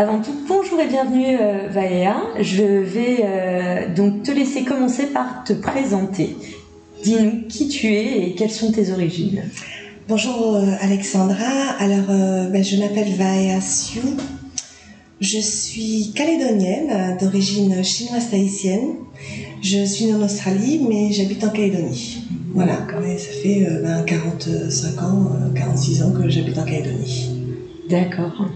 Avant 0.00 0.22
tout, 0.22 0.34
bonjour 0.48 0.80
et 0.80 0.86
bienvenue 0.86 1.36
euh, 1.38 1.68
Valéa. 1.68 2.22
Je 2.40 2.62
vais 2.62 3.18
euh, 3.22 3.94
donc 3.94 4.22
te 4.22 4.30
laisser 4.30 4.64
commencer 4.64 5.08
par 5.08 5.44
te 5.44 5.52
présenter. 5.52 6.38
Dis-nous 7.04 7.42
qui 7.50 7.68
tu 7.68 7.88
es 7.88 8.22
et 8.22 8.34
quelles 8.34 8.50
sont 8.50 8.72
tes 8.72 8.92
origines. 8.92 9.42
Bonjour 10.08 10.56
euh, 10.56 10.70
Alexandra, 10.80 11.74
alors 11.78 12.06
ben, 12.50 12.64
je 12.64 12.76
m'appelle 12.78 13.12
Vaea 13.12 13.60
Siu, 13.60 14.00
je 15.20 15.38
suis 15.38 16.12
calédonienne 16.16 17.18
d'origine 17.20 17.84
chinoise 17.84 18.30
tahitienne. 18.30 18.94
Je 19.60 19.84
suis 19.84 20.06
née 20.06 20.14
en 20.14 20.22
Australie 20.22 20.80
mais 20.88 21.12
j'habite 21.12 21.44
en 21.44 21.50
Calédonie. 21.50 22.24
Voilà, 22.54 22.86
ça 23.18 23.32
fait 23.42 23.68
ben, 23.82 24.02
45 24.04 25.02
ans, 25.02 25.30
46 25.54 26.02
ans 26.04 26.12
que 26.12 26.26
j'habite 26.30 26.56
en 26.56 26.64
Calédonie. 26.64 27.28
D'accord. 27.90 28.46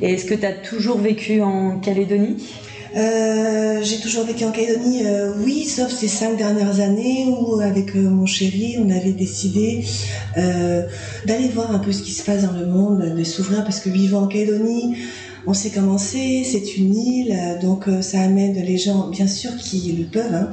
Et 0.00 0.14
est-ce 0.14 0.24
que 0.24 0.34
tu 0.34 0.46
as 0.46 0.52
toujours 0.52 0.98
vécu 0.98 1.40
en 1.42 1.78
Calédonie? 1.78 2.36
Euh, 2.94 3.80
j'ai 3.82 3.98
toujours 4.00 4.24
vécu 4.24 4.44
en 4.44 4.50
Calédonie, 4.50 5.06
euh, 5.06 5.32
oui, 5.42 5.64
sauf 5.64 5.90
ces 5.90 6.08
cinq 6.08 6.36
dernières 6.36 6.80
années 6.80 7.26
où, 7.26 7.58
avec 7.60 7.96
euh, 7.96 8.10
mon 8.10 8.26
chéri, 8.26 8.76
on 8.78 8.90
avait 8.90 9.12
décidé 9.12 9.84
d'aller 10.36 11.48
voir 11.48 11.74
un 11.74 11.78
peu 11.78 11.92
ce 11.92 12.02
qui 12.02 12.12
se 12.12 12.22
passe 12.24 12.42
dans 12.42 12.52
le 12.52 12.66
monde, 12.66 13.14
de 13.16 13.24
s'ouvrir, 13.24 13.64
parce 13.64 13.80
que 13.80 13.88
vivant 13.88 14.22
en 14.22 14.26
Calédonie, 14.26 14.96
on 15.46 15.54
sait 15.54 15.70
comment 15.70 15.98
c'est, 15.98 16.42
une 16.76 16.94
île, 16.94 17.36
donc 17.60 17.86
ça 18.00 18.20
amène 18.20 18.54
les 18.54 18.76
gens, 18.76 19.08
bien 19.08 19.26
sûr, 19.26 19.56
qui 19.56 19.92
le 19.92 20.04
peuvent, 20.04 20.34
hein, 20.34 20.50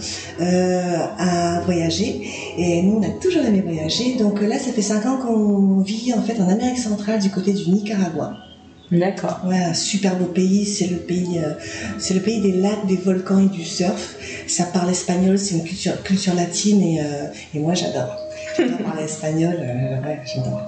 à 1.19 1.61
voyager. 1.61 2.21
Et 2.57 2.81
nous, 2.81 2.99
on 2.99 3.03
a 3.03 3.11
toujours 3.21 3.43
aimé 3.43 3.61
voyager. 3.61 4.15
Donc 4.17 4.41
là, 4.41 4.57
ça 4.57 4.71
fait 4.71 4.81
cinq 4.81 5.05
ans 5.05 5.17
qu'on 5.17 5.81
vit 5.81 6.13
en 6.13 6.23
fait 6.23 6.41
en 6.41 6.49
Amérique 6.49 6.79
centrale, 6.79 7.19
du 7.19 7.29
côté 7.29 7.53
du 7.53 7.69
Nicaragua. 7.69 8.48
D'accord. 8.91 9.41
Ouais, 9.45 9.57
un 9.57 9.73
super 9.73 10.15
beau 10.15 10.25
pays. 10.25 10.65
C'est 10.65 10.87
le 10.87 10.97
pays, 10.97 11.39
euh, 11.39 11.53
c'est 11.99 12.15
le 12.15 12.21
pays 12.21 12.41
des 12.41 12.53
lacs, 12.53 12.85
des 12.87 12.95
volcans 12.95 13.39
et 13.39 13.47
du 13.47 13.63
surf. 13.63 14.15
Ça 14.47 14.65
parle 14.65 14.89
espagnol, 14.89 15.37
c'est 15.37 15.55
une 15.55 15.63
culture, 15.63 16.01
culture 16.03 16.33
latine 16.33 16.81
et, 16.81 17.01
euh, 17.01 17.27
et 17.53 17.59
moi 17.59 17.75
j'adore. 17.75 18.17
J'adore 18.57 18.77
parler 18.85 19.03
espagnol, 19.03 19.55
euh, 19.59 20.01
ouais, 20.01 20.19
j'adore. 20.25 20.61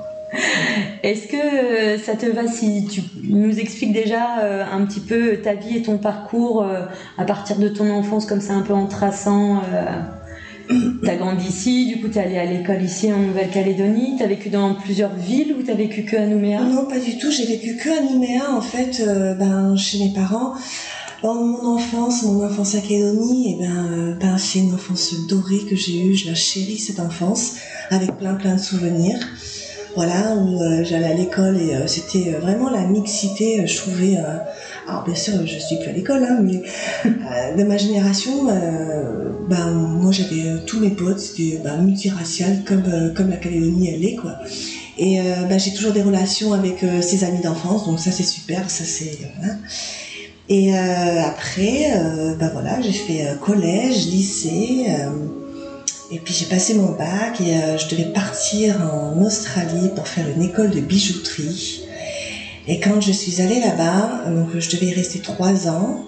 Est-ce 1.03 1.28
que 1.28 2.02
ça 2.02 2.16
te 2.16 2.25
va 2.28 2.47
si 2.47 2.86
tu 2.86 3.02
nous 3.23 3.59
expliques 3.59 3.91
déjà 3.91 4.38
un 4.72 4.85
petit 4.85 5.02
peu 5.02 5.35
ta 5.44 5.56
vie 5.56 5.75
et 5.75 5.81
ton 5.81 5.97
parcours 5.97 6.66
à 7.17 7.25
partir 7.25 7.58
de 7.58 7.67
ton 7.67 7.89
enfance, 7.89 8.25
comme 8.25 8.39
ça 8.39 8.53
un 8.53 8.61
peu 8.61 8.73
en 8.73 8.85
traçant 8.85 9.61
T'as 11.04 11.16
grandi 11.16 11.48
ici, 11.48 11.88
du 11.88 12.00
coup 12.00 12.08
t'es 12.08 12.20
allé 12.20 12.38
à 12.38 12.45
l'école 12.45 12.81
ici 12.84 13.12
en 13.12 13.17
Nouvelle-Calédonie, 13.17 14.16
t'as 14.20 14.28
vécu 14.28 14.50
dans 14.50 14.76
plusieurs 14.76 15.16
villes 15.16 15.56
ou 15.58 15.63
t'as 15.63 15.74
vécu 15.74 16.03
que 16.03 16.16
à 16.16 16.25
Nouméa? 16.25 16.62
Non, 16.62 16.85
pas 16.85 17.00
du 17.00 17.18
tout, 17.18 17.31
j'ai 17.31 17.46
vécu 17.46 17.75
que 17.75 17.90
à 17.90 18.02
Nouméa 18.02 18.53
en 18.53 18.62
fait, 18.62 19.02
euh, 19.02 19.34
ben, 19.34 19.75
chez 19.75 20.00
mes 20.00 20.13
parents. 20.13 20.53
Dans 21.24 21.35
mon 21.35 21.75
enfance, 21.75 22.24
mon 22.24 22.44
enfance 22.44 22.75
à 22.75 22.81
Calédonie, 22.81 23.52
et 23.52 23.58
eh 23.58 23.63
ben, 23.63 23.90
euh, 23.91 24.13
ben 24.16 24.38
c'est 24.38 24.59
une 24.59 24.74
enfance 24.74 25.13
dorée 25.28 25.66
que 25.69 25.75
j'ai 25.75 26.03
eue, 26.03 26.16
je 26.16 26.30
la 26.30 26.35
chéris 26.35 26.78
cette 26.78 27.00
enfance, 27.00 27.56
avec 27.90 28.18
plein 28.18 28.35
plein 28.35 28.56
de 28.56 28.62
souvenirs. 28.62 29.19
Voilà, 29.96 30.35
où 30.35 30.62
euh, 30.62 30.84
j'allais 30.84 31.08
à 31.08 31.14
l'école 31.14 31.58
et 31.58 31.88
c'était 31.88 32.31
vraiment 32.31 32.69
la 32.69 32.85
mixité, 32.88 33.68
je 33.68 33.78
trouvais, 33.78 34.18
alors 34.88 35.03
bien 35.03 35.16
sûr, 35.16 35.34
je 35.46 35.59
suis 35.59 35.78
plus 35.78 35.90
à 35.90 35.94
l'école, 35.94 36.24
hein, 36.24 36.40
mais 36.42 36.62
euh, 37.06 37.56
de 37.56 37.64
ma 37.64 37.78
génération, 37.78 38.50
euh, 38.50 39.30
ben, 39.47 39.72
moi 39.72 40.12
j'avais 40.12 40.47
euh, 40.47 40.58
tous 40.66 40.80
mes 40.80 40.90
potes, 40.90 41.19
c'était 41.19 41.59
ben, 41.64 41.81
multiracial 41.81 42.64
comme, 42.66 43.14
comme 43.16 43.30
la 43.30 43.38
Calédonie 43.38 43.90
elle 43.94 44.03
est 44.03 44.16
quoi. 44.16 44.36
Et 44.97 45.20
ben, 45.50 45.59
j'ai 45.59 45.74
toujours 45.74 45.94
des 45.94 46.02
relations 46.03 46.53
avec 46.53 46.86
ses 47.02 47.24
amis 47.24 47.41
d'enfance, 47.41 47.88
donc 47.88 48.00
ça 48.00 48.12
c'est 48.12 48.24
super, 48.24 48.70
ça 48.70 48.84
c'est. 48.84 49.18
Et 50.50 50.75
après, 50.75 51.91
ben 52.38 52.50
voilà, 52.53 52.81
j'ai 52.81 52.91
fait 52.91 53.25
collège, 53.40 54.06
lycée. 54.08 54.86
Et 56.12 56.20
puis 56.20 56.36
j'ai 56.36 56.46
passé 56.46 56.75
mon 56.75 56.91
bac 56.91 57.40
et 57.40 57.56
je 57.80 57.88
devais 57.90 58.12
partir 58.12 58.75
en 58.94 59.20
Australie 59.24 59.90
pour 59.96 60.08
faire 60.08 60.28
une 60.36 60.44
école 60.44 60.70
de 60.70 60.81
bijouterie. 60.81 61.81
Et 62.67 62.79
quand 62.79 63.01
je 63.01 63.11
suis 63.11 63.41
allée 63.41 63.59
là-bas, 63.59 64.25
donc 64.29 64.57
je 64.57 64.69
devais 64.75 64.88
y 64.88 64.94
rester 64.94 65.19
trois 65.19 65.67
ans. 65.67 66.05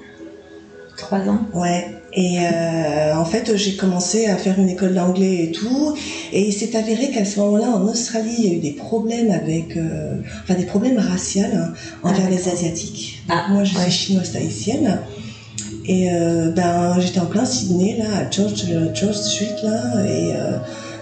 Trois 0.98 1.20
ans? 1.20 1.40
Ouais. 1.54 1.88
Et 2.16 2.38
euh, 2.42 3.16
en 3.16 3.26
fait, 3.26 3.58
j'ai 3.58 3.76
commencé 3.76 4.28
à 4.28 4.38
faire 4.38 4.60
une 4.60 4.70
école 4.70 4.94
d'anglais 4.94 5.46
et 5.46 5.52
tout. 5.52 5.96
Et 6.32 6.48
il 6.48 6.54
s'est 6.54 6.76
avéré 6.76 7.10
qu'à 7.10 7.26
ce 7.26 7.40
moment-là, 7.40 7.70
en 7.70 7.88
Australie, 7.88 8.36
il 8.38 8.46
y 8.46 8.52
a 8.52 8.54
eu 8.54 8.60
des 8.60 8.74
problèmes 8.74 9.32
avec, 9.32 9.76
euh, 9.76 10.18
enfin 10.44 10.54
des 10.54 10.66
problèmes 10.66 11.00
raciaux 11.00 11.42
hein, 11.54 11.74
envers 12.04 12.26
ah, 12.28 12.30
les 12.30 12.48
Asiatiques. 12.48 13.24
Ah, 13.30 13.48
moi, 13.50 13.64
je 13.64 13.76
suis 13.76 13.92
chinoise 13.92 14.32
tahitienne. 14.32 15.00
Et 15.86 16.12
euh, 16.12 16.52
ben, 16.52 17.00
j'étais 17.00 17.20
en 17.20 17.26
plein 17.26 17.46
Sydney, 17.46 17.98
là, 17.98 18.20
à 18.20 18.32
George, 18.32 18.64
George 18.94 19.16
Street, 19.16 19.56
là. 19.64 20.06
Et 20.06 20.34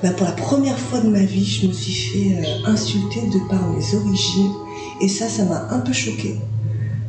ben, 0.01 0.13
pour 0.13 0.25
la 0.25 0.31
première 0.31 0.79
fois 0.79 1.01
de 1.01 1.09
ma 1.09 1.19
vie, 1.19 1.45
je 1.45 1.67
me 1.67 1.73
suis 1.73 1.93
fait 1.93 2.41
insulter 2.65 3.21
de 3.27 3.49
par 3.49 3.67
mes 3.69 3.95
origines. 3.95 4.53
Et 5.01 5.07
ça, 5.07 5.27
ça 5.27 5.43
m'a 5.45 5.67
un 5.71 5.79
peu 5.79 5.93
choqué. 5.93 6.35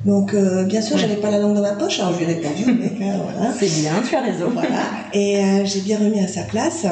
Donc, 0.05 0.35
euh, 0.35 0.65
bien 0.65 0.83
sûr, 0.83 0.99
j'avais 0.99 1.17
pas 1.17 1.31
la 1.31 1.39
langue 1.39 1.55
dans 1.55 1.63
ma 1.63 1.73
poche, 1.73 2.01
alors 2.01 2.13
je 2.13 2.25
lui 2.25 2.31
ai 2.31 2.35
répondu, 2.35 2.65
mec, 2.73 2.93
hein, 3.01 3.21
voilà. 3.23 3.55
C'est 3.59 3.81
bien, 3.81 4.03
tu 4.09 4.17
as 4.17 4.23
raison. 4.23 4.51
Voilà. 4.53 4.83
Et 5.13 5.39
euh, 5.39 5.65
j'ai 5.65 5.81
bien 5.81 5.99
remis 5.99 6.21
à 6.21 6.27
sa 6.27 6.43
place. 6.43 6.87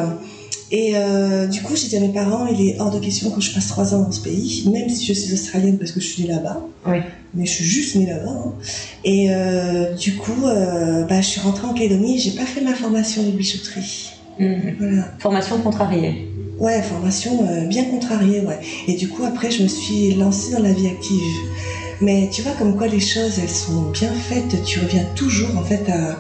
Et 0.70 0.92
euh, 0.94 1.48
du 1.48 1.62
coup, 1.62 1.74
j'ai 1.74 1.88
dit 1.88 1.96
à 1.96 2.00
mes 2.00 2.12
parents, 2.12 2.46
il 2.46 2.68
est 2.68 2.78
hors 2.78 2.92
de 2.92 3.00
question 3.00 3.30
que 3.30 3.40
je 3.40 3.52
passe 3.52 3.66
trois 3.66 3.92
ans 3.94 4.02
dans 4.02 4.12
ce 4.12 4.20
pays, 4.20 4.68
même 4.72 4.88
si 4.88 5.04
je 5.04 5.12
suis 5.12 5.32
australienne 5.32 5.78
parce 5.78 5.90
que 5.90 6.00
je 6.00 6.06
suis 6.06 6.22
née 6.22 6.28
là-bas. 6.28 6.60
Oui. 6.86 6.98
Mais 7.34 7.44
je 7.46 7.50
suis 7.50 7.64
juste 7.64 7.96
née 7.96 8.06
là-bas. 8.06 8.30
Hein. 8.30 8.52
Et 9.02 9.30
du 9.98 10.14
coup, 10.14 10.42
bah, 10.44 11.20
je 11.20 11.26
suis 11.26 11.40
rentrée 11.40 11.66
en 11.66 11.74
Calédonie, 11.74 12.20
j'ai 12.20 12.32
pas 12.32 12.46
fait 12.46 12.60
ma 12.60 12.74
formation 12.74 13.24
de 13.24 13.30
bijouterie. 13.32 14.12
Mhm. 14.38 14.76
Voilà. 14.78 15.04
Formation 15.18 15.58
contrariée. 15.58 16.29
Ouais, 16.60 16.82
formation 16.82 17.48
euh, 17.48 17.65
bien 17.65 17.84
contrariée, 17.84 18.41
ouais. 18.41 18.59
Et 18.87 18.93
du 18.93 19.09
coup, 19.09 19.25
après, 19.25 19.50
je 19.50 19.62
me 19.62 19.69
suis 19.69 20.15
lancée 20.15 20.53
dans 20.53 20.62
la 20.62 20.72
vie 20.72 20.88
active. 20.88 21.22
Mais 22.03 22.28
tu 22.31 22.43
vois, 22.43 22.53
comme 22.53 22.76
quoi 22.76 22.87
les 22.87 23.00
choses, 23.00 23.38
elles 23.38 23.48
sont 23.48 23.91
bien 23.93 24.12
faites, 24.12 24.62
tu 24.62 24.78
reviens 24.78 25.04
toujours, 25.16 25.56
en 25.56 25.65
fait, 25.65 25.88
à, 25.88 26.19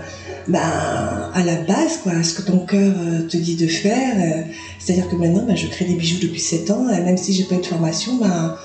bah, 0.48 1.30
à 1.34 1.44
la 1.44 1.56
base, 1.56 1.98
quoi, 2.02 2.12
à 2.12 2.22
ce 2.22 2.32
que 2.32 2.42
ton 2.42 2.60
cœur 2.60 2.94
euh, 2.96 3.28
te 3.28 3.36
dit 3.36 3.54
de 3.56 3.66
faire. 3.66 4.16
Euh. 4.16 4.50
C'est-à-dire 4.78 5.10
que 5.10 5.16
maintenant, 5.16 5.44
bah, 5.46 5.56
je 5.56 5.66
crée 5.66 5.84
des 5.84 5.94
bijoux 5.94 6.20
depuis 6.22 6.40
7 6.40 6.70
ans, 6.70 6.88
et 6.88 7.02
même 7.02 7.18
si 7.18 7.34
j'ai 7.34 7.44
pas 7.44 7.56
eu 7.56 7.60
de 7.60 7.66
formation, 7.66 8.16
bah, 8.16 8.58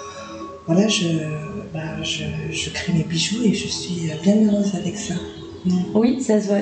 voilà, 0.68 0.88
je, 0.88 1.08
je 2.52 2.70
crée 2.70 2.94
mes 2.94 3.04
bijoux 3.04 3.44
et 3.44 3.54
je 3.54 3.68
suis 3.68 4.10
bien 4.24 4.36
heureuse 4.48 4.76
avec 4.76 4.98
ça. 4.98 5.16
Oui, 5.94 6.22
ça 6.22 6.42
se 6.42 6.48
voit 6.48 6.62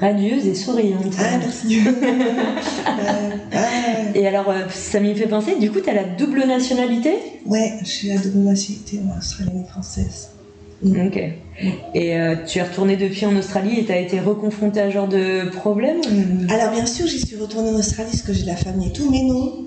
radieuse 0.00 0.46
et 0.46 0.54
souriante. 0.54 1.14
Ah, 1.18 1.38
merci. 1.38 1.78
et 4.14 4.26
alors, 4.26 4.50
euh, 4.50 4.68
ça 4.70 5.00
m'y 5.00 5.14
fait 5.14 5.26
penser, 5.26 5.56
du 5.58 5.70
coup, 5.70 5.80
tu 5.80 5.90
as 5.90 5.94
la 5.94 6.04
double 6.04 6.44
nationalité? 6.46 7.14
Ouais, 7.46 7.74
j'ai 7.84 8.14
la 8.14 8.20
double 8.20 8.38
nationalité, 8.38 9.00
australienne 9.16 9.64
et 9.64 9.68
française. 9.68 10.30
Mm. 10.82 11.06
Ok. 11.06 11.20
Et 11.94 12.16
euh, 12.16 12.34
tu 12.46 12.58
es 12.58 12.62
retournée 12.62 12.96
depuis 12.96 13.26
en 13.26 13.36
Australie 13.36 13.78
et 13.78 13.84
tu 13.84 13.92
as 13.92 14.00
été 14.00 14.18
reconfrontée 14.18 14.80
à 14.80 14.88
ce 14.88 14.94
genre 14.94 15.08
de 15.08 15.48
problème 15.50 16.00
Alors, 16.50 16.72
bien 16.72 16.86
sûr, 16.86 17.06
j'y 17.06 17.24
suis 17.24 17.36
retournée 17.36 17.70
en 17.70 17.78
Australie 17.78 18.10
parce 18.10 18.22
que 18.22 18.32
j'ai 18.32 18.42
de 18.42 18.48
la 18.48 18.56
famille 18.56 18.88
et 18.88 18.92
tout, 18.92 19.08
mais 19.10 19.22
non. 19.22 19.66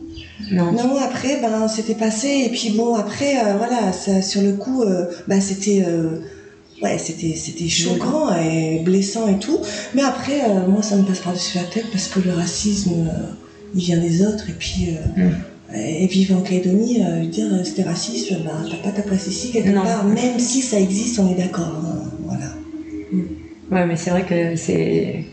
Non. 0.52 0.72
non. 0.72 0.98
après, 0.98 1.40
ben, 1.42 1.68
c'était 1.68 1.96
passé. 1.96 2.44
Et 2.46 2.50
puis 2.50 2.72
bon, 2.72 2.96
après, 2.96 3.38
euh, 3.38 3.58
voilà, 3.58 3.94
ça, 3.94 4.22
sur 4.22 4.42
le 4.42 4.54
coup, 4.54 4.84
ben, 5.28 5.40
c'était 5.40 5.86
ouais, 6.82 6.98
c'était 6.98 7.36
c'était 7.36 7.68
choquant 7.68 8.36
et 8.36 8.80
blessant 8.80 9.28
et 9.28 9.40
tout. 9.40 9.60
Mais 9.94 10.04
après, 10.04 10.42
euh, 10.50 10.68
moi, 10.68 10.82
ça 10.82 10.96
me 10.96 11.04
passe 11.04 11.20
par-dessus 11.20 11.58
la 11.58 11.64
tête 11.64 11.86
parce 11.92 12.08
que 12.08 12.20
le 12.20 12.34
racisme, 12.34 12.92
euh, 13.08 13.34
il 13.76 13.82
vient 13.82 14.00
des 14.00 14.26
autres. 14.26 14.50
Et 14.50 14.56
puis, 14.58 14.96
euh, 15.18 15.30
mm. 15.30 15.76
et 15.76 16.08
vivre 16.08 16.38
en 16.38 16.42
Calédonie, 16.42 17.02
dire 17.30 17.48
c'était 17.64 17.84
raciste, 17.84 18.34
bah, 18.44 18.52
t'as 18.70 18.78
pas 18.78 18.96
ta 18.96 19.02
place 19.02 19.28
ici 19.28 19.52
quelque 19.52 19.74
part. 19.74 20.06
Même 20.06 20.40
si 20.40 20.62
ça 20.62 20.80
existe, 20.80 21.20
on 21.20 21.32
est 21.32 21.38
d'accord. 21.38 21.82
Hein, 21.86 22.12
voilà. 22.26 22.46
Mm. 23.12 23.22
Ouais, 23.72 23.86
mais 23.86 23.98
c'est 23.98 24.12
vrai 24.12 24.24
que 24.24 24.56
c'est 24.56 25.26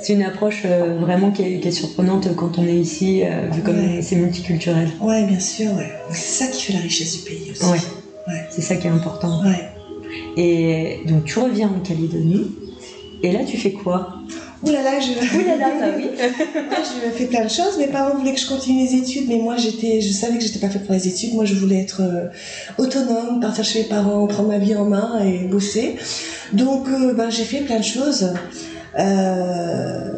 C'est 0.00 0.12
une 0.12 0.22
approche 0.22 0.62
euh, 0.64 0.98
vraiment 1.00 1.30
qui 1.30 1.42
est, 1.42 1.70
surprenante 1.70 2.34
quand 2.36 2.58
on 2.58 2.66
est 2.66 2.76
ici, 2.76 3.22
euh, 3.24 3.48
vu 3.50 3.62
comme 3.62 4.00
c'est 4.00 4.16
multiculturel. 4.16 4.88
Ouais, 5.00 5.24
bien 5.24 5.40
sûr, 5.40 5.72
ouais. 5.74 5.90
C'est 6.10 6.44
ça 6.44 6.46
qui 6.46 6.62
fait 6.62 6.72
la 6.74 6.80
richesse 6.80 7.18
du 7.18 7.24
pays 7.24 7.50
aussi. 7.50 7.64
Ouais. 7.64 8.46
C'est 8.50 8.62
ça 8.62 8.76
qui 8.76 8.86
est 8.86 8.90
important. 8.90 9.42
Ouais. 9.42 9.77
Et 10.36 11.00
donc 11.06 11.24
tu 11.24 11.38
reviens 11.38 11.68
en 11.68 11.80
Calédonie, 11.80 12.46
et 13.22 13.32
là 13.32 13.44
tu 13.44 13.56
fais 13.56 13.72
quoi? 13.72 14.18
Ouh 14.62 14.70
là 14.70 14.82
là, 14.82 14.98
je. 14.98 15.36
Ouh 15.36 15.46
là 15.46 15.56
là, 15.56 15.68
bah 15.80 15.86
oui. 15.96 16.10
je 16.18 17.10
fais 17.16 17.26
plein 17.26 17.44
de 17.44 17.50
choses. 17.50 17.78
Mes 17.78 17.86
parents 17.86 18.16
voulaient 18.16 18.34
que 18.34 18.40
je 18.40 18.48
continue 18.48 18.80
les 18.80 18.96
études, 18.96 19.28
mais 19.28 19.38
moi, 19.38 19.56
j'étais, 19.56 20.00
je 20.00 20.12
savais 20.12 20.36
que 20.36 20.42
j'étais 20.42 20.58
pas 20.58 20.68
faite 20.68 20.84
pour 20.84 20.94
les 20.94 21.06
études. 21.06 21.34
Moi, 21.34 21.44
je 21.44 21.54
voulais 21.54 21.80
être 21.80 22.02
euh, 22.02 22.26
autonome, 22.76 23.40
partir 23.40 23.64
chez 23.64 23.82
mes 23.82 23.88
parents, 23.88 24.26
prendre 24.26 24.48
ma 24.48 24.58
vie 24.58 24.74
en 24.74 24.84
main 24.84 25.20
et 25.24 25.46
bosser. 25.46 25.96
Donc, 26.52 26.88
euh, 26.88 27.14
ben, 27.14 27.30
j'ai 27.30 27.44
fait 27.44 27.60
plein 27.60 27.78
de 27.78 27.84
choses. 27.84 28.32
Euh, 28.98 30.10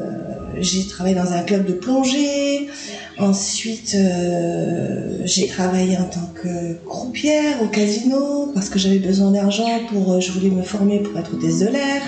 j'ai 0.58 0.86
travaillé 0.86 1.14
dans 1.14 1.32
un 1.32 1.42
club 1.42 1.66
de 1.66 1.74
plongée. 1.74 2.68
Ensuite, 3.20 3.96
j'ai 5.24 5.46
travaillé 5.46 5.96
en 5.98 6.04
tant 6.04 6.32
que 6.42 6.74
croupière 6.86 7.62
au 7.62 7.66
casino 7.66 8.50
parce 8.54 8.70
que 8.70 8.78
j'avais 8.78 8.98
besoin 8.98 9.30
d'argent 9.30 9.68
pour, 9.90 10.20
je 10.20 10.32
voulais 10.32 10.50
me 10.50 10.62
former 10.62 11.00
pour 11.00 11.18
être 11.18 11.34
hôtesse 11.34 11.58
de 11.58 11.66
l'air, 11.66 12.02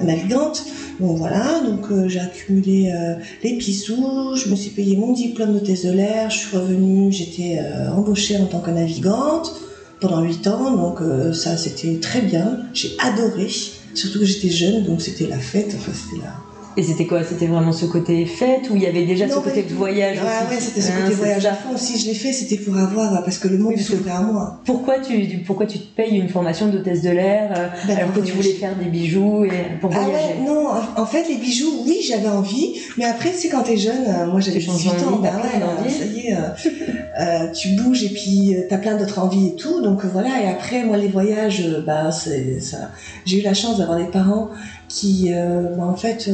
navigante. 0.00 0.64
Donc 1.00 1.18
voilà, 1.18 1.60
donc 1.60 1.90
euh, 1.90 2.08
j'ai 2.08 2.20
accumulé 2.20 2.90
euh, 2.90 3.16
les 3.42 3.58
pissous, 3.58 4.34
je 4.34 4.48
me 4.48 4.56
suis 4.56 4.70
payé 4.70 4.96
mon 4.96 5.12
diplôme 5.12 5.52
d'hôtesse 5.52 5.84
de 5.84 5.92
l'air, 5.92 6.30
je 6.30 6.38
suis 6.38 6.56
revenue, 6.56 7.12
j'étais 7.12 7.58
euh, 7.60 7.92
embauchée 7.92 8.38
en 8.38 8.46
tant 8.46 8.60
que 8.60 8.70
navigante 8.70 9.60
pendant 10.00 10.22
8 10.22 10.46
ans, 10.46 10.74
donc 10.74 11.00
ça 11.34 11.56
c'était 11.56 11.98
très 12.00 12.20
bien, 12.20 12.60
j'ai 12.74 12.90
adoré, 12.98 13.48
surtout 13.94 14.18
que 14.18 14.26
j'étais 14.26 14.50
jeune, 14.50 14.84
donc 14.84 15.00
c'était 15.00 15.26
la 15.26 15.38
fête, 15.38 15.74
enfin 15.74 15.92
c'était 15.94 16.22
la 16.22 16.34
et 16.76 16.82
c'était 16.82 17.06
quoi? 17.06 17.24
C'était 17.24 17.46
vraiment 17.46 17.72
ce 17.72 17.86
côté 17.86 18.26
fête 18.26 18.68
ou 18.70 18.76
il 18.76 18.82
y 18.82 18.86
avait 18.86 19.04
déjà 19.04 19.26
ce 19.28 19.38
côté 19.38 19.62
de 19.62 19.72
voyage 19.72 20.18
ah, 20.20 20.44
aussi? 20.44 20.54
Ouais, 20.54 20.60
c'était 20.60 20.80
ce 20.82 20.92
côté 20.92 21.14
voyage 21.14 21.46
à 21.46 21.54
fond. 21.54 21.76
Si 21.76 21.98
je 21.98 22.06
l'ai 22.06 22.14
fait, 22.14 22.32
c'était 22.32 22.62
pour 22.62 22.76
avoir, 22.76 23.24
parce 23.24 23.38
que 23.38 23.48
le 23.48 23.56
monde 23.56 23.78
s'ouvrait 23.78 24.10
à 24.10 24.20
moi. 24.20 24.60
Pourquoi 24.66 24.98
tu, 24.98 25.14
pourquoi 25.46 25.64
tu 25.64 25.78
te 25.78 25.96
payes 25.96 26.18
une 26.18 26.28
formation 26.28 26.68
d'hôtesse 26.68 27.00
de 27.00 27.10
l'air 27.10 27.50
euh, 27.56 27.68
ben, 27.86 27.96
alors 27.96 28.12
que 28.12 28.20
tu 28.20 28.32
voulais 28.32 28.52
faire 28.52 28.76
des 28.76 28.90
bijoux 28.90 29.44
et 29.44 29.78
pour 29.80 29.90
ah 29.94 30.00
voyager? 30.00 30.38
ouais, 30.38 30.46
Non, 30.46 30.68
en, 30.96 31.06
fait, 31.06 31.26
les 31.30 31.36
bijoux, 31.36 31.84
oui, 31.86 32.00
j'avais 32.06 32.28
envie, 32.28 32.74
mais 32.98 33.06
après, 33.06 33.30
c'est 33.32 33.48
quand 33.48 33.62
t'es 33.62 33.78
jeune, 33.78 34.04
euh, 34.06 34.26
moi 34.26 34.40
j'avais 34.40 34.58
18 34.58 34.90
ans, 34.90 35.18
bah 35.22 35.30
ouais, 35.42 35.90
ça 35.90 36.04
y 36.04 36.26
est, 36.26 36.36
euh, 36.36 37.52
tu 37.52 37.70
bouges 37.70 38.04
et 38.04 38.10
puis 38.10 38.54
t'as 38.68 38.78
plein 38.78 38.96
d'autres 38.96 39.18
envies 39.18 39.48
et 39.48 39.56
tout, 39.56 39.80
donc 39.80 40.04
voilà. 40.04 40.42
Et 40.42 40.48
après, 40.48 40.84
moi, 40.84 40.98
les 40.98 41.08
voyages, 41.08 41.66
bah, 41.86 42.10
c'est 42.10 42.60
ça. 42.60 42.90
J'ai 43.24 43.40
eu 43.40 43.42
la 43.42 43.54
chance 43.54 43.78
d'avoir 43.78 43.98
des 43.98 44.10
parents 44.10 44.50
qui, 44.88 45.30
bah, 45.30 45.84
en 45.84 45.96
fait 45.96 46.28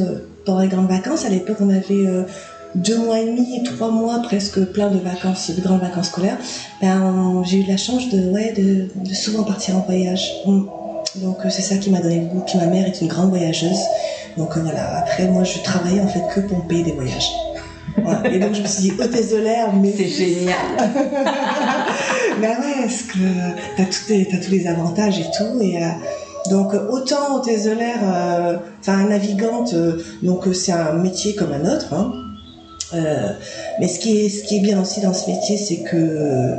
pendant 0.45 0.61
les 0.61 0.67
grandes 0.67 0.89
vacances, 0.89 1.25
à 1.25 1.29
l'époque, 1.29 1.57
on 1.59 1.69
avait 1.69 2.05
euh, 2.05 2.23
deux 2.75 2.97
mois 2.97 3.19
et 3.19 3.25
demi, 3.25 3.63
trois 3.63 3.89
mois 3.89 4.21
presque 4.23 4.59
plein 4.65 4.89
de 4.89 4.99
vacances, 4.99 5.51
de 5.51 5.61
grandes 5.61 5.81
vacances 5.81 6.07
scolaires. 6.07 6.37
Ben, 6.81 7.43
j'ai 7.45 7.59
eu 7.59 7.65
la 7.67 7.77
chance 7.77 8.09
de, 8.09 8.29
ouais, 8.31 8.53
de, 8.53 8.87
de 8.95 9.13
souvent 9.13 9.43
partir 9.43 9.77
en 9.77 9.81
voyage. 9.81 10.31
Mm. 10.45 10.63
Donc 11.15 11.37
euh, 11.45 11.49
c'est 11.49 11.61
ça 11.61 11.77
qui 11.77 11.91
m'a 11.91 11.99
donné 11.99 12.21
le 12.21 12.25
goût. 12.25 12.43
Puis 12.45 12.57
ma 12.57 12.65
mère 12.65 12.87
est 12.87 13.01
une 13.01 13.07
grande 13.07 13.29
voyageuse. 13.29 13.79
Donc 14.37 14.57
euh, 14.57 14.61
voilà, 14.61 14.97
après 14.97 15.27
moi 15.27 15.43
je 15.43 15.59
travaillais 15.59 16.01
en 16.01 16.07
fait 16.07 16.23
que 16.33 16.39
pour 16.41 16.65
payer 16.67 16.83
des 16.83 16.93
voyages. 16.93 17.29
Et 18.25 18.39
donc 18.39 18.55
je 18.55 18.61
me 18.61 18.67
suis 18.67 18.81
dit 18.89 18.93
hôtesse 18.99 19.31
de 19.31 19.37
l'air, 19.37 19.71
mais 19.73 19.93
c'est 19.95 20.07
génial. 20.07 20.55
ben 22.41 22.49
ouais, 22.49 22.81
parce 22.81 23.03
que 23.03 23.19
t'as 23.77 23.85
tous, 23.85 24.45
tous 24.45 24.51
les 24.51 24.65
avantages 24.65 25.19
et 25.19 25.25
tout. 25.37 25.61
Et, 25.61 25.77
donc 26.49 26.73
autant 26.89 27.37
hôtesse 27.37 27.65
de 27.65 27.71
l'air, 27.71 27.99
euh, 28.03 28.57
enfin 28.79 29.07
navigante, 29.07 29.73
euh, 29.73 30.01
donc 30.21 30.47
c'est 30.53 30.71
un 30.71 30.93
métier 30.93 31.35
comme 31.35 31.53
un 31.53 31.73
autre. 31.73 31.93
Hein. 31.93 32.11
Euh, 32.93 33.29
mais 33.79 33.87
ce 33.87 33.99
qui 33.99 34.25
est 34.25 34.29
ce 34.29 34.43
qui 34.43 34.57
est 34.57 34.61
bien 34.61 34.81
aussi 34.81 35.01
dans 35.01 35.13
ce 35.13 35.29
métier, 35.29 35.57
c'est 35.57 35.83
que 35.83 36.55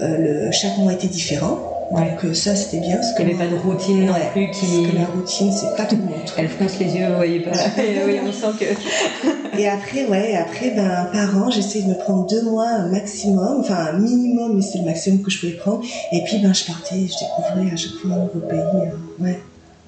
le, 0.00 0.50
chaque 0.52 0.78
mois 0.78 0.92
était 0.92 1.06
différent. 1.06 1.75
Donc 1.90 2.34
ça 2.34 2.54
c'était 2.56 2.80
bien. 2.80 2.96
Parce 2.96 3.14
qu'il 3.14 3.26
n'y 3.26 3.34
avait 3.34 3.44
pas 3.44 3.50
de 3.50 3.58
routine 3.58 4.06
non 4.06 4.14
plus 4.32 4.50
qui. 4.50 4.66
Parce 4.66 4.92
que 4.92 4.96
la 4.96 5.04
routine 5.06 5.52
c'est 5.52 5.76
pas 5.76 5.84
tout 5.84 5.96
le 5.96 6.02
monde. 6.02 6.20
Elle 6.36 6.48
fronce 6.48 6.78
les 6.78 6.96
yeux, 6.96 7.06
vous 7.08 7.16
voyez 7.16 7.40
pas. 7.40 7.50
oui, 8.06 8.18
on 8.26 8.32
sent 8.32 8.56
que. 8.58 9.58
et 9.58 9.68
après 9.68 10.06
ouais, 10.06 10.36
après 10.36 10.70
ben 10.70 11.08
par 11.12 11.36
an 11.36 11.50
j'essaie 11.50 11.82
de 11.82 11.88
me 11.88 11.98
prendre 11.98 12.26
deux 12.26 12.42
mois 12.42 12.80
maximum, 12.90 13.60
enfin 13.60 13.88
un 13.92 13.98
minimum, 13.98 14.56
mais 14.56 14.62
c'est 14.62 14.78
le 14.78 14.84
maximum 14.84 15.22
que 15.22 15.30
je 15.30 15.40
pouvais 15.40 15.52
prendre. 15.52 15.82
Et 16.12 16.22
puis 16.24 16.38
ben 16.38 16.52
je 16.52 16.64
partais, 16.64 17.06
je 17.06 17.14
découvrais 17.18 17.72
à 17.72 17.76
chaque 17.76 17.92
fois 17.92 18.12
un 18.12 18.18
nouveau 18.24 18.46
pays. 18.48 18.58
Hein. 18.58 18.98
Ouais. 19.20 19.40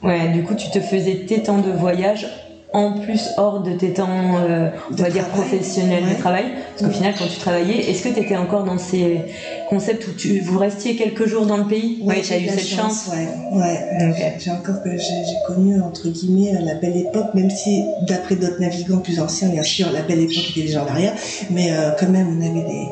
Ouais, 0.03 0.29
du 0.29 0.45
coup 0.45 0.55
tu 0.55 0.71
te 0.71 0.81
faisais 0.81 1.27
tes 1.27 1.43
temps 1.43 1.59
de 1.59 1.73
voyage 1.73 2.29
en 2.73 2.93
plus 2.93 3.31
hors 3.38 3.62
de 3.62 3.73
tes 3.73 3.94
temps, 3.94 4.37
euh, 4.38 4.69
on 4.91 4.94
va 4.94 5.11
dire, 5.11 5.26
professionnels 5.29 6.05
de 6.09 6.20
travail 6.20 6.53
Parce 6.70 6.82
qu'au 6.82 6.97
final, 6.97 7.15
quand 7.19 7.26
tu 7.26 7.38
travaillais, 7.38 7.91
est-ce 7.91 8.03
que 8.03 8.11
tu 8.11 8.20
étais 8.20 8.37
encore 8.37 8.65
dans 8.65 8.79
ces 8.79 9.23
concepts 9.70 10.06
où 10.06 10.12
tu, 10.12 10.41
vous 10.41 10.59
restiez 10.59 10.94
quelques 10.94 11.26
jours 11.26 11.47
dans 11.47 11.56
le 11.56 11.65
pays 11.65 11.99
Oui, 12.03 12.17
j'ai 12.23 12.43
eu 12.43 12.49
cette 12.49 12.67
chance. 12.67 13.09
Ouais, 13.09 13.59
ouais. 13.59 14.37
J'ai 14.38 14.50
encore 14.50 14.82
que 14.82 14.91
j'ai 14.91 15.55
connu, 15.55 15.81
entre 15.81 16.09
guillemets, 16.09 16.53
la 16.61 16.75
belle 16.75 16.97
époque, 16.97 17.32
même 17.35 17.50
si 17.50 17.82
d'après 18.06 18.37
d'autres 18.37 18.61
navigants 18.61 18.99
plus 18.99 19.19
anciens, 19.19 19.49
bien 19.49 19.62
sûr, 19.62 19.91
la 19.91 20.03
belle 20.03 20.21
époque 20.21 20.50
était 20.50 20.62
déjà 20.62 20.85
en 20.85 20.87
arrière, 20.88 21.14
mais 21.50 21.73
euh, 21.73 21.93
quand 21.99 22.09
même, 22.09 22.38
on 22.38 22.41
avait 22.41 22.67
des 22.67 22.88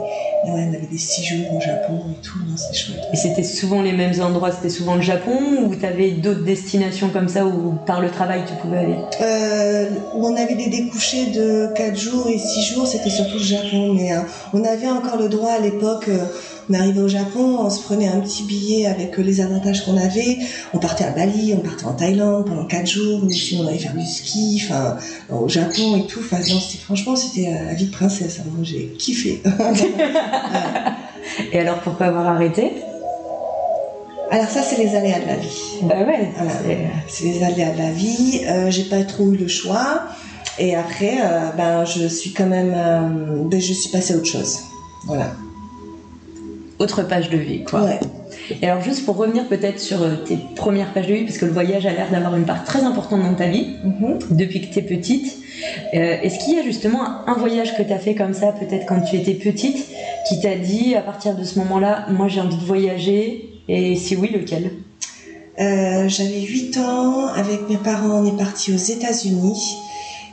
Ouais, 0.47 0.69
on 0.71 0.75
avait 0.75 0.87
des 0.87 0.99
six 0.99 1.25
jours 1.25 1.55
au 1.57 1.61
Japon 1.61 2.01
et 2.13 2.23
tout, 2.23 2.39
c'est 2.57 2.75
chouette. 2.75 3.01
Et 3.13 3.17
c'était 3.17 3.43
souvent 3.43 3.83
les 3.83 3.93
mêmes 3.93 4.21
endroits, 4.21 4.53
c'était 4.53 4.69
souvent 4.69 4.95
le 4.95 5.01
Japon 5.03 5.65
ou 5.65 5.75
tu 5.75 5.85
avais 5.85 6.13
d'autres 6.13 6.45
destinations 6.45 7.11
comme 7.11 7.29
ça 7.29 7.45
où 7.47 7.75
par 7.85 8.01
le 8.01 8.11
travail 8.11 8.45
tu 8.47 8.55
pouvais 8.55 8.79
aller? 8.79 8.97
Euh, 9.21 9.89
On 10.15 10.37
avait 10.37 10.55
des 10.55 10.69
découchés 10.69 11.27
de 11.27 11.73
4 11.75 11.97
jours 11.97 12.29
et 12.29 12.39
6 12.39 12.63
jours, 12.63 12.87
c'était 12.87 13.11
surtout 13.11 13.39
le 13.39 13.43
Japon, 13.43 13.95
mais 13.95 14.13
euh, 14.13 14.21
on 14.53 14.63
avait 14.65 14.89
encore 14.89 15.17
le 15.17 15.29
droit 15.29 15.51
à 15.51 15.59
l'époque. 15.59 16.09
Euh, 16.09 16.27
on 16.69 16.75
arrivait 16.75 17.01
au 17.01 17.09
Japon, 17.09 17.59
on 17.61 17.71
se 17.71 17.83
prenait 17.83 18.09
un 18.09 18.21
petit 18.21 18.43
billet 18.43 18.87
avec 18.87 19.17
les 19.19 19.41
avantages 19.41 19.85
qu'on 19.85 19.97
avait. 19.97 20.39
On 20.75 20.79
partait 20.79 21.05
à 21.05 21.11
Bali, 21.11 21.55
on 21.57 21.61
partait 21.61 21.85
en 21.85 21.93
Thaïlande 21.93 22.47
pendant 22.47 22.65
4 22.65 22.87
jours, 22.87 23.21
on 23.23 23.67
allait 23.67 23.79
faire 23.79 23.95
du 23.95 24.05
ski, 24.05 24.63
enfin, 24.65 24.97
au 25.31 25.49
Japon 25.49 25.97
et 25.97 26.07
tout. 26.07 26.21
Enfin, 26.21 26.39
franchement, 26.85 27.17
c'était 27.17 27.51
la 27.51 27.75
vie 27.75 27.87
de 27.87 27.93
princesse. 27.93 28.41
Hein. 28.41 28.51
J'ai 28.63 28.95
kiffé. 28.99 29.43
Et 31.53 31.59
alors, 31.59 31.81
pourquoi 31.81 32.07
avoir 32.07 32.27
arrêté? 32.27 32.73
Alors 34.31 34.49
ça, 34.49 34.63
c'est 34.63 34.83
les 34.83 34.95
aléas 34.95 35.21
de 35.21 35.27
la 35.27 35.37
vie. 35.37 35.79
Bah 35.83 36.05
ouais. 36.05 36.33
C'est 37.09 37.25
les 37.25 37.45
aléas 37.45 37.71
de 37.71 37.79
la 37.79 37.91
vie. 37.91 38.41
Euh, 38.49 38.71
j'ai 38.71 38.85
pas 38.85 39.03
trop 39.05 39.33
eu 39.33 39.37
le 39.37 39.49
choix. 39.49 40.03
Et 40.59 40.75
après, 40.75 41.19
euh, 41.21 41.51
ben, 41.57 41.85
je 41.85 42.09
suis 42.09 42.33
quand 42.33 42.47
même, 42.47 42.73
euh, 42.75 43.45
ben, 43.45 43.61
je 43.61 43.73
suis 43.73 43.91
passée 43.91 44.15
à 44.15 44.17
autre 44.17 44.27
chose. 44.27 44.61
Voilà 45.05 45.33
autre 46.79 47.03
page 47.03 47.31
de 47.31 47.39
vie, 47.39 47.65
quoi. 47.65 47.89
Et 48.63 48.69
alors, 48.69 48.83
juste 48.83 49.05
pour 49.05 49.17
revenir 49.17 49.47
peut-être 49.49 49.81
sur 49.81 50.03
euh, 50.03 50.17
tes 50.17 50.39
premières 50.55 50.93
pages 50.93 51.07
de 51.07 51.15
vie, 51.15 51.25
parce 51.25 51.39
que 51.39 51.47
le 51.47 51.53
voyage 51.53 51.87
a 51.87 51.93
l'air 51.93 52.11
d'avoir 52.11 52.37
une 52.37 52.45
part 52.45 52.65
très 52.65 52.83
importante 52.83 53.23
dans 53.23 53.35
ta 53.35 53.47
vie, 53.47 53.77
mhm. 53.85 54.19
depuis 54.31 54.61
que 54.61 54.73
tu 54.73 54.79
es 54.79 54.83
petite. 54.83 55.39
Euh, 55.95 56.17
est-ce 56.23 56.39
qu'il 56.45 56.55
y 56.55 56.59
a 56.59 56.63
justement 56.63 57.27
un 57.27 57.35
voyage 57.35 57.77
que 57.77 57.83
tu 57.83 57.93
as 57.93 57.99
fait 57.99 58.15
comme 58.15 58.35
ça, 58.35 58.53
peut-être 58.53 58.87
quand 58.87 59.01
tu 59.01 59.17
étais 59.17 59.35
petite, 59.35 59.87
qui 60.29 60.41
t'a 60.41 60.55
dit 60.55 60.95
à 60.95 61.01
partir 61.01 61.35
de 61.35 61.45
ce 61.45 61.59
moment-là, 61.61 62.07
moi 62.11 62.29
j'ai 62.29 62.41
envie 62.41 62.57
de 62.57 62.65
voyager 62.65 63.51
Et 63.69 63.97
si 63.97 64.17
oui, 64.17 64.31
lequel? 64.33 64.73
Euh, 65.59 66.09
J'avais 66.09 66.43
8 66.43 66.77
ans, 66.79 67.29
avec 67.29 67.69
mes 67.69 67.79
parents, 67.79 68.23
on 68.23 68.27
est 68.27 68.37
parti 68.37 68.73
aux 68.75 68.77
États-Unis. 68.77 69.77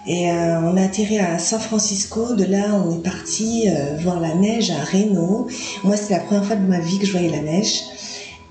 Et 0.06 0.30
euh, 0.30 0.60
on 0.62 0.76
a 0.76 0.84
atterri 0.84 1.20
à 1.20 1.40
San 1.40 1.60
Francisco. 1.60 2.36
De 2.36 2.44
là, 2.44 2.82
on 2.86 3.00
est 3.00 3.04
parti 3.04 3.70
euh, 3.70 3.98
voir 4.02 4.20
la 4.20 4.36
neige 4.36 4.72
à 4.72 4.84
Reno. 4.84 5.48
Moi, 5.84 5.96
c'était 5.96 6.16
la 6.16 6.20
première 6.22 6.46
fois 6.46 6.56
de 6.56 6.68
ma 6.68 6.80
vie 6.80 7.00
que 7.00 7.06
je 7.06 7.12
voyais 7.12 7.30
la 7.30 7.42
neige. 7.42 7.82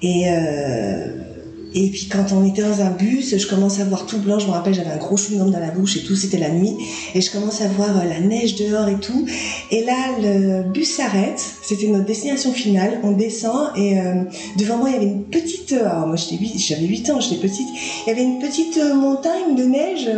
Et 0.01 0.25
euh, 0.29 1.32
et 1.75 1.89
puis 1.89 2.07
quand 2.11 2.33
on 2.33 2.47
était 2.47 2.63
dans 2.63 2.83
un 2.83 2.91
bus, 2.91 3.37
je 3.37 3.47
commence 3.47 3.81
à 3.81 3.85
voir 3.85 4.05
tout 4.05 4.19
blanc. 4.19 4.39
Je 4.39 4.47
me 4.47 4.53
rappelle, 4.53 4.75
j'avais 4.75 4.91
un 4.91 4.99
gros 4.99 5.17
chewing-gum 5.17 5.51
dans 5.51 5.59
la 5.59 5.71
bouche 5.71 5.97
et 5.97 6.03
tout. 6.03 6.15
C'était 6.15 6.39
la 6.39 6.51
nuit. 6.51 6.77
Et 7.15 7.21
je 7.21 7.31
commence 7.31 7.63
à 7.63 7.69
voir 7.69 7.97
euh, 7.99 8.05
la 8.05 8.21
neige 8.21 8.57
dehors 8.57 8.89
et 8.89 8.99
tout. 8.99 9.27
Et 9.71 9.85
là, 9.85 9.95
le 10.21 10.71
bus 10.71 10.97
s'arrête. 10.97 11.43
C'était 11.63 11.87
notre 11.87 12.05
destination 12.05 12.53
finale. 12.53 13.01
On 13.03 13.13
descend 13.13 13.71
et 13.77 13.99
euh, 13.99 14.25
devant 14.59 14.77
moi, 14.77 14.91
il 14.91 14.95
y 14.95 14.97
avait 14.97 15.07
une 15.07 15.25
petite. 15.25 15.73
Euh, 15.73 15.89
alors 15.89 16.09
moi, 16.09 16.17
j'avais 16.17 16.87
8 16.87 17.11
ans, 17.11 17.21
j'étais 17.21 17.41
petite. 17.41 17.69
Il 18.07 18.11
y 18.11 18.13
avait 18.13 18.23
une 18.23 18.39
petite 18.39 18.79
montagne 18.95 19.55
de 19.55 19.65
neige. 19.65 20.11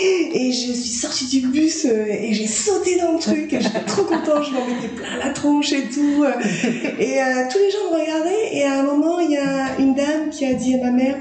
Et 0.00 0.52
je 0.52 0.72
suis 0.72 0.90
sortie 0.90 1.26
du 1.26 1.48
bus 1.48 1.86
et 1.86 2.32
j'ai 2.32 2.46
sauté 2.46 2.98
dans 2.98 3.12
le 3.12 3.18
truc. 3.18 3.48
J'étais 3.50 3.80
trop 3.86 4.02
contente. 4.02 4.44
Je 4.44 4.52
m'en 4.52 4.66
mettais 4.66 4.88
plein 4.94 5.16
la 5.18 5.30
tronche 5.30 5.72
et 5.72 5.84
tout. 5.84 6.24
Et 7.00 7.16
tous 7.50 7.58
les 7.58 7.70
gens 7.70 7.90
me 7.90 8.00
regardaient. 8.00 8.48
Et 8.52 8.64
à 8.64 8.80
un 8.80 8.82
moment, 8.82 9.18
il 9.20 9.30
y 9.30 9.36
a 9.36 9.78
une 9.78 9.94
dame 9.94 10.30
qui 10.30 10.44
a 10.44 10.54
dit 10.54 10.74
à 10.74 10.78
ma 10.78 10.97
mère, 10.98 11.16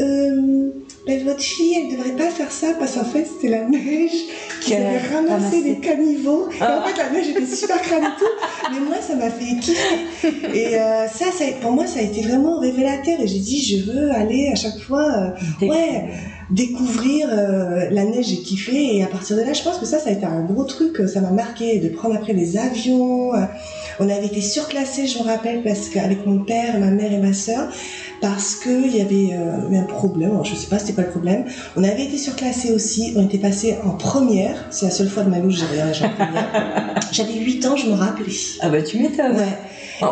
euh, 0.00 0.70
ben, 1.06 1.24
votre 1.24 1.40
fille, 1.40 1.74
elle 1.74 1.96
devrait 1.96 2.16
pas 2.16 2.30
faire 2.30 2.52
ça 2.52 2.68
parce 2.78 2.94
qu'en 2.94 3.04
fait, 3.04 3.26
c'était 3.26 3.48
la 3.48 3.64
neige 3.64 4.12
qui 4.60 4.74
avait 4.74 4.98
ramassé 4.98 5.62
les 5.62 5.78
caniveaux. 5.78 6.48
Et 6.50 6.62
en 6.62 6.66
ah. 6.66 6.84
fait, 6.86 6.96
la 6.96 7.10
neige 7.10 7.28
était 7.28 7.46
super 7.46 7.80
crade 7.80 8.02
et 8.02 8.18
tout. 8.18 8.72
Mais 8.72 8.80
moi, 8.80 8.96
ça 9.00 9.16
m'a 9.16 9.30
fait 9.30 9.58
kiffer. 9.58 10.28
Et 10.54 10.76
euh, 10.76 11.08
ça, 11.08 11.26
ça, 11.32 11.44
pour 11.60 11.72
moi, 11.72 11.86
ça 11.86 12.00
a 12.00 12.02
été 12.02 12.22
vraiment 12.22 12.60
révélateur. 12.60 13.20
Et 13.20 13.26
j'ai 13.26 13.38
dit, 13.38 13.60
je 13.60 13.90
veux 13.90 14.10
aller 14.12 14.50
à 14.52 14.54
chaque 14.54 14.78
fois, 14.78 15.34
euh, 15.62 15.66
ouais, 15.66 16.04
découvrir 16.50 17.28
euh, 17.30 17.88
la 17.90 18.04
neige, 18.04 18.26
j'ai 18.28 18.38
kiffé. 18.38 18.96
Et 18.96 19.02
à 19.02 19.06
partir 19.06 19.36
de 19.36 19.42
là, 19.42 19.52
je 19.52 19.62
pense 19.62 19.78
que 19.78 19.86
ça, 19.86 19.98
ça 19.98 20.10
a 20.10 20.12
été 20.12 20.24
un 20.24 20.42
gros 20.42 20.64
truc. 20.64 20.96
Ça 21.08 21.20
m'a 21.20 21.30
marqué 21.30 21.78
de 21.78 21.88
prendre 21.88 22.14
après 22.14 22.32
les 22.32 22.56
avions. 22.56 23.32
On 24.00 24.08
avait 24.08 24.26
été 24.26 24.40
surclassés, 24.40 25.06
je 25.06 25.18
me 25.18 25.24
rappelle, 25.24 25.62
parce 25.62 25.88
qu'avec 25.88 26.24
mon 26.26 26.38
père, 26.38 26.78
ma 26.78 26.90
mère 26.90 27.12
et 27.12 27.18
ma 27.18 27.32
sœur, 27.32 27.68
parce 28.20 28.54
qu'il 28.54 28.94
y 28.94 29.00
avait 29.00 29.34
eu 29.70 29.76
un 29.76 29.84
problème. 29.84 30.32
Je 30.44 30.54
sais 30.54 30.68
pas, 30.68 30.78
c'était 30.78 30.92
pas 30.92 31.02
le 31.02 31.10
problème. 31.10 31.44
On 31.76 31.84
avait 31.84 32.04
été 32.04 32.16
surclassés 32.16 32.72
aussi. 32.72 33.12
On 33.16 33.24
était 33.24 33.38
passé 33.38 33.76
en 33.84 33.90
première. 33.90 34.66
C'est 34.70 34.86
la 34.86 34.92
seule 34.92 35.08
fois 35.08 35.24
de 35.24 35.30
ma 35.30 35.40
vie 35.40 35.46
où 35.46 36.04
en 36.04 36.08
première. 36.10 37.00
J'avais 37.12 37.34
8 37.34 37.66
ans, 37.66 37.76
je 37.76 37.86
me 37.86 37.94
rappelais. 37.94 38.32
Ah 38.60 38.68
bah 38.68 38.82
tu 38.82 38.98
m'étonnes. 38.98 39.36
Ouais. 39.36 39.58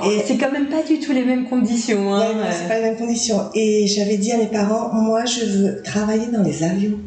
Et 0.05 0.21
c'est 0.25 0.37
quand 0.37 0.51
même 0.53 0.67
pas 0.69 0.83
du 0.83 0.99
tout 0.99 1.13
les 1.13 1.25
mêmes 1.25 1.45
conditions. 1.49 2.13
Hein. 2.15 2.21
Ouais, 2.21 2.35
non, 2.35 2.41
c'est 2.51 2.69
pas 2.69 2.77
les 2.77 2.83
mêmes 2.83 2.97
conditions. 2.97 3.41
Et 3.55 3.87
j'avais 3.87 4.17
dit 4.17 4.33
à 4.33 4.37
mes 4.39 4.47
parents, 4.47 4.93
moi, 4.93 5.25
je 5.25 5.45
veux 5.45 5.83
travailler 5.83 6.27
dans 6.27 6.43
les 6.43 6.63
avions. 6.65 6.99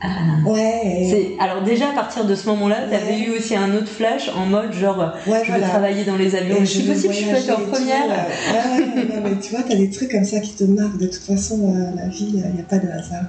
Ah. 0.00 0.08
Ouais. 0.46 1.34
Alors 1.40 1.62
déjà 1.64 1.88
à 1.88 1.92
partir 1.92 2.24
de 2.24 2.32
ce 2.36 2.46
moment-là, 2.50 2.76
tu 2.88 2.94
avais 2.94 3.18
eu 3.18 3.36
aussi 3.36 3.56
un 3.56 3.74
autre 3.74 3.88
flash 3.88 4.30
en 4.36 4.46
mode 4.46 4.72
genre 4.72 4.96
Ouais, 5.26 5.40
je 5.42 5.48
voilà. 5.50 5.64
veux 5.66 5.70
travailler 5.70 6.04
dans 6.04 6.14
les 6.16 6.36
avions. 6.36 6.64
Si 6.64 6.82
possible, 6.82 7.12
je 7.14 7.24
peux 7.30 7.36
être 7.36 7.50
en 7.58 7.62
première. 7.68 8.06
ouais. 8.06 8.78
Ouais, 8.78 8.78
ouais, 8.96 9.04
non, 9.16 9.22
mais 9.24 9.40
tu 9.42 9.50
vois, 9.50 9.64
t'as 9.68 9.74
des 9.74 9.90
trucs 9.90 10.12
comme 10.12 10.24
ça 10.24 10.38
qui 10.38 10.52
te 10.52 10.62
marquent. 10.62 10.98
De 10.98 11.06
toute 11.06 11.16
façon, 11.24 11.74
euh, 11.74 11.96
la 11.96 12.06
vie, 12.08 12.28
il 12.32 12.36
n'y 12.36 12.60
a 12.60 12.64
pas 12.68 12.78
de 12.78 12.86
hasard. 12.88 13.24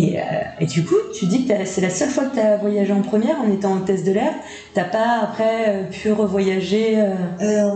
Et, 0.00 0.16
euh, 0.18 0.22
et 0.60 0.66
du 0.66 0.84
coup, 0.84 0.94
tu 1.12 1.26
dis 1.26 1.44
que 1.46 1.52
c'est 1.64 1.80
la 1.80 1.90
seule 1.90 2.08
fois 2.10 2.26
que 2.26 2.34
tu 2.34 2.40
as 2.40 2.56
voyagé 2.56 2.92
en 2.92 3.02
première 3.02 3.40
en 3.40 3.50
étant 3.52 3.74
hôtesse 3.74 4.04
de 4.04 4.12
l'air. 4.12 4.32
T'as 4.74 4.84
pas 4.84 5.20
après 5.22 5.64
euh, 5.68 5.82
pu 5.90 6.12
revoyager 6.12 7.00
euh, 7.40 7.74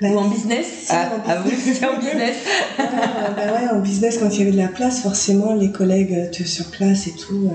bah, 0.00 0.08
ou 0.08 0.18
en 0.18 0.28
business? 0.28 0.66
si, 0.84 0.92
Ah, 0.92 1.08
en 1.40 1.42
business. 1.48 1.78
c'est 1.80 1.86
en 1.86 1.96
business. 1.98 2.36
bah 2.78 3.52
ouais, 3.54 3.68
en 3.76 3.80
business, 3.80 4.18
quand 4.18 4.28
il 4.30 4.38
y 4.38 4.42
avait 4.42 4.52
de 4.52 4.56
la 4.62 4.68
place, 4.68 5.00
forcément, 5.02 5.54
les 5.54 5.72
collègues 5.72 6.30
te 6.30 6.44
surclassent 6.44 7.08
et 7.08 7.14
tout. 7.16 7.50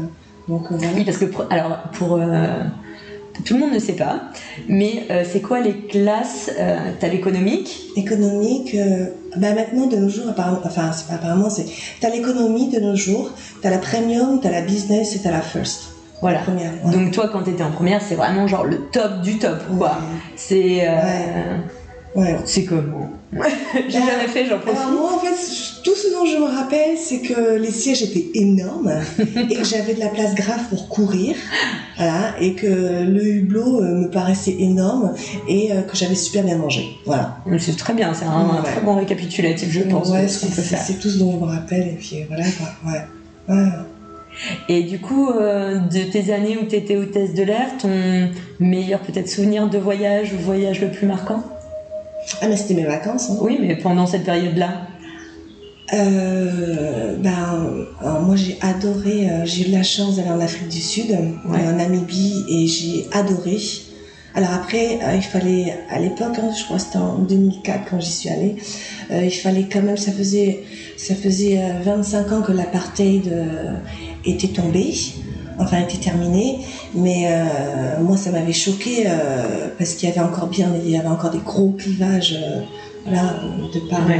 donc 0.49 0.63
voilà. 0.69 0.87
Oui, 0.95 1.05
parce 1.05 1.17
que 1.17 1.25
alors 1.49 1.77
pour 1.93 2.19
tout 3.45 3.53
le 3.55 3.59
monde 3.61 3.73
ne 3.73 3.79
sait 3.79 3.93
pas, 3.93 4.21
mais 4.67 5.03
euh, 5.11 5.23
c'est 5.29 5.41
quoi 5.41 5.59
les 5.59 5.73
classes 5.87 6.51
euh, 6.59 6.77
T'as 6.99 7.07
l'économique, 7.07 7.87
Économique, 7.95 8.75
euh, 8.75 9.07
bah 9.37 9.53
maintenant 9.53 9.87
de 9.87 9.97
nos 9.97 10.09
jours, 10.09 10.29
apparemment, 10.29 10.59
enfin 10.63 10.91
c'est 10.91 11.07
pas 11.07 11.15
apparemment, 11.15 11.49
c'est 11.49 11.65
t'as 11.99 12.09
l'économie 12.09 12.69
de 12.69 12.79
nos 12.79 12.95
jours, 12.95 13.31
t'as 13.61 13.69
la 13.69 13.77
premium, 13.77 14.39
t'as 14.41 14.51
la 14.51 14.61
business 14.61 15.15
et 15.15 15.19
t'as 15.19 15.31
la 15.31 15.41
first. 15.41 15.91
voilà. 16.21 16.39
La 16.39 16.43
première. 16.43 16.71
ouais. 16.85 16.91
Donc 16.91 17.11
toi, 17.11 17.29
quand 17.31 17.43
t'étais 17.43 17.63
en 17.63 17.71
première, 17.71 18.01
c'est 18.01 18.15
vraiment 18.15 18.47
genre 18.47 18.65
le 18.65 18.77
top 18.91 19.21
du 19.21 19.37
top, 19.37 19.59
quoi. 19.77 19.97
C'est 20.35 20.87
euh, 20.87 21.57
Ouais. 22.15 22.35
c'est 22.45 22.63
comment 22.65 23.09
J'ai 23.73 23.91
jamais 23.99 24.27
fait, 24.27 24.45
j'en 24.47 24.57
profite. 24.57 24.79
Alors 24.79 24.91
moi 24.91 25.13
en 25.15 25.19
fait, 25.19 25.35
tout 25.83 25.93
ce 25.95 26.11
dont 26.11 26.25
je 26.25 26.37
me 26.37 26.45
rappelle, 26.45 26.97
c'est 26.97 27.19
que 27.19 27.55
les 27.57 27.69
sièges 27.71 28.01
étaient 28.01 28.25
énormes 28.33 28.91
et 29.49 29.55
que 29.55 29.63
j'avais 29.63 29.93
de 29.93 29.99
la 29.99 30.07
place 30.09 30.33
grave 30.33 30.61
pour 30.69 30.89
courir, 30.89 31.35
voilà, 31.97 32.33
et 32.41 32.53
que 32.55 32.65
le 33.03 33.23
hublot 33.23 33.81
euh, 33.81 33.95
me 34.05 34.07
paraissait 34.09 34.55
énorme 34.57 35.13
et 35.47 35.71
euh, 35.71 35.81
que 35.83 35.95
j'avais 35.95 36.15
super 36.15 36.43
bien 36.43 36.57
mangé, 36.57 36.97
voilà. 37.05 37.37
C'est 37.59 37.77
très 37.77 37.93
bien, 37.93 38.11
c'est 38.15 38.25
un, 38.25 38.31
un 38.31 38.55
Ouais. 38.57 38.63
très 38.63 38.81
bon 38.81 38.95
récapitulatif, 38.95 39.69
je 39.71 39.81
pense, 39.81 40.09
ouais, 40.09 40.27
ce 40.27 40.47
c'est 40.47 40.99
tout 40.99 41.09
ce 41.09 41.19
dont 41.19 41.31
je 41.33 41.37
me 41.37 41.45
rappelle 41.51 41.87
et 41.89 41.97
puis 41.99 42.23
voilà 42.27 42.45
quoi, 42.57 42.91
ouais. 42.91 43.65
Et 44.69 44.83
du 44.83 44.99
coup, 44.99 45.29
euh, 45.29 45.77
de 45.79 46.11
tes 46.11 46.31
années 46.33 46.57
où 46.61 46.65
tu 46.65 46.75
étais 46.75 46.97
hôtesse 46.97 47.33
de 47.33 47.43
l'air, 47.43 47.67
ton 47.79 48.29
meilleur 48.59 48.99
peut-être 49.01 49.27
souvenir 49.29 49.67
de 49.69 49.77
voyage 49.77 50.33
ou 50.33 50.37
voyage 50.37 50.81
le 50.81 50.89
plus 50.89 51.05
marquant? 51.07 51.43
Ah 52.41 52.47
mais 52.47 52.57
c'était 52.57 52.73
mes 52.75 52.85
vacances. 52.85 53.29
Hein. 53.29 53.37
Oui, 53.41 53.57
mais 53.61 53.75
pendant 53.75 54.05
cette 54.05 54.23
période-là. 54.23 54.87
Euh, 55.91 57.15
ben, 57.17 57.87
alors 57.99 58.21
moi 58.21 58.35
j'ai 58.35 58.57
adoré, 58.61 59.27
euh, 59.27 59.45
j'ai 59.45 59.67
eu 59.67 59.71
la 59.71 59.81
chance 59.81 60.17
d'aller 60.17 60.29
en 60.29 60.39
Afrique 60.39 60.69
du 60.69 60.79
Sud, 60.81 61.09
Ouais. 61.45 61.57
en 61.67 61.73
Namibie, 61.73 62.45
et 62.47 62.67
j'ai 62.67 63.07
adoré. 63.11 63.57
Alors 64.35 64.51
après, 64.53 64.99
euh, 65.01 65.15
il 65.15 65.23
fallait, 65.23 65.73
à 65.89 65.99
l'époque, 65.99 66.37
hein, 66.37 66.51
je 66.55 66.63
crois 66.63 66.77
que 66.77 66.83
c'était 66.83 66.97
en 66.99 67.17
2004 67.19 67.89
quand 67.89 67.99
j'y 67.99 68.11
suis 68.11 68.29
allée, 68.29 68.55
euh, 69.09 69.25
il 69.25 69.31
fallait 69.31 69.67
quand 69.71 69.81
même, 69.81 69.97
ça 69.97 70.11
faisait, 70.11 70.61
ça 70.95 71.15
faisait 71.15 71.57
euh, 71.57 71.81
25 71.83 72.31
ans 72.33 72.41
que 72.43 72.51
l'apartheid 72.51 73.27
euh, 73.27 73.73
était 74.25 74.49
tombé, 74.49 74.93
enfin 75.59 75.79
était 75.79 75.97
terminé, 75.97 76.59
mais 76.95 77.27
euh, 77.27 77.99
moi 78.01 78.17
ça 78.17 78.31
m'avait 78.31 78.53
choqué 78.53 79.03
euh, 79.07 79.67
parce 79.77 79.93
qu'il 79.93 80.07
y 80.09 80.11
avait 80.11 80.21
encore 80.21 80.47
bien, 80.47 80.71
il 80.85 80.89
y 80.91 80.97
avait 80.97 81.07
encore 81.07 81.31
des 81.31 81.39
gros 81.39 81.71
clivages. 81.71 82.37
euh, 82.41 82.61
voilà, 83.05 83.33
de 83.73 83.79
par 83.89 84.05
Ouais. 84.07 84.19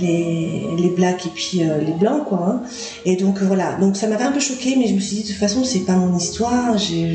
les, 0.00 0.62
les 0.76 0.90
blacks 0.90 1.26
et 1.26 1.30
puis 1.32 1.60
les 1.86 1.92
blancs 1.92 2.24
quoi 2.26 2.44
hein. 2.44 2.62
et 3.06 3.14
donc 3.16 3.40
voilà 3.40 3.76
donc 3.80 3.96
ça 3.96 4.08
m'avait 4.08 4.24
un 4.24 4.32
peu 4.32 4.40
choqué 4.40 4.74
mais 4.76 4.88
je 4.88 4.94
me 4.94 5.00
suis 5.00 5.16
dit 5.16 5.22
de 5.22 5.28
toute 5.28 5.36
façon 5.36 5.62
c'est 5.62 5.86
pas 5.86 5.94
mon 5.94 6.16
histoire 6.16 6.76
j'ai 6.76 7.14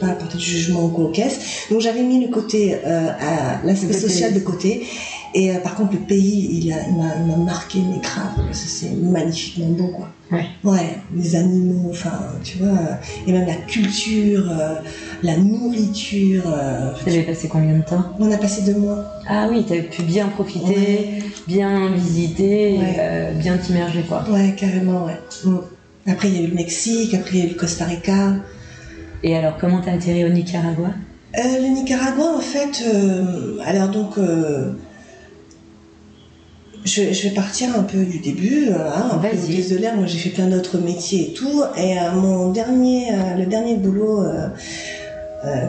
pas 0.00 0.08
apporté 0.08 0.36
de 0.36 0.42
jugement 0.42 0.84
ou 0.86 0.88
quoi 0.88 1.04
aux 1.04 1.10
caisses 1.12 1.38
donc 1.70 1.80
j'avais 1.80 2.02
mis 2.02 2.20
le 2.20 2.30
côté 2.32 2.74
à 2.84 3.64
l'aspect 3.64 3.92
social 3.92 4.34
de 4.34 4.40
côté 4.40 4.86
et 5.36 5.50
euh, 5.50 5.58
par 5.58 5.74
contre 5.74 5.92
le 5.92 5.98
pays 5.98 6.60
il 6.62 6.68
m'a 6.96 7.36
marqué 7.36 7.80
mais 7.90 7.98
grave 7.98 8.34
parce 8.46 8.62
que 8.62 8.68
c'est 8.68 8.90
magnifiquement 8.94 9.68
beau 9.70 9.88
quoi 9.88 10.08
Ouais. 10.32 10.46
ouais 10.64 10.96
les 11.14 11.36
animaux 11.36 11.90
enfin 11.90 12.18
tu 12.42 12.56
vois 12.58 12.78
et 13.26 13.30
même 13.32 13.46
la 13.46 13.54
culture 13.56 14.50
euh, 14.50 14.74
la 15.22 15.36
nourriture 15.36 16.42
euh, 16.46 16.92
T'avais 17.04 17.22
passé 17.22 17.48
combien 17.48 17.76
de 17.76 17.82
temps? 17.84 18.04
On 18.18 18.30
a 18.32 18.36
passé 18.38 18.62
deux 18.62 18.78
mois 18.78 19.04
Ah 19.28 19.48
oui, 19.50 19.64
t'avais 19.64 19.82
pu 19.82 20.02
bien 20.02 20.28
profiter, 20.28 20.66
Ouais. 20.66 21.18
bien 21.46 21.88
visiter, 21.94 22.78
Ouais. 22.78 22.96
euh, 22.98 23.32
bien 23.34 23.56
t'immerger, 23.58 24.02
quoi. 24.08 24.24
Ouais, 24.30 24.54
carrément, 24.56 25.04
ouais. 25.04 25.18
Mm. 25.44 25.58
Après, 26.10 26.28
il 26.28 26.34
y 26.34 26.38
a 26.38 26.42
eu 26.46 26.50
le 26.50 26.54
Mexique, 26.54 27.12
après, 27.14 27.30
il 27.34 27.38
y 27.38 27.42
a 27.42 27.44
eu 27.46 27.48
le 27.50 27.54
Costa 27.54 27.84
Rica. 27.84 28.32
Et 29.22 29.36
alors, 29.36 29.56
comment 29.58 29.80
t'as 29.82 29.92
atterri 29.92 30.24
au 30.24 30.28
Nicaragua? 30.30 30.88
Le 31.36 31.68
Nicaragua, 31.74 32.34
en 32.36 32.40
fait, 32.40 32.82
alors 33.64 33.88
donc, 33.88 34.14
je, 36.84 37.12
je 37.12 37.22
vais 37.28 37.34
partir 37.34 37.68
un 37.78 37.82
peu 37.82 38.04
du 38.04 38.18
début. 38.18 38.68
euh, 38.68 38.90
Hein, 38.94 39.20
de 39.22 39.76
l'air, 39.76 39.96
moi 39.96 40.06
j'ai 40.06 40.18
fait 40.18 40.30
plein 40.30 40.46
d'autres 40.46 40.78
métiers 40.78 41.30
et 41.30 41.32
tout. 41.32 41.62
Et 41.76 41.98
euh, 41.98 42.12
mon 42.12 42.50
dernier, 42.50 43.10
euh, 43.10 43.36
le 43.38 43.46
dernier 43.46 43.76
boulot 43.76 44.22
euh, 44.22 44.48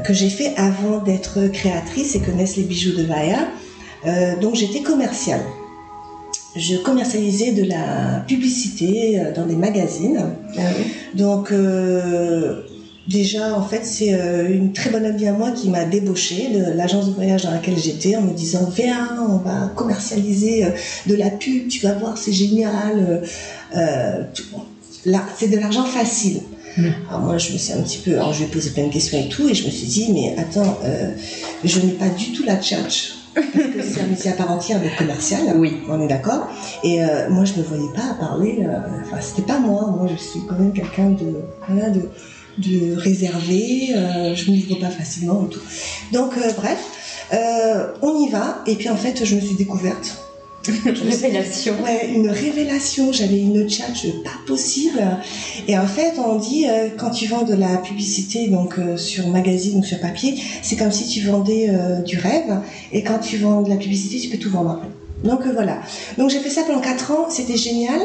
que 0.03 0.13
j'ai 0.13 0.29
fait 0.29 0.53
avant 0.57 0.99
d'être 0.99 1.47
créatrice 1.47 2.15
et 2.15 2.19
que 2.19 2.31
naissent 2.31 2.57
les 2.57 2.63
bijoux 2.63 2.95
de 2.95 3.03
Vaya, 3.03 3.47
donc 4.39 4.55
j'étais 4.55 4.81
commerciale. 4.81 5.41
Je 6.55 6.77
commercialisais 6.77 7.51
de 7.51 7.63
la 7.63 8.23
publicité 8.27 9.19
dans 9.35 9.45
des 9.45 9.57
magazines. 9.57 10.29
Ah 10.57 10.61
oui. 10.77 10.85
Donc 11.15 11.51
déjà 13.07 13.53
en 13.57 13.61
fait 13.63 13.81
c'est 13.85 14.13
euh, 14.13 14.47
une 14.51 14.73
très 14.73 14.89
bonne 14.89 15.05
amie 15.05 15.27
à 15.27 15.31
moi 15.33 15.51
qui 15.51 15.69
m'a 15.69 15.85
débauchée 15.85 16.49
de 16.53 16.71
l'agence 16.75 17.07
de 17.07 17.11
voyage 17.13 17.43
dans 17.43 17.51
laquelle 17.51 17.77
j'étais 17.77 18.15
en 18.15 18.21
me 18.21 18.33
disant 18.33 18.67
viens 18.75 19.09
on 19.29 19.37
va 19.37 19.71
commercialiser 19.75 20.65
euh, 20.65 20.69
de 21.07 21.15
la 21.15 21.29
pub 21.29 21.67
tu 21.67 21.81
vas 21.85 21.93
voir 21.93 22.17
c'est 22.17 22.33
génial 22.33 23.23
euh, 23.75 24.23
là 25.05 25.21
c'est 25.37 25.49
de 25.49 25.57
l'argent 25.57 25.85
facile 25.85 26.41
Mm. 26.77 26.87
alors 27.09 27.21
moi 27.21 27.37
je 27.37 27.53
me 27.53 27.57
suis 27.57 27.71
un 27.71 27.81
petit 27.81 27.99
peu 27.99 28.15
alors 28.15 28.33
je 28.33 28.39
lui 28.39 28.45
ai 28.47 28.47
posé 28.49 28.71
plein 28.71 28.87
de 28.87 28.91
questions 28.91 29.17
et 29.17 29.29
tout 29.29 29.47
et 29.47 29.53
je 29.53 29.65
me 29.65 29.71
suis 29.71 29.87
dit 29.87 30.11
mais 30.11 30.35
attends 30.37 30.77
euh, 30.83 31.09
je 31.63 31.79
n'ai 31.79 31.93
pas 31.93 32.09
du 32.09 32.33
tout 32.33 32.43
la 32.43 32.57
tchatch 32.57 33.13
parce 33.33 33.47
que 33.67 33.81
c'est 33.81 34.01
un 34.01 34.07
métier 34.07 34.31
à 34.31 34.33
part 34.33 34.51
entière 34.51 34.81
de 34.81 34.87
commercial 34.97 35.39
Oui. 35.55 35.77
on 35.89 36.01
est 36.01 36.07
d'accord 36.09 36.49
et 36.83 37.01
euh, 37.01 37.29
moi, 37.29 37.45
je 37.45 37.53
me 37.53 37.63
voyais 37.63 37.93
pas 37.95 38.13
parler. 38.19 38.59
euh, 38.67 38.77
Enfin, 39.05 39.21
c'était 39.21 39.41
pas 39.47 39.57
moi. 39.59 39.93
Moi, 39.97 40.07
je 40.11 40.21
suis 40.21 40.41
quand 40.49 40.55
même 40.59 40.73
quelqu'un 40.73 41.11
de, 41.11 42.09
de 42.57 42.95
réservé. 42.95 43.89
euh, 43.95 44.35
je 44.35 44.51
m'ouvre 44.51 44.75
pas 44.79 44.89
facilement 44.89 45.45
et 45.45 45.53
tout. 45.53 45.61
Donc, 46.11 46.37
euh, 46.37 46.51
bref, 46.55 46.79
euh, 47.33 47.87
on 48.01 48.19
y 48.25 48.29
va. 48.29 48.63
Et 48.67 48.75
puis, 48.75 48.89
en 48.89 48.95
fait, 48.95 49.23
je 49.25 49.35
me 49.35 49.41
suis 49.41 49.55
découverte. 49.55 50.21
Révélation. 50.85 51.75
Ouais, 51.83 52.09
une 52.11 52.27
révélation. 52.27 53.11
J'avais 53.13 53.39
une 53.39 53.69
tchatch 53.69 54.07
pas 54.23 54.31
possible. 54.47 54.99
Et 55.67 55.77
en 55.77 55.85
fait, 55.85 56.13
on 56.17 56.35
dit 56.35 56.65
euh, 56.67 56.89
quand 56.97 57.11
tu 57.11 57.27
vends 57.27 57.43
de 57.43 57.53
la 57.53 57.77
publicité, 57.77 58.47
donc 58.47 58.79
sur 58.97 59.27
magazine 59.27 59.79
ou 59.79 59.83
sur 59.83 59.99
papier, 59.99 60.41
c'est 60.63 60.75
comme 60.75 60.91
si 60.91 61.07
tu 61.07 61.21
vendais 61.21 61.69
du 62.03 62.17
rêve. 62.17 62.61
Et 62.91 63.03
quand 63.03 63.19
tu 63.19 63.37
vends 63.37 63.61
de 63.61 63.69
la 63.69 63.75
publicité, 63.75 64.19
tu 64.19 64.29
peux 64.29 64.39
tout 64.39 64.49
vendre. 64.49 64.81
Donc 65.23 65.41
voilà. 65.53 65.81
Donc 66.17 66.31
j'ai 66.31 66.39
fait 66.39 66.49
ça 66.49 66.63
pendant 66.63 66.81
4 66.81 67.11
ans. 67.11 67.27
C'était 67.29 67.57
génial. 67.57 67.99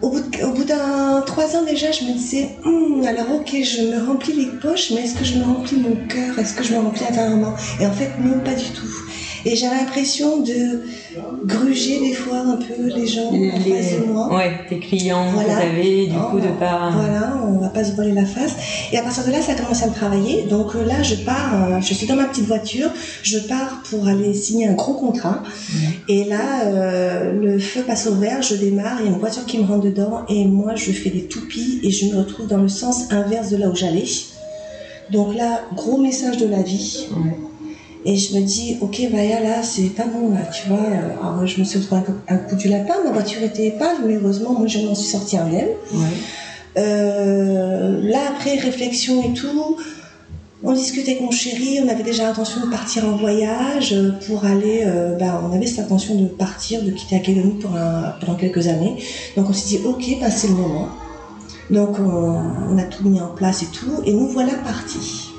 Au 0.00 0.10
bout, 0.10 0.64
d'un 0.64 1.22
trois 1.22 1.56
ans 1.56 1.64
déjà, 1.64 1.90
je 1.90 2.04
me 2.04 2.12
disais, 2.12 2.50
Hum, 2.64 3.02
alors 3.06 3.26
ok, 3.34 3.50
je 3.62 3.82
me 3.82 4.06
remplis 4.06 4.32
les 4.32 4.46
poches, 4.60 4.90
mais 4.92 5.02
est-ce 5.02 5.14
que 5.14 5.24
je 5.24 5.38
me 5.38 5.44
remplis 5.44 5.76
mon 5.76 5.96
cœur? 6.06 6.38
Est-ce 6.38 6.54
que 6.54 6.62
je 6.62 6.72
me 6.74 6.78
remplis 6.78 7.04
intérieurement? 7.04 7.54
Et 7.80 7.86
en 7.86 7.92
fait, 7.92 8.10
non, 8.20 8.38
pas 8.40 8.54
du 8.54 8.70
tout. 8.70 8.86
Et 9.44 9.56
j'avais 9.56 9.76
l'impression 9.76 10.40
de 10.42 10.82
gruger 11.44 12.00
des 12.00 12.12
fois 12.12 12.38
un 12.38 12.56
peu 12.56 12.86
les 12.94 13.06
gens 13.06 13.30
Les- 13.32 13.50
en 13.50 13.58
face 13.60 14.00
de 14.00 14.04
moi. 14.12 14.34
Ouais, 14.36 14.52
tes 14.68 14.78
clients 14.78 15.30
Voilà. 15.32 15.54
que 15.54 15.60
t'avais, 15.60 16.06
du 16.06 16.16
Oh, 16.16 16.30
coup, 16.30 16.40
de 16.40 16.48
pas. 16.58 16.90
Voilà, 16.92 17.40
on 17.46 17.58
va 17.58 17.68
pas 17.68 17.84
se 17.84 17.92
voiler 17.92 18.12
la 18.12 18.24
face. 18.26 18.52
Et 18.92 18.98
à 18.98 19.02
partir 19.02 19.24
de 19.24 19.30
là, 19.30 19.40
ça 19.40 19.52
a 19.52 19.54
commencé 19.54 19.84
à 19.84 19.88
me 19.88 19.94
travailler. 19.94 20.42
Donc 20.44 20.74
euh, 20.74 20.84
là, 20.84 21.02
je 21.02 21.14
pars, 21.16 21.54
euh, 21.70 21.80
je 21.80 21.94
suis 21.94 22.06
dans 22.06 22.16
ma 22.16 22.24
petite 22.24 22.46
voiture, 22.46 22.90
je 23.22 23.38
pars 23.38 23.82
pour 23.88 24.06
aller 24.08 24.34
signer 24.34 24.66
un 24.68 24.74
gros 24.74 24.94
contrat. 24.94 25.42
Et 26.08 26.24
là, 26.24 26.64
euh, 26.66 27.32
le 27.32 27.58
feu 27.58 27.82
passe 27.82 28.06
au 28.06 28.14
vert, 28.14 28.42
je 28.42 28.54
démarre, 28.56 28.98
il 29.00 29.06
y 29.06 29.08
a 29.08 29.12
une 29.12 29.18
voiture 29.18 29.44
qui 29.46 29.58
me 29.58 29.64
rentre 29.64 29.84
dedans 29.84 30.22
et 30.28 30.44
moi, 30.46 30.74
je 30.74 30.90
fais 30.92 31.10
des 31.10 31.24
toupies 31.26 31.80
et 31.82 31.90
je 31.90 32.06
me 32.06 32.18
retrouve 32.18 32.46
dans 32.46 32.58
le 32.58 32.68
sens 32.68 33.10
inverse 33.10 33.50
de 33.50 33.56
là 33.56 33.68
où 33.68 33.74
j'allais. 33.74 34.04
Donc 35.10 35.34
là, 35.34 35.62
gros 35.74 35.98
message 35.98 36.36
de 36.36 36.46
la 36.46 36.62
vie. 36.62 37.06
Et 38.04 38.16
je 38.16 38.36
me 38.36 38.42
dis, 38.42 38.78
ok, 38.80 39.00
Vaya, 39.10 39.40
là, 39.40 39.62
c'est 39.62 39.88
pas 39.90 40.04
bon, 40.06 40.30
là, 40.30 40.40
tu 40.52 40.68
vois. 40.68 40.78
euh, 40.78 41.10
Alors, 41.20 41.46
je 41.46 41.58
me 41.60 41.64
suis 41.64 41.78
retrouvée 41.80 42.02
un, 42.28 42.34
un 42.34 42.38
coup 42.38 42.54
du 42.56 42.68
lapin, 42.68 42.94
ma 43.04 43.10
voiture 43.10 43.42
était 43.42 43.66
épave, 43.66 43.98
mais 44.06 44.14
heureusement, 44.14 44.52
moi, 44.52 44.66
je 44.68 44.78
m'en 44.78 44.94
suis 44.94 45.10
sortie 45.10 45.36
indemne. 45.36 45.68
Ouais. 45.92 45.98
Euh, 46.76 48.00
là, 48.02 48.20
après 48.34 48.56
réflexion 48.56 49.22
et 49.22 49.32
tout, 49.32 49.76
on 50.62 50.72
discutait 50.72 51.12
avec 51.12 51.22
mon 51.22 51.30
chéri, 51.30 51.80
on 51.84 51.88
avait 51.88 52.02
déjà 52.02 52.24
l'intention 52.24 52.60
de 52.64 52.70
partir 52.70 53.04
en 53.06 53.16
voyage 53.16 53.92
euh, 53.92 54.12
pour 54.26 54.44
aller. 54.44 54.82
euh, 54.86 55.16
ben, 55.16 55.40
on 55.48 55.54
avait 55.54 55.66
cette 55.66 55.80
intention 55.80 56.14
de 56.16 56.26
partir, 56.26 56.82
de 56.82 56.90
quitter 56.90 57.16
la 57.16 57.20
Calédonie 57.22 57.58
pour 57.60 57.74
un- 57.74 58.14
pendant 58.20 58.34
quelques 58.36 58.66
années. 58.68 58.96
Donc 59.36 59.48
on 59.50 59.52
s'est 59.52 59.76
dit, 59.76 59.84
ok, 59.84 60.04
ben, 60.20 60.30
c'est 60.30 60.48
le 60.48 60.54
moment. 60.54 60.88
Donc 61.70 61.98
on, 61.98 62.40
on 62.74 62.78
a 62.78 62.82
tout 62.84 63.08
mis 63.08 63.20
en 63.20 63.28
place 63.28 63.62
et 63.62 63.66
tout, 63.66 64.02
et 64.04 64.12
nous 64.12 64.28
voilà 64.28 64.54
partis. 64.54 65.30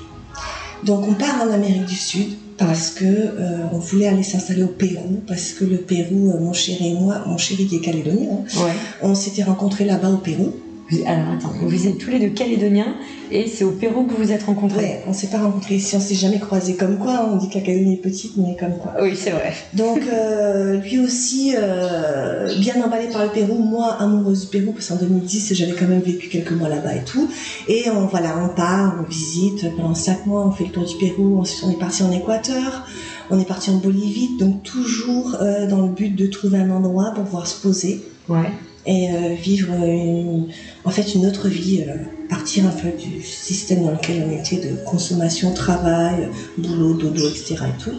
Donc 0.84 1.06
on 1.08 1.14
part 1.14 1.42
en 1.46 1.50
Amérique 1.52 1.84
du 1.86 1.94
Sud 1.96 2.30
parce 2.60 2.90
que 2.90 3.04
euh, 3.06 3.66
on 3.72 3.78
voulait 3.78 4.06
aller 4.06 4.22
s'installer 4.22 4.62
au 4.62 4.68
Pérou 4.68 5.22
parce 5.26 5.52
que 5.54 5.64
le 5.64 5.78
Pérou, 5.78 6.30
euh, 6.30 6.38
mon 6.38 6.52
chéri 6.52 6.88
et 6.90 6.94
moi, 6.94 7.24
mon 7.26 7.38
chéri 7.38 7.66
qui 7.66 7.76
est 7.76 7.80
calédonien, 7.80 8.28
hein, 8.32 8.60
Ouais. 8.62 8.72
on 9.02 9.14
s'était 9.14 9.42
rencontrés 9.42 9.86
là-bas 9.86 10.10
au 10.10 10.18
Pérou. 10.18 10.52
Vous- 10.90 10.98
Alors 11.06 11.30
attends, 11.36 11.52
vous 11.62 11.86
êtes 11.86 11.98
tous 11.98 12.10
les 12.10 12.18
deux 12.18 12.30
calédoniens 12.30 12.96
et 13.30 13.46
c'est 13.46 13.64
au 13.64 13.70
Pérou 13.70 14.04
que 14.04 14.12
vous 14.12 14.24
vous 14.24 14.32
êtes 14.32 14.42
rencontrés. 14.42 14.78
Ouais, 14.80 15.04
on 15.06 15.12
s'est 15.12 15.28
pas 15.28 15.38
rencontrés 15.38 15.76
ici, 15.76 15.94
on 15.96 16.00
s'est 16.00 16.14
jamais 16.14 16.38
croisés 16.40 16.74
comme 16.74 16.98
quoi. 16.98 17.12
hein. 17.18 17.28
On 17.32 17.36
dit 17.36 17.48
que 17.48 17.54
la 17.54 17.60
Calédonie 17.60 17.94
est 17.94 18.02
petite, 18.02 18.32
mais 18.36 18.56
comme 18.56 18.76
quoi. 18.78 18.94
Oui, 19.00 19.14
c'est 19.16 19.30
vrai. 19.30 19.52
Donc 19.74 20.00
euh, 20.12 20.76
lui 20.78 20.98
aussi, 20.98 21.54
euh, 21.56 22.48
bien 22.58 22.82
emballé 22.84 23.06
par 23.08 23.24
le 23.24 23.30
Pérou, 23.30 23.62
moi 23.62 23.96
amoureuse 24.00 24.42
du 24.50 24.58
Pérou, 24.58 24.72
parce 24.72 24.88
qu'en 24.88 24.96
2010 24.96 25.54
j'avais 25.54 25.72
quand 25.72 25.86
même 25.86 26.00
vécu 26.00 26.28
quelques 26.28 26.52
mois 26.52 26.68
là-bas 26.68 26.96
et 26.96 27.04
tout. 27.04 27.28
Et 27.68 27.88
on, 27.90 28.06
voilà, 28.06 28.36
on 28.44 28.48
part, 28.54 28.96
on 29.00 29.08
visite, 29.08 29.74
pendant 29.76 29.94
cinq 29.94 30.26
mois 30.26 30.46
on 30.46 30.50
fait 30.50 30.64
le 30.64 30.70
tour 30.70 30.84
du 30.84 30.96
Pérou, 30.96 31.38
ensuite 31.40 31.62
on 31.64 31.70
est 31.70 31.78
parti 31.78 32.02
en 32.02 32.10
Équateur, 32.10 32.84
on 33.30 33.38
est 33.38 33.44
parti 33.46 33.70
en 33.70 33.76
Bolivie, 33.76 34.30
donc 34.38 34.62
toujours 34.64 35.36
euh, 35.40 35.66
dans 35.68 35.82
le 35.82 35.88
but 35.92 36.14
de 36.14 36.26
trouver 36.26 36.58
un 36.58 36.70
endroit 36.70 37.12
pour 37.14 37.24
pouvoir 37.24 37.46
se 37.46 37.60
poser 37.62 38.02
Ouais. 38.28 38.50
Et 38.86 39.10
euh, 39.10 39.34
vivre 39.34 39.72
une- 39.84 40.48
en 40.84 40.90
fait 40.90 41.14
une 41.14 41.26
autre 41.26 41.48
vie, 41.48 41.82
euh, 41.86 41.94
partir 42.28 42.64
un 42.66 42.70
peu 42.70 42.88
du 42.96 43.22
système 43.22 43.82
dans 43.84 43.90
lequel 43.90 44.24
on 44.28 44.32
était 44.38 44.56
de 44.56 44.74
consommation, 44.86 45.52
travail, 45.52 46.28
boulot, 46.58 46.94
dodo, 46.94 47.28
etc. 47.28 47.56
et 47.68 47.82
tout. 47.82 47.90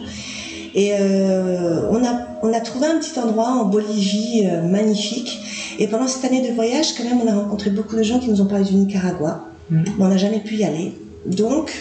Et 0.74 0.94
euh, 1.00 1.90
on, 1.92 2.04
a, 2.04 2.28
on 2.44 2.54
a 2.54 2.60
trouvé 2.62 2.88
un 2.88 2.98
petit 2.98 3.20
endroit 3.20 3.50
en 3.50 3.66
Bolivie 3.66 4.44
magnifique. 4.70 5.40
Et 5.80 5.88
pendant 5.88 6.08
cette 6.08 6.24
année 6.26 6.48
de 6.48 6.54
voyage, 6.54 6.94
quand 6.98 7.04
même, 7.04 7.20
on 7.22 7.28
a 7.28 7.36
rencontré 7.36 7.70
beaucoup 7.72 7.96
de 7.98 8.04
gens 8.04 8.20
qui 8.20 8.30
nous 8.30 8.40
ont 8.42 8.46
parlé 8.46 8.64
du 8.64 8.76
Nicaragua. 8.76 9.46
Mhm. 9.70 9.84
Mais 9.98 10.06
on 10.06 10.08
n'a 10.08 10.18
jamais 10.18 10.40
pu 10.40 10.56
y 10.56 10.64
aller. 10.64 10.94
Donc, 11.26 11.72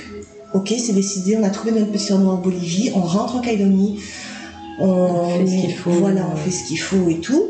ok, 0.54 0.75
c'est 0.78 0.92
décidé, 0.92 1.37
on 1.40 1.45
a 1.45 1.50
trouvé 1.50 1.71
notre 1.73 1.92
petit 1.92 2.12
endroit 2.12 2.35
en 2.35 2.38
Bolivie, 2.38 2.90
on 2.95 3.00
rentre 3.00 3.37
en 3.37 3.40
Calédonie, 3.40 4.00
on, 4.80 4.87
On 4.88 5.28
fait 5.38 5.47
ce 5.47 5.61
qu'il 5.61 5.75
faut. 5.75 5.90
Voilà, 5.92 6.26
on 6.33 6.37
fait 6.37 6.50
ce 6.50 6.66
qu'il 6.66 6.78
faut 6.80 7.09
et 7.09 7.21
tout. 7.21 7.45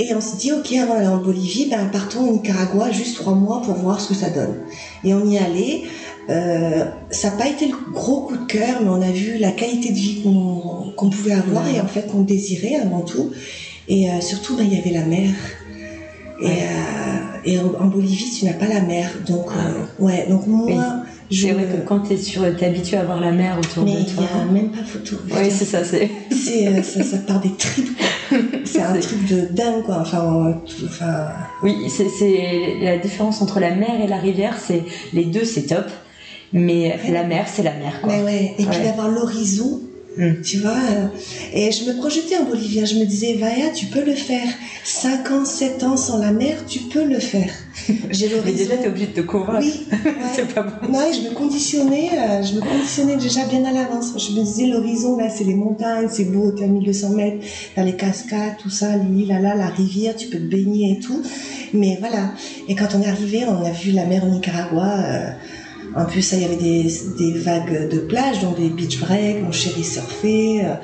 Et 0.00 0.14
on 0.14 0.20
s'est 0.20 0.36
dit, 0.36 0.52
ok, 0.52 0.72
avant 0.74 0.94
d'aller 0.94 1.08
en 1.08 1.16
Bolivie, 1.18 1.66
ben, 1.68 1.88
partons 1.90 2.20
au 2.28 2.32
Nicaragua 2.34 2.90
juste 2.92 3.16
trois 3.16 3.34
mois 3.34 3.60
pour 3.62 3.74
voir 3.74 4.00
ce 4.00 4.08
que 4.08 4.14
ça 4.14 4.30
donne. 4.30 4.54
Et 5.02 5.12
on 5.12 5.26
y 5.28 5.34
est 5.36 5.38
allé. 5.40 5.84
Euh, 6.30 6.84
ça 7.10 7.30
n'a 7.30 7.36
pas 7.36 7.48
été 7.48 7.66
le 7.66 7.74
gros 7.92 8.20
coup 8.20 8.36
de 8.36 8.44
cœur, 8.44 8.80
mais 8.82 8.88
on 8.90 9.02
a 9.02 9.10
vu 9.10 9.38
la 9.38 9.50
qualité 9.50 9.88
de 9.90 9.94
vie 9.96 10.20
qu'on 10.22 10.92
qu'on 10.96 11.10
pouvait 11.10 11.32
avoir 11.32 11.64
Ouais. 11.64 11.76
et 11.76 11.80
en 11.80 11.86
fait 11.86 12.06
qu'on 12.06 12.20
désirait 12.22 12.76
avant 12.76 13.00
tout. 13.00 13.30
Et 13.88 14.08
euh, 14.10 14.20
surtout, 14.20 14.56
ben, 14.56 14.64
il 14.70 14.74
y 14.76 14.80
avait 14.80 14.90
la 14.92 15.04
mer. 15.04 15.30
Et, 16.40 16.44
Ouais. 16.46 16.52
euh, 16.62 17.38
et 17.44 17.58
en 17.58 17.86
Bolivie, 17.86 18.30
tu 18.38 18.44
n'as 18.44 18.52
pas 18.52 18.68
la 18.68 18.82
mer. 18.82 19.10
Donc, 19.26 19.46
euh, 19.56 20.04
ouais, 20.04 20.26
donc 20.28 20.46
moi, 20.46 20.66
Oui. 20.68 20.74
C'est 21.30 21.52
vrai 21.52 21.64
que 21.64 21.86
quand 21.86 22.00
t'es 22.00 22.16
sur, 22.16 22.40
t'es 22.56 22.66
habitué 22.66 22.96
à 22.96 23.04
voir 23.04 23.20
la 23.20 23.32
mer 23.32 23.58
autour 23.58 23.84
Mais 23.84 23.92
de 23.94 23.98
il 24.00 24.06
toi. 24.06 24.24
n'y 24.34 24.40
a 24.40 24.44
même 24.52 24.70
pas 24.70 24.82
photo. 24.82 25.16
Oui, 25.30 25.50
c'est 25.50 25.64
ça, 25.66 25.84
c'est. 25.84 26.08
C'est, 26.30 26.68
euh, 26.68 26.82
ça, 26.82 27.02
ça 27.04 27.18
part 27.18 27.40
des 27.40 27.52
tripes. 27.52 27.98
C'est 28.64 28.82
un 28.82 28.98
truc 28.98 29.26
de 29.26 29.40
dingue, 29.54 29.82
quoi. 29.84 29.98
Enfin, 30.00 30.60
tout- 30.66 30.84
enfin 30.86 31.28
Oui, 31.62 31.76
c'est 31.88 32.76
la 32.82 32.96
différence 32.98 33.40
entre 33.42 33.60
la 33.60 33.74
mer 33.74 34.00
et 34.02 34.06
la 34.06 34.18
rivière, 34.18 34.56
c'est 34.58 34.82
les 35.12 35.24
deux, 35.24 35.44
c'est 35.44 35.62
top, 35.66 35.86
mais 36.52 36.96
Ouais. 37.04 37.10
la 37.10 37.24
mer, 37.24 37.46
c'est 37.46 37.62
la 37.62 37.74
mer, 37.74 38.00
quoi. 38.02 38.12
mais 38.12 38.22
ouais. 38.22 38.54
Et 38.58 38.64
puis 38.64 38.80
d'avoir 38.82 39.08
l'horizon, 39.08 39.80
Mm. 40.18 40.42
tu 40.42 40.58
vois. 40.58 40.70
euh, 40.72 41.06
et 41.52 41.70
je 41.72 41.84
me 41.84 41.96
projetais 41.96 42.36
en 42.36 42.44
Bolivien. 42.44 42.84
Je 42.84 42.96
me 42.96 43.04
disais, 43.04 43.34
Vaya, 43.34 43.70
tu 43.74 43.86
peux 43.86 44.04
le 44.04 44.14
faire. 44.14 44.48
5 44.84 45.30
ans, 45.30 45.44
7 45.44 45.82
ans 45.84 45.96
sans 45.96 46.18
la 46.18 46.32
mer, 46.32 46.64
tu 46.66 46.80
peux 46.80 47.04
le 47.04 47.18
faire. 47.20 47.50
J'ai 48.10 48.28
Mais 48.44 48.52
déjà, 48.52 48.76
t'es 48.76 48.88
obligé 48.88 49.06
de 49.06 49.12
te 49.12 49.20
convaincre. 49.20 49.60
Oui, 49.60 49.86
ouais. 49.92 50.12
c'est 50.34 50.52
pas 50.54 50.62
bon. 50.62 50.88
Non, 50.92 51.00
et 51.08 51.14
je 51.14 51.28
me 51.28 51.34
conditionnais, 51.34 52.10
euh, 52.12 52.42
je 52.42 52.54
me 52.54 52.60
conditionnais 52.60 53.16
déjà 53.16 53.44
bien 53.46 53.64
à 53.64 53.72
l'avance. 53.72 54.12
Je 54.16 54.32
me 54.38 54.44
disais, 54.44 54.66
l'horizon, 54.66 55.16
là, 55.16 55.28
c'est 55.30 55.44
les 55.44 55.54
montagnes, 55.54 56.08
c'est 56.10 56.24
beau, 56.24 56.50
t'es 56.50 56.64
à 56.64 56.68
1200 56.68 57.10
mètres, 57.10 57.44
t'as 57.76 57.84
les 57.84 57.94
cascades, 57.96 58.56
tout 58.62 58.70
ça, 58.70 58.96
l'île, 58.96 59.28
là, 59.28 59.38
là, 59.40 59.54
la 59.54 59.68
rivière, 59.68 60.16
tu 60.16 60.28
peux 60.28 60.38
te 60.38 60.44
baigner 60.50 60.96
et 60.98 61.00
tout. 61.00 61.22
Mais 61.72 61.96
voilà. 62.00 62.32
Et 62.66 62.74
quand 62.74 62.88
on 62.96 63.02
est 63.02 63.08
arrivé, 63.08 63.44
on 63.46 63.64
a 63.64 63.70
vu 63.70 63.92
la 63.92 64.04
mer 64.06 64.24
au 64.24 64.28
Nicaragua. 64.28 64.98
euh, 65.04 65.30
en 65.98 66.04
plus, 66.04 66.22
ça, 66.22 66.36
il 66.36 66.42
y 66.42 66.44
avait 66.44 66.56
des, 66.56 66.90
des 67.18 67.32
vagues 67.38 67.88
de 67.90 67.98
plage, 67.98 68.40
donc 68.40 68.56
des 68.58 68.68
beach 68.68 69.00
breaks, 69.00 69.42
mon 69.42 69.52
chéri 69.52 69.84
surfait. 69.84 70.60
euh, 70.64 70.74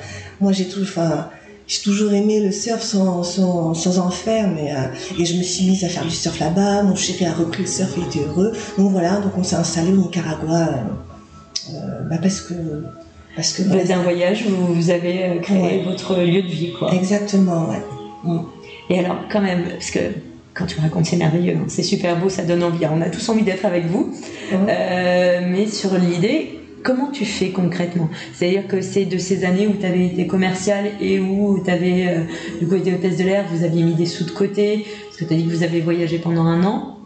moi, 0.40 0.52
j'ai 0.52 0.66
toujours, 0.66 0.88
enfin, 0.88 1.28
j'ai 1.66 1.80
toujours 1.82 2.12
aimé 2.12 2.40
le 2.40 2.50
surf 2.52 2.82
sans, 2.82 3.22
sans, 3.22 3.74
sans 3.74 3.98
en 3.98 4.10
faire, 4.10 4.48
mais, 4.48 4.72
euh, 4.72 5.18
et 5.18 5.24
je 5.24 5.36
me 5.36 5.42
suis 5.42 5.66
mise 5.70 5.84
à 5.84 5.88
faire 5.88 6.04
du 6.04 6.10
surf 6.10 6.38
là-bas. 6.40 6.82
Mon 6.82 6.94
chéri 6.96 7.24
a 7.26 7.32
repris 7.32 7.62
le 7.62 7.68
surf, 7.68 7.90
il 7.96 8.04
était 8.04 8.26
heureux. 8.28 8.52
Donc 8.78 8.90
voilà, 8.90 9.20
donc 9.20 9.32
on 9.38 9.42
s'est 9.42 9.56
installé 9.56 9.92
au 9.92 9.96
Nicaragua 9.96 10.68
euh, 11.70 12.00
bah 12.10 12.16
parce 12.20 12.40
que 12.42 12.54
parce 13.36 13.52
que 13.54 13.62
Bah, 13.62 13.82
D'un 13.84 14.02
voyage 14.02 14.44
où 14.46 14.74
vous 14.74 14.90
avez 14.90 15.38
créé 15.42 15.58
Ouais. 15.78 15.82
votre 15.84 16.16
lieu 16.18 16.42
de 16.42 16.48
vie, 16.48 16.72
quoi. 16.78 16.92
exactement 16.94 17.68
ouais. 17.70 18.38
Et 18.90 18.98
alors, 18.98 19.16
quand 19.32 19.40
même, 19.40 19.64
parce 19.70 19.90
que 19.90 20.00
quand 20.54 20.66
tu 20.66 20.80
racontes, 20.80 21.06
c'est 21.06 21.16
merveilleux, 21.16 21.56
hein, 21.56 21.64
c'est 21.68 21.82
super 21.82 22.18
beau, 22.18 22.28
ça 22.28 22.42
donne 22.42 22.62
envie. 22.62 22.86
On 22.86 23.00
a 23.00 23.10
tous 23.10 23.28
envie 23.28 23.42
d'être 23.42 23.64
avec 23.64 23.86
vous. 23.86 24.14
Mhm. 24.52 24.66
Euh, 24.68 25.40
mais 25.50 25.66
sur 25.66 25.98
l'idée, 25.98 26.60
comment 26.82 27.10
tu 27.10 27.24
fais 27.24 27.50
concrètement? 27.50 28.08
C'est-à-dire 28.32 28.66
que 28.68 28.80
c'est 28.80 29.04
de 29.04 29.18
ces 29.18 29.44
années 29.44 29.66
où 29.66 29.74
tu 29.74 29.84
avais 29.84 30.06
été 30.06 30.26
commercial 30.26 30.84
et 31.00 31.18
où 31.18 31.60
tu 31.64 31.70
avais, 31.70 32.26
du 32.60 32.66
coup, 32.66 32.76
été 32.76 32.94
hôtesse 32.94 33.16
de 33.16 33.24
l'air, 33.24 33.44
vous 33.52 33.64
aviez 33.64 33.82
mis 33.82 33.94
des 33.94 34.06
sous 34.06 34.24
de 34.24 34.30
côté, 34.30 34.86
parce 35.06 35.16
que 35.16 35.24
tu 35.24 35.34
as 35.34 35.36
dit 35.36 35.44
que 35.44 35.50
vous 35.50 35.62
avez 35.62 35.80
voyagé 35.80 36.18
pendant 36.18 36.44
un 36.44 36.62
an. 36.64 36.98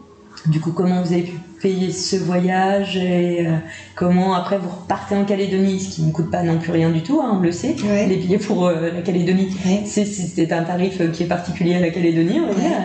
Du 0.45 0.59
coup, 0.59 0.71
comment 0.71 1.01
vous 1.01 1.13
avez 1.13 1.23
pu 1.23 1.33
payer 1.61 1.91
ce 1.91 2.15
voyage 2.15 2.95
et 2.97 3.45
euh, 3.47 3.51
comment 3.95 4.33
après 4.33 4.57
vous 4.57 4.69
repartez 4.69 5.15
en 5.15 5.25
Calédonie, 5.25 5.79
ce 5.79 5.89
qui 5.95 6.01
ne 6.03 6.11
coûte 6.11 6.31
pas 6.31 6.41
non 6.43 6.57
plus 6.57 6.71
rien 6.71 6.89
du 6.89 7.01
tout, 7.03 7.19
hein, 7.21 7.33
on 7.37 7.39
le 7.41 7.51
sait. 7.51 7.75
Ouais. 7.83 8.07
Les 8.07 8.15
billets 8.17 8.37
pour 8.37 8.65
euh, 8.67 8.89
la 8.93 9.01
Calédonie, 9.01 9.49
Ouais. 9.65 9.83
c'est 9.85 10.51
un 10.51 10.63
tarif 10.63 11.01
euh, 11.01 11.07
qui 11.09 11.23
est 11.23 11.27
particulier 11.27 11.75
à 11.75 11.79
la 11.79 11.89
Calédonie, 11.89 12.39
on 12.39 12.47
va 12.47 12.53
dire. 12.53 12.77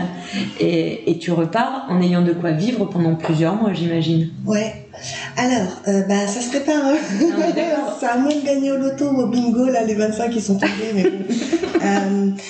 Et, 0.61 1.11
et 1.11 1.19
tu 1.19 1.31
repars 1.33 1.87
en 1.89 2.01
ayant 2.03 2.23
de 2.23 2.33
quoi 2.33 2.51
vivre 2.53 2.85
pendant 2.87 3.15
plusieurs 3.15 3.55
mois, 3.55 3.73
j'imagine. 3.73 4.31
Ouais. 4.45 4.87
Alors, 5.37 5.69
euh, 5.89 6.03
bah, 6.09 6.27
ça 6.27 6.41
se 6.41 6.49
prépare. 6.51 6.83
Hein. 6.85 6.97
Non, 7.21 7.45
c'est 8.01 8.07
à 8.07 8.17
moins 8.17 8.35
de 8.35 8.45
gagner 8.45 8.73
au 8.73 8.77
loto 8.77 9.07
ou 9.11 9.23
au 9.23 9.27
bingo, 9.29 9.67
là, 9.67 9.83
les 9.85 9.95
25 9.95 10.31
qui 10.31 10.41
sont 10.41 10.55
tombés. 10.59 10.93
mais 10.95 11.05
bon. 11.05 12.35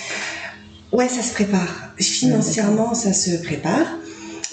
Ouais, 0.92 1.08
ça 1.08 1.22
se 1.22 1.32
prépare. 1.34 1.90
Financièrement, 1.98 2.94
ça 2.94 3.12
se 3.12 3.42
prépare. 3.42 3.86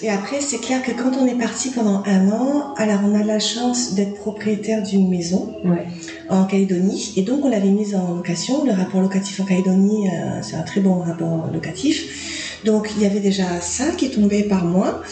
Et 0.02 0.10
après, 0.10 0.40
c'est 0.40 0.58
clair 0.58 0.82
que 0.82 0.90
quand 0.90 1.12
on 1.16 1.26
est 1.26 1.38
parti 1.38 1.70
pendant 1.70 2.02
un 2.06 2.28
an, 2.30 2.74
alors 2.76 3.00
on 3.06 3.14
a 3.14 3.22
la 3.22 3.38
chance 3.38 3.94
d'être 3.94 4.14
propriétaire 4.14 4.82
d'une 4.82 5.08
maison 5.08 5.54
Ouais. 5.64 5.86
en 6.28 6.44
Calédonie. 6.44 7.12
Et 7.16 7.22
donc, 7.22 7.44
on 7.44 7.48
l'avait 7.48 7.68
mise 7.70 7.94
en 7.94 8.14
location. 8.16 8.64
Le 8.64 8.72
rapport 8.72 9.00
locatif 9.00 9.38
en 9.40 9.44
Calédonie, 9.44 10.08
euh, 10.08 10.40
c'est 10.42 10.56
un 10.56 10.62
très 10.62 10.80
bon 10.80 10.98
rapport 10.98 11.48
locatif. 11.52 12.58
Donc, 12.64 12.90
il 12.96 13.02
y 13.02 13.06
avait 13.06 13.20
déjà 13.20 13.60
ça 13.60 13.84
qui 13.96 14.10
tombait 14.10 14.42
par 14.42 14.64
mois. 14.64 15.02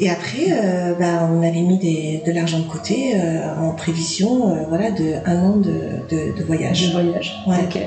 Et 0.00 0.08
après, 0.08 0.46
euh, 0.50 0.94
bah, 0.94 1.28
on 1.30 1.42
avait 1.42 1.60
mis 1.62 1.78
des, 1.78 2.22
de 2.26 2.32
l'argent 2.32 2.58
de 2.60 2.68
côté 2.68 3.12
euh, 3.16 3.54
en 3.60 3.72
prévision 3.72 4.50
euh, 4.50 4.64
voilà, 4.68 4.90
de 4.90 5.14
un 5.26 5.38
an 5.42 5.56
de, 5.56 5.74
de, 6.10 6.36
de 6.38 6.44
voyage. 6.44 6.90
voyage. 6.92 7.34
Ouais. 7.46 7.56
Ok. 7.64 7.78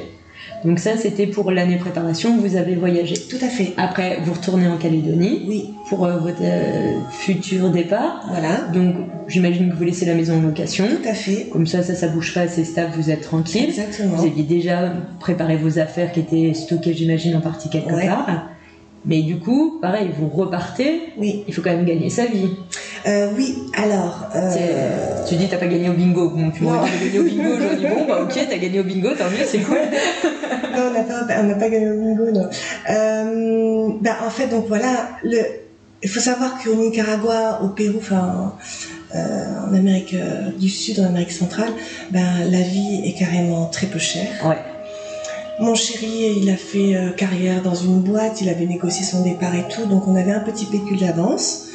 Donc 0.63 0.79
ça, 0.79 0.97
c'était 0.97 1.27
pour 1.27 1.51
l'année 1.51 1.77
préparation, 1.77 2.37
vous 2.37 2.55
avez 2.55 2.75
voyagé. 2.75 3.15
Tout 3.15 3.37
à 3.41 3.47
fait. 3.47 3.73
Après, 3.77 4.19
vous 4.23 4.33
retournez 4.33 4.67
en 4.67 4.77
Calédonie. 4.77 5.41
Oui. 5.47 5.73
Pour 5.89 6.05
euh, 6.05 6.17
votre 6.17 6.41
euh, 6.41 6.99
futur 7.09 7.69
départ. 7.71 8.25
Voilà. 8.29 8.61
Donc 8.73 8.95
j'imagine 9.27 9.71
que 9.71 9.75
vous 9.75 9.83
laissez 9.83 10.05
la 10.05 10.13
maison 10.13 10.37
en 10.37 10.41
location. 10.41 10.85
Tout 10.87 11.07
à 11.09 11.13
fait. 11.13 11.47
Comme 11.51 11.65
ça, 11.67 11.81
ça, 11.83 11.95
ça 11.95 12.07
bouge 12.07 12.33
pas, 12.33 12.47
c'est 12.47 12.63
stable, 12.63 12.91
vous 12.95 13.09
êtes 13.09 13.21
tranquille. 13.21 13.65
Exactement. 13.65 14.15
Vous 14.15 14.25
aviez 14.25 14.43
déjà 14.43 14.93
préparé 15.19 15.57
vos 15.57 15.79
affaires 15.79 16.11
qui 16.11 16.19
étaient 16.19 16.53
stockées, 16.53 16.93
j'imagine, 16.93 17.35
en 17.35 17.41
partie 17.41 17.69
quelque 17.69 17.91
Ouais. 17.93 18.05
part. 18.07 18.27
Mais 19.05 19.21
du 19.23 19.39
coup, 19.39 19.79
pareil, 19.81 20.09
vous 20.17 20.27
repartez, 20.29 21.13
Oui. 21.17 21.43
il 21.47 21.53
faut 21.53 21.61
quand 21.61 21.71
même 21.71 21.85
gagner 21.85 22.09
sa 22.09 22.25
vie. 22.25 22.51
Euh, 23.07 23.29
oui. 23.35 23.57
Alors. 23.75 24.27
euh, 24.35 25.25
Tu 25.27 25.35
dis 25.35 25.47
t'as 25.47 25.57
pas 25.57 25.65
gagné 25.67 25.89
au 25.89 25.93
bingo. 25.93 26.29
Bon, 26.29 26.51
tu 26.51 26.63
t'as 26.65 27.05
gagné 27.05 27.19
au 27.19 27.23
bingo. 27.23 27.75
Dit 27.79 27.85
bon, 27.87 28.05
bah 28.07 28.19
ok, 28.21 28.37
t'as 28.49 28.57
gagné 28.57 28.79
au 28.79 28.83
bingo, 28.83 29.09
tant 29.17 29.25
mieux, 29.29 29.45
c'est 29.45 29.59
cool. 29.59 29.77
Non, 30.73 30.83
on 30.89 30.93
n'a 30.93 31.03
pas, 31.03 31.25
pas 31.59 31.69
gagné 31.69 31.89
au 31.91 31.99
bingo, 31.99 32.31
non. 32.31 32.47
Euh, 32.89 33.89
bah, 34.01 34.17
en 34.25 34.29
fait, 34.29 34.47
donc 34.47 34.67
voilà, 34.69 35.09
le, 35.23 35.39
il 36.01 36.09
faut 36.09 36.21
savoir 36.21 36.57
qu'au 36.63 36.75
Nicaragua, 36.75 37.61
au 37.63 37.69
Pérou, 37.69 37.97
enfin, 37.97 38.53
euh, 39.13 39.45
en 39.69 39.73
Amérique 39.73 40.15
du 40.57 40.69
Sud, 40.69 40.99
en 41.01 41.07
Amérique 41.07 41.33
centrale, 41.33 41.71
ben, 42.11 42.23
la 42.49 42.61
vie 42.61 43.01
est 43.03 43.13
carrément 43.19 43.65
très 43.65 43.87
peu 43.87 43.99
chère. 43.99 44.27
Ouais. 44.45 44.57
Mon 45.61 45.75
chéri, 45.75 46.39
il 46.41 46.49
a 46.49 46.55
fait 46.57 46.95
euh, 46.95 47.11
carrière 47.11 47.61
dans 47.61 47.75
une 47.75 48.01
boîte, 48.01 48.41
il 48.41 48.49
avait 48.49 48.65
négocié 48.65 49.05
son 49.05 49.21
départ 49.21 49.53
et 49.53 49.67
tout, 49.69 49.85
donc 49.85 50.07
on 50.07 50.15
avait 50.15 50.31
un 50.31 50.39
petit 50.39 50.65
pécule 50.65 50.97
d'avance. 50.99 51.65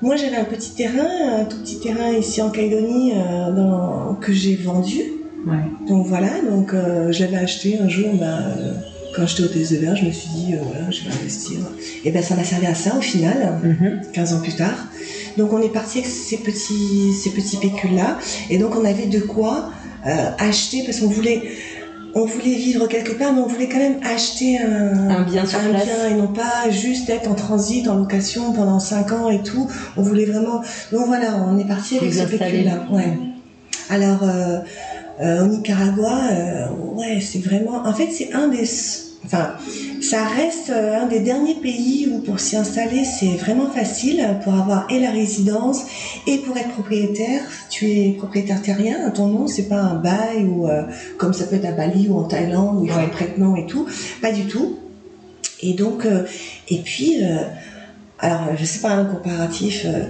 Moi, 0.00 0.16
j'avais 0.16 0.36
un 0.36 0.44
petit 0.44 0.70
terrain, 0.74 1.40
un 1.40 1.44
tout 1.44 1.58
petit 1.58 1.78
terrain 1.78 2.10
ici 2.12 2.40
en 2.40 2.48
Calédonie 2.50 3.12
euh, 3.14 3.52
dans- 3.52 4.14
que 4.14 4.32
j'ai 4.32 4.56
vendu. 4.56 5.02
Ouais. 5.46 5.56
Donc 5.88 6.06
voilà, 6.06 6.40
donc 6.48 6.72
euh, 6.72 7.12
je 7.12 7.22
l'avais 7.22 7.36
acheté 7.36 7.78
un 7.78 7.88
jour, 7.88 8.14
bah, 8.14 8.38
quand 9.14 9.26
j'étais 9.26 9.42
au 9.42 9.48
TSER, 9.48 9.94
je 9.96 10.06
me 10.06 10.10
suis 10.10 10.30
dit, 10.30 10.54
voilà, 10.62 10.90
je 10.90 11.04
vais 11.04 11.10
investir. 11.14 11.58
Et 12.04 12.10
ben 12.10 12.22
ça 12.22 12.34
m'a 12.34 12.44
servi 12.44 12.66
à 12.66 12.74
ça 12.74 12.96
au 12.96 13.00
final, 13.02 13.58
Mhm. 13.62 14.00
15 14.14 14.32
ans 14.32 14.40
plus 14.40 14.54
tard. 14.56 14.86
Donc 15.36 15.52
on 15.52 15.60
est 15.60 15.68
parti 15.72 15.98
avec 15.98 16.10
ces 16.10 16.38
petits, 16.38 17.12
ces 17.12 17.30
petits 17.30 17.58
pécules-là, 17.58 18.16
et 18.48 18.56
donc 18.58 18.74
on 18.74 18.84
avait 18.86 19.06
de 19.06 19.20
quoi 19.20 19.68
acheter, 20.38 20.82
parce 20.84 21.00
qu'on 21.00 21.08
voulait, 21.08 21.42
on 22.18 22.26
voulait 22.26 22.54
vivre 22.54 22.86
quelque 22.86 23.12
part, 23.12 23.32
mais 23.32 23.40
on 23.40 23.46
voulait 23.46 23.68
quand 23.68 23.78
même 23.78 24.00
acheter 24.02 24.58
un, 24.58 25.10
Un 25.10 25.22
bien 25.22 25.46
sur 25.46 25.58
un 25.58 25.70
place. 25.70 25.84
bien, 25.84 26.08
et 26.08 26.14
non 26.14 26.28
pas 26.28 26.70
juste 26.70 27.08
être 27.10 27.30
en 27.30 27.34
transit, 27.34 27.88
en 27.88 27.96
location 27.96 28.52
pendant 28.52 28.80
5 28.80 29.12
ans 29.12 29.30
et 29.30 29.42
tout. 29.42 29.70
On 29.96 30.02
voulait 30.02 30.26
vraiment... 30.26 30.62
Donc 30.92 31.06
voilà, 31.06 31.44
on 31.48 31.58
est 31.58 31.66
parti 31.66 31.98
avec 31.98 32.12
Vous 32.12 32.20
ce 32.20 32.24
pécule-là. 32.26 32.86
Ouais. 32.90 33.18
Alors, 33.90 34.22
euh, 34.22 34.58
euh, 35.20 35.44
au 35.44 35.46
Nicaragua, 35.48 36.30
euh, 36.30 36.66
ouais, 36.94 37.20
c'est 37.20 37.40
vraiment. 37.40 37.86
En 37.86 37.92
fait, 37.92 38.10
c'est 38.12 38.32
un 38.32 38.48
des. 38.48 38.64
Enfin, 39.30 39.56
ça 40.00 40.24
reste 40.24 40.70
euh, 40.70 41.02
un 41.02 41.06
des 41.06 41.20
derniers 41.20 41.56
pays 41.56 42.08
où 42.10 42.20
pour 42.20 42.40
s'y 42.40 42.56
installer, 42.56 43.04
c'est 43.04 43.36
vraiment 43.36 43.68
facile 43.68 44.26
pour 44.42 44.54
avoir 44.54 44.86
et 44.90 44.98
la 44.98 45.10
résidence 45.10 45.82
et 46.26 46.38
pour 46.38 46.56
être 46.56 46.70
propriétaire. 46.70 47.42
Tu 47.68 47.90
es 47.90 48.12
propriétaire 48.16 48.62
terrien, 48.62 49.10
ton 49.10 49.26
nom, 49.28 49.46
c'est 49.46 49.68
pas 49.68 49.80
un 49.80 49.96
bail 49.96 50.46
ou 50.46 50.66
euh, 50.66 50.84
comme 51.18 51.34
ça 51.34 51.44
peut 51.44 51.56
être 51.56 51.66
à 51.66 51.72
Bali 51.72 52.08
ou 52.08 52.16
en 52.16 52.24
Thaïlande 52.24 52.78
où 52.80 52.84
il 52.86 52.90
faut 52.90 52.96
Ouais. 52.96 53.04
un 53.04 53.08
prête-nom 53.08 53.54
et 53.56 53.66
tout. 53.66 53.84
Pas 54.22 54.32
du 54.32 54.46
tout. 54.46 54.78
Et 55.60 55.74
donc, 55.74 56.06
euh, 56.06 56.24
et 56.70 56.78
puis. 56.78 57.22
euh, 57.22 57.42
alors, 58.20 58.40
je 58.56 58.64
sais 58.64 58.80
pas 58.80 58.90
un 58.90 59.04
comparatif, 59.04 59.86
euh, 59.86 60.02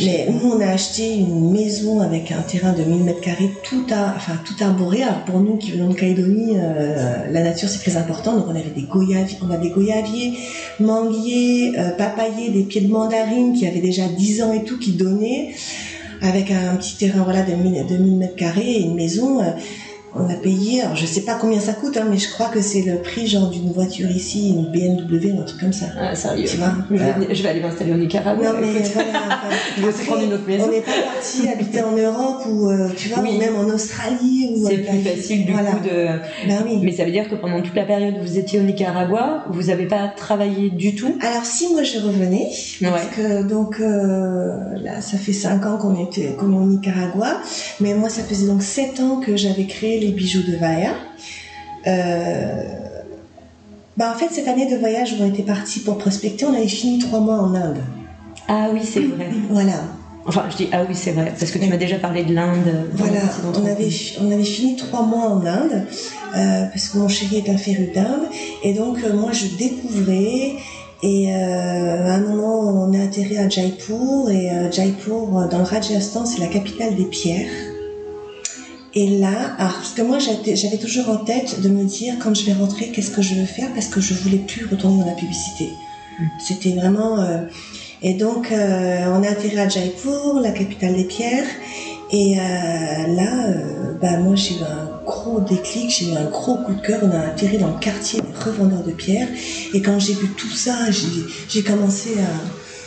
mais 0.00 0.28
nous, 0.30 0.50
on 0.50 0.60
a 0.62 0.68
acheté 0.68 1.14
une 1.14 1.52
maison 1.52 2.00
avec 2.00 2.32
un 2.32 2.40
terrain 2.40 2.72
de 2.72 2.82
1000 2.82 3.04
mètres 3.04 3.20
carrés, 3.20 3.50
tout, 3.62 3.84
à, 3.90 4.14
enfin, 4.16 4.32
tout 4.46 4.54
arboré. 4.64 5.02
Alors, 5.02 5.24
pour 5.26 5.40
nous 5.40 5.58
qui 5.58 5.72
venons 5.72 5.90
de 5.90 5.94
Calédonie, 5.94 6.56
euh, 6.56 7.30
la 7.30 7.42
nature, 7.42 7.68
c'est 7.68 7.80
très 7.80 7.98
important. 7.98 8.34
Donc, 8.34 8.46
on 8.48 8.56
avait 8.56 8.70
des 8.74 8.84
goyaviers, 8.84 9.36
on 9.46 9.50
a 9.50 9.58
des 9.58 9.68
goyaviers, 9.68 10.38
manguiers, 10.80 11.78
euh, 11.78 11.90
papayers, 11.90 12.48
des 12.48 12.62
pieds 12.62 12.80
de 12.80 12.88
mandarine 12.88 13.52
qui 13.52 13.66
avaient 13.66 13.80
déjà 13.80 14.08
10 14.08 14.42
ans 14.42 14.54
et 14.54 14.64
tout, 14.64 14.78
qui 14.78 14.92
donnaient, 14.92 15.54
avec 16.22 16.50
un 16.50 16.76
petit 16.76 16.96
terrain, 16.96 17.24
voilà, 17.24 17.42
de 17.42 17.52
1000, 17.52 17.86
de 17.86 17.96
1000 17.98 18.16
mètres 18.16 18.36
carrés 18.36 18.72
et 18.72 18.80
une 18.80 18.94
maison. 18.94 19.42
On 20.14 20.28
a 20.28 20.34
payé, 20.34 20.82
alors 20.82 20.96
je 20.96 21.06
sais 21.06 21.22
pas 21.22 21.34
combien 21.40 21.60
ça 21.60 21.72
coûte, 21.72 21.96
hein, 21.96 22.06
mais 22.10 22.18
je 22.18 22.30
crois 22.32 22.48
que 22.48 22.60
c'est 22.60 22.82
le 22.82 22.96
prix 23.00 23.26
genre 23.26 23.48
d'une 23.48 23.72
voiture 23.72 24.10
ici, 24.10 24.50
une 24.50 24.64
BMW 24.72 25.38
un 25.38 25.42
truc 25.44 25.60
comme 25.60 25.72
ça. 25.72 25.86
Ah, 25.98 26.14
sérieux. 26.14 26.46
Tu 26.48 26.56
vois, 26.56 26.72
je, 26.90 26.94
vais, 26.94 26.98
voilà. 26.98 27.12
venir- 27.18 27.34
je 27.34 27.42
vais 27.42 27.48
aller 27.48 27.60
m'installer 27.60 27.92
au 27.92 27.96
Nicaragua. 27.96 28.52
Non 28.52 28.58
mais 28.60 28.80
voilà. 28.92 29.08
enfin, 29.28 29.48
Je 29.76 29.82
vais 29.82 29.88
aussi 29.88 30.04
prendre 30.06 30.22
une 30.24 30.32
autre 30.32 30.46
maison. 30.46 30.64
On 30.68 30.70
n'est 30.72 30.80
pas 30.80 30.92
parti 31.14 31.48
habiter 31.48 31.82
en 31.82 31.92
Europe 31.96 32.42
ou 32.48 32.68
euh, 32.70 32.88
tu 32.96 33.08
vois 33.10 33.22
Oui. 33.22 33.36
ou 33.36 33.38
même 33.38 33.56
en 33.56 33.64
Australie 33.72 34.64
C'est 34.66 34.78
plus 34.78 34.98
facile 35.02 35.46
du 35.46 35.52
voilà. 35.52 35.70
coup 35.72 35.84
de. 35.84 36.48
Ben 36.48 36.62
oui. 36.66 36.80
Mais 36.82 36.92
ça 36.92 37.04
veut 37.04 37.12
dire 37.12 37.28
que 37.28 37.34
pendant 37.36 37.60
toute 37.62 37.74
la 37.76 37.84
période 37.84 38.14
où 38.20 38.22
vous 38.22 38.38
étiez 38.38 38.58
au 38.58 38.62
Nicaragua, 38.62 39.44
vous 39.50 39.64
n'avez 39.64 39.86
pas 39.86 40.08
travaillé 40.16 40.70
du 40.70 40.94
tout? 40.94 41.14
Alors 41.20 41.44
si 41.44 41.72
moi 41.72 41.82
je 41.82 41.98
revenais, 41.98 42.48
parce 42.80 43.04
Ouais. 43.04 43.08
que 43.16 43.42
donc 43.48 43.78
euh, 43.80 44.56
là 44.82 45.00
ça 45.00 45.16
fait 45.18 45.32
cinq 45.32 45.66
ans 45.66 45.76
qu'on 45.76 45.94
était 46.04 46.34
qu'on 46.38 46.52
est 46.52 46.56
au 46.56 46.64
Nicaragua, 46.66 47.40
mais 47.80 47.94
moi 47.94 48.08
ça 48.08 48.22
faisait 48.22 48.46
donc 48.46 48.62
sept 48.62 49.00
ans 49.00 49.20
que 49.24 49.36
j'avais 49.36 49.66
créé 49.66 49.99
les 50.00 50.12
bijoux 50.12 50.42
de 50.42 50.56
Vaea. 50.56 50.94
Euh, 51.86 52.62
bah 53.96 54.12
en 54.14 54.18
fait 54.18 54.28
cette 54.30 54.48
année 54.48 54.70
de 54.70 54.76
voyage 54.76 55.12
où 55.12 55.22
on 55.22 55.28
était 55.28 55.42
parti 55.42 55.80
pour 55.80 55.98
prospecter, 55.98 56.44
on 56.44 56.54
avait 56.54 56.68
fini 56.68 56.98
trois 56.98 57.20
mois 57.20 57.40
en 57.40 57.54
Inde. 57.54 57.78
Ah 58.48 58.68
oui, 58.72 58.80
c'est 58.82 59.00
vrai. 59.00 59.30
Voilà. 59.48 59.84
Enfin, 60.26 60.44
je 60.50 60.56
dis 60.56 60.68
ah 60.72 60.82
oui, 60.88 60.94
c'est 60.94 61.12
vrai, 61.12 61.32
parce 61.38 61.50
que 61.50 61.58
tu 61.58 61.66
m'as 61.66 61.78
déjà 61.78 61.96
parlé 61.96 62.24
de 62.24 62.34
l'Inde. 62.34 62.64
dans 62.64 63.04
Voilà, 63.04 63.20
on 63.54 63.66
avait, 63.66 63.88
on 64.20 64.30
avait 64.30 64.44
fini 64.44 64.76
trois 64.76 65.02
mois 65.02 65.28
en 65.28 65.44
Inde, 65.46 65.86
euh, 66.36 66.64
parce 66.66 66.88
que 66.88 66.98
mon 66.98 67.08
chéri 67.08 67.38
est 67.38 67.50
un 67.50 67.56
féru 67.56 67.90
d'Inde, 67.94 68.26
et 68.62 68.74
donc 68.74 68.98
euh, 69.02 69.14
moi 69.14 69.32
je 69.32 69.46
découvrais, 69.56 70.56
et 71.02 71.34
euh, 71.34 72.06
à 72.06 72.14
un 72.14 72.20
moment 72.20 72.58
on 72.60 72.92
a 72.92 73.02
atterri 73.02 73.38
à 73.38 73.48
Jaipur, 73.48 74.30
et 74.30 74.50
euh, 74.50 74.70
Jaipur, 74.70 75.38
euh, 75.38 75.48
dans 75.48 75.58
le 75.58 75.64
Rajasthan, 75.64 76.26
c'est 76.26 76.40
la 76.40 76.48
capitale 76.48 76.94
des 76.96 77.06
pierres. 77.06 77.50
Et 78.94 79.06
là, 79.18 79.54
alors, 79.58 79.74
parce 79.74 79.92
que 79.92 80.02
moi 80.02 80.18
j'avais 80.18 80.78
toujours 80.78 81.08
en 81.10 81.18
tête 81.18 81.60
de 81.60 81.68
me 81.68 81.84
dire 81.84 82.14
quand 82.20 82.34
je 82.34 82.44
vais 82.46 82.52
rentrer, 82.54 82.88
qu'est-ce 82.90 83.12
que 83.12 83.22
je 83.22 83.34
veux 83.34 83.46
faire, 83.46 83.68
parce 83.72 83.86
que 83.86 84.00
je 84.00 84.14
voulais 84.14 84.38
plus 84.38 84.66
retourner 84.66 85.00
dans 85.00 85.06
la 85.06 85.12
publicité. 85.14 85.70
Mm. 86.18 86.24
C'était 86.38 86.72
vraiment... 86.72 87.20
euh, 87.20 87.42
et 88.02 88.14
donc 88.14 88.50
euh, 88.50 89.04
on 89.14 89.22
a 89.22 89.28
atterri 89.28 89.58
à 89.60 89.68
Jaipur, 89.68 90.40
la 90.42 90.50
capitale 90.50 90.94
des 90.96 91.04
pierres, 91.04 91.46
et 92.10 92.38
euh, 92.38 92.42
là, 92.42 93.46
euh, 93.48 93.92
bah, 94.00 94.16
moi 94.18 94.34
j'ai 94.34 94.54
eu 94.54 94.62
un 94.62 95.04
gros 95.06 95.38
déclic, 95.40 95.90
j'ai 95.90 96.10
eu 96.10 96.16
un 96.16 96.24
gros 96.24 96.56
coup 96.56 96.72
de 96.74 96.80
cœur. 96.80 97.00
On 97.04 97.10
a 97.12 97.20
atterri 97.28 97.58
dans 97.58 97.68
le 97.68 97.78
quartier 97.78 98.20
des 98.20 98.44
revendeurs 98.44 98.82
de 98.82 98.90
pierres. 98.92 99.28
Et 99.74 99.82
quand 99.82 99.98
j'ai 100.00 100.14
vu 100.14 100.28
tout 100.36 100.50
ça, 100.50 100.90
j'ai- 100.90 101.26
j'ai 101.48 101.62
commencé 101.62 102.14
à, 102.18 102.30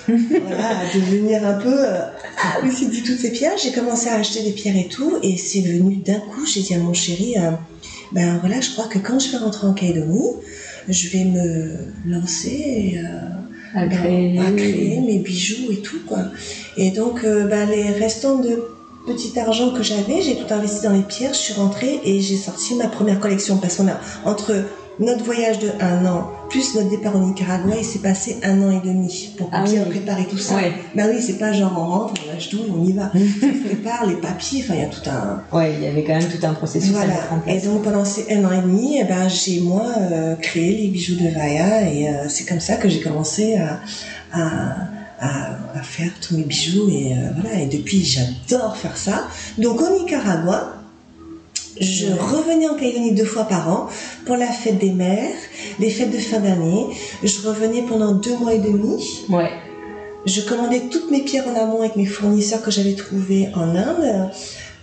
voilà, 0.08 0.80
à 0.80 0.86
devenir 0.94 1.46
un 1.46 1.54
peu. 1.54 1.74
Euh, 1.74 2.00
ah 2.38 2.58
oui, 2.64 2.70
c'est 2.78 2.90
dit 2.90 3.04
toutes 3.04 3.20
ces 3.20 3.32
pierres. 3.32 3.58
J'ai 3.62 3.72
commencé 3.72 4.10
à 4.10 4.16
acheter 4.16 4.44
des 4.44 4.52
pierres 4.52 4.78
et 4.78 4.88
tout. 4.88 5.18
Et 5.24 5.38
c'est 5.38 5.62
venu 5.62 5.98
d'un 5.98 6.20
coup. 6.20 6.46
J'ai 6.46 6.62
dit 6.62 6.74
à 6.74 6.80
mon 6.80 6.94
chéri, 6.94 7.36
euh, 7.38 7.52
ben 8.12 8.38
voilà, 8.40 8.62
je 8.62 8.72
crois 8.72 8.88
que 8.88 9.00
quand 9.00 9.20
je 9.20 9.32
vais 9.32 9.38
rentrer 9.38 9.68
en 9.68 9.74
Calédonie, 9.74 10.30
je 10.88 11.08
vais 11.10 11.26
me 11.26 11.78
lancer 12.06 12.50
et, 12.50 13.00
euh, 13.00 13.80
à 13.80 13.86
ben, 13.86 13.98
créer. 13.98 14.40
à 14.40 14.52
créer 14.52 15.00
mes 15.02 15.20
bijoux 15.20 15.72
et 15.72 15.78
tout 15.78 16.02
quoi. 16.08 16.20
Et 16.78 16.92
donc 16.92 17.24
euh, 17.24 17.48
ben, 17.48 17.68
les 17.70 17.92
restants 17.92 18.38
de 18.38 18.64
petit 19.08 19.38
argent 19.40 19.74
que 19.74 19.84
j'avais, 19.84 20.22
j'ai 20.22 20.36
tout 20.36 20.52
investi 20.54 20.84
dans 20.84 20.94
les 20.94 21.02
pierres, 21.02 21.34
je 21.34 21.40
suis 21.40 21.54
rentrée 21.54 22.00
et 22.06 22.22
j'ai 22.22 22.38
sorti 22.38 22.76
ma 22.76 22.88
première 22.88 23.20
collection 23.20 23.58
parce 23.58 23.78
qu'on 23.78 23.88
a 23.88 24.00
entre 24.26 24.54
notre 25.00 25.24
voyage 25.24 25.60
de 25.60 25.70
un 25.80 26.06
an 26.06 26.30
plus 26.50 26.76
notre 26.76 26.90
départ 26.90 27.16
au 27.16 27.20
Nicaragua, 27.20 27.74
il 27.80 27.84
s'est 27.84 28.00
passé 28.00 28.38
un 28.44 28.62
an 28.62 28.70
et 28.70 28.86
demi 28.86 29.34
pour 29.38 29.50
Ah 29.52 29.64
bien 29.64 29.82
oui. 29.86 29.90
préparer 29.90 30.26
tout 30.26 30.38
ça. 30.38 30.56
Ouais. 30.56 30.72
Ben 30.96 31.10
oui, 31.12 31.20
c'est 31.20 31.40
pas 31.40 31.52
genre 31.52 31.74
on 31.76 31.86
rentre, 31.86 32.14
on 32.24 32.32
lâche 32.32 32.50
tout, 32.50 32.60
on 32.72 32.84
y 32.86 32.92
va. 32.94 33.12
on 33.16 33.66
prépare 33.68 34.06
les 34.06 34.16
papiers, 34.18 34.62
enfin 34.64 34.76
il 34.76 34.82
y 34.82 34.84
a 34.84 34.88
tout 34.88 35.10
un, 35.10 35.42
Ouais, 35.58 35.74
il 35.76 35.84
y 35.84 35.88
avait 35.88 36.04
quand 36.04 36.14
même 36.20 36.30
tout 36.30 36.46
un 36.46 36.54
processus 36.54 36.92
voilà. 36.92 37.14
en 37.32 37.50
Et 37.50 37.60
donc 37.60 37.82
pendant 37.84 38.06
ces 38.06 38.32
un 38.36 38.46
an 38.46 38.52
et 38.52 38.62
demi, 38.62 39.00
eh 39.02 39.04
ben, 39.06 39.28
j'ai 39.30 39.62
moi 39.62 39.84
euh, 40.00 40.36
créé 40.36 40.78
les 40.78 40.88
bijoux 40.90 41.16
de 41.16 41.28
Vaya 41.30 41.90
et 41.92 42.10
euh, 42.10 42.30
c'est 42.30 42.46
comme 42.46 42.60
ça 42.60 42.76
que 42.76 42.88
j'ai 42.88 43.02
commencé 43.02 43.56
à, 43.56 43.80
à, 44.32 44.76
à, 45.20 45.30
à 45.74 45.82
faire 45.82 46.12
tous 46.22 46.38
mes 46.38 46.44
bijoux 46.44 46.88
et 46.90 47.14
euh, 47.14 47.30
voilà. 47.42 47.60
Et 47.60 47.66
depuis, 47.66 48.04
j'adore 48.04 48.78
faire 48.78 48.96
ça. 48.98 49.28
Donc 49.58 49.82
au 49.82 49.90
Nicaragua, 49.98 50.74
je 51.80 52.08
revenais 52.08 52.68
en 52.68 52.76
Calédonie 52.76 53.14
deux 53.14 53.26
fois 53.26 53.46
par 53.46 53.70
an 53.70 53.88
pour 54.26 54.36
la 54.36 54.48
fête 54.48 54.78
des 54.78 54.92
mères, 54.92 55.34
les 55.80 55.90
fêtes 55.90 56.12
de 56.12 56.18
fin 56.20 56.40
d'année. 56.40 56.88
Je 57.24 57.48
revenais 57.48 57.82
pendant 57.82 58.14
deux 58.14 58.38
mois 58.38 58.54
et 58.54 58.60
demi. 58.60 59.26
Ouais. 59.30 59.50
Je 60.26 60.42
commandais 60.42 60.84
toutes 60.90 61.12
mes 61.12 61.22
pierres 61.22 61.48
en 61.48 61.60
amont 61.60 61.82
avec 61.82 61.96
mes 61.96 62.06
fournisseurs 62.06 62.62
que 62.62 62.72
j'avais 62.72 62.94
trouvés 62.94 63.50
en 63.56 63.76
Inde. 63.76 64.30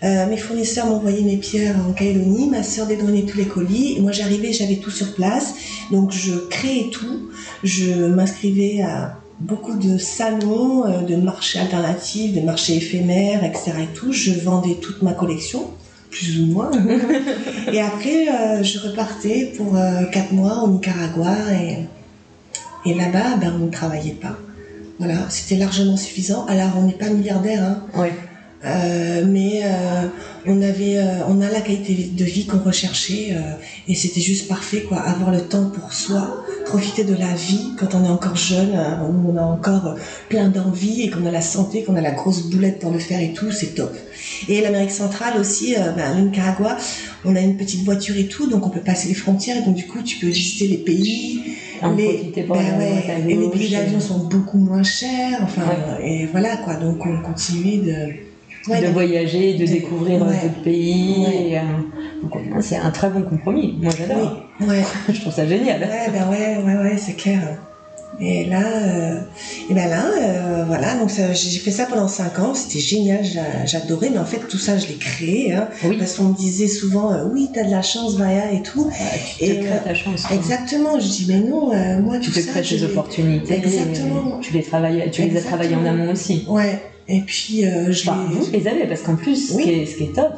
Euh, 0.03 0.27
mes 0.29 0.37
fournisseurs 0.37 0.87
m'envoyaient 0.87 1.23
mes 1.23 1.37
pierres 1.37 1.77
en 1.89 1.93
Calédonie, 1.93 2.49
ma 2.49 2.63
sœur 2.63 2.87
dédouanait 2.87 3.23
tous 3.23 3.37
les 3.39 3.47
colis. 3.47 3.97
Et 3.97 4.01
moi 4.01 4.13
j'arrivais, 4.13 4.53
j'avais 4.53 4.77
tout 4.77 4.91
sur 4.91 5.15
place. 5.15 5.55
Donc 5.91 6.11
je 6.13 6.35
créais 6.49 6.91
tout. 6.91 7.31
Je 7.63 8.07
m'inscrivais 8.07 8.83
à 8.83 9.17
beaucoup 9.39 9.77
de 9.77 9.97
salons, 9.97 10.85
euh, 10.87 11.03
de 11.03 11.17
marchés 11.17 11.59
alternatifs, 11.59 12.35
de 12.35 12.41
marchés 12.41 12.77
éphémères, 12.77 13.45
etc. 13.45 13.73
Et 13.83 13.95
tout. 13.95 14.13
Je 14.13 14.33
vendais 14.33 14.75
toute 14.75 15.03
ma 15.03 15.13
collection. 15.13 15.71
Plus 16.11 16.41
ou 16.41 16.47
moins. 16.47 16.71
et 17.73 17.81
après, 17.81 18.29
euh, 18.29 18.63
je 18.63 18.79
repartais 18.81 19.53
pour 19.57 19.77
euh, 19.77 20.05
quatre 20.13 20.33
mois 20.33 20.63
au 20.65 20.69
Nicaragua 20.69 21.35
et, 21.53 21.87
et 22.89 22.95
là-bas, 22.95 23.37
ben, 23.41 23.55
on 23.61 23.67
ne 23.67 23.71
travaillait 23.71 24.15
pas. 24.15 24.37
Voilà, 24.99 25.31
c'était 25.31 25.57
largement 25.57 25.97
suffisant. 25.97 26.45
Alors, 26.47 26.73
on 26.77 26.83
n'est 26.83 26.93
pas 26.93 27.09
milliardaire, 27.09 27.63
hein, 27.63 27.83
Oui. 27.95 28.09
Euh, 28.65 29.25
mais 29.27 29.61
euh, 29.65 30.07
on 30.47 30.61
avait, 30.61 30.99
euh, 30.99 31.25
on 31.29 31.41
a 31.41 31.49
la 31.51 31.61
qualité 31.61 32.11
de 32.13 32.25
vie 32.25 32.47
qu'on 32.47 32.59
recherchait 32.59 33.29
euh, 33.33 33.55
et 33.89 33.95
c'était 33.95 34.21
juste 34.21 34.49
parfait, 34.49 34.83
quoi. 34.83 34.99
Avoir 34.99 35.31
le 35.31 35.41
temps 35.43 35.71
pour 35.71 35.93
soi, 35.93 36.45
profiter 36.67 37.05
de 37.05 37.15
la 37.15 37.33
vie 37.35 37.71
quand 37.79 37.95
on 37.95 38.05
est 38.05 38.09
encore 38.09 38.37
jeune, 38.37 38.75
hein, 38.75 39.01
où 39.11 39.31
on 39.33 39.37
a 39.37 39.43
encore 39.43 39.95
plein 40.29 40.49
d'envie 40.49 41.03
et 41.03 41.11
qu'on 41.11 41.25
a 41.27 41.31
la 41.31 41.41
santé, 41.41 41.83
qu'on 41.85 41.97
a 41.97 42.01
la 42.03 42.11
grosse 42.11 42.51
boulette 42.51 42.79
pour 42.81 42.91
le 42.91 42.99
faire 42.99 43.21
et 43.21 43.33
tout, 43.33 43.51
c'est 43.51 43.75
top. 43.75 43.95
Et 44.49 44.61
l'Amérique 44.61 44.91
centrale 44.91 45.39
aussi, 45.41 45.75
euh, 45.77 45.93
ben, 45.93 46.15
le 46.17 46.23
Nicaragua, 46.27 46.77
on 47.25 47.35
a 47.37 47.41
une 47.41 47.57
petite 47.57 47.83
voiture 47.85 48.17
et 48.17 48.27
tout, 48.27 48.47
donc 48.49 48.67
on 48.67 48.71
peut 48.71 48.81
passer 48.81 49.09
les 49.09 49.15
frontières 49.15 49.57
et 49.57 49.63
donc 49.63 49.75
du 49.75 49.87
coup 49.87 50.03
tu 50.03 50.19
peux 50.19 50.27
visiter 50.29 50.69
les 50.69 50.79
pays. 50.79 51.41
En 51.83 51.93
Les- 51.93 52.31
ben 52.37 52.45
à 52.51 52.79
ouais, 52.79 53.25
et 53.27 53.35
les 53.35 53.49
billets 53.49 53.71
d'avion 53.79 54.01
sont 54.01 54.19
beaucoup 54.29 54.59
moins 54.59 54.83
chers, 54.83 55.41
enfin, 55.43 55.63
Ouais. 55.99 56.11
et 56.23 56.27
voilà 56.27 56.59
quoi, 56.59 56.75
donc 56.75 57.07
on 57.07 57.23
continue 57.23 57.79
de. 57.79 58.09
Ouais, 58.69 58.81
de 58.81 58.85
donc- 58.87 58.95
voyager, 58.95 59.55
de 59.55 59.65
de- 59.67 59.71
découvrir 59.71 60.23
euh, 60.23 60.29
ouais. 60.29 60.37
d'autres 60.43 60.63
pays. 60.63 61.25
Ouais. 61.53 61.59
euh, 61.59 62.61
c'est 62.61 62.77
un 62.77 62.91
très 62.91 63.09
bon 63.09 63.23
compromis. 63.23 63.79
Moi, 63.81 63.93
j'adore. 63.97 64.43
Oui. 64.61 64.77
Je 65.13 65.21
trouve 65.21 65.33
ça 65.33 65.47
génial. 65.47 65.81
Ouais, 65.81 66.11
ben 66.13 66.29
ouais, 66.31 66.59
ouais, 66.65 66.83
ouais, 66.91 66.97
c'est 66.99 67.15
clair. 67.15 67.59
Et 68.23 68.45
là, 68.45 68.61
euh, 68.67 69.21
et 69.71 69.73
ben 69.73 69.89
là, 69.89 70.05
euh, 70.21 70.65
voilà, 70.67 70.95
donc 70.97 71.09
j'ai 71.09 71.59
fait 71.59 71.71
ça 71.71 71.87
pendant 71.87 72.09
5 72.09 72.39
ans, 72.41 72.53
c'était 72.55 72.81
génial, 72.81 73.25
j'a- 73.25 73.65
j'adorais, 73.65 74.11
mais 74.11 74.19
en 74.19 74.27
fait 74.27 74.41
tout 74.47 74.59
ça 74.59 74.77
je 74.77 74.89
l'ai 74.89 74.97
créé, 74.97 75.55
hein, 75.55 75.69
Oui, 75.85 75.97
parce 75.97 76.15
qu'on 76.17 76.25
me 76.25 76.35
disait 76.37 76.67
souvent, 76.69 77.13
euh, 77.15 77.25
oui, 77.33 77.49
t'as 77.55 77.63
de 77.65 77.71
la 77.71 77.81
chance, 77.81 78.19
Maya 78.19 78.53
et 78.53 78.61
tout. 78.63 78.89
euh, 78.89 79.05
tu 79.39 79.47
te 79.47 79.65
crées 79.65 79.81
ta 79.85 79.95
chance. 79.95 80.25
Exactement, 80.35 81.01
je 81.01 81.07
dis, 81.07 81.27
mais 81.29 81.39
non, 81.41 81.71
moi 82.03 82.19
Tu 82.19 82.31
tout 82.31 82.37
te 82.37 82.41
ça, 82.45 82.51
crées 82.51 82.63
tes 82.63 82.83
opportunités. 82.83 83.55
Exactement. 83.55 84.39
Tu 84.43 84.53
les, 84.53 84.63
travailles, 84.65 85.09
tu 85.11 85.23
les 85.23 85.37
as 85.39 85.41
travaillées 85.43 85.77
en 85.77 85.87
amont 85.87 86.13
aussi. 86.13 86.45
Ouais, 86.47 86.79
et 87.11 87.21
puis 87.21 87.67
euh, 87.67 87.91
je 87.93 88.09
Enfin, 88.09 88.19
vous 88.31 88.47
les 88.53 88.67
avez, 88.69 88.87
parce 88.87 89.03
qu'en 89.03 89.17
plus, 89.17 89.53
Oui. 89.55 89.63
ce, 89.63 89.69
qui 89.69 89.71
est, 89.71 89.87
ce 89.87 89.97
qui 89.97 90.05
est 90.05 90.15
top, 90.15 90.33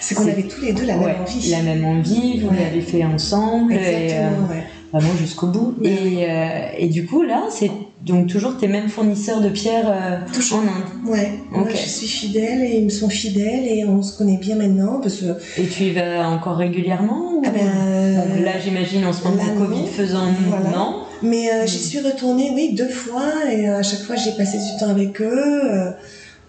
c'est 0.00 0.14
qu'on 0.14 0.22
avait 0.28 0.42
tous 0.42 0.60
les 0.60 0.72
deux 0.72 0.84
la 0.84 0.96
ouais, 0.98 1.06
même 1.06 1.20
envie. 1.22 1.50
la 1.50 1.62
même 1.62 1.84
envie, 1.84 2.40
vous 2.40 2.48
Ouais. 2.48 2.56
l'avez 2.64 2.80
fait 2.82 3.04
ensemble, 3.04 3.72
et, 3.72 3.78
euh, 4.12 4.28
ouais. 4.50 4.64
vraiment 4.92 5.14
jusqu'au 5.18 5.46
bout. 5.46 5.74
Et, 5.82 6.24
euh, 6.28 6.66
et 6.78 6.88
du 6.88 7.06
coup, 7.06 7.22
là, 7.22 7.44
c'est 7.50 7.70
donc 8.04 8.26
toujours 8.26 8.58
tes 8.58 8.68
mêmes 8.68 8.88
fournisseurs 8.90 9.40
de 9.40 9.48
pierres 9.48 9.88
euh, 9.88 10.18
en 10.54 10.58
Inde. 10.58 11.10
Ouais, 11.10 11.32
moi 11.50 11.66
je 11.70 11.76
suis 11.76 12.06
fidèle 12.06 12.60
et 12.62 12.76
ils 12.76 12.84
me 12.84 12.90
sont 12.90 13.08
fidèles 13.08 13.64
et 13.66 13.84
on 13.86 14.02
se 14.02 14.18
connaît 14.18 14.36
bien 14.36 14.56
maintenant 14.56 15.00
parce 15.00 15.16
que 15.16 15.38
Et 15.58 15.66
tu 15.66 15.84
y 15.84 15.92
vas 15.92 16.28
encore 16.28 16.56
régulièrement 16.56 17.36
ou- 17.36 17.42
ah 17.46 17.50
ben, 17.50 18.44
là, 18.44 18.52
j'imagine, 18.62 19.06
en 19.06 19.12
ce 19.14 19.24
moment, 19.26 19.42
Covid 19.56 19.86
faisant, 19.86 20.26
Voilà. 20.48 20.68
non 20.68 20.96
Mais 21.24 21.50
euh, 21.52 21.64
Mm. 21.64 21.66
j'y 21.66 21.78
suis 21.78 22.00
retournée, 22.00 22.50
oui, 22.54 22.74
deux 22.74 22.88
fois, 22.88 23.32
et 23.50 23.68
euh, 23.68 23.78
à 23.78 23.82
chaque 23.82 24.00
fois 24.02 24.16
j'ai 24.16 24.32
passé 24.32 24.58
du 24.58 24.78
temps 24.78 24.90
avec 24.90 25.20
eux. 25.20 25.32
euh, 25.64 25.90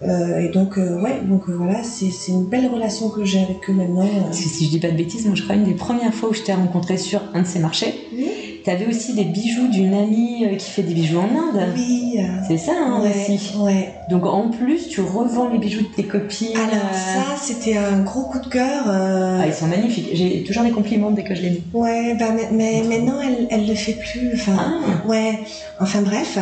euh, 0.04 0.40
et 0.40 0.50
donc, 0.50 0.78
euh, 0.78 1.00
ouais, 1.02 1.22
donc 1.24 1.44
voilà, 1.48 1.82
c'est 1.84 2.12
c'est 2.12 2.34
une 2.34 2.46
belle 2.46 2.68
relation 2.68 3.10
que 3.10 3.24
j'ai 3.24 3.40
avec 3.40 3.70
eux 3.70 3.74
maintenant. 3.74 4.06
que 4.30 4.36
si 4.36 4.66
je 4.66 4.70
dis 4.72 4.80
pas 4.80 4.90
de 4.92 4.98
bêtises, 4.98 5.26
moi 5.26 5.36
je 5.36 5.44
crois 5.44 5.56
une 5.56 5.64
des 5.64 5.74
premières 5.74 6.14
fois 6.14 6.30
où 6.30 6.34
je 6.34 6.42
t'ai 6.42 6.54
rencontré 6.54 6.98
sur 6.98 7.22
un 7.34 7.42
de 7.44 7.48
ces 7.48 7.60
marchés, 7.60 7.94
Oui, 8.14 8.30
tu 8.66 8.72
avais 8.72 8.88
aussi 8.88 9.14
des 9.14 9.24
bijoux 9.26 9.68
d'une 9.68 9.94
amie 9.94 10.44
euh, 10.46 10.56
qui 10.56 10.70
fait 10.72 10.82
des 10.82 10.94
bijoux 10.96 11.20
en 11.20 11.24
Inde. 11.30 11.68
oui, 11.76 12.16
euh, 12.20 12.24
C'est 12.48 12.58
ça 12.58 12.72
hein, 12.76 13.00
ouais, 13.04 13.12
aussi. 13.36 13.56
ouais. 13.58 13.94
Donc 14.10 14.26
en 14.26 14.50
plus, 14.50 14.88
tu 14.90 15.02
revends 15.02 15.48
les 15.50 15.60
bijoux 15.60 15.84
de 15.84 15.96
tes 15.96 16.04
copines. 16.04 16.58
Alors 16.58 16.90
euh, 16.92 17.14
ça, 17.16 17.36
c'était 17.42 17.78
un 17.78 18.00
gros 18.00 18.24
coup 18.24 18.40
de 18.40 18.48
cœur. 18.48 18.86
euh, 18.88 19.40
Ah, 19.42 19.48
ils 19.48 19.54
sont 19.54 19.68
magnifiques. 19.68 20.10
J'ai 20.14 20.44
toujours 20.44 20.64
des 20.64 20.72
compliments 20.72 21.12
dès 21.12 21.24
que 21.24 21.36
je 21.36 21.44
les 21.44 21.50
dis. 21.52 21.64
ouais, 21.74 22.16
bah, 22.20 22.26
mais, 22.34 22.50
mais 22.52 22.82
maintenant, 22.98 23.20
elle, 23.22 23.48
elle 23.52 23.68
le 23.68 23.76
fait 23.76 23.94
plus. 23.94 24.32
Enfin, 24.34 24.54
Ah, 24.58 25.08
Ouais, 25.08 25.40
enfin 25.80 26.02
bref, 26.02 26.40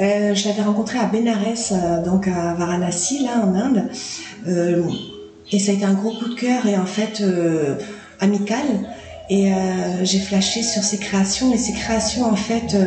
euh, 0.00 0.34
je 0.34 0.48
l'avais 0.48 0.62
rencontré 0.62 0.98
à 0.98 1.04
Benares, 1.04 1.38
euh, 1.72 2.02
donc 2.02 2.28
à 2.28 2.54
Varanasi, 2.54 3.24
là 3.24 3.44
en 3.44 3.54
Inde, 3.54 3.84
Euh, 4.46 4.82
et 5.52 5.58
ça 5.58 5.72
a 5.72 5.74
été 5.74 5.84
un 5.84 5.92
gros 5.94 6.12
coup 6.18 6.28
de 6.30 6.34
cœur 6.34 6.66
et 6.66 6.76
en 6.78 6.86
fait 6.86 7.22
amical. 8.20 8.64
Et 9.30 9.52
euh, 9.52 10.04
j'ai 10.04 10.18
flashé 10.20 10.62
sur 10.62 10.82
ses 10.82 10.98
créations 10.98 11.52
et 11.52 11.58
ses 11.58 11.72
créations 11.72 12.24
en 12.24 12.36
fait. 12.36 12.74
euh, 12.74 12.86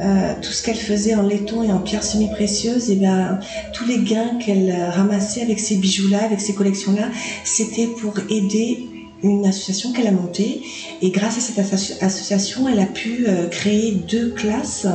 euh, 0.00 0.32
tout 0.40 0.52
ce 0.52 0.62
qu'elle 0.62 0.76
faisait 0.76 1.16
en 1.16 1.22
laiton 1.22 1.60
et 1.64 1.72
en 1.72 1.80
pierres 1.80 2.04
semi-précieuses, 2.04 2.88
et 2.88 2.94
ben 2.94 3.40
tous 3.72 3.84
les 3.84 3.98
gains 3.98 4.36
qu'elle 4.38 4.70
euh, 4.70 4.90
ramassait 4.90 5.42
avec 5.42 5.58
ces 5.58 5.74
bijoux-là, 5.74 6.20
avec 6.22 6.40
ces 6.40 6.54
collections-là, 6.54 7.08
c'était 7.42 7.88
pour 7.88 8.14
aider 8.30 8.78
une 9.24 9.44
association 9.44 9.90
qu'elle 9.92 10.06
a 10.06 10.12
montée. 10.12 10.60
Et 11.02 11.10
grâce 11.10 11.36
à 11.38 11.40
cette 11.40 11.58
asso- 11.58 11.94
association, 12.00 12.68
elle 12.68 12.78
a 12.78 12.86
pu 12.86 13.26
euh, 13.26 13.48
créer 13.48 13.90
deux 14.08 14.28
classes 14.30 14.86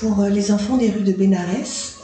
pour 0.00 0.22
les 0.24 0.50
enfants 0.50 0.78
des 0.78 0.88
rues 0.88 1.02
de 1.04 1.12
Bénarès 1.12 1.96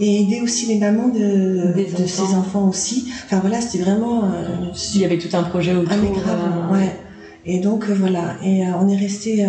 et 0.00 0.20
aider 0.20 0.40
aussi 0.40 0.66
les 0.66 0.78
mamans 0.78 1.10
de, 1.10 1.74
Des 1.76 1.84
de 1.84 2.06
ces 2.06 2.22
enfants. 2.22 2.38
enfants 2.38 2.68
aussi. 2.68 3.04
Enfin 3.24 3.38
voilà, 3.38 3.60
c'était 3.60 3.84
vraiment 3.84 4.24
euh, 4.24 4.30
il 4.94 5.00
y 5.00 5.04
avait 5.04 5.18
tout 5.18 5.28
un 5.36 5.44
projet 5.44 5.74
autour. 5.74 5.92
ah 5.92 5.96
mais 6.02 6.10
grave, 6.10 6.40
euh, 6.70 6.72
ouais. 6.74 6.96
Et 7.44 7.58
donc 7.58 7.84
euh, 7.88 7.94
voilà, 7.94 8.36
et 8.44 8.64
euh, 8.64 8.70
on 8.80 8.88
est 8.88 8.96
resté, 8.96 9.44
euh, 9.44 9.48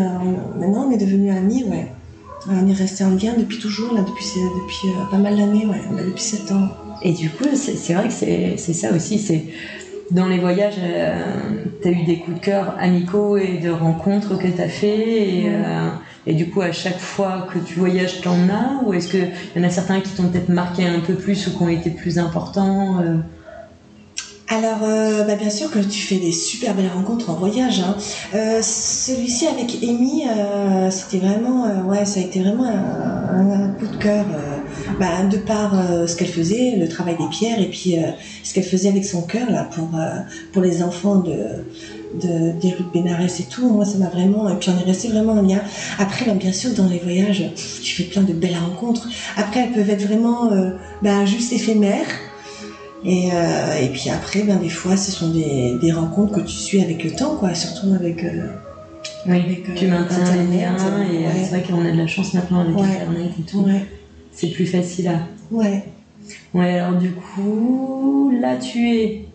maintenant 0.60 0.88
on 0.88 0.92
est 0.92 0.98
devenus 0.98 1.36
amis, 1.36 1.64
ouais. 1.66 1.88
Euh, 2.50 2.52
On 2.62 2.68
est 2.68 2.74
resté 2.74 3.04
en 3.06 3.12
lien 3.12 3.34
depuis 3.38 3.60
toujours, 3.60 3.94
là, 3.94 4.02
depuis, 4.02 4.26
depuis 4.36 4.90
euh, 4.90 5.10
pas 5.10 5.18
mal 5.18 5.38
d'années, 5.38 5.66
ouais, 5.66 5.82
depuis 6.06 6.22
7 6.22 6.52
ans. 6.52 6.68
Et 7.02 7.14
du 7.14 7.30
coup, 7.30 7.46
c'est 7.54 7.94
vrai 7.94 8.08
que 8.08 8.14
c'est 8.14 8.74
ça 8.74 8.92
aussi. 8.94 9.18
C'est 9.20 9.46
dans 10.12 10.28
les 10.28 10.40
voyages, 10.40 10.76
tu 11.82 11.88
as 11.88 11.92
eu 11.92 12.04
des 12.04 12.20
coups 12.20 12.40
de 12.40 12.44
cœur 12.44 12.76
amicaux 12.80 13.38
et 13.38 13.58
de 13.58 13.70
rencontres 13.70 14.38
que 14.38 14.48
tu 14.48 14.62
as 14.62 14.68
fait. 14.68 15.40
Et, 15.40 15.44
euh, 15.48 15.90
et 16.26 16.34
du 16.34 16.50
coup, 16.50 16.62
à 16.62 16.72
chaque 16.72 17.00
fois 17.00 17.48
que 17.52 17.60
tu 17.60 17.80
voyages, 17.80 18.22
tu 18.22 18.28
en 18.28 18.50
as 18.50 18.84
Ou 18.86 18.94
est-ce 18.94 19.10
qu'il 19.10 19.32
y 19.56 19.60
en 19.60 19.64
a 19.64 19.70
certains 19.70 20.02
qui 20.02 20.12
t'ont 20.12 20.30
peut-être 20.30 20.50
marqué 20.50 20.86
un 20.86 21.00
peu 21.00 21.16
plus 21.16 21.48
ou 21.48 21.58
qui 21.58 21.64
ont 21.64 21.70
été 21.70 21.90
plus 21.90 22.20
importants 22.20 23.00
euh? 23.02 23.18
Alors, 24.56 24.84
euh, 24.84 25.24
bah, 25.24 25.34
bien 25.34 25.50
sûr 25.50 25.72
que 25.72 25.80
tu 25.80 26.00
fais 26.00 26.18
des 26.18 26.32
super 26.32 26.76
belles 26.76 26.92
rencontres 26.94 27.32
en 27.32 27.34
voyage. 27.34 27.80
Hein. 27.80 27.98
Euh, 28.36 28.62
Celui-ci 28.62 29.48
avec 29.48 29.80
Amy, 29.82 30.26
euh, 30.28 30.92
c'était 30.92 31.18
vraiment, 31.18 31.88
ouais, 31.88 32.06
ça 32.06 32.20
a 32.20 32.24
été 32.24 32.40
vraiment 32.40 32.66
un, 32.66 33.70
coup 33.80 33.88
de 33.88 33.96
cœur. 33.98 34.26
bah, 35.00 35.24
de 35.24 35.38
par 35.38 35.74
ce 36.08 36.16
qu'elle 36.16 36.28
faisait, 36.28 36.76
le 36.78 36.88
travail 36.88 37.18
des 37.18 37.26
pierres, 37.30 37.60
et 37.60 37.68
puis 37.68 37.96
ce 38.44 38.54
qu'elle 38.54 38.64
faisait 38.64 38.90
avec 38.90 39.06
son 39.06 39.24
cœur 39.24 39.48
pour 40.52 40.62
les 40.62 40.84
enfants 40.84 41.16
de, 41.16 41.66
de 42.22 42.52
des 42.60 42.74
rues 42.74 42.86
Bénarès 42.94 43.40
et 43.40 43.46
tout. 43.46 43.68
Moi, 43.68 43.86
ça 43.86 43.98
m'a 43.98 44.10
vraiment. 44.10 44.48
Et 44.50 44.56
puis 44.58 44.70
on 44.70 44.80
est 44.80 44.86
resté 44.86 45.08
vraiment 45.08 45.34
en 45.34 45.42
lien. 45.42 45.62
Après, 45.98 46.26
bah, 46.26 46.34
bien 46.34 46.54
sûr, 46.54 46.70
dans 46.76 46.88
les 46.88 47.00
voyages, 47.00 47.44
tu 47.82 47.96
fais 47.96 48.04
plein 48.04 48.22
de 48.22 48.34
belles 48.34 48.58
rencontres. 48.58 49.10
Après, 49.36 49.62
elles 49.62 49.72
peuvent 49.72 49.90
être 49.90 50.06
vraiment, 50.06 50.52
juste 51.26 51.54
éphémères. 51.54 52.06
Et, 53.06 53.30
euh, 53.34 53.76
et 53.82 53.90
puis 53.90 54.10
après, 54.10 54.44
ben, 54.44 54.58
des 54.58 54.70
fois, 54.70 54.96
ce 54.98 55.12
sont 55.12 55.30
des, 55.32 55.78
des 55.82 55.92
rencontres 55.92 56.34
que 56.34 56.42
tu 56.42 56.54
suis 56.56 56.82
avec 56.82 57.04
le 57.04 57.12
temps, 57.12 57.36
quoi, 57.36 57.54
surtout 57.54 57.94
avec. 57.94 58.24
euh, 58.24 58.48
Oui, 59.28 59.40
Avec, 59.46 59.70
euh, 59.70 59.74
tu 59.76 59.88
maintiens 59.88 60.20
les 60.52 60.58
liens. 60.58 60.76
Et 60.78 61.18
euh, 61.18 61.28
ouais. 61.28 61.34
c'est 61.44 61.50
vrai 61.50 61.64
qu'on 61.64 61.86
a 61.86 61.92
de 61.92 61.98
la 61.98 62.08
chance 62.08 62.34
maintenant 62.34 62.62
avec 62.62 62.76
Ouais. 62.78 62.84
Internet 62.84 63.32
et 63.40 63.44
tout. 63.44 63.60
ouais, 63.62 63.86
C'est 64.32 64.48
plus 64.48 64.66
facile 64.66 65.08
à. 65.10 65.20
ouais. 65.52 65.84
Ouais, 66.54 66.80
alors 66.80 66.98
du 66.98 67.12
coup, 67.12 68.32
là, 68.40 68.56
tu 68.56 68.90
es 68.90 69.26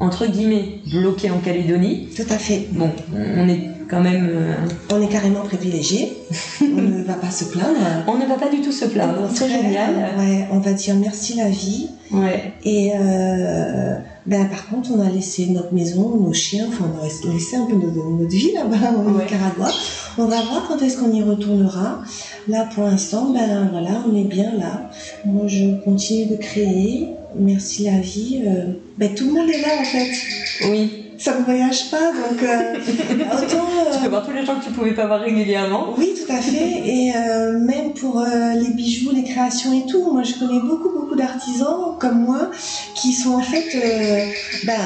entre 0.00 0.26
guillemets 0.26 0.80
bloqué 0.90 1.30
en 1.30 1.38
Calédonie. 1.38 2.08
Tout 2.16 2.24
à 2.28 2.36
fait. 2.38 2.66
Bon, 2.72 2.90
on 3.14 3.48
est 3.48 3.70
quand 3.88 4.00
même. 4.00 4.28
euh, 4.30 4.54
On 4.92 5.00
est 5.02 5.08
carrément 5.08 5.40
privilégiés. 5.40 6.16
on 6.62 6.64
ne 6.82 7.02
va 7.04 7.14
pas 7.14 7.30
se 7.30 7.44
plaindre. 7.44 7.78
On 8.08 8.16
ne 8.18 8.26
va 8.26 8.34
pas 8.36 8.48
du 8.48 8.60
tout 8.60 8.72
se 8.72 8.84
plaindre, 8.86 9.28
c'est 9.32 9.48
génial. 9.48 9.94
Ouais, 10.18 10.46
on 10.52 10.58
va 10.58 10.72
dire 10.72 10.94
merci 10.96 11.34
la 11.36 11.48
vie. 11.48 11.88
Ouais. 12.12 12.52
Et 12.64 12.92
euh, 12.94 13.94
ben, 14.26 14.46
par 14.48 14.68
contre, 14.68 14.90
on 14.96 15.00
a 15.00 15.10
laissé 15.10 15.46
notre 15.46 15.72
maison, 15.72 16.16
nos 16.16 16.32
chiens, 16.32 16.66
enfin, 16.68 16.84
on 16.94 17.02
a 17.02 17.32
laissé 17.32 17.56
un 17.56 17.64
peu 17.66 17.74
notre, 17.74 18.08
notre 18.10 18.30
vie 18.30 18.52
là-bas 18.52 18.92
au 18.96 19.10
Ouais. 19.10 19.22
Nicaragua. 19.24 19.70
On 20.16 20.26
va 20.26 20.40
voir 20.42 20.66
quand 20.68 20.80
est-ce 20.82 20.98
qu'on 20.98 21.12
y 21.12 21.22
retournera. 21.22 22.02
Là, 22.48 22.68
pour 22.74 22.84
l'instant, 22.84 23.30
ben 23.32 23.68
voilà, 23.72 24.02
on 24.10 24.14
est 24.16 24.24
bien 24.24 24.52
là. 24.58 24.90
Moi, 25.24 25.46
je 25.48 25.82
continue 25.84 26.26
de 26.26 26.36
créer. 26.36 27.08
Merci 27.36 27.84
la 27.84 27.98
vie. 27.98 28.42
Euh, 28.46 28.74
ben, 28.98 29.12
tout 29.14 29.26
le 29.26 29.32
monde 29.32 29.48
est 29.50 29.60
là 29.60 29.68
en 29.80 29.84
fait. 29.84 30.70
Oui. 30.70 31.03
Ça 31.18 31.38
ne 31.38 31.44
voyage 31.44 31.90
pas, 31.90 32.10
donc 32.12 32.42
euh, 32.42 32.74
autant. 33.32 33.46
Tu 33.46 33.98
euh, 33.98 34.02
peux 34.02 34.08
voir 34.08 34.26
tous 34.26 34.32
les 34.32 34.44
gens 34.44 34.58
que 34.58 34.64
tu 34.64 34.70
pouvais 34.72 34.94
pas 34.94 35.06
voir 35.06 35.20
régulièrement. 35.20 35.94
oui, 35.96 36.12
tout 36.14 36.32
à 36.32 36.40
fait. 36.40 36.82
Et 36.86 37.12
euh, 37.16 37.58
même 37.60 37.92
pour 37.92 38.20
euh, 38.20 38.52
les 38.54 38.70
bijoux, 38.74 39.10
les 39.12 39.24
créations 39.24 39.72
et 39.72 39.86
tout, 39.86 40.12
moi 40.12 40.22
je 40.22 40.34
connais 40.34 40.60
beaucoup, 40.60 40.90
beaucoup 40.90 41.14
d'artisans 41.14 41.96
comme 42.00 42.20
moi 42.24 42.50
qui 42.94 43.12
sont 43.12 43.34
en 43.34 43.42
fait. 43.42 43.64
euh, 43.76 44.26
ben, 44.66 44.78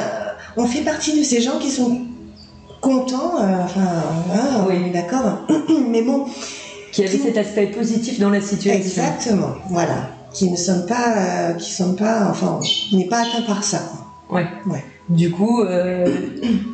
on 0.57 0.67
fait 0.67 0.83
partie 0.83 1.19
de 1.19 1.23
ces 1.23 1.41
gens 1.41 1.59
qui 1.59 1.71
sont 1.71 2.03
contents, 2.81 3.41
euh, 3.41 3.63
enfin, 3.65 3.81
voilà, 4.27 4.67
Oui. 4.69 4.75
on 4.83 4.87
est 4.87 4.91
d'accord. 4.93 5.47
Mais 5.89 6.03
bon, 6.03 6.27
Qui 6.93 7.05
avait 7.05 7.19
cet 7.19 7.37
aspect 7.39 7.67
positif 7.69 8.19
dans 8.21 8.31
la 8.31 8.41
situation. 8.41 8.79
exactement, 8.81 9.55
voilà. 9.71 10.11
Qui 10.33 10.51
ne 10.51 10.57
sommes 10.57 10.87
pas. 10.87 11.15
euh, 11.17 11.53
qui 11.55 11.73
sont 11.73 11.95
pas. 11.95 12.29
Enfin, 12.31 12.61
on 12.93 12.97
n'est 12.97 13.07
pas 13.09 13.21
atteint 13.21 13.43
par 13.47 13.65
ça. 13.65 13.81
Ouais. 14.31 14.47
Ouais. 14.67 14.85
Du 15.11 15.31
coup, 15.31 15.63
euh, 15.63 16.07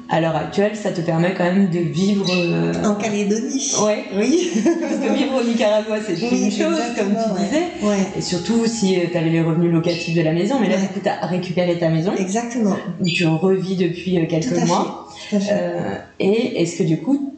à 0.09 0.21
l'heure 0.21 0.35
actuelle, 0.35 0.75
ça 0.75 0.91
te 0.91 1.01
permet 1.01 1.35
quand 1.39 1.45
même 1.45 1.71
de 1.71 1.79
vivre. 1.79 2.27
euh, 2.31 2.73
En 2.85 2.95
Calédonie. 2.97 3.73
Ouais, 3.85 4.05
Oui. 4.17 4.51
parce 4.81 4.95
que 4.97 5.15
vivre 5.17 5.41
au 5.41 5.45
Nicaragua, 5.47 5.97
c'est 6.05 6.15
Oui, 6.21 6.45
une 6.47 6.51
chose, 6.51 6.79
comme 6.97 7.11
tu 7.11 7.15
ouais. 7.15 7.45
disais. 7.45 7.63
Ouais, 7.83 8.07
Et 8.17 8.21
surtout 8.21 8.67
si 8.67 8.97
tu 9.11 9.17
avais 9.17 9.31
les 9.31 9.41
revenus 9.41 9.71
locatifs 9.73 10.17
de 10.17 10.23
la 10.23 10.33
maison, 10.33 10.57
mais 10.61 10.69
là, 10.69 10.75
Ouais. 10.77 10.83
du 10.83 10.89
coup, 10.89 11.01
tu 11.03 11.09
as 11.09 11.25
récupéré 11.27 11.79
ta 11.79 11.91
maison, 11.91 12.13
exactement. 12.19 12.77
tu 13.07 13.25
revis 13.27 13.77
depuis 13.77 14.19
euh, 14.19 14.27
quelques 14.27 14.49
Tout 14.61 14.67
mois. 14.67 15.09
fait. 15.31 15.31
Tout 15.31 15.37
à 15.37 15.41
fait. 15.41 15.53
Euh, 15.53 15.95
et 16.19 16.61
est-ce 16.63 16.77
que 16.77 16.83
du 16.83 16.99
coup, 16.99 17.35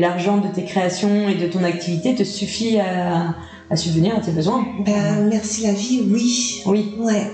l'argent 0.00 0.38
de 0.38 0.48
tes 0.48 0.64
créations 0.64 1.28
et 1.28 1.34
de 1.34 1.46
ton 1.46 1.62
activité 1.62 2.14
te 2.14 2.22
suffit 2.24 2.78
à, 2.78 3.34
à 3.68 3.76
subvenir 3.76 4.16
à 4.16 4.20
tes 4.20 4.30
besoins? 4.32 4.64
Ben, 4.84 5.28
merci 5.28 5.62
la 5.64 5.72
vie, 5.72 6.02
oui. 6.10 6.62
Oui, 6.66 6.94
Ouais. 6.98 7.26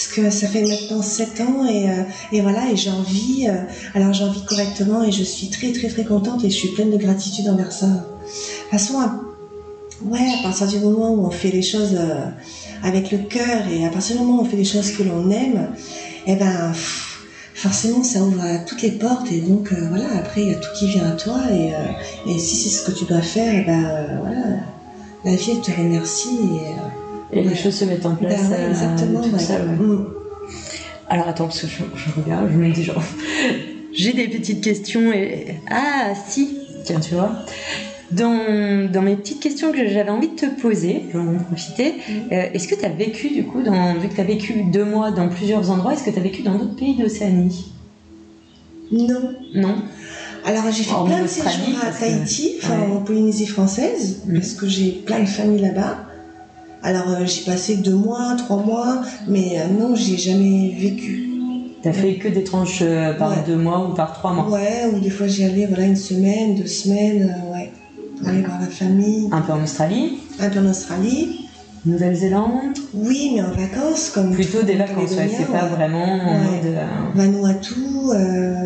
Parce 0.00 0.12
que 0.12 0.30
ça 0.30 0.46
fait 0.48 0.62
maintenant 0.62 1.02
7 1.02 1.42
ans 1.42 1.66
et, 1.68 1.90
euh, 1.90 2.04
et 2.32 2.40
voilà, 2.40 2.70
et 2.70 2.76
j'en 2.76 3.02
vis. 3.02 3.46
euh, 3.46 3.52
alors 3.92 4.14
j'en 4.14 4.30
vis 4.30 4.42
correctement 4.46 5.04
et 5.04 5.12
je 5.12 5.22
suis 5.22 5.50
très 5.50 5.72
très 5.72 5.88
très 5.88 6.04
contente 6.04 6.42
et 6.42 6.48
je 6.48 6.54
suis 6.54 6.68
pleine 6.68 6.90
de 6.90 6.96
gratitude 6.96 7.46
envers 7.48 7.70
ça. 7.70 7.86
De 7.86 7.92
toute 7.92 8.70
façon, 8.70 8.98
à- 8.98 9.20
ouais, 10.02 10.26
à 10.38 10.42
partir 10.42 10.68
du 10.68 10.78
moment 10.78 11.10
où 11.10 11.26
on 11.26 11.30
fait 11.30 11.50
les 11.50 11.60
choses 11.60 11.92
euh, 11.92 12.24
avec 12.82 13.10
le 13.12 13.18
cœur 13.18 13.68
et 13.68 13.84
à 13.84 13.90
partir 13.90 14.16
du 14.16 14.22
moment 14.22 14.38
où 14.38 14.40
on 14.40 14.44
fait 14.46 14.56
les 14.56 14.64
choses 14.64 14.90
que 14.92 15.02
l'on 15.02 15.28
aime, 15.28 15.68
eh 16.26 16.34
ben 16.34 16.72
forcément 17.52 18.02
ça 18.02 18.22
ouvre 18.22 18.64
toutes 18.66 18.80
les 18.80 18.92
portes 18.92 19.30
et 19.30 19.40
donc 19.42 19.70
voilà, 19.90 20.16
après 20.16 20.40
il 20.44 20.48
y 20.48 20.52
a 20.52 20.56
tout 20.56 20.70
qui 20.78 20.86
vient 20.86 21.08
à 21.08 21.12
toi 21.12 21.42
et, 21.52 22.38
si 22.38 22.56
c'est 22.56 22.70
ce 22.70 22.82
que 22.82 22.92
tu 22.92 23.04
dois 23.04 23.20
faire, 23.20 23.52
eh 23.54 23.66
ben 23.66 24.18
voilà, 24.18 24.46
la 25.26 25.34
vie 25.36 25.60
te 25.60 25.70
remercie 25.70 26.38
et 27.32 27.42
les 27.42 27.54
choses 27.54 27.74
se 27.74 27.84
mettent 27.84 28.06
en 28.06 28.14
place 28.16 28.48
ben 28.48 28.50
ouais, 28.50 28.64
euh, 28.64 28.70
exactement. 28.70 29.20
tout 29.20 29.30
ouais. 29.30 29.38
seul. 29.38 29.62
ouais. 29.68 29.76
Mm. 29.86 30.06
Alors 31.08 31.28
attends, 31.28 31.44
parce 31.46 31.60
que 31.62 31.66
je, 31.66 31.82
je 31.96 32.20
regarde, 32.20 32.48
je 32.52 32.56
me 32.56 32.70
dis 32.72 32.84
genre, 32.84 33.02
j'ai 33.92 34.12
des 34.12 34.28
petites 34.28 34.62
questions 34.62 35.12
et... 35.12 35.56
Ah 35.70 36.12
si, 36.28 36.58
tiens 36.84 37.00
tu 37.00 37.14
vois. 37.14 37.32
Dans, 38.12 38.88
dans 38.90 39.02
mes 39.02 39.14
petites 39.14 39.40
questions 39.40 39.70
que 39.70 39.86
j'avais 39.88 40.10
envie 40.10 40.28
de 40.30 40.34
te 40.34 40.46
poser, 40.46 41.02
je 41.12 41.18
vais 41.18 41.24
en 41.24 41.34
profiter, 41.38 41.94
euh, 42.32 42.46
est-ce 42.52 42.66
que 42.66 42.74
tu 42.74 42.84
as 42.84 42.88
vécu 42.88 43.28
du 43.30 43.44
coup, 43.44 43.62
dans, 43.62 43.94
vu 43.94 44.08
que 44.08 44.14
tu 44.14 44.20
as 44.20 44.24
vécu 44.24 44.64
deux 44.72 44.84
mois 44.84 45.12
dans 45.12 45.28
plusieurs 45.28 45.70
endroits, 45.70 45.92
est-ce 45.92 46.02
que 46.04 46.10
tu 46.10 46.18
as 46.18 46.22
vécu 46.22 46.42
dans 46.42 46.56
d'autres 46.56 46.74
pays 46.74 46.96
d'Océanie? 46.96 47.72
Non. 48.90 49.34
Non? 49.54 49.76
Alors 50.44 50.64
j'ai 50.72 50.82
fait 50.84 50.94
plein 51.06 51.22
de 51.22 51.28
séjours 51.28 51.78
à 51.82 51.90
Tahiti, 51.92 52.54
enfin 52.62 52.80
ouais. 52.80 52.92
en 52.92 53.02
Polynésie 53.02 53.46
française, 53.46 54.22
Mhm. 54.26 54.34
parce 54.40 54.54
que 54.54 54.66
j'ai 54.66 54.90
plein 54.92 55.20
de 55.20 55.26
familles 55.26 55.62
là-bas. 55.62 55.98
Alors 56.82 57.10
euh, 57.10 57.26
j'ai 57.26 57.42
passé 57.44 57.76
deux 57.76 57.94
mois, 57.94 58.34
trois 58.38 58.56
mois, 58.62 59.02
mais 59.28 59.58
euh, 59.58 59.66
non, 59.78 59.94
j'ai 59.94 60.16
jamais 60.16 60.74
vécu. 60.78 61.26
T'as 61.82 61.92
fait 61.92 62.14
que 62.16 62.28
des 62.28 62.44
tranches 62.44 62.80
euh, 62.82 63.14
par 63.14 63.30
Ouais. 63.30 63.36
deux 63.46 63.56
mois 63.56 63.88
ou 63.88 63.94
par 63.94 64.12
trois 64.12 64.32
mois? 64.32 64.48
Ouais, 64.50 64.84
ou 64.92 64.98
des 65.00 65.10
fois 65.10 65.26
j'y 65.26 65.44
allais 65.44 65.66
voilà 65.66 65.84
une 65.84 65.96
semaine, 65.96 66.54
deux 66.54 66.66
semaines, 66.66 67.34
ouais, 67.52 67.70
pour 68.18 68.28
aller 68.28 68.42
voir 68.42 68.60
la 68.60 68.66
famille. 68.66 69.28
Un 69.32 69.40
peu 69.40 69.52
en 69.52 69.62
Australie, 69.62 70.18
Un 70.38 70.48
peu 70.48 70.58
en 70.60 70.66
Australie. 70.70 71.46
Nouvelle-Zélande? 71.86 72.76
Oui, 72.92 73.32
mais 73.34 73.40
en 73.40 73.52
vacances 73.52 74.10
comme 74.10 74.32
Plutôt 74.32 74.60
des 74.62 74.74
vacances, 74.76 75.12
ouais, 75.12 75.30
c'est 75.34 75.46
pas 75.46 75.64
ouais. 75.64 75.70
vraiment 75.70 76.04
en 76.04 76.38
mode... 76.38 76.76
Vanuatu, 77.14 77.74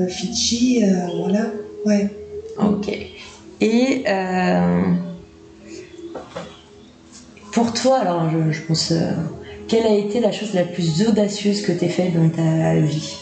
Fidji, 0.09 0.83
voilà, 1.21 1.47
ouais. 1.87 2.11
Ok. 2.59 2.89
Et 3.61 4.03
pour 7.55 7.73
toi, 7.73 7.99
alors 7.99 8.29
je, 8.31 8.51
je 8.51 8.63
pense, 8.63 8.91
euh, 8.91 9.13
quelle 9.69 9.87
a 9.87 9.95
été 9.95 10.21
la 10.21 10.33
chose 10.33 10.53
la 10.55 10.65
plus 10.65 11.07
audacieuse 11.09 11.63
que 11.63 11.73
tu 11.73 11.89
faite 11.89 12.13
dans 12.15 12.29
ta 12.29 12.75
vie? 12.81 13.15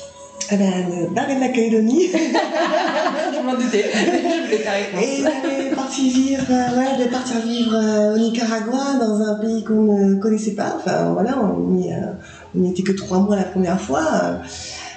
Ah 0.50 0.56
ben, 0.56 0.70
me 0.88 1.14
barrer 1.14 1.36
de 1.36 1.40
la 1.40 1.48
Calédonie. 1.54 2.08
Je 2.08 3.46
m'en 3.46 3.54
doutais, 3.54 3.84
je 3.94 4.44
voulais 4.44 4.64
ta 4.64 5.02
Et 5.02 5.22
d'aller 5.22 5.70
partir 5.74 6.04
vivre, 6.04 6.44
euh, 6.50 6.78
ouais, 6.78 7.04
de 7.04 7.10
partir 7.10 7.40
vivre 7.40 7.74
euh, 7.74 8.14
au 8.14 8.18
Nicaragua, 8.18 8.98
dans 8.98 9.20
un 9.20 9.34
pays 9.34 9.62
qu'on 9.64 10.08
ne 10.08 10.14
connaissait 10.16 10.54
pas. 10.54 10.76
Enfin, 10.76 11.12
voilà, 11.12 11.38
on 11.38 11.70
n'y 11.70 11.92
euh, 11.92 12.70
était 12.70 12.82
que 12.82 12.92
trois 12.92 13.18
mois 13.18 13.36
la 13.36 13.44
première 13.44 13.80
fois, 13.80 14.02
euh, 14.24 14.36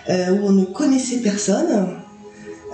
euh, 0.09 0.31
où 0.31 0.47
on 0.47 0.51
ne 0.51 0.65
connaissait 0.65 1.17
personne, 1.17 1.89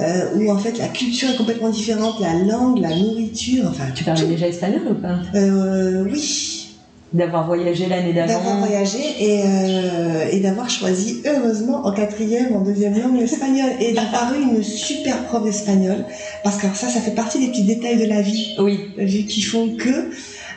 euh, 0.02 0.36
où 0.36 0.52
en 0.52 0.58
fait 0.58 0.78
la 0.78 0.88
culture 0.88 1.30
est 1.30 1.38
complètement 1.38 1.70
différente, 1.70 2.20
la 2.20 2.34
langue, 2.34 2.80
la 2.80 2.96
nourriture, 2.96 3.66
enfin. 3.70 3.86
Tu 3.94 4.04
parlais 4.04 4.26
déjà 4.26 4.48
espagnol 4.48 4.82
ou 4.90 4.96
pas? 4.96 5.20
Euh, 5.36 6.04
oui, 6.04 6.68
D'avoir 7.14 7.46
voyagé 7.46 7.88
l'année 7.88 8.14
d'avoir 8.14 8.42
d'avant 8.42 8.60
voyagé 8.60 9.00
et, 9.20 9.42
euh, 9.46 10.30
et 10.32 10.40
d'avoir 10.40 10.70
choisi, 10.70 11.22
heureusement, 11.26 11.86
en 11.86 11.92
quatrième, 11.92 12.56
en 12.56 12.62
deuxième 12.62 12.98
langue, 12.98 13.20
l'espagnol. 13.20 13.70
Et 13.82 13.92
d'avoir 13.92 14.34
eu 14.34 14.42
une 14.44 14.64
super 14.64 15.26
prof 15.26 15.44
d'espagnol, 15.44 16.06
parce 16.42 16.56
que 16.56 16.68
alors 16.68 16.78
ça, 16.78 16.88
ça 16.88 17.02
fait 17.02 17.12
partie 17.12 17.40
des 17.40 17.48
petits 17.52 17.66
détails 17.66 17.98
de 17.98 18.06
la 18.06 18.22
vie. 18.22 18.56
Oui, 18.60 18.80
vu 18.98 19.26
qu'ils 19.26 19.44
font 19.44 19.76
que. 19.76 20.10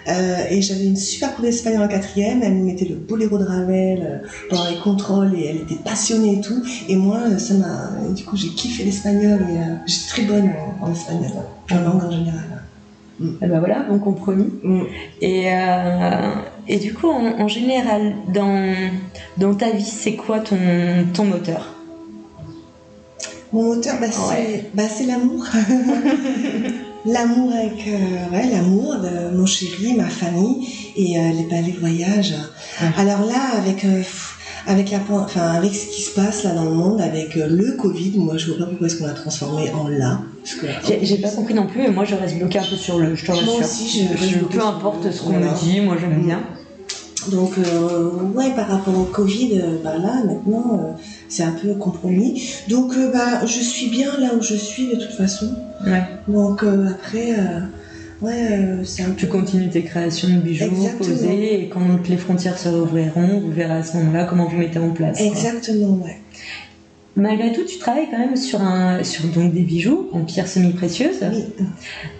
Euh, 0.09 0.37
et 0.51 0.61
j'avais 0.61 0.85
une 0.85 0.97
super 0.97 1.33
prof 1.33 1.45
d'espagnol 1.45 1.83
en 1.83 1.88
quatrième, 1.88 2.43
elle 2.43 2.59
nous 2.59 2.67
mettait 2.67 2.85
le 2.85 2.95
boléro 2.97 3.38
de 3.38 3.45
Ravel 3.45 4.03
euh, 4.03 4.27
pendant 4.51 4.69
les 4.69 4.77
contrôles 4.77 5.35
et 5.35 5.47
elle 5.47 5.57
était 5.62 5.77
passionnée 5.83 6.35
et 6.35 6.40
tout. 6.40 6.62
Et 6.88 6.97
moi, 6.97 7.19
euh, 7.27 7.38
ça 7.38 7.55
m'a. 7.55 7.90
Du 8.14 8.25
coup, 8.25 8.37
j'ai 8.37 8.49
kiffé 8.49 8.85
l'espagnol 8.85 9.40
et 9.51 9.59
euh, 9.59 9.75
j'étais 9.87 10.09
très 10.09 10.23
bonne 10.23 10.51
en, 10.83 10.87
en 10.88 10.93
espagnol, 10.93 11.31
en 11.71 11.81
langue 11.81 12.05
en 12.05 12.11
général. 12.11 12.62
et 13.21 13.47
ben 13.47 13.59
voilà, 13.61 13.81
bon 13.88 13.99
compromis. 13.99 14.51
Mm. 14.62 14.83
Et, 15.23 15.45
euh, 15.53 16.33
et 16.69 16.79
du 16.79 16.93
coup, 16.93 17.09
en, 17.09 17.40
en 17.40 17.49
général, 17.49 18.14
dans, 18.33 18.75
dans 19.38 19.55
ta 19.55 19.71
vie, 19.71 19.83
c'est 19.85 20.17
quoi 20.17 20.40
ton, 20.40 20.57
ton 21.14 21.25
moteur? 21.25 21.75
Mon 23.53 23.75
moteur, 23.75 23.95
bah, 24.01 24.07
c'est 24.11 24.35
Ouais. 24.35 24.71
bah, 24.75 24.83
c'est 24.88 25.07
l'amour. 25.07 25.47
l'amour 27.05 27.53
avec 27.53 27.87
euh, 27.88 28.33
ouais, 28.35 28.51
l'amour 28.51 28.97
de 28.97 29.37
mon 29.37 29.47
chéri, 29.47 29.95
ma 29.95 30.09
famille 30.09 30.67
et 30.97 31.19
euh, 31.19 31.23
les, 31.31 31.62
les 31.62 31.73
voyages. 31.73 32.35
Alors 32.97 33.21
là, 33.27 33.57
avec 33.59 33.85
euh, 33.85 34.03
avec 34.67 34.90
la 34.90 34.99
enfin 35.11 35.53
avec 35.53 35.75
ce 35.75 35.87
qui 35.87 36.01
se 36.03 36.14
passe 36.14 36.45
là 36.45 36.55
dans 36.55 36.64
le 36.64 36.73
monde, 36.73 37.01
avec 37.01 37.37
euh, 37.37 37.47
le 37.49 37.73
Covid, 37.77 38.19
moi 38.19 38.37
je 38.38 38.47
vois 38.51 38.59
pas 38.59 38.67
pourquoi 38.67 38.87
est-ce 38.87 38.97
qu'on 38.97 39.07
l'a 39.07 39.12
transformé 39.12 39.71
en 39.73 39.88
là. 39.88 40.21
J'ai 41.03 41.19
pas 41.19 41.31
compris 41.31 41.55
non 41.55 41.67
plus, 41.67 41.85
et 41.85 41.90
moi 41.90 42.05
je 42.05 42.14
reste 42.14 42.37
bloquée 42.38 42.59
un 42.59 42.64
peu 42.64 42.77
sur 42.77 42.99
le, 42.99 43.14
je 43.14 43.25
te 43.25 43.31
rassure. 43.33 43.47
Moi 43.47 43.61
aussi, 43.61 44.07
je 44.29 44.38
peu 44.38 44.61
importe 44.61 45.11
ce 45.11 45.23
qu'on 45.23 45.31
me 45.33 45.64
dit, 45.64 45.81
moi 45.81 45.97
j'aime 46.01 46.19
Mm. 46.23 46.27
bien. 46.27 46.40
Donc, 47.31 47.53
euh, 47.59 48.11
ouais, 48.35 48.51
par 48.55 48.69
rapport 48.69 48.99
au 48.99 49.05
Covid, 49.05 49.61
euh, 49.61 49.79
bah 49.83 49.97
là, 49.99 50.23
maintenant, 50.25 50.81
euh, 50.81 50.93
c'est 51.29 51.43
un 51.43 51.53
peu 51.53 51.75
compromis. 51.75 52.43
Donc, 52.69 52.93
euh, 52.97 53.11
bah, 53.13 53.45
je 53.45 53.61
suis 53.61 53.89
bien 53.89 54.19
là 54.19 54.35
où 54.39 54.43
je 54.43 54.55
suis 54.55 54.89
de 54.89 54.97
toute 54.97 55.13
façon. 55.13 55.55
Ouais. 55.87 56.03
Donc, 56.29 56.63
après, 56.63 57.35
ouais, 58.23 58.79
c'est 58.85 59.03
un 59.03 59.11
peu. 59.11 59.17
Tu 59.17 59.27
continues 59.29 59.71
tes 59.71 59.83
créations 59.83 60.29
de 60.29 60.41
bijoux 60.41 60.65
Exactement. 60.65 60.99
posées, 60.99 61.63
et 61.63 61.69
quand 61.69 61.81
les 62.09 62.17
frontières 62.17 62.59
se 62.59 62.69
rouvriront, 62.69 63.41
vous 63.41 63.53
verrez 63.53 63.75
à 63.75 63.83
ce 63.83 63.97
moment-là 63.99 64.25
comment 64.25 64.47
vous 64.49 64.57
mettez 64.57 64.79
en 64.79 64.91
place. 64.91 65.19
quoi. 65.19 65.27
Exactement, 65.27 65.99
ouais. 66.05 66.19
Malgré 67.16 67.53
tout, 67.53 67.62
tu 67.64 67.79
travailles 67.79 68.09
quand 68.11 68.18
même 68.18 68.35
sur, 68.37 68.61
un, 68.61 69.05
sur 69.05 69.24
donc 69.29 69.53
des 69.55 69.61
bijoux 69.62 70.09
en 70.12 70.24
pierre 70.24 70.48
semi-précieuse, 70.48 71.18
Oui, 71.33 71.44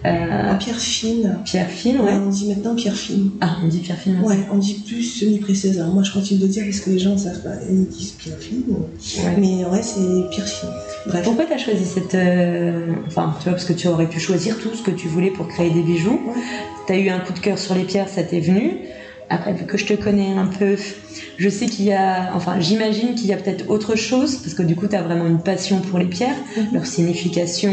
euh, 0.05 0.51
en 0.53 0.55
pierre 0.55 0.79
fine. 0.79 1.37
pierre 1.43 1.67
fine, 1.69 1.99
Ouais, 1.99 2.13
on 2.13 2.29
dit 2.29 2.47
maintenant 2.47 2.75
pierre 2.75 2.95
fine. 2.95 3.31
Ah, 3.41 3.57
on 3.61 3.67
dit 3.67 3.79
pierre 3.79 3.97
fine. 3.97 4.21
Ouais, 4.23 4.37
on 4.53 4.57
dit 4.57 4.81
plus 4.87 5.03
semi-précieuse. 5.03 5.79
Alors, 5.79 5.93
moi, 5.93 6.01
je 6.03 6.13
continue 6.13 6.39
de 6.39 6.47
dire 6.47 6.63
parce 6.63 6.79
que 6.79 6.91
les 6.91 6.99
gens 6.99 7.17
savent 7.17 7.43
pas. 7.43 7.55
Ils 7.69 7.87
disent 7.87 8.11
pierre 8.11 8.37
fine. 8.39 8.63
Ouais. 8.69 9.35
Mais 9.37 9.65
ouais, 9.65 9.81
c'est 9.81 10.29
pierre 10.31 10.47
fine. 10.47 10.69
Bref. 11.07 11.23
Pourquoi 11.25 11.43
tu 11.45 11.53
as 11.53 11.57
choisi 11.57 11.83
cette. 11.83 12.15
euh, 12.15 12.93
Enfin, 13.07 13.35
tu 13.39 13.43
vois, 13.45 13.53
parce 13.53 13.65
que 13.65 13.73
tu 13.73 13.89
aurais 13.89 14.07
pu 14.07 14.21
choisir 14.21 14.57
tout 14.59 14.73
ce 14.75 14.81
que 14.81 14.91
tu 14.91 15.09
voulais 15.09 15.29
pour 15.31 15.49
créer 15.49 15.71
des 15.71 15.81
bijoux. 15.81 16.21
Ouais. 16.25 16.41
Tu 16.87 16.93
as 16.93 16.97
eu 16.97 17.09
un 17.09 17.19
coup 17.19 17.33
de 17.33 17.39
cœur 17.39 17.59
sur 17.59 17.75
les 17.75 17.83
pierres, 17.83 18.07
ça 18.07 18.23
t'est 18.23 18.39
venu. 18.39 18.77
Après, 19.35 19.53
vu 19.53 19.65
que 19.65 19.77
je 19.77 19.85
te 19.85 19.93
connais 19.93 20.31
un 20.33 20.45
peu, 20.47 20.75
je 21.37 21.49
sais 21.49 21.65
qu'il 21.65 21.85
y 21.85 21.91
a. 21.93 22.31
Enfin, 22.35 22.59
j'imagine 22.59 23.15
qu'il 23.15 23.27
y 23.27 23.33
a 23.33 23.37
peut-être 23.37 23.69
autre 23.69 23.95
chose, 23.95 24.37
parce 24.37 24.53
que 24.53 24.63
du 24.63 24.75
coup, 24.75 24.87
tu 24.87 24.95
as 24.95 25.01
vraiment 25.03 25.27
une 25.27 25.39
passion 25.41 25.79
pour 25.81 25.99
les 25.99 26.05
pierres, 26.05 26.37
Mhm. 26.57 26.67
leur 26.73 26.85
signification, 26.85 27.71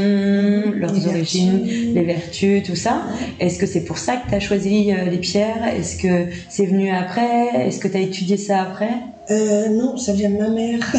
leurs 0.74 0.92
Les 0.92 1.06
origines, 1.06 1.58
vertus. 1.64 1.94
les 1.94 2.02
vertus, 2.04 2.62
tout 2.64 2.74
ça. 2.76 3.02
Est-ce 3.40 3.58
que 3.58 3.66
c'est 3.66 3.84
pour 3.84 3.98
ça 3.98 4.16
que 4.16 4.28
tu 4.28 4.34
as 4.34 4.40
choisi 4.40 4.92
euh, 4.92 5.04
les 5.10 5.18
pierres? 5.18 5.64
Est-ce 5.76 5.96
que 5.96 6.26
c'est 6.48 6.66
venu 6.66 6.90
après? 6.90 7.66
Est-ce 7.66 7.78
que 7.78 7.88
tu 7.88 7.96
as 7.96 8.00
étudié 8.00 8.36
ça 8.36 8.60
après? 8.62 8.90
Euh, 9.30 9.68
non, 9.68 9.96
ça 9.96 10.12
vient 10.12 10.30
de 10.30 10.38
ma 10.38 10.48
mère. 10.48 10.80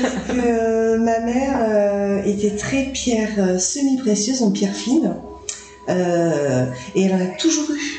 Parce 0.00 0.14
que 0.14 0.32
euh, 0.38 0.98
ma 0.98 1.18
mère 1.20 1.58
euh, 1.60 2.22
était 2.24 2.50
très 2.56 2.84
pierre 2.84 3.58
semi-précieuse 3.60 4.42
en 4.42 4.50
pierre 4.52 4.74
fine. 4.74 5.14
Et 6.94 7.02
elle 7.04 7.14
en 7.14 7.20
a 7.20 7.26
toujours 7.38 7.70
eu. 7.70 7.97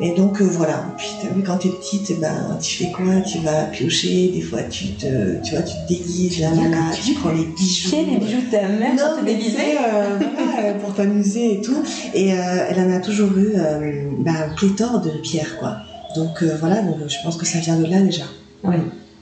Et 0.00 0.14
donc 0.14 0.40
euh, 0.40 0.44
voilà. 0.44 0.94
Puis 0.96 1.08
t'as 1.20 1.28
vu 1.28 1.42
quand 1.42 1.56
t'es 1.56 1.70
petite, 1.70 2.10
eh 2.10 2.14
ben 2.14 2.56
tu 2.60 2.84
fais 2.84 2.92
quoi? 2.92 3.20
Tu 3.20 3.38
vas 3.38 3.64
piocher. 3.64 4.30
Des 4.32 4.42
fois 4.42 4.62
tu 4.62 4.92
te, 4.92 5.42
tu 5.42 5.54
vois, 5.54 5.62
tu 5.62 5.74
te 5.74 5.88
déguises 5.88 6.40
malade, 6.40 6.94
tu 7.04 7.14
prends 7.14 7.32
les 7.32 7.44
bijoux. 7.46 7.96
Les 7.96 8.18
bijoux 8.18 8.40
de 8.42 8.50
ta 8.50 8.68
mère 8.68 8.94
Non, 8.94 9.14
pour 9.14 9.20
te 9.20 9.24
déguiser 9.24 9.76
euh, 9.76 10.18
voilà, 10.18 10.68
euh, 10.68 10.74
pour 10.78 10.94
t'amuser 10.94 11.54
et 11.54 11.60
tout. 11.60 11.82
Et 12.14 12.32
euh, 12.32 12.36
elle 12.68 12.78
en 12.80 12.92
a 12.92 13.00
toujours 13.00 13.36
eu 13.36 13.54
euh, 13.56 14.10
bah, 14.20 14.46
pléthore 14.56 15.00
de 15.00 15.10
pierres, 15.22 15.56
quoi. 15.58 15.78
Donc 16.14 16.42
voilà, 16.60 16.80
donc, 16.82 16.96
je 17.06 17.16
pense 17.22 17.36
que 17.36 17.44
ça 17.44 17.58
vient 17.58 17.76
de 17.76 17.86
là 17.86 18.00
déjà. 18.00 18.24
Ouais. 18.64 18.78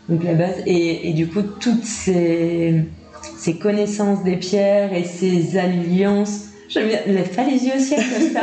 Donc 0.09 0.22
la 0.22 0.35
base, 0.35 0.57
et, 0.66 1.09
et 1.09 1.12
du 1.14 1.27
coup, 1.27 1.43
toutes 1.43 1.85
ces, 1.85 2.85
ces 3.39 3.57
connaissances 3.57 4.22
des 4.22 4.37
pierres 4.37 4.93
et 4.93 5.05
ces 5.05 5.59
alliances 5.59 6.45
je 6.69 6.81
ne 6.81 7.14
lève 7.14 7.35
pas 7.35 7.45
les 7.45 7.64
yeux 7.64 7.75
au 7.77 7.81
ciel 7.81 8.01
comme 8.01 8.33
ça. 8.33 8.43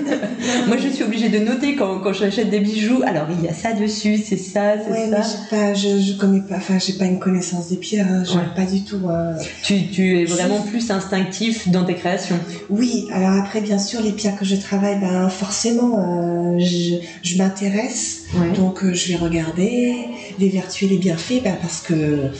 Moi, 0.66 0.76
je 0.76 0.88
suis 0.88 1.02
obligée 1.04 1.28
de 1.28 1.38
noter 1.38 1.74
quand, 1.74 1.98
quand 1.98 2.12
j'achète 2.12 2.50
des 2.50 2.60
bijoux. 2.60 3.02
Alors, 3.04 3.26
il 3.30 3.44
y 3.44 3.48
a 3.48 3.54
ça 3.54 3.72
dessus, 3.72 4.18
c'est 4.18 4.36
ça, 4.36 4.74
c'est 4.84 4.90
ouais, 4.90 5.10
ça. 5.10 5.22
Mais 5.50 5.58
pas, 5.58 5.74
je, 5.74 5.98
je 5.98 6.16
connais 6.18 6.40
pas, 6.40 6.56
enfin, 6.56 6.78
j'ai 6.78 6.92
pas 6.94 7.06
une 7.06 7.18
connaissance 7.18 7.68
des 7.68 7.76
pierres. 7.76 8.06
Hein, 8.08 8.24
pas 8.54 8.64
du 8.64 8.82
tout. 8.82 9.00
Euh... 9.08 9.34
Tu, 9.62 9.88
tu, 9.88 10.20
es 10.20 10.24
vraiment 10.24 10.60
plus 10.60 10.90
instinctif 10.90 11.68
dans 11.68 11.84
tes 11.84 11.94
créations. 11.94 12.38
Oui. 12.68 13.08
Alors 13.12 13.32
après, 13.32 13.60
bien 13.60 13.78
sûr, 13.78 14.00
les 14.00 14.12
pierres 14.12 14.38
que 14.38 14.44
je 14.44 14.56
travaille, 14.56 15.00
ben 15.00 15.28
forcément, 15.28 15.98
euh, 15.98 16.58
je, 16.58 16.96
je 17.22 17.36
m'intéresse. 17.36 18.24
Ouais. 18.34 18.56
Donc, 18.56 18.84
euh, 18.84 18.94
je 18.94 19.08
vais 19.08 19.16
regarder 19.16 19.96
les 20.38 20.48
vertus 20.48 20.84
et 20.84 20.92
les 20.92 20.98
bienfaits, 20.98 21.42
ben, 21.42 21.56
parce 21.60 21.80
que 21.80 22.30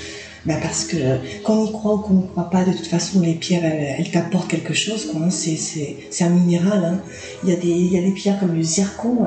bah 0.46 0.54
parce 0.62 0.84
que 0.84 0.96
qu'on 1.44 1.66
y 1.66 1.72
croit 1.72 1.94
ou 1.94 1.98
qu'on 1.98 2.14
n'y 2.14 2.26
croit 2.28 2.48
pas, 2.50 2.64
de 2.64 2.72
toute 2.72 2.86
façon, 2.86 3.20
les 3.20 3.34
pierres, 3.34 3.64
elles, 3.64 3.96
elles 3.98 4.10
t'apportent 4.10 4.48
quelque 4.48 4.72
chose. 4.74 5.06
Quoi, 5.12 5.20
hein. 5.26 5.30
c'est, 5.30 5.56
c'est, 5.56 5.96
c'est 6.10 6.24
un 6.24 6.30
minéral. 6.30 6.82
Hein. 6.84 7.00
Il, 7.44 7.50
y 7.50 7.52
a 7.52 7.56
des, 7.56 7.68
il 7.68 7.92
y 7.92 7.98
a 7.98 8.02
des 8.02 8.12
pierres 8.12 8.38
comme 8.40 8.54
le 8.54 8.62
zircon. 8.62 9.18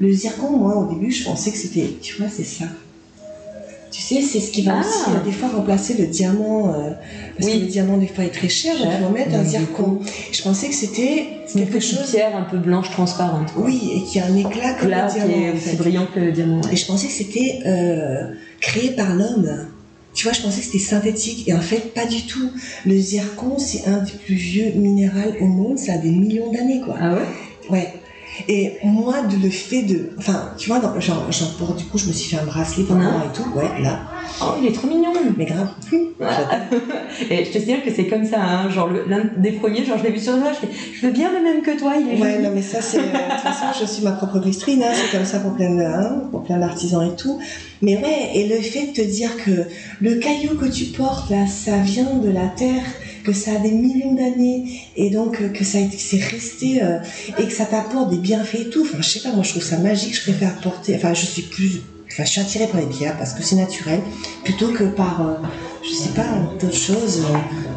Le 0.00 0.12
zircon, 0.12 0.50
moi, 0.56 0.76
au 0.76 0.94
début, 0.94 1.10
je 1.10 1.24
pensais 1.24 1.50
que 1.50 1.58
c'était... 1.58 1.88
Tu 2.02 2.16
vois, 2.16 2.28
c'est 2.34 2.44
ça. 2.44 2.64
Tu 3.90 4.02
sais, 4.02 4.20
c'est 4.20 4.40
ce 4.40 4.50
qui 4.50 4.62
va 4.62 4.74
Ah. 4.76 4.80
aussi, 4.80 5.10
euh, 5.16 5.24
des 5.24 5.32
fois, 5.32 5.48
remplacer 5.48 5.94
le 5.94 6.06
diamant. 6.06 6.68
euh, 6.74 6.90
parce 7.38 7.48
Oui. 7.50 7.60
que 7.60 7.64
le 7.64 7.70
diamant, 7.70 7.96
des 7.96 8.06
fois, 8.08 8.24
est 8.24 8.30
très 8.30 8.48
cher. 8.48 8.76
Donc, 8.78 8.88
ils 8.98 9.04
vont 9.04 9.10
mettre 9.10 9.34
un 9.34 9.44
zircon. 9.44 10.00
Je 10.32 10.42
pensais 10.42 10.68
que 10.68 10.74
c'était 10.74 11.26
C'est 11.46 11.58
une 11.60 11.66
quelque 11.66 11.80
chose... 11.80 12.10
pierre 12.10 12.36
un 12.36 12.42
peu 12.44 12.58
blanche 12.58 12.90
transparente. 12.90 13.52
quoi. 13.54 13.64
Oui, 13.64 13.90
et 13.96 14.02
qui 14.02 14.18
a 14.18 14.26
un 14.26 14.36
éclat 14.36 14.74
comme 14.74 14.90
Là, 14.90 15.06
le 15.06 15.12
qui 15.12 15.18
diamant, 15.26 15.42
est 15.46 15.50
en 15.50 15.54
aussi 15.54 15.62
fait. 15.70 15.76
brillant 15.76 16.06
que 16.14 16.20
le 16.20 16.32
diamant. 16.32 16.60
ouais. 16.62 16.72
Et 16.72 16.76
je 16.76 16.86
pensais 16.86 17.06
que 17.06 17.12
c'était 17.12 17.60
euh, 17.66 18.32
créé 18.60 18.90
par 18.90 19.14
l'homme. 19.14 19.66
Tu 20.16 20.24
vois, 20.24 20.32
je 20.32 20.40
pensais 20.40 20.60
que 20.60 20.66
c'était 20.66 20.78
synthétique. 20.78 21.46
Et 21.46 21.52
en 21.52 21.60
fait, 21.60 21.92
pas 21.92 22.06
du 22.06 22.24
tout. 22.26 22.50
Le 22.86 22.96
zircon, 22.96 23.58
c'est 23.58 23.86
un 23.86 23.98
des 23.98 24.12
plus 24.12 24.34
vieux 24.34 24.72
minéraux 24.72 25.34
au 25.40 25.46
monde. 25.46 25.78
Ça 25.78 25.92
a 25.92 25.98
des 25.98 26.10
millions 26.10 26.50
d'années, 26.50 26.80
quoi. 26.80 26.96
Ah 26.98 27.14
ouais? 27.14 27.20
Ouais. 27.68 27.92
Et 28.48 28.72
moi, 28.84 29.22
de 29.22 29.36
le 29.42 29.50
fait 29.50 29.82
de... 29.82 30.10
Enfin, 30.18 30.50
tu 30.58 30.68
vois, 30.68 30.78
dans, 30.80 30.98
genre, 31.00 31.30
genre, 31.30 31.74
du 31.76 31.84
coup, 31.84 31.98
je 31.98 32.06
me 32.06 32.12
suis 32.12 32.34
fait 32.34 32.40
un 32.42 32.46
bracelet 32.46 32.84
Non. 32.88 32.96
moi 32.96 33.22
et 33.32 33.36
tout. 33.36 33.48
Ouais, 33.56 33.82
là. 33.82 34.00
Oh, 34.42 34.54
il 34.60 34.66
est 34.68 34.72
trop 34.72 34.86
mignon 34.88 35.12
Mais 35.36 35.46
grave. 35.46 35.68
Et 37.30 37.44
je 37.44 37.50
te 37.50 37.58
signale 37.58 37.82
que 37.82 37.90
c'est 37.94 38.06
comme 38.06 38.24
ça, 38.24 38.38
hein, 38.42 38.68
genre 38.70 38.88
le- 38.88 39.04
l'un 39.08 39.24
des 39.36 39.52
premiers, 39.52 39.84
genre 39.84 39.98
je 39.98 40.04
l'ai 40.04 40.10
vu 40.10 40.18
sur 40.18 40.34
toi, 40.38 40.50
je 40.52 40.66
fais, 40.66 40.72
je 40.92 41.06
veux 41.06 41.12
bien 41.12 41.30
le 41.32 41.42
même 41.42 41.62
que 41.62 41.78
toi, 41.78 41.92
il 41.98 42.08
est 42.18 42.20
Ouais, 42.20 42.32
joli. 42.32 42.44
non, 42.44 42.50
mais 42.54 42.62
ça, 42.62 42.80
c'est. 42.80 42.98
euh, 42.98 43.02
De 43.02 43.08
toute 43.32 43.40
façon, 43.40 43.66
je 43.80 43.86
suis 43.86 44.02
ma 44.02 44.12
propre 44.12 44.38
vitrine, 44.40 44.82
hein, 44.82 44.92
c'est 44.94 45.16
comme 45.16 45.26
ça 45.26 45.38
pour 45.40 45.54
plein, 45.54 45.78
hein, 45.78 46.22
pour 46.30 46.42
plein 46.42 46.58
d'artisans 46.58 47.02
et 47.10 47.16
tout. 47.16 47.38
Mais 47.82 47.96
ouais, 47.96 48.30
et 48.34 48.48
le 48.48 48.56
fait 48.60 48.86
de 48.88 48.92
te 48.92 49.00
dire 49.02 49.36
que 49.44 49.50
le 50.00 50.14
caillou 50.16 50.56
que 50.56 50.66
tu 50.66 50.86
portes, 50.86 51.30
là, 51.30 51.46
ça 51.46 51.78
vient 51.78 52.14
de 52.16 52.30
la 52.30 52.46
terre, 52.48 52.82
que 53.26 53.32
ça 53.32 53.52
a 53.52 53.58
des 53.58 53.72
millions 53.72 54.14
d'années, 54.14 54.80
et 54.94 55.10
donc 55.10 55.40
euh, 55.40 55.48
que 55.48 55.64
ça 55.64 55.78
c'est 55.98 56.22
resté, 56.22 56.80
euh, 56.80 56.98
et 57.38 57.44
que 57.44 57.52
ça 57.52 57.64
t'apporte 57.64 58.10
des 58.10 58.18
bienfaits 58.18 58.60
et 58.60 58.70
tout. 58.70 58.82
Enfin, 58.82 58.98
je 59.02 59.08
sais 59.08 59.20
pas, 59.20 59.32
moi, 59.32 59.42
je 59.42 59.50
trouve 59.50 59.64
ça 59.64 59.78
magique, 59.78 60.14
je 60.14 60.22
préfère 60.22 60.54
porter. 60.60 60.94
Enfin, 60.94 61.12
je 61.12 61.26
suis 61.26 61.42
plus. 61.42 61.82
Enfin, 62.06 62.24
je 62.24 62.30
suis 62.30 62.40
attirée 62.40 62.68
par 62.68 62.80
les 62.80 62.86
pierres 62.86 63.18
parce 63.18 63.34
que 63.34 63.42
c'est 63.42 63.56
naturel, 63.56 64.00
plutôt 64.44 64.68
que 64.68 64.84
par, 64.84 65.20
euh, 65.26 65.34
je 65.82 65.92
sais 65.92 66.10
pas, 66.10 66.28
d'autres 66.60 66.76
choses 66.76 67.24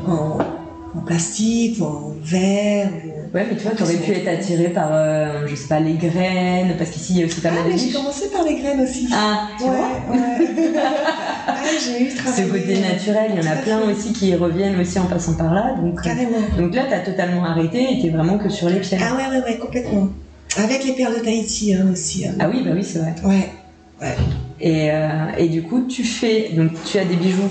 en, 0.08 0.38
en 0.96 1.02
plastique 1.02 1.78
ou 1.80 1.84
en 1.86 2.14
verre. 2.24 2.90
ou- 3.06 3.36
Ouais, 3.36 3.46
mais 3.48 3.56
tu 3.56 3.64
vois, 3.64 3.74
t'aurais 3.74 3.96
pu 3.98 4.12
être 4.12 4.28
attiré 4.28 4.70
par, 4.70 4.90
euh, 4.92 5.46
je 5.46 5.54
sais 5.54 5.68
pas, 5.68 5.80
les 5.80 5.94
graines, 5.94 6.76
parce 6.80 6.90
qu'ici 6.90 7.14
il 7.14 7.20
y 7.20 7.24
a 7.24 7.26
aussi 7.28 7.42
pas 7.42 7.50
Ah, 7.52 7.56
mal 7.56 7.66
de 7.66 7.70
mais 7.70 7.78
j'ai 7.78 7.92
commencé 7.92 8.28
par 8.30 8.44
les 8.44 8.56
graines 8.56 8.80
aussi. 8.82 9.08
Ah, 9.14 9.50
tu 9.58 9.66
ouais, 9.66 9.70
vois 9.70 10.16
ouais. 10.16 10.48
ah, 11.48 11.54
j'ai 11.86 12.04
eu 12.06 12.10
Ce 12.10 12.16
travaillé. 12.18 12.48
côté 12.50 12.80
naturel, 12.80 13.32
il 13.36 13.44
y 13.44 13.48
en 13.48 13.52
a 13.52 13.56
plein 13.58 13.82
fait. 13.82 13.92
aussi 13.92 14.14
qui 14.14 14.34
reviennent 14.34 14.80
aussi 14.80 14.98
en 14.98 15.06
passant 15.06 15.34
par 15.36 15.54
là. 15.54 15.76
Donc, 15.80 16.00
euh, 16.00 16.02
Carrément. 16.04 16.40
donc 16.58 16.74
là, 16.74 16.86
t'as 16.90 17.00
totalement 17.02 17.46
arrêté 17.46 17.98
et 17.98 18.02
t'es 18.02 18.10
vraiment 18.10 18.40
que 18.40 18.50
sur 18.50 18.68
les 18.68 18.80
pierres. 18.80 19.02
Ah 19.12 19.16
ouais, 19.16 19.28
ouais, 19.38 19.44
ouais, 19.44 19.58
complètement. 19.60 20.08
Avec 20.58 20.84
les 20.84 20.94
perles 20.94 21.14
de 21.20 21.20
Tahiti 21.24 21.76
hein, 21.76 21.88
aussi. 21.92 22.26
hein. 22.26 22.34
Ah 22.40 22.50
oui, 22.52 22.64
bah 22.66 22.72
oui, 22.74 22.84
c'est 22.84 22.98
vrai. 22.98 23.14
Ouais. 23.24 23.50
Et, 24.60 24.90
euh, 24.92 25.08
et 25.38 25.48
du 25.50 25.62
coup, 25.62 25.86
tu 25.88 26.04
fais, 26.04 26.50
donc 26.56 26.72
tu 26.84 26.98
as 26.98 27.06
des 27.06 27.16
bijoux 27.16 27.48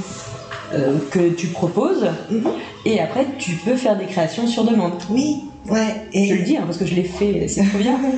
euh, 0.75 0.99
que 1.11 1.31
tu 1.31 1.49
proposes, 1.49 2.07
Mhm. 2.31 2.43
et 2.85 3.01
après 3.01 3.27
tu 3.39 3.53
peux 3.65 3.77
faire 3.77 3.97
des 3.99 4.07
créations 4.07 4.47
sur 4.47 4.65
demande. 4.65 4.93
Oui, 5.11 5.45
ouais. 5.71 5.95
Et 6.13 6.27
Je 6.29 6.35
le 6.35 6.43
dis 6.43 6.57
hein, 6.57 6.63
parce 6.67 6.79
que 6.79 6.87
je 6.87 6.95
l'ai 6.95 7.05
fait, 7.05 7.47
c'est 7.49 7.65
trop 7.65 7.79
bien. 7.79 7.99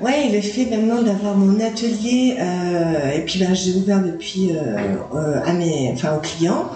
Ouais, 0.00 0.30
le 0.32 0.40
fait 0.40 0.64
maintenant 0.64 1.02
d'avoir 1.02 1.36
mon 1.36 1.60
atelier, 1.60 2.34
euh, 2.40 3.12
et 3.14 3.20
puis 3.20 3.38
ben, 3.38 3.52
j'ai 3.54 3.74
ouvert 3.74 4.02
depuis 4.02 4.50
euh, 4.52 5.40
à 5.44 5.52
mes, 5.52 5.90
enfin 5.92 6.16
aux 6.16 6.20
clients, 6.20 6.70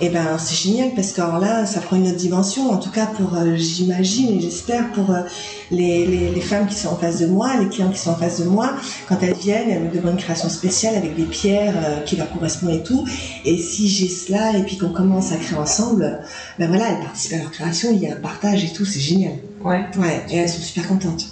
et 0.00 0.08
ben 0.08 0.38
c'est 0.38 0.56
génial 0.56 0.90
parce 0.94 1.12
que 1.12 1.20
alors 1.20 1.38
là, 1.38 1.66
ça 1.66 1.80
prend 1.80 1.96
une 1.96 2.08
autre 2.08 2.16
dimension. 2.16 2.70
En 2.70 2.78
tout 2.78 2.90
cas 2.90 3.06
pour, 3.06 3.34
euh, 3.34 3.56
j'imagine 3.56 4.36
et 4.36 4.40
j'espère 4.40 4.90
pour 4.92 5.10
euh, 5.10 5.22
les, 5.70 6.06
les, 6.06 6.30
les 6.30 6.40
femmes 6.40 6.66
qui 6.66 6.74
sont 6.74 6.88
en 6.88 6.96
face 6.96 7.18
de 7.18 7.26
moi, 7.26 7.56
les 7.60 7.68
clients 7.68 7.90
qui 7.90 7.98
sont 7.98 8.10
en 8.10 8.16
face 8.16 8.40
de 8.40 8.46
moi, 8.46 8.74
quand 9.08 9.18
elles 9.22 9.34
viennent, 9.34 9.70
elles 9.70 9.82
me 9.82 9.90
demandent 9.90 10.14
une 10.14 10.18
création 10.18 10.48
spéciale 10.48 10.96
avec 10.96 11.16
des 11.16 11.24
pierres 11.24 11.74
euh, 11.76 12.00
qui 12.00 12.16
leur 12.16 12.30
correspondent 12.32 12.70
et 12.70 12.82
tout. 12.82 13.06
Et 13.44 13.58
si 13.58 13.88
j'ai 13.88 14.08
cela 14.08 14.56
et 14.56 14.62
puis 14.62 14.78
qu'on 14.78 14.90
commence 14.90 15.32
à 15.32 15.36
créer 15.36 15.58
ensemble, 15.58 16.20
ben 16.58 16.68
voilà, 16.68 16.90
elles 16.90 17.04
participent 17.04 17.34
à 17.34 17.42
leur 17.42 17.50
création, 17.50 17.90
il 17.92 18.00
y 18.02 18.06
a 18.08 18.14
un 18.14 18.20
partage 18.20 18.64
et 18.64 18.72
tout, 18.72 18.84
c'est 18.84 19.00
génial. 19.00 19.34
Ouais. 19.62 19.84
Ouais, 19.98 20.22
et 20.30 20.36
elles 20.36 20.48
sont 20.48 20.62
super 20.62 20.88
contentes. 20.88 21.26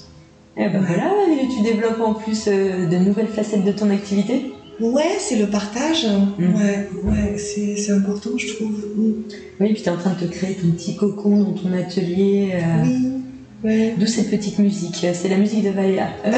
Et 0.57 0.69
ben 0.69 0.85
voilà, 0.85 1.11
et 1.31 1.47
tu 1.49 1.63
développes 1.63 2.01
en 2.01 2.15
plus 2.15 2.47
de 2.47 2.99
nouvelles 2.99 3.29
facettes 3.29 3.65
de 3.65 3.73
ton 3.73 3.91
activité? 3.91 4.53
Ouais, 4.81 5.17
c'est 5.19 5.37
le 5.37 5.47
partage. 5.47 6.07
Mm. 6.39 6.55
Ouais, 6.55 6.89
ouais, 7.05 7.37
c'est 7.39 7.91
important, 7.93 8.31
je 8.37 8.55
trouve. 8.55 8.71
Mm. 8.97 9.13
Oui, 9.61 9.73
puis 9.75 9.83
tu 9.83 9.89
es 9.89 9.93
en 9.93 9.97
train 9.97 10.11
de 10.21 10.27
te 10.27 10.31
créer 10.33 10.55
ton 10.55 10.71
petit 10.71 10.95
cocon 10.97 11.39
dans 11.43 11.53
ton 11.53 11.73
atelier. 11.73 12.51
euh, 12.55 12.83
Oui, 12.85 13.09
ouais. 13.65 13.95
D'où 13.99 14.07
cette 14.07 14.31
petite 14.31 14.59
musique 14.61 15.05
C'est 15.15 15.29
la 15.29 15.37
musique 15.37 15.65
de 15.65 15.71
Valéa. 15.71 16.09
Bah, 16.25 16.31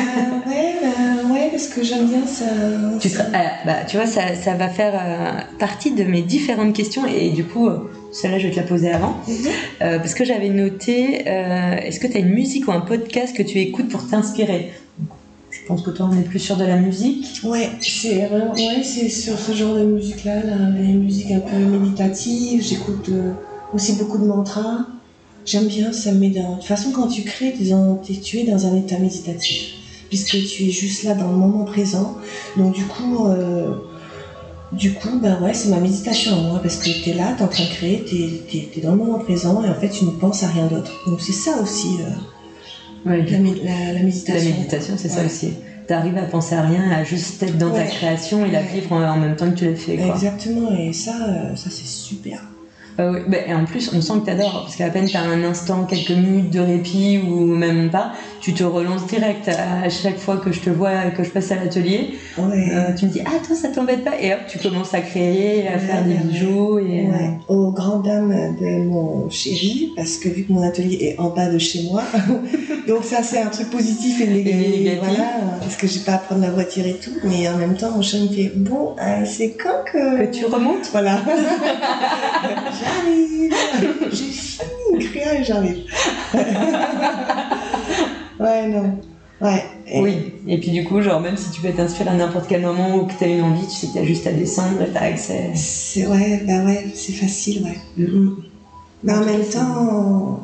ouais, 0.46 0.74
bah, 0.82 1.32
ouais, 1.34 1.48
parce 1.50 1.68
que 1.68 1.82
j'aime 1.82 2.06
bien 2.06 2.24
ça. 2.26 2.44
Tu, 3.00 3.08
ça- 3.10 3.26
ah, 3.34 3.50
bah, 3.66 3.76
tu 3.86 3.96
vois, 3.96 4.06
ça, 4.06 4.34
ça 4.34 4.54
va 4.54 4.68
faire 4.68 4.94
euh, 4.94 5.40
partie 5.58 5.92
de 5.92 6.04
mes 6.04 6.22
différentes 6.22 6.74
questions 6.74 7.02
et 7.06 7.30
du 7.30 7.44
coup, 7.44 7.68
euh, 7.68 7.90
celle-là, 8.12 8.38
je 8.38 8.46
vais 8.46 8.52
te 8.54 8.56
la 8.60 8.62
poser 8.66 8.90
avant. 8.90 9.16
Euh, 9.82 9.98
parce 9.98 10.14
que 10.14 10.24
j'avais 10.24 10.48
noté, 10.48 11.22
est-ce 11.26 12.00
que 12.00 12.06
tu 12.06 12.16
as 12.16 12.20
une 12.20 12.32
musique 12.32 12.66
ou 12.68 12.72
un 12.72 12.80
podcast 12.80 13.36
que 13.36 13.42
tu 13.42 13.58
écoutes 13.58 13.88
pour 13.88 14.06
t'inspirer? 14.08 14.70
Pense 15.70 15.82
que 15.82 15.90
toi, 15.90 16.10
on 16.10 16.18
est 16.18 16.24
plus 16.24 16.40
sur 16.40 16.56
de 16.56 16.64
la 16.64 16.76
musique. 16.76 17.40
Ouais, 17.44 17.70
c'est 17.80 18.26
vraiment, 18.26 18.52
ouais, 18.54 18.82
c'est 18.82 19.08
sur 19.08 19.38
ce 19.38 19.52
genre 19.52 19.74
de 19.76 19.84
musique-là, 19.84 20.42
là, 20.42 20.56
les 20.76 20.94
musiques 20.94 21.30
un 21.30 21.38
peu 21.38 21.56
méditatives. 21.56 22.62
J'écoute 22.62 23.08
euh, 23.08 23.32
aussi 23.72 23.92
beaucoup 23.92 24.18
de 24.18 24.24
mantras. 24.24 24.86
J'aime 25.46 25.66
bien, 25.66 25.92
ça 25.92 26.10
me 26.10 26.18
met 26.18 26.30
dans. 26.30 26.54
De 26.54 26.56
toute 26.56 26.64
façon, 26.64 26.90
quand 26.90 27.06
tu 27.06 27.22
crées, 27.22 27.54
tu 27.56 28.38
es 28.38 28.44
dans 28.44 28.66
un 28.66 28.76
état 28.76 28.98
méditatif, 28.98 29.74
puisque 30.08 30.36
tu 30.44 30.64
es 30.64 30.70
juste 30.70 31.04
là 31.04 31.14
dans 31.14 31.30
le 31.30 31.36
moment 31.36 31.64
présent. 31.64 32.16
Donc, 32.56 32.74
du 32.74 32.84
coup, 32.84 33.28
euh, 33.28 33.74
du 34.72 34.92
coup, 34.94 35.20
ben 35.22 35.40
ouais, 35.40 35.54
c'est 35.54 35.68
ma 35.68 35.78
méditation 35.78 36.32
à 36.32 36.40
moi, 36.42 36.58
parce 36.60 36.78
que 36.78 36.90
t'es 37.04 37.12
là, 37.12 37.34
t'es 37.38 37.44
en 37.44 37.48
train 37.48 37.64
de 37.64 37.68
créer, 37.68 38.04
t'es 38.04 38.68
es, 38.76 38.80
dans 38.80 38.90
le 38.90 38.98
moment 38.98 39.20
présent, 39.20 39.62
et 39.62 39.68
en 39.68 39.74
fait, 39.74 39.90
tu 39.90 40.04
ne 40.04 40.10
penses 40.10 40.42
à 40.42 40.48
rien 40.48 40.66
d'autre. 40.66 40.90
Donc, 41.06 41.20
c'est 41.20 41.32
ça 41.32 41.60
aussi, 41.62 41.98
euh, 42.00 42.10
La, 43.04 43.16
mé- 43.16 43.62
la, 43.64 43.86
la 43.86 43.92
la 43.94 44.02
méditation. 44.02 44.94
c'est 44.96 45.08
ça 45.08 45.20
Ouais. 45.20 45.26
aussi. 45.26 45.54
Tu 45.86 45.92
arrives 45.94 46.18
à 46.18 46.22
penser 46.22 46.54
à 46.54 46.62
rien, 46.62 46.90
à 46.90 47.02
juste 47.02 47.42
être 47.42 47.58
dans 47.58 47.70
ta 47.70 47.82
création 47.84 48.44
et 48.44 48.50
la 48.50 48.62
vivre 48.62 48.92
en, 48.92 49.02
en 49.02 49.16
même 49.16 49.36
temps 49.36 49.50
que 49.50 49.56
tu 49.56 49.64
l'as 49.64 49.74
fait. 49.74 49.96
Quoi. 49.96 50.14
Exactement, 50.14 50.70
et 50.76 50.92
ça, 50.92 51.12
euh, 51.28 51.56
ça 51.56 51.70
c'est 51.70 51.86
super. 51.86 52.42
Oui, 52.98 53.20
bah, 53.28 53.38
et 53.46 53.54
en 53.54 53.64
plus, 53.64 53.90
on 53.94 54.00
sent 54.02 54.12
que 54.20 54.24
tu 54.26 54.30
adores, 54.30 54.60
parce 54.62 54.76
qu'à 54.76 54.90
peine 54.90 55.06
tu 55.06 55.16
as 55.16 55.22
un 55.22 55.42
instant, 55.42 55.84
quelques 55.86 56.10
minutes 56.10 56.50
de 56.52 56.60
répit 56.60 57.18
ou 57.18 57.46
même 57.46 57.88
pas, 57.90 58.12
tu 58.40 58.54
te 58.54 58.62
relances 58.64 59.06
direct. 59.06 59.48
À 59.48 59.88
chaque 59.88 60.18
fois 60.18 60.36
que 60.38 60.52
je 60.52 60.60
te 60.60 60.70
vois, 60.70 61.10
que 61.16 61.22
je 61.24 61.30
passe 61.30 61.50
à 61.52 61.56
l'atelier, 61.56 62.14
Ouais. 62.38 62.68
euh, 62.72 62.94
tu 62.94 63.06
me 63.06 63.10
dis 63.10 63.20
Ah, 63.26 63.38
toi, 63.46 63.54
ça 63.56 63.68
t'embête 63.68 64.04
pas? 64.04 64.18
Et 64.20 64.32
hop, 64.32 64.40
tu 64.48 64.58
commences 64.58 64.94
à 64.94 65.00
créer, 65.00 65.68
à 65.68 65.72
Ouais, 65.72 65.78
faire 65.78 66.04
des 66.04 66.14
bijoux. 66.14 66.78
Et, 66.78 67.06
euh, 67.06 67.10
Ouais, 67.10 67.30
aux 67.48 67.70
grandes 67.72 68.04
dames 68.04 68.56
de 68.60 68.84
mon 68.84 69.28
chéri, 69.30 69.92
parce 69.96 70.16
que 70.16 70.28
vu 70.28 70.44
que 70.44 70.52
mon 70.52 70.62
atelier 70.62 70.98
est 71.16 71.18
en 71.20 71.30
bas 71.30 71.48
de 71.50 71.58
chez 71.58 71.82
moi, 71.90 72.02
donc 72.88 73.04
ça 73.04 73.22
c'est 73.22 73.40
un 73.40 73.48
truc 73.48 73.70
positif 73.70 74.20
et 74.20 74.26
négatif, 74.26 74.86
Et 74.86 74.96
voilà, 74.96 75.24
parce 75.60 75.76
que 75.76 75.86
j'ai 75.86 76.00
pas 76.00 76.12
à 76.14 76.18
prendre 76.18 76.40
la 76.42 76.50
voiture 76.50 76.86
et 76.86 76.94
tout, 76.94 77.12
mais 77.24 77.48
en 77.48 77.56
même 77.56 77.76
temps 77.76 77.90
mon 77.90 78.02
chéri 78.02 78.28
me 78.28 78.34
fait 78.34 78.52
bon, 78.56 78.94
euh, 79.00 79.24
c'est 79.24 79.50
quand 79.62 79.84
que... 79.92 80.24
que 80.26 80.30
tu 80.30 80.44
remontes? 80.46 80.88
Voilà. 80.92 81.18
j'arrive, 82.80 83.54
j'ai 84.10 84.16
fini 84.24 84.98
de 84.98 85.04
créer 85.04 85.40
et 85.40 85.44
j'arrive. 85.44 85.82
ouais, 88.40 88.66
non. 88.68 88.98
Ouais. 89.40 89.64
Et- 89.86 90.00
Oui, 90.02 90.32
et 90.46 90.58
puis 90.58 90.70
du 90.70 90.84
coup, 90.84 91.00
genre, 91.00 91.20
même 91.20 91.36
si 91.36 91.50
tu 91.50 91.60
peux 91.62 91.70
t'inspirer 91.70 92.10
à 92.10 92.14
n'importe 92.14 92.46
quel 92.48 92.60
moment 92.62 92.96
ou 92.96 93.06
que 93.06 93.12
tu 93.16 93.24
as 93.24 93.28
une 93.28 93.42
envie, 93.42 93.66
tu 93.66 93.74
sais 93.74 93.86
que 93.88 93.92
tu 93.94 93.98
as 93.98 94.04
juste 94.04 94.26
à 94.26 94.32
descendre 94.32 94.82
et 94.82 94.90
tu 94.90 94.96
as 94.96 95.02
accès. 95.02 95.50
C'est 95.54 96.06
ouais, 96.06 96.42
bah 96.46 96.62
ouais, 96.64 96.84
c'est 96.94 97.12
facile, 97.12 97.62
ouais. 97.64 97.78
Mm, 97.96 98.04
mm. 98.18 98.36
Mais 99.02 99.12
en 99.14 99.22
En 99.22 99.24
même 99.24 99.44
temps, 99.44 100.40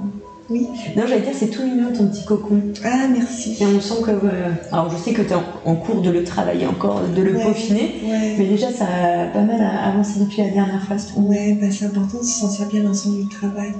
Oui. 0.48 0.68
Non, 0.96 1.06
j'allais 1.08 1.22
dire, 1.22 1.32
c'est 1.34 1.48
tout 1.48 1.64
mignon 1.64 1.92
ton 1.92 2.06
petit 2.06 2.24
cocon. 2.24 2.62
Ah, 2.84 3.06
merci. 3.10 3.56
Et 3.60 3.66
on 3.66 3.80
sent 3.80 4.00
que. 4.04 4.12
euh, 4.12 4.50
alors, 4.70 4.88
je 4.90 4.96
sais 4.96 5.12
que 5.12 5.20
tu 5.22 5.30
es 5.30 5.34
en, 5.34 5.42
en 5.64 5.74
cours 5.74 6.00
de 6.02 6.08
le 6.10 6.22
travailler 6.22 6.66
encore, 6.66 7.00
de 7.02 7.20
le 7.20 7.34
Ouais. 7.34 7.42
peaufiner. 7.42 7.94
Ouais. 8.04 8.34
Mais 8.38 8.46
déjà, 8.46 8.70
ça 8.70 8.84
a 8.86 9.26
pas 9.26 9.42
mal 9.42 9.60
avancé 9.60 10.20
depuis 10.20 10.42
la 10.42 10.50
dernière 10.50 10.80
fois. 10.84 10.96
Ouais, 11.16 11.58
bah, 11.60 11.66
c'est 11.70 11.84
important 11.86 12.18
de 12.18 12.22
se 12.24 12.38
sentir 12.38 12.66
bien 12.68 12.84
dans 12.84 12.94
son 12.94 13.10
lieu 13.12 13.24
de 13.24 13.28
travail. 13.28 13.72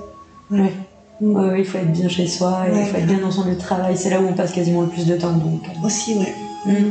Ouais. 0.51 0.59
Mm. 0.59 0.69
Ouais, 1.21 1.51
ouais, 1.51 1.61
il 1.61 1.65
faut 1.65 1.79
être 1.79 1.93
bien 1.93 2.09
chez 2.09 2.27
soi, 2.27 2.65
et 2.69 2.73
Ouais. 2.73 2.81
il 2.83 2.87
faut 2.87 2.97
être 2.99 3.07
bien 3.07 3.19
dans 3.19 3.31
son 3.31 3.45
lieu 3.45 3.55
de 3.55 3.61
travail. 3.61 3.97
C'est 3.97 4.11
là 4.11 4.21
où 4.21 4.27
on 4.29 4.35
passe 4.35 4.53
quasiment 4.53 4.83
le 4.83 4.89
plus 4.89 5.07
de 5.07 5.17
temps. 5.17 5.33
Donc. 5.33 5.63
euh. 5.65 5.87
Aussi, 5.87 6.15
ouais. 6.15 6.35
Mm. 6.67 6.91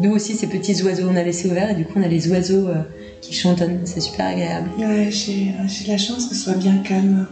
Nous 0.00 0.10
aussi, 0.12 0.34
ces 0.34 0.46
petits 0.46 0.82
oiseaux, 0.82 1.08
on 1.10 1.16
a 1.16 1.22
laissé 1.22 1.50
ouvert 1.50 1.70
et 1.70 1.74
du 1.74 1.84
coup, 1.84 1.94
on 1.96 2.02
a 2.02 2.08
les 2.08 2.30
oiseaux 2.30 2.68
euh, 2.68 2.82
qui 3.20 3.34
chantonnent. 3.34 3.80
C'est 3.84 4.00
super 4.00 4.26
agréable. 4.26 4.70
Ouais, 4.78 5.08
j'ai 5.10 5.52
j'ai 5.66 5.84
de 5.84 5.90
la 5.90 5.98
chance 5.98 6.26
que 6.26 6.34
ce 6.34 6.42
soit 6.42 6.54
bien 6.54 6.76
calme. 6.78 7.26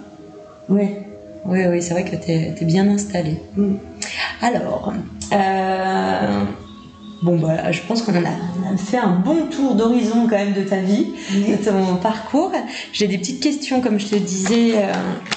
Ouais, 0.69 1.07
oui, 1.47 1.61
oui, 1.67 1.81
c'est 1.81 1.95
vrai 1.95 2.05
que 2.05 2.17
tu 2.17 2.31
es, 2.31 2.55
bien 2.65 2.87
installé. 2.89 3.41
Mm. 3.57 3.75
Alors, 4.43 4.93
euh, 5.33 6.45
bon, 7.23 7.39
bah, 7.39 7.73
je 7.73 7.83
pense 7.83 8.03
qu'on 8.03 8.13
a, 8.15 8.77
fait 8.77 8.99
un 8.99 9.11
bon 9.11 9.47
tour 9.47 9.75
d'horizon 9.75 10.27
quand 10.29 10.37
même 10.37 10.53
de 10.53 10.63
ta 10.63 10.81
vie, 10.81 11.07
de 11.33 11.65
ton 11.65 11.97
parcours. 11.97 12.53
J'ai 12.93 13.07
des 13.07 13.19
petites 13.19 13.43
questions, 13.43 13.81
comme 13.81 13.99
je 13.99 14.07
te 14.07 14.17
disais, 14.17 14.77
euh, 14.77 14.93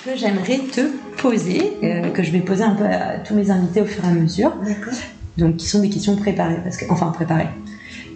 que 0.05 0.15
j'aimerais 0.15 0.59
te 0.59 0.81
poser, 1.17 1.73
euh, 1.83 2.09
que 2.09 2.23
je 2.23 2.31
vais 2.31 2.39
poser 2.39 2.63
un 2.63 2.75
peu 2.75 2.85
à 2.85 3.19
tous 3.25 3.33
mes 3.33 3.49
invités 3.49 3.81
au 3.81 3.85
fur 3.85 4.03
et 4.03 4.07
à 4.07 4.11
mesure. 4.11 4.53
D'accord. 4.63 4.93
Donc, 5.37 5.57
qui 5.57 5.67
sont 5.67 5.79
des 5.79 5.89
questions 5.89 6.15
préparées, 6.15 6.59
parce 6.63 6.77
que, 6.77 6.85
enfin 6.89 7.07
préparées, 7.07 7.49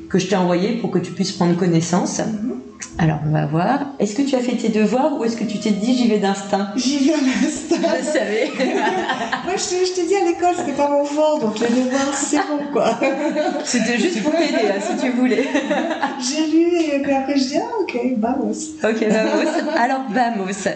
que 0.09 0.19
je 0.19 0.27
t'ai 0.27 0.35
envoyées 0.35 0.77
pour 0.77 0.91
que 0.91 0.99
tu 0.99 1.11
puisses 1.11 1.31
prendre 1.31 1.55
connaissance. 1.55 2.19
Mhm. 2.19 2.54
Alors, 2.97 3.19
on 3.25 3.31
va 3.31 3.45
voir. 3.45 3.79
Est-ce 3.99 4.15
que 4.15 4.21
tu 4.21 4.35
as 4.35 4.39
fait 4.39 4.55
tes 4.55 4.69
devoirs 4.69 5.17
ou 5.17 5.25
est-ce 5.25 5.35
que 5.35 5.43
tu 5.43 5.59
t'es 5.59 5.71
dit 5.71 5.95
j'y 5.95 6.07
vais 6.07 6.19
d'instinct? 6.19 6.69
J'y 6.75 7.05
vais 7.05 7.13
à 7.13 7.17
l'instant. 7.17 7.75
Je 7.75 8.05
savais. 8.05 8.51
Moi, 9.45 9.55
je 9.57 9.93
te, 9.93 10.07
dis 10.07 10.15
à 10.15 10.25
l'école, 10.25 10.55
c'était 10.57 10.71
pas 10.71 10.89
mon 10.89 11.03
fort, 11.03 11.39
donc 11.39 11.59
les 11.59 11.67
devoirs, 11.67 12.13
c'est 12.13 12.37
bon, 12.37 12.71
quoi. 12.71 12.97
C'était 13.65 13.97
juste 13.97 14.23
pour 14.23 14.31
t'aider, 14.31 14.67
là, 14.67 14.79
si 14.79 14.97
tu 14.97 15.11
voulais. 15.11 15.45
J'ai 16.19 16.47
lu 16.47 16.95
et 16.95 16.99
puis 17.01 17.11
après, 17.11 17.37
je 17.37 17.43
dis, 17.43 17.57
ah, 17.57 17.81
ok, 17.81 17.97
vamos. 18.17 18.53
Ok, 18.83 19.05
vamos. 19.09 19.75
Alors, 19.77 20.01
vamos. 20.09 20.67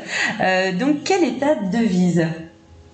Euh, 0.42 0.72
donc, 0.74 1.04
quelle 1.04 1.24
est 1.24 1.40
ta 1.40 1.56
devise? 1.56 2.26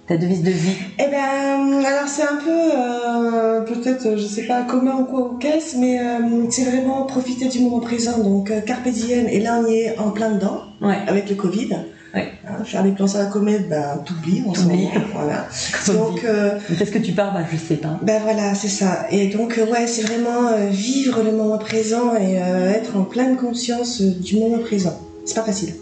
Ta 0.07 0.17
devise 0.17 0.43
de 0.43 0.51
vie 0.51 0.75
Eh 0.99 1.07
ben, 1.09 1.83
alors 1.83 2.07
c'est 2.07 2.21
un 2.21 2.35
peu, 2.35 2.49
euh, 2.51 3.61
peut-être, 3.61 4.15
je 4.17 4.25
sais 4.25 4.43
pas 4.43 4.61
comment 4.61 4.99
ou 5.01 5.05
quoi 5.05 5.21
ou 5.31 5.37
qu'est-ce, 5.37 5.77
mais 5.77 5.99
euh, 5.99 6.19
c'est 6.51 6.65
vraiment 6.65 7.03
profiter 7.05 7.47
du 7.47 7.59
moment 7.61 7.79
présent. 7.79 8.19
Donc, 8.19 8.51
euh, 8.51 8.61
carpe 8.61 8.87
diem, 8.87 9.27
et 9.27 9.39
là 9.39 9.59
on 9.63 9.67
y 9.67 9.77
est 9.77 9.97
en 9.97 10.11
plein 10.11 10.29
dedans, 10.31 10.61
Ouais. 10.81 10.97
avec 11.07 11.27
le 11.27 11.35
Covid. 11.35 11.69
Ouais. 12.13 12.31
Hein, 12.47 12.63
faire 12.63 12.83
les 12.83 12.91
plans 12.91 13.07
sur 13.07 13.17
la 13.17 13.25
comète, 13.25 13.67
ben, 13.67 13.99
t'oublies 14.05 14.43
en 14.47 14.53
ce 14.53 14.61
moment. 14.65 14.91
Voilà. 15.13 15.47
Donc, 15.87 16.23
euh. 16.23 16.59
Est-ce 16.79 16.91
que 16.91 16.99
tu 16.99 17.11
pars 17.13 17.33
bah, 17.33 17.41
Je 17.51 17.57
sais 17.57 17.75
pas. 17.75 17.99
ben 18.03 18.21
voilà, 18.23 18.53
c'est 18.53 18.69
ça. 18.69 19.07
Et 19.11 19.27
donc, 19.29 19.57
euh, 19.57 19.65
ouais, 19.65 19.87
c'est 19.87 20.03
vraiment 20.03 20.47
euh, 20.49 20.67
vivre 20.69 21.23
le 21.23 21.31
moment 21.31 21.57
présent 21.57 22.15
et 22.15 22.39
euh, 22.41 22.71
être 22.71 22.95
en 22.95 23.03
pleine 23.03 23.35
conscience 23.37 24.01
euh, 24.01 24.11
du 24.21 24.37
moment 24.39 24.59
présent. 24.59 24.97
C'est 25.25 25.35
pas 25.35 25.41
facile. 25.43 25.73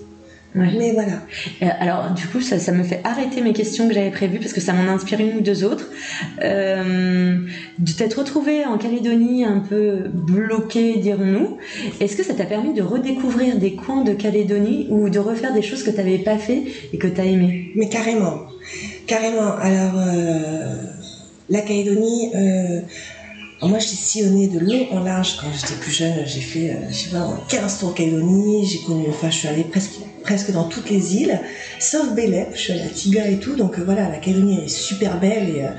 Ouais. 0.56 0.70
Mais 0.78 0.92
voilà. 0.92 1.14
Euh, 1.64 1.68
Alors, 1.80 2.12
du 2.12 2.28
coup, 2.28 2.40
ça, 2.40 2.60
ça 2.60 2.72
me 2.72 2.84
fait 2.84 3.02
arrêter 3.04 3.42
mes 3.42 3.54
questions 3.54 3.88
que 3.88 3.94
j'avais 3.94 4.12
prévues 4.12 4.40
parce 4.40 4.54
que 4.54 4.62
ça 4.62 4.74
m'en 4.74 4.92
inspire 4.92 5.20
une 5.20 5.38
ou 5.38 5.42
deux 5.42 5.64
autres. 5.64 5.90
Euh, 6.44 7.40
de 7.80 7.92
t'être 7.92 8.20
retrouvée 8.20 8.66
en 8.66 8.78
Calédonie 8.78 9.46
un 9.46 9.60
peu 9.60 10.10
bloquée, 10.14 10.98
dirons-nous. 10.98 11.58
Est-ce 12.00 12.16
que 12.16 12.24
ça 12.24 12.36
t'a 12.36 12.46
permis 12.46 12.74
de 12.74 12.84
redécouvrir 12.84 13.58
des 13.58 13.74
coins 13.74 14.04
de 14.04 14.14
Calédonie 14.14 14.88
ou 14.90 15.10
de 15.10 15.20
refaire 15.20 15.54
des 15.54 15.64
choses 15.64 15.82
que 15.82 15.90
tu 15.90 15.98
n'avais 15.98 16.20
pas 16.20 16.38
fait 16.38 16.64
et 16.94 16.98
que 16.98 17.08
tu 17.08 17.20
as 17.20 17.26
aimé 17.26 17.72
Mais 17.76 17.90
carrément, 17.90 18.42
carrément. 19.08 19.54
Alors, 19.60 19.94
euh, 19.98 20.76
la 21.50 21.62
Calédonie, 21.62 22.30
euh, 22.36 22.82
moi 23.64 23.80
j'ai 23.80 23.88
sillonné 23.88 24.48
de 24.50 24.60
long 24.60 24.86
en 24.92 25.00
large 25.04 25.38
quand 25.42 25.48
j'étais 25.52 25.80
plus 25.80 25.92
jeune. 25.92 26.14
J'ai 26.26 26.42
fait, 26.42 26.78
je 26.90 26.96
sais 26.96 27.10
pas, 27.10 27.28
15 27.50 27.80
tours 27.80 27.90
en 27.90 27.94
Calédonie. 27.94 28.68
J'ai 28.68 28.80
connu, 28.80 29.06
enfin, 29.10 29.30
je 29.30 29.38
suis 29.38 29.48
allée 29.48 29.64
presque, 29.64 29.94
presque 30.24 30.52
dans 30.52 30.64
toutes 30.64 30.90
les 30.90 31.18
îles, 31.18 31.40
sauf 31.80 32.14
Bélep. 32.14 32.50
Je 32.54 32.60
suis 32.60 32.74
allée 32.74 32.84
à 32.84 32.90
Tiga 32.90 33.28
et 33.28 33.38
tout. 33.38 33.56
Donc 33.56 33.78
euh, 33.78 33.84
voilà, 33.84 34.10
la 34.10 34.18
Calédonie 34.18 34.64
est 34.66 34.68
super 34.68 35.20
belle. 35.20 35.50
Et, 35.50 35.64
euh, 35.64 35.70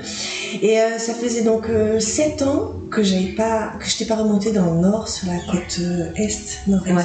et 0.61 0.79
euh, 0.79 0.97
ça 0.97 1.13
faisait 1.13 1.43
donc 1.43 1.67
7 1.99 2.41
ans 2.43 2.75
que 2.91 3.03
j'avais 3.03 3.33
pas, 3.33 3.73
que 3.79 3.85
je 3.85 3.91
n'étais 3.91 4.05
pas 4.05 4.15
remontée 4.15 4.51
dans 4.51 4.73
le 4.73 4.79
nord, 4.79 5.07
sur 5.09 5.27
la 5.27 5.39
côte 5.51 5.79
euh, 5.81 6.11
est, 6.15 6.59
nord-est. 6.67 6.93
Ouais. 6.93 7.03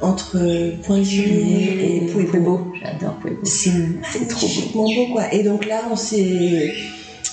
Entre 0.00 0.38
euh, 0.38 0.72
Pointe-Juillet 0.84 2.02
et. 2.06 2.24
Pueblo. 2.24 2.72
J'adore 2.80 3.16
Pueblo. 3.16 3.40
C'est 3.42 4.28
trop 4.28 4.46
beau. 4.72 4.84
beau 4.84 5.12
quoi. 5.12 5.32
Et 5.34 5.42
donc 5.42 5.66
là, 5.66 5.82
on 5.90 5.96
s'est 5.96 6.72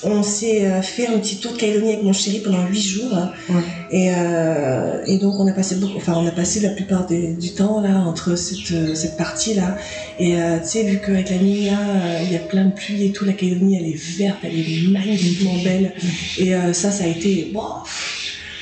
on 0.04 0.22
s'est 0.24 0.66
euh, 0.68 0.82
fait 0.82 1.08
un 1.08 1.18
petit 1.20 1.38
tour 1.38 1.54
de 1.54 1.58
Calédonie 1.58 1.94
avec 1.94 2.04
mon 2.04 2.14
chéri 2.14 2.40
pendant 2.40 2.66
huit 2.68 2.82
jours. 2.82 3.18
Ouais. 3.50 3.56
Et, 3.92 4.12
euh, 4.16 5.02
et 5.06 5.18
donc 5.18 5.40
on 5.40 5.48
a 5.48 5.52
passé 5.52 5.76
beaucoup, 5.76 5.98
enfin 5.98 6.14
on 6.18 6.28
a 6.28 6.32
passé 6.32 6.60
la 6.60 6.70
plupart 6.70 7.06
des- 7.08 7.34
du 7.34 7.52
temps 7.54 7.82
là 7.82 8.00
entre 8.00 8.36
cette, 8.36 8.72
euh, 8.72 8.94
cette 8.96 9.18
partie 9.18 9.54
là. 9.54 9.78
Et 10.20 10.36
euh, 10.38 10.60
tu 10.60 10.68
sais, 10.70 10.84
vu 10.84 11.00
qu'avec 11.04 11.30
la 11.30 11.36
euh, 11.36 12.20
il 12.24 12.32
y 12.32 12.36
a 12.36 12.40
plein 12.40 12.66
de 12.66 12.72
pluie 12.74 13.06
et 13.06 13.12
tout, 13.12 13.26
la 13.26 13.34
Calédonie 13.34 13.78
elle 13.78 13.88
est 13.88 14.18
verte, 14.18 14.38
elle 14.44 14.58
est 14.60 14.88
magnifiquement 14.90 15.56
belle. 15.64 15.94
Et 16.38 16.54
euh, 16.56 16.74
ça, 16.74 16.92
ça 16.92 17.04
a 17.04 17.08
été, 17.08 17.52
wow, 17.54 17.84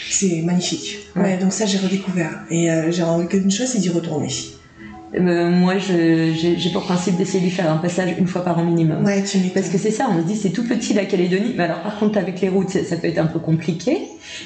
c'est 0.09 0.41
magnifique. 0.41 0.97
Ouais. 1.15 1.21
Ouais. 1.23 1.37
donc 1.37 1.53
ça 1.53 1.65
j'ai 1.65 1.77
redécouvert. 1.77 2.43
Et 2.51 2.67
j'ai 2.91 3.03
envie 3.03 3.27
qu'une 3.27 3.51
chose, 3.51 3.67
c'est 3.67 3.79
d'y 3.79 3.89
retourner. 3.89 4.27
Euh, 5.15 5.49
moi, 5.49 5.75
j'ai 5.77 6.69
pour 6.71 6.83
principe 6.83 7.17
d'essayer 7.17 7.39
d'y 7.43 7.51
faire 7.51 7.71
un 7.71 7.77
passage 7.77 8.15
une 8.17 8.27
fois 8.27 8.43
par 8.43 8.57
an 8.57 8.63
minimum. 8.63 9.03
Ouais, 9.05 9.23
tu. 9.23 9.37
Parce 9.53 9.69
que 9.69 9.77
c'est 9.77 9.91
ça, 9.91 10.07
on 10.11 10.21
se 10.21 10.25
dit 10.27 10.35
c'est 10.35 10.49
tout 10.49 10.63
petit 10.67 10.93
la 10.93 11.05
Calédonie, 11.05 11.53
mais 11.55 11.63
alors 11.65 11.81
par 11.81 11.99
contre 11.99 12.17
avec 12.17 12.41
les 12.41 12.49
routes 12.49 12.69
ça, 12.69 12.83
ça 12.83 12.97
peut 12.97 13.07
être 13.07 13.19
un 13.19 13.27
peu 13.27 13.39
compliqué. 13.39 13.97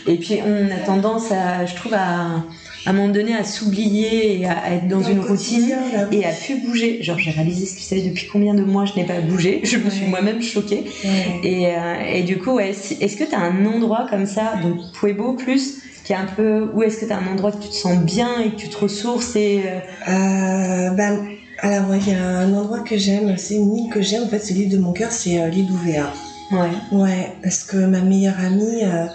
Et 0.07 0.15
puis 0.17 0.39
on 0.45 0.65
a 0.75 0.79
tendance 0.85 1.31
à, 1.31 1.65
je 1.65 1.73
trouve, 1.75 1.93
à, 1.93 2.43
à 2.85 2.89
un 2.89 2.93
moment 2.93 3.07
donné 3.13 3.33
à 3.35 3.43
s'oublier 3.43 4.39
et 4.41 4.45
à, 4.45 4.57
à 4.57 4.71
être 4.73 4.87
dans, 4.87 4.99
Dans 4.99 5.07
une 5.09 5.19
routine 5.21 5.69
là, 5.69 6.07
et 6.11 6.25
à 6.25 6.31
plus 6.31 6.55
bouger. 6.65 7.01
Genre 7.01 7.17
j'ai 7.17 7.31
réalisé, 7.31 7.67
tu 7.75 7.81
sais, 7.83 8.01
depuis 8.01 8.27
combien 8.31 8.53
de 8.53 8.63
mois 8.63 8.85
je 8.85 8.93
n'ai 8.95 9.05
pas 9.05 9.21
bougé, 9.21 9.61
je 9.63 9.77
me 9.77 9.89
suis 9.89 10.03
Ouais. 10.03 10.09
moi-même 10.09 10.41
choquée. 10.41 10.83
Ouais. 11.03 11.39
Et, 11.43 11.67
euh, 11.67 11.95
et 12.13 12.23
du 12.23 12.37
coup, 12.39 12.51
ouais, 12.55 12.73
si- 12.73 12.97
est-ce 12.99 13.15
que 13.15 13.23
tu 13.23 13.33
as 13.35 13.39
un 13.39 13.65
endroit 13.65 14.05
comme 14.09 14.25
ça, 14.25 14.53
donc 14.61 14.91
Pueblo 14.93 15.33
plus, 15.33 15.75
qui 16.07 16.13
est 16.13 16.15
un 16.15 16.25
peu, 16.25 16.69
ou 16.73 16.83
est-ce 16.83 16.99
que 16.99 17.05
tu 17.05 17.11
as 17.11 17.17
un 17.17 17.27
endroit 17.27 17.51
que 17.51 17.61
tu 17.61 17.67
te 17.67 17.75
sens 17.75 17.97
bien 17.99 18.39
et 18.39 18.51
que 18.51 18.55
tu 18.55 18.69
te 18.69 18.77
ressources 18.77 19.35
et 19.35 19.61
euh, 20.07 20.89
ben, 20.91 21.27
alors, 21.59 21.89
ouais, 21.89 21.99
il 22.07 22.13
y 22.13 22.15
a 22.15 22.23
un 22.25 22.53
endroit 22.53 22.79
que 22.79 22.97
j'aime, 22.97 23.35
c'est 23.37 23.55
une 23.55 23.75
île 23.75 23.89
que 23.91 24.01
j'aime, 24.01 24.23
en 24.23 24.27
fait, 24.29 24.39
c'est 24.39 24.53
l'île 24.53 24.69
de 24.69 24.77
mon 24.77 24.93
cœur, 24.93 25.11
c'est 25.11 25.41
euh, 25.41 25.49
l'île 25.49 25.67
d'Ouvéa. 25.67 26.13
ouais, 26.53 26.69
Ouais, 26.93 27.33
parce 27.43 27.65
que 27.65 27.75
ma 27.75 27.99
meilleure 27.99 28.39
amie, 28.39 28.85
euh, 28.85 29.07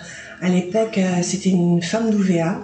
à 0.42 0.48
l'époque, 0.50 1.00
c'était 1.22 1.48
une 1.48 1.80
femme 1.80 2.10
d'Ouvéa. 2.10 2.60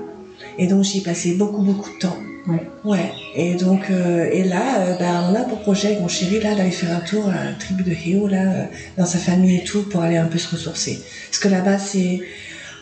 Et 0.59 0.66
donc, 0.66 0.85
j'y 0.85 0.99
ai 0.99 1.01
passé 1.01 1.33
beaucoup, 1.33 1.62
beaucoup 1.62 1.89
de 1.89 1.99
temps. 1.99 2.18
Ouais. 2.49 2.66
Ouais. 2.85 3.12
Et 3.35 3.55
donc, 3.55 3.91
et 3.91 4.45
là, 4.45 4.95
ben, 4.99 5.31
on 5.31 5.35
a 5.37 5.45
pour 5.45 5.61
projet 5.61 5.89
avec 5.89 6.01
mon 6.01 6.09
chéri, 6.09 6.39
là, 6.41 6.55
d'aller 6.55 6.70
faire 6.70 6.95
un 6.95 7.01
tour 7.01 7.31
à 7.31 7.45
la 7.47 7.53
tribu 7.53 7.83
de 7.83 7.93
Heo, 7.93 8.29
là, 8.29 8.66
dans 8.99 9.07
sa 9.07 9.18
famille 9.18 9.57
et 9.57 9.64
tout, 9.64 9.89
pour 9.89 10.03
aller 10.03 10.18
un 10.18 10.26
peu 10.26 10.37
se 10.37 10.51
ressourcer. 10.51 11.01
Parce 11.31 11.39
que 11.39 11.49
là-bas, 11.49 11.79
c'est, 11.79 12.20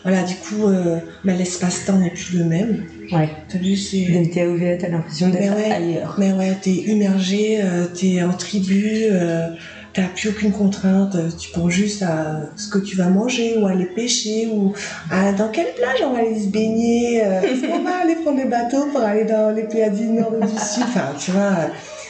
voilà, 0.03 0.23
du 0.23 0.35
coup, 0.35 0.67
euh, 0.67 0.99
ben, 1.25 1.37
l'espace-temps 1.37 1.97
n'est 1.97 2.11
plus 2.11 2.37
le 2.37 2.45
même. 2.45 2.85
ouais. 3.11 3.29
T'as 3.49 3.57
vu, 3.57 3.75
c'est... 3.75 4.07
Ouvert, 4.47 4.77
t'as 4.79 4.89
l'impression 4.89 5.29
d'être 5.29 5.55
ouais. 5.55 5.71
ailleurs. 5.71 6.15
Mais 6.17 6.31
ouais, 6.33 6.55
t'es 6.61 6.71
immergé, 6.71 7.59
euh, 7.61 7.85
t'es 7.87 8.21
en 8.23 8.33
tribu, 8.33 9.07
euh, 9.09 9.49
t'as 9.93 10.07
plus 10.07 10.29
aucune 10.29 10.51
contrainte, 10.51 11.15
euh, 11.15 11.29
tu 11.37 11.49
penses 11.51 11.71
juste 11.71 12.03
à 12.03 12.41
ce 12.55 12.69
que 12.69 12.77
tu 12.77 12.95
vas 12.95 13.09
manger 13.09 13.57
ou 13.57 13.65
aller 13.65 13.85
pêcher 13.85 14.47
ou 14.47 14.73
à 15.09 15.33
dans 15.33 15.49
quelle 15.49 15.73
plage 15.73 15.99
on 16.05 16.13
va 16.13 16.19
aller 16.19 16.39
se 16.39 16.47
baigner, 16.47 17.25
euh, 17.25 17.41
est-ce 17.41 17.65
qu'on 17.65 17.83
va 17.83 17.97
aller 18.03 18.15
prendre 18.15 18.37
des 18.37 18.45
bateaux 18.49 18.85
pour 18.91 19.01
aller 19.01 19.25
dans 19.25 19.53
les 19.53 19.63
pays 19.63 19.89
du 19.89 20.05
nord 20.05 20.31
ou 20.39 20.45
du 20.45 20.51
sud, 20.51 20.83
enfin 20.83 21.07
tu 21.19 21.31
vois, 21.31 21.69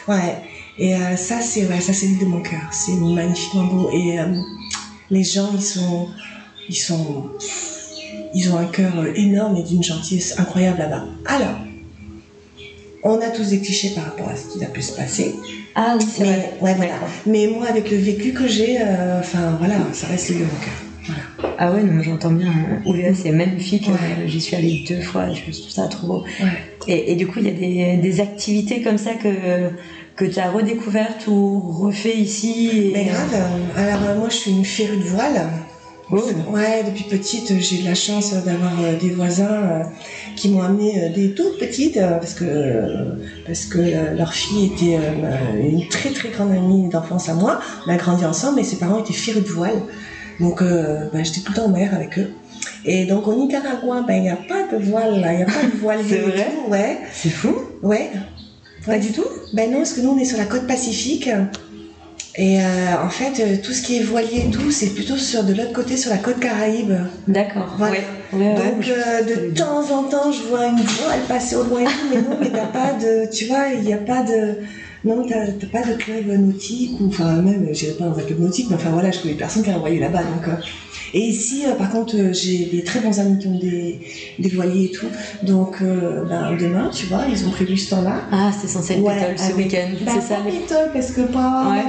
ouais. 0.10 0.36
Et 0.80 0.94
ça 1.16 1.42
c'est 1.42 1.66
ouais, 1.66 1.80
ça 1.80 1.92
c'est 1.92 2.06
l'île 2.06 2.20
de 2.20 2.26
mon 2.26 2.42
cœur, 2.42 2.70
c'est 2.72 2.92
magnifiquement 2.92 3.64
beau 3.64 3.90
et 3.92 4.18
les 5.10 5.24
gens 5.24 5.50
ils 5.56 5.64
sont 5.64 6.10
ils 6.70 6.76
sont 6.76 7.32
ils 8.34 8.52
ont 8.52 8.58
un 8.58 8.66
cœur 8.66 9.00
euh, 9.00 9.12
énorme 9.16 9.58
et 9.58 9.64
d'une 9.64 9.84
gentillesse 9.84 10.40
incroyable 10.40 10.80
là-bas. 10.80 11.06
Alors 11.26 11.56
on 13.04 13.20
a 13.22 13.30
tous 13.30 13.50
des 13.50 13.60
clichés 13.62 13.90
par 13.96 14.06
rapport 14.06 14.30
à 14.30 14.36
ce 14.36 14.58
qui 14.58 14.64
a 14.64 14.68
pu 14.68 14.82
se 14.82 14.92
passer. 14.94 15.34
Ah 15.76 15.96
oui, 15.98 16.06
c'est 16.12 16.24
vrai. 16.24 16.54
ouais, 16.62 16.74
voilà. 16.76 16.94
Mais 17.26 17.48
moi, 17.48 17.68
avec 17.68 17.90
le 17.92 17.98
vécu 17.98 18.34
que 18.34 18.48
j'ai, 18.48 18.82
euh, 18.82 19.20
enfin 19.20 19.56
voilà, 19.60 19.76
ça 19.94 20.08
reste 20.08 20.32
de 20.32 20.40
mon 20.40 20.46
cœur. 20.46 20.74
Voilà. 21.38 21.54
Ah 21.60 21.72
ouais, 21.72 21.84
non, 21.84 22.02
j'entends 22.02 22.32
bien. 22.32 22.52
Ouvéa, 22.86 23.14
c'est 23.14 23.32
magnifique. 23.32 23.88
Ouais. 23.88 23.94
Euh, 24.24 24.28
J'y 24.28 24.42
suis 24.42 24.56
allée 24.56 24.84
deux 24.88 25.00
fois. 25.02 25.32
Je 25.32 25.42
trouve 25.42 25.70
ça 25.70 25.88
trop 25.88 26.08
beau. 26.08 26.24
Ouais. 26.42 26.48
Et, 26.88 27.12
et 27.12 27.16
du 27.16 27.28
coup, 27.28 27.40
il 27.40 27.46
y 27.46 27.50
a 27.50 27.52
des, 27.52 28.02
des 28.02 28.20
activités 28.20 28.82
comme 28.82 28.98
ça 28.98 29.14
que, 29.14 29.70
que 30.16 30.26
tu 30.26 30.40
as 30.40 30.50
redécouvertes 30.52 31.28
ou 31.28 31.60
refait 31.60 32.18
ici. 32.18 32.70
et- 32.74 32.92
Mais 32.94 33.06
grave, 33.06 33.36
alors 33.78 34.18
moi 34.18 34.30
je 34.30 34.36
suis 34.36 34.52
une 34.52 34.66
férue 34.66 34.98
de 34.98 35.04
voile. 35.04 35.48
Oh. 36.10 36.22
Ouais, 36.53 36.84
depuis 36.86 37.03
petite, 37.03 37.60
j'ai 37.60 37.80
eu 37.80 37.80
de 37.82 37.86
la 37.89 37.95
chance 37.95 38.34
d'avoir 38.34 38.82
euh, 38.82 38.95
des 38.97 39.10
voisins 39.10 39.49
euh, 39.51 39.84
qui 40.38 40.49
m'ont 40.49 40.62
amené 40.62 41.03
euh, 41.03 41.10
des 41.14 41.34
toutes 41.34 41.58
petites 41.60 41.97
euh, 41.97 42.18
parce 42.18 42.34
que 42.34 42.45
parce 43.45 43.66
que 43.66 43.78
euh, 43.80 44.14
leur 44.16 44.34
fille 44.34 44.68
était 44.68 44.97
euh, 44.97 45.60
une 45.62 45.86
très 45.89 46.12
très 46.12 46.30
grande 46.30 46.51
amie 46.53 46.88
d'enfance 46.88 47.28
à 47.28 47.34
moi. 47.34 47.60
On 47.86 47.91
a 47.91 47.97
grandi 47.97 48.24
ensemble 48.24 48.60
et 48.62 48.64
ses 48.64 48.78
parents 48.78 48.99
étaient 49.03 49.12
férus 49.14 49.43
de 49.43 49.49
voile. 49.49 49.82
Donc 50.39 50.62
euh, 50.62 51.10
bah, 51.12 51.24
j'étais 51.24 51.41
tout 51.41 51.51
le 51.51 51.55
temps 51.58 51.66
en 51.66 51.70
mer 51.70 51.93
avec 51.93 52.18
eux. 52.20 52.32
Et 52.86 53.05
donc 53.05 53.28
au 53.28 53.34
Nicaragua, 53.34 54.03
ben 54.08 54.16
il 54.16 54.22
n'y 54.22 54.30
a 54.30 54.38
pas 54.38 54.64
de 54.72 54.82
voile 54.82 55.20
là, 55.20 55.34
il 55.34 55.38
n'y 55.38 55.43
a 55.43 55.45
pas 55.45 55.64
de 55.64 55.78
voile. 55.78 55.99
C'est 56.08 56.20
vrai? 56.20 56.47
Tout, 56.55 56.72
Ouais, 56.72 56.97
C'est 57.14 57.30
fou? 57.30 57.53
ouais. 57.84 58.12
Pas 58.86 58.97
du 58.99 59.12
tout 59.12 59.26
Ben 59.51 59.70
non, 59.70 59.80
parce 59.80 59.91
que 59.91 59.99
nous 59.99 60.12
on 60.12 60.18
est 60.18 60.24
sur 60.24 60.38
la 60.38 60.45
côte 60.45 60.66
pacifique. 60.68 61.30
Et 62.38 62.62
euh, 62.62 62.94
en 63.04 63.10
fait, 63.10 63.40
euh, 63.40 63.56
tout 63.62 63.74
ce 63.74 63.82
qui 63.82 63.98
est 63.98 64.04
voilier 64.04 64.46
et 64.48 64.52
tout, 64.52 64.70
c'est 64.70 64.94
plutôt 64.94 65.18
sur 65.18 65.44
de 65.44 65.54
l'autre 65.54 65.74
côté, 65.74 65.98
sur 65.98 66.12
la 66.12 66.18
côte 66.18 66.40
Caraïbe. 66.40 66.94
D'accord. 67.28 67.74
Voilà. 67.78 67.94
Ouais. 67.98 68.04
Ouais, 68.34 68.40
ouais, 68.40 68.56
Donc 68.56 68.88
euh, 68.88 69.22
de 69.24 69.56
temps 69.56 69.90
en 69.90 70.04
temps, 70.04 70.32
je 70.32 70.44
vois 70.44 70.68
une 70.68 70.76
voile 70.78 71.22
passer 71.28 71.56
au 71.56 71.64
loin 71.64 71.82
et 71.82 71.86
tout, 71.86 72.08
mais 72.10 72.22
non, 72.22 72.38
mais 72.40 72.50
t'as 72.52 72.66
pas 72.66 72.94
de, 72.94 73.32
tu 73.32 73.46
vois, 73.46 73.70
il 73.70 73.82
n'y 73.82 73.94
a 73.94 73.98
pas 73.98 74.22
de, 74.22 74.58
non, 75.06 75.26
t'as 75.26 75.46
pas 75.72 75.88
de 75.88 75.94
club 75.94 76.28
nautique 76.28 77.00
ou 77.00 77.08
enfin 77.08 77.42
même, 77.42 77.70
j'irai 77.72 77.94
pas 77.94 78.06
dans 78.06 78.20
un 78.20 78.24
club 78.24 78.42
nautique, 78.42 78.68
mais 78.70 78.76
enfin 78.76 78.90
voilà, 78.90 79.12
je 79.12 79.20
connais 79.20 79.34
personne 79.34 79.64
qui 79.64 79.70
a 79.70 79.76
un 79.76 79.80
voilier 79.80 80.00
là-bas, 80.00 80.24
donc. 80.24 80.54
Et 81.14 81.20
ici, 81.20 81.64
euh, 81.66 81.74
par 81.74 81.89
contre, 81.89 82.16
euh, 82.18 82.34
j'ai 82.34 82.66
des 82.66 82.84
très 82.84 82.99
bons 82.99 83.20
amis 83.20 83.39
qui 83.39 83.47
ont 83.47 83.58
des, 83.60 83.99
des 84.39 84.49
voiliers 84.49 84.86
et 84.86 84.91
tout, 84.91 85.08
donc 85.43 85.82
euh, 85.82 86.24
ben, 86.26 86.55
demain, 86.60 86.89
tu 86.93 87.05
vois, 87.08 87.24
ils 87.32 87.45
ont 87.45 87.49
prévu 87.51 87.78
ce 87.78 87.91
temps-là. 87.91 88.24
Ah, 88.32 88.51
c'est 88.60 88.68
censé 88.68 88.93
être 88.93 89.01
Ouais, 89.01 89.16
pétole 89.16 89.38
ce 89.39 89.53
week-end. 89.53 89.88
Bah, 90.05 90.12
c'est 90.16 90.34
ça. 90.34 90.39
méthode, 90.41 90.91
parce 90.93 91.12
que 91.12 91.22
pour 91.22 91.39
avoir 91.41 91.72
Ouais. 91.74 91.84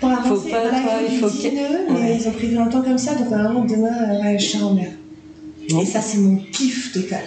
pour 0.00 0.10
avancer, 0.10 0.50
pas, 0.50 0.60
voilà, 0.62 0.80
toi, 0.80 0.92
il 1.08 1.14
il 1.14 1.20
faut 1.20 1.28
faut 1.28 1.36
qu'il- 1.38 1.50
10 1.50 1.56
nœuds, 1.56 1.78
mais 1.90 2.00
Ouais. 2.00 2.16
ils 2.20 2.28
ont 2.28 2.32
prévu 2.32 2.58
un 2.58 2.66
temps 2.66 2.82
comme 2.82 2.98
ça, 2.98 3.14
donc 3.14 3.30
normalement 3.30 3.64
demain, 3.64 4.36
je 4.38 4.44
serai 4.44 4.64
en 4.64 4.74
mer. 4.74 4.88
Bon. 5.70 5.80
Et 5.80 5.86
ça, 5.86 6.00
c'est 6.00 6.18
mon 6.18 6.36
kiff 6.52 6.92
total. 6.92 7.22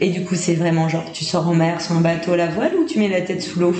Et 0.00 0.10
du 0.10 0.24
coup, 0.24 0.36
c'est 0.36 0.54
vraiment 0.54 0.88
genre, 0.88 1.04
tu 1.12 1.24
sors 1.24 1.46
en 1.48 1.54
mer 1.54 1.80
sur 1.80 1.94
un 1.96 2.00
bateau 2.00 2.32
à 2.32 2.36
la 2.36 2.46
voile 2.46 2.72
ou 2.80 2.84
tu 2.86 2.98
mets 3.00 3.08
la 3.08 3.20
tête 3.20 3.42
sous 3.42 3.58
l'eau? 3.60 3.74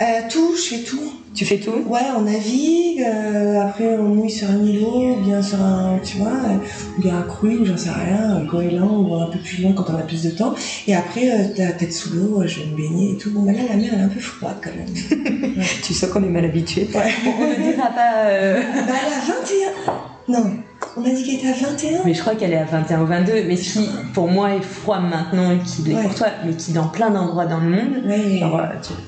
Euh, 0.00 0.04
tout, 0.30 0.54
je 0.54 0.76
fais 0.76 0.84
tout. 0.84 1.12
Tu 1.34 1.44
fais 1.44 1.58
tout? 1.58 1.72
Ouais, 1.88 2.00
on 2.16 2.22
navigue, 2.22 3.00
euh, 3.02 3.60
après 3.60 3.96
on 3.98 4.04
mouille 4.14 4.30
sur 4.30 4.48
un 4.50 4.62
îlot, 4.64 5.16
ou 5.16 5.20
bien 5.24 5.42
sur 5.42 5.60
un, 5.60 5.98
tu 6.04 6.18
vois, 6.18 6.28
euh, 6.28 6.58
ou 6.96 7.00
bien 7.02 7.18
un 7.18 7.22
cruise, 7.22 7.58
ou 7.60 7.64
j'en 7.64 7.76
sais 7.76 7.90
rien, 7.90 8.36
un 8.36 8.44
goéland, 8.44 9.00
ou 9.00 9.14
un 9.14 9.26
peu 9.26 9.38
plus 9.38 9.60
loin 9.62 9.72
quand 9.72 9.84
on 9.90 9.96
a 9.96 10.02
plus 10.02 10.22
de 10.22 10.30
temps. 10.30 10.54
Et 10.86 10.94
après, 10.94 11.28
euh, 11.30 11.44
t'as 11.54 11.66
la 11.66 11.72
tête 11.72 11.92
sous 11.92 12.12
l'eau, 12.14 12.40
euh, 12.42 12.46
je 12.46 12.60
vais 12.60 12.66
me 12.66 12.76
baigner 12.76 13.12
et 13.12 13.16
tout. 13.16 13.30
Bon, 13.32 13.42
bah 13.42 13.52
là, 13.52 13.58
la 13.68 13.76
mer, 13.76 13.90
elle 13.92 14.00
est 14.00 14.04
un 14.04 14.08
peu 14.08 14.20
froide 14.20 14.56
quand 14.62 14.70
même. 14.70 15.54
Tu 15.82 15.92
sais 15.94 16.08
qu'on 16.08 16.22
est 16.22 16.28
mal 16.28 16.44
habitué. 16.44 16.88
Ouais. 16.94 17.12
On 17.26 17.46
ne 17.48 17.72
dira 17.72 17.88
pas. 17.90 18.26
euh, 18.26 18.60
bah, 18.86 18.94
elle 19.06 19.12
a 19.12 19.20
21. 19.20 20.40
Non, 20.40 20.50
on 20.96 21.00
m'a 21.00 21.10
dit 21.10 21.24
qu'elle 21.24 21.34
était 21.36 21.48
à 21.48 21.68
21. 21.70 22.00
Mais 22.04 22.14
je 22.14 22.20
crois 22.20 22.34
qu'elle 22.34 22.52
est 22.52 22.58
à 22.58 22.64
21 22.64 23.02
ou 23.02 23.06
22. 23.06 23.32
Mais 23.46 23.56
ce 23.56 23.78
qui, 23.78 23.88
pour 24.14 24.28
moi, 24.28 24.54
est 24.54 24.62
froid 24.62 24.98
maintenant 25.00 25.52
et 25.52 25.58
qui 25.58 25.82
l'est 25.82 25.94
Ouais. 25.94 26.02
pour 26.02 26.14
toi, 26.14 26.28
mais 26.44 26.52
qui 26.52 26.72
dans 26.72 26.88
plein 26.88 27.10
d'endroits 27.10 27.46
dans 27.46 27.60
le 27.60 27.68
monde. 27.70 28.02
Ouais, 28.06 28.42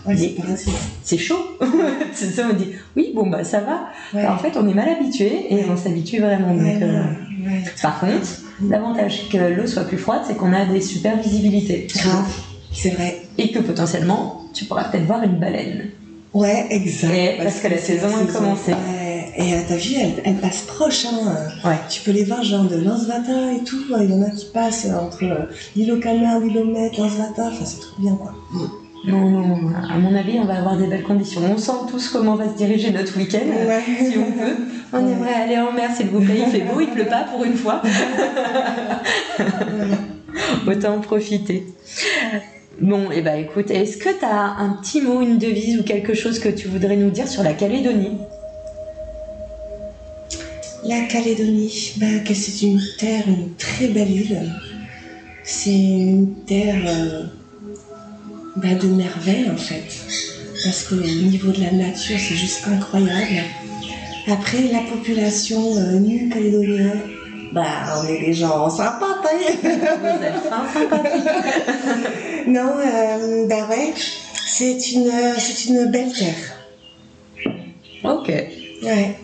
ouais, 0.07 0.17
c'est 1.03 1.19
chaud. 1.19 1.57
c'est 2.13 2.31
ça, 2.31 2.49
on 2.51 2.55
dit 2.55 2.69
oui, 2.97 3.13
bon, 3.15 3.29
bah 3.29 3.45
ça 3.45 3.61
va. 3.61 4.31
En 4.31 4.39
fait, 4.39 4.53
on 4.57 4.69
est 4.69 4.75
mal 4.75 4.89
habitué 4.89 5.47
et 5.51 5.65
on 5.71 5.77
s'habitue 5.77 6.21
vraiment. 6.21 6.55
Donc, 6.55 6.83
euh. 6.83 7.03
Par 7.83 8.01
contre, 8.01 8.27
l'avantage 8.69 9.29
que 9.31 9.39
l'eau 9.39 9.67
soit 9.67 9.85
plus 9.85 9.99
froide, 9.99 10.23
c'est 10.27 10.37
qu'on 10.37 10.53
a 10.53 10.65
des 10.67 10.81
super 10.81 11.17
visibilités. 11.19 11.87
C'est 12.73 12.91
vrai. 12.91 13.23
Et 13.39 13.51
que 13.51 13.59
potentiellement, 13.59 14.45
tu 14.55 14.65
pourras 14.65 14.85
peut-être 14.85 15.07
voir 15.07 15.23
une 15.23 15.39
baleine. 15.39 15.91
Ouais, 16.33 16.67
exact. 16.71 17.13
Et 17.13 17.39
parce 17.43 17.61
que 17.61 17.69
la 17.69 17.79
c'est 17.79 17.99
saison 17.99 18.09
a 18.09 18.33
commencé. 18.33 18.73
Et 19.37 19.55
euh, 19.55 19.59
t'as 19.69 19.77
vu, 19.77 19.95
elle, 20.01 20.23
elle 20.25 20.37
passe 20.37 20.63
proche. 20.63 21.07
Hein. 21.07 21.35
Ouais. 21.65 21.77
Tu 21.89 22.01
peux 22.03 22.11
les 22.11 22.25
voir 22.25 22.43
genre 22.43 22.65
de 22.65 22.77
Lansvata 22.77 23.53
et 23.53 23.65
tout. 23.65 23.79
Il 24.01 24.11
y 24.11 24.15
en 24.15 24.23
a 24.23 24.31
qui 24.31 24.47
passent 24.53 24.87
entre 24.87 25.25
euh, 25.25 25.47
l'île 25.77 25.93
au 25.93 25.99
Canard, 25.99 26.41
l'île 26.41 26.55
Lansvata. 26.99 27.47
Enfin, 27.47 27.65
c'est 27.65 27.81
trop 27.81 28.01
bien 28.01 28.15
quoi. 28.17 28.35
Non, 29.07 29.31
non, 29.31 29.71
à 29.91 29.97
mon 29.97 30.15
avis, 30.15 30.39
on 30.39 30.45
va 30.45 30.59
avoir 30.59 30.77
des 30.77 30.87
belles 30.87 31.03
conditions. 31.05 31.41
On 31.51 31.57
sent 31.57 31.73
tous 31.91 32.09
comment 32.09 32.35
va 32.35 32.49
se 32.51 32.57
diriger 32.59 32.91
notre 32.91 33.17
week-end. 33.17 33.39
Ouais. 33.67 33.81
Si 34.11 34.19
on 34.19 34.31
peut. 34.33 34.57
On 34.93 34.99
Ouais. 35.07 35.13
aimerait 35.13 35.35
aller 35.35 35.57
en 35.59 35.73
mer, 35.73 35.91
s'il 35.97 36.09
vous 36.09 36.21
plaît. 36.21 36.41
Il 36.45 36.51
fait 36.51 36.61
beau, 36.67 36.81
il 36.81 36.89
pleut 36.89 37.07
pas 37.07 37.23
pour 37.25 37.45
une 37.45 37.55
fois. 37.55 37.81
Autant 40.67 40.97
en 40.97 41.01
profiter. 41.01 41.67
Bon, 42.81 43.11
et 43.11 43.23
bah 43.23 43.37
écoute, 43.37 43.71
est-ce 43.71 43.97
que 43.97 44.09
tu 44.19 44.25
as 44.25 44.57
un 44.59 44.71
petit 44.81 45.01
mot, 45.01 45.21
une 45.21 45.39
devise 45.39 45.79
ou 45.81 45.83
quelque 45.83 46.15
chose 46.15 46.39
que 46.39 46.49
tu 46.49 46.69
voudrais 46.69 46.97
nous 46.97 47.11
dire 47.11 47.29
sur 47.29 47.43
la 47.43 47.53
Calédonie? 47.53 48.19
La 50.85 51.03
Calédonie, 51.03 51.93
bah, 51.97 52.07
que 52.27 52.33
c'est 52.33 52.67
une 52.67 52.81
terre, 52.99 53.25
une 53.29 53.55
très 53.57 53.89
belle 53.89 54.11
île. 54.11 54.53
C'est 55.45 55.71
une 55.71 56.35
terre 56.47 56.83
euh, 56.87 57.25
bah, 58.57 58.75
de 58.75 58.89
merveille 58.89 59.51
en 59.51 59.57
fait. 59.57 59.85
Parce 60.65 60.85
qu'au 60.85 60.97
niveau 60.97 61.53
de 61.53 61.61
la 61.61 61.71
nature, 61.73 62.19
c'est 62.19 62.35
juste 62.35 62.67
incroyable. 62.67 63.43
Après, 64.27 64.63
la 64.73 64.81
population, 64.81 65.77
euh, 65.77 65.99
nous, 65.99 66.29
Calédoniens, 66.31 67.01
bah, 67.53 68.01
on 68.03 68.09
est 68.09 68.21
des 68.21 68.33
gens 68.33 68.71
sympas, 68.71 69.21
vu 69.33 69.61
Vous 69.63 70.25
êtes. 70.25 70.51
Non, 72.47 72.73
euh, 72.79 73.47
bah 73.47 73.69
ouais, 73.69 73.93
c'est 74.47 74.93
une, 74.93 75.13
c'est 75.39 75.67
une 75.69 75.91
belle 75.91 76.13
terre. 76.13 76.57
Ok. 78.03 78.29
Ouais. 78.83 79.17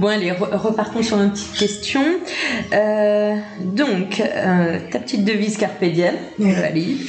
Bon, 0.00 0.08
allez, 0.08 0.30
re- 0.32 0.56
repartons 0.56 1.02
sur 1.02 1.20
une 1.20 1.30
petite 1.30 1.52
question. 1.52 2.02
Euh, 2.72 3.34
donc, 3.60 4.20
euh, 4.20 4.78
ta 4.90 4.98
petite 4.98 5.24
devise 5.24 5.56
Carpe 5.56 5.84
Diem, 5.84 6.14
Ouais. 6.38 6.54
Ali. 6.64 7.00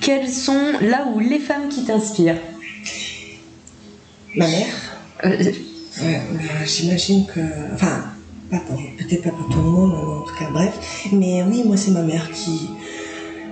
Quelles 0.00 0.28
sont 0.28 0.72
là 0.80 1.04
où 1.12 1.18
les 1.18 1.38
femmes 1.38 1.68
qui 1.68 1.84
t'inspirent? 1.84 2.40
Ma 4.36 4.46
mère, 4.46 4.66
Euh, 5.24 5.36
Ouais, 6.02 6.20
j'imagine 6.64 7.26
que. 7.26 7.40
Enfin, 7.74 8.02
peut-être 8.50 9.22
pas 9.22 9.30
pour 9.30 9.48
tout 9.50 9.58
le 9.58 9.64
monde, 9.70 9.92
en 9.94 10.22
tout 10.26 10.34
cas, 10.38 10.48
bref. 10.50 10.72
Mais 11.12 11.42
oui, 11.42 11.62
moi, 11.64 11.76
c'est 11.76 11.90
ma 11.90 12.00
mère 12.02 12.30
qui, 12.30 12.70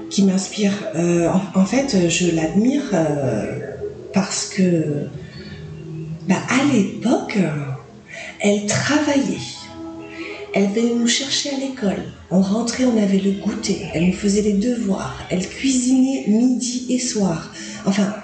qui 0.08 0.22
m'inspire. 0.24 0.72
En, 0.96 1.60
en 1.60 1.64
fait, 1.66 2.08
je 2.08 2.34
l'admire 2.34 2.82
parce 4.14 4.46
que. 4.46 5.04
Bah, 6.26 6.36
à 6.48 6.64
l'époque, 6.72 7.36
elle 8.40 8.66
travaillait. 8.66 9.38
Elle 10.52 10.68
venait 10.68 10.94
nous 10.94 11.06
chercher 11.06 11.50
à 11.50 11.58
l'école. 11.58 12.02
On 12.30 12.40
rentrait, 12.40 12.84
on 12.84 13.00
avait 13.00 13.18
le 13.18 13.32
goûter. 13.32 13.86
Elle 13.94 14.06
nous 14.06 14.12
faisait 14.12 14.42
les 14.42 14.54
devoirs. 14.54 15.16
Elle 15.30 15.48
cuisinait 15.48 16.24
midi 16.26 16.86
et 16.90 16.98
soir. 16.98 17.52
Enfin, 17.86 18.14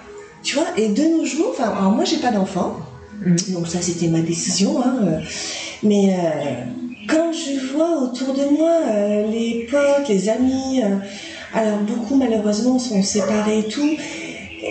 tu 0.43 0.57
vois, 0.57 0.67
et 0.77 0.89
de 0.89 1.03
nos 1.03 1.25
jours, 1.25 1.51
enfin, 1.53 1.71
alors 1.71 1.93
moi, 1.93 2.05
j'ai 2.05 2.19
pas 2.19 2.33
d'enfant. 2.33 2.77
Mhm. 3.25 3.37
Donc 3.51 3.69
ça, 3.69 3.81
c'était 3.81 4.09
ma 4.09 4.21
décision. 4.21 4.83
Hein, 4.83 4.97
euh, 5.03 5.21
mais 5.83 6.15
euh, 6.15 6.65
quand 7.09 7.33
je 7.33 7.73
vois 7.73 8.03
autour 8.03 8.35
de 8.35 8.57
moi 8.57 8.73
euh, 8.89 9.31
les 9.31 9.67
potes, 9.71 10.09
les 10.09 10.29
amis, 10.29 10.83
alors 11.55 11.79
beaucoup 11.81 12.17
malheureusement 12.17 12.79
sont 12.79 13.03
séparés 13.03 13.61
et 13.61 13.69
tout, 13.69 13.97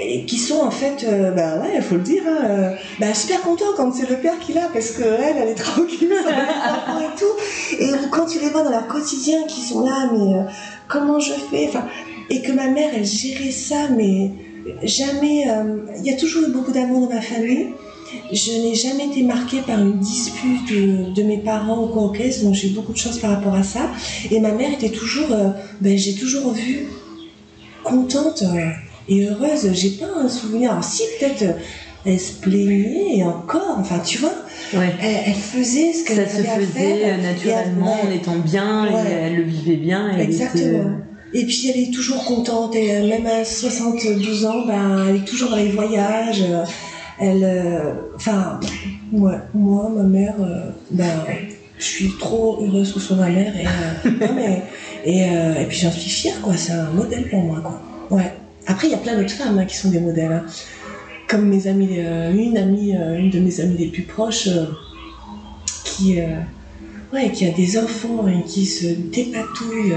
et 0.01 0.25
qui 0.25 0.37
sont 0.37 0.59
en 0.61 0.71
fait, 0.71 1.03
euh, 1.03 1.31
bah 1.31 1.61
il 1.75 1.81
faut 1.81 1.95
le 1.95 2.01
dire, 2.01 2.23
hein, 2.27 2.45
euh, 2.45 2.69
bah, 2.99 3.13
super 3.13 3.41
contents 3.41 3.73
quand 3.75 3.91
c'est 3.93 4.09
le 4.09 4.17
père 4.17 4.39
qui 4.39 4.53
l'a, 4.53 4.69
parce 4.73 4.91
que 4.91 5.03
elle, 5.03 5.37
elle 5.37 5.49
est 5.49 5.55
tranquille 5.55 6.09
les 6.09 6.17
enfants 6.17 6.99
et 6.99 7.17
tout. 7.17 7.79
Et 7.79 7.91
quand 8.11 8.25
tu 8.25 8.39
les 8.39 8.49
vois 8.49 8.63
dans 8.63 8.71
leur 8.71 8.87
quotidien, 8.87 9.43
qui 9.47 9.61
sont 9.61 9.85
là, 9.85 10.09
mais 10.11 10.35
euh, 10.35 10.43
comment 10.87 11.19
je 11.19 11.33
fais 11.49 11.69
Et 12.29 12.41
que 12.41 12.51
ma 12.51 12.67
mère, 12.67 12.91
elle 12.95 13.05
gérait 13.05 13.51
ça, 13.51 13.87
mais 13.95 14.31
jamais. 14.83 15.49
euh, 15.49 15.77
Il 15.99 16.05
y 16.05 16.13
a 16.13 16.17
toujours 16.17 16.43
eu 16.47 16.51
beaucoup 16.51 16.71
d'amour 16.71 17.07
dans 17.07 17.15
ma 17.15 17.21
famille. 17.21 17.67
Je 18.31 18.51
n'ai 18.51 18.75
jamais 18.75 19.07
été 19.07 19.23
marquée 19.23 19.61
par 19.65 19.79
une 19.79 19.99
dispute 19.99 20.71
de, 21.13 21.23
mes 21.23 21.39
parents 21.39 21.83
ou 21.83 21.87
quoi 21.87 22.13
donc 22.43 22.53
j'ai 22.53 22.69
eu 22.69 22.71
beaucoup 22.71 22.93
de 22.93 22.97
chance 22.97 23.17
par 23.17 23.31
rapport 23.31 23.55
à 23.55 23.63
ça. 23.63 23.89
Et 24.31 24.39
ma 24.39 24.51
mère 24.51 24.71
était 24.71 24.89
toujours, 24.89 25.27
ben, 25.81 25.97
j'ai 25.97 26.13
toujours 26.13 26.53
vu 26.53 26.87
contente 27.83 28.43
et 29.09 29.25
heureuse. 29.27 29.69
J'ai 29.73 29.91
pas 29.91 30.07
un 30.23 30.29
souvenir. 30.29 30.71
Alors 30.71 30.83
si 30.83 31.03
peut-être 31.19 31.41
euh, 31.43 31.51
elle 32.05 32.19
se 32.19 32.33
plaignait 32.39 33.17
et 33.17 33.23
encore, 33.23 33.77
enfin 33.79 33.99
tu 33.99 34.19
vois, 34.19 34.33
Ouais. 34.73 34.89
elle, 35.01 35.15
elle 35.27 35.33
faisait 35.33 35.93
ce 35.93 36.03
qu'elle 36.05 36.17
Ça 36.27 36.37
avait 36.37 36.65
se 36.65 36.67
faisait 36.71 36.79
faire. 36.97 37.19
euh, 37.19 37.21
naturellement, 37.21 37.97
elle- 38.03 38.09
en 38.09 38.11
étant 38.15 38.35
bien, 38.37 38.85
et 38.85 38.93
Ouais. 38.93 39.01
elle 39.23 39.35
le 39.37 39.43
vivait 39.43 39.75
bien. 39.77 40.09
elle 40.13 40.21
Exactement. 40.21 40.79
euh, 40.79 40.97
Et 41.33 41.45
puis 41.45 41.69
elle 41.73 41.81
est 41.81 41.91
toujours 41.93 42.23
contente, 42.25 42.75
et 42.75 43.01
même 43.07 43.25
à 43.27 43.43
72 43.45 44.45
ans, 44.45 44.65
ben, 44.65 45.05
elle 45.09 45.17
est 45.17 45.25
toujours 45.25 45.49
dans 45.49 45.55
les 45.57 45.69
voyages. 45.69 46.43
Elle, 47.19 47.43
euh, 47.43 47.93
enfin, 48.15 48.59
moi, 49.11 49.35
moi, 49.53 49.89
ma 49.95 50.03
mère, 50.03 50.35
euh, 50.41 50.69
ben, 50.91 51.09
je 51.77 51.83
suis 51.83 52.11
trop 52.19 52.59
heureuse 52.65 52.91
que 52.93 52.99
ce 52.99 53.07
soit 53.07 53.17
ma 53.17 53.29
mère. 53.29 53.53
Et, 53.55 53.65
euh, 53.65 54.11
non, 54.21 54.33
mais, 54.35 54.61
et, 55.05 55.23
euh, 55.29 55.61
et 55.61 55.65
puis 55.65 55.77
j'en 55.77 55.91
suis 55.91 56.09
fière, 56.09 56.39
quoi. 56.41 56.53
C'est 56.57 56.73
un 56.73 56.89
modèle 56.91 57.29
pour 57.29 57.41
moi, 57.41 57.59
quoi. 57.61 57.81
Ouais. 58.17 58.31
Après, 58.67 58.87
il 58.87 58.91
y 58.91 58.95
a 58.95 58.97
plein 58.97 59.15
d'autres 59.17 59.31
femmes 59.31 59.59
hein, 59.59 59.65
qui 59.65 59.75
sont 59.75 59.89
des 59.89 59.99
modèles. 59.99 60.31
hein. 60.31 60.45
Comme 61.27 61.47
mes 61.47 61.67
euh, 61.67 62.33
une 62.33 62.57
amie, 62.57 62.95
euh, 62.95 63.17
une 63.17 63.31
de 63.31 63.39
mes 63.39 63.59
amies 63.59 63.77
les 63.77 63.87
plus 63.87 64.03
proches, 64.03 64.47
euh, 64.47 64.65
qui, 65.83 66.17
ouais, 67.13 67.31
qui 67.31 67.45
a 67.45 67.51
des 67.51 67.77
enfants 67.77 68.27
et 68.27 68.43
qui 68.43 68.65
se 68.65 68.87
dépatouille 68.87 69.93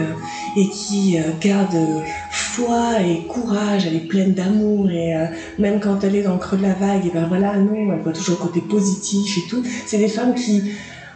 et 0.56 0.68
qui 0.68 1.18
garde 1.40 1.76
foi 2.30 3.00
et 3.00 3.26
courage, 3.26 3.86
elle 3.86 3.96
est 3.96 4.06
pleine 4.06 4.32
d'amour 4.32 4.90
et 4.90 5.14
même 5.58 5.80
quand 5.80 6.04
elle 6.04 6.14
est 6.14 6.22
dans 6.22 6.34
le 6.34 6.38
creux 6.38 6.56
de 6.56 6.62
la 6.62 6.74
vague, 6.74 7.04
et 7.06 7.10
ben 7.10 7.26
voilà, 7.26 7.56
non, 7.56 7.92
elle 7.92 8.00
voit 8.00 8.12
toujours 8.12 8.38
le 8.40 8.46
côté 8.46 8.60
positif 8.60 9.38
et 9.38 9.48
tout. 9.48 9.62
C'est 9.86 9.98
des 9.98 10.08
femmes 10.08 10.34
qui 10.34 10.70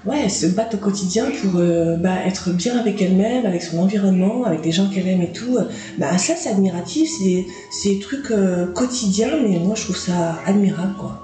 ouais, 0.07 0.28
se 0.28 0.46
battent 0.46 0.74
au 0.74 0.78
quotidien 0.78 1.26
pour 1.42 1.57
euh, 1.57 1.96
bah, 1.96 2.24
être 2.26 2.50
bien 2.50 2.78
avec 2.78 3.00
elle-même, 3.00 3.46
avec 3.46 3.62
son 3.62 3.78
environnement, 3.78 4.44
avec 4.44 4.61
des 4.62 4.72
gens 4.72 4.88
qu'elle 4.88 5.09
aime 5.09 5.22
et 5.22 5.32
tout. 5.32 5.59
Bah, 5.98 6.18
ça, 6.18 6.34
c'est 6.36 6.50
admiratif, 6.50 7.11
c'est 7.18 7.46
c'est 7.70 7.90
des 7.90 7.98
trucs 7.98 8.30
euh, 8.30 8.66
quotidiens, 8.72 9.38
mais 9.42 9.59
moi, 9.59 9.74
je 9.74 9.84
trouve 9.84 9.96
ça 9.96 10.38
admirable, 10.46 10.94
quoi. 10.98 11.20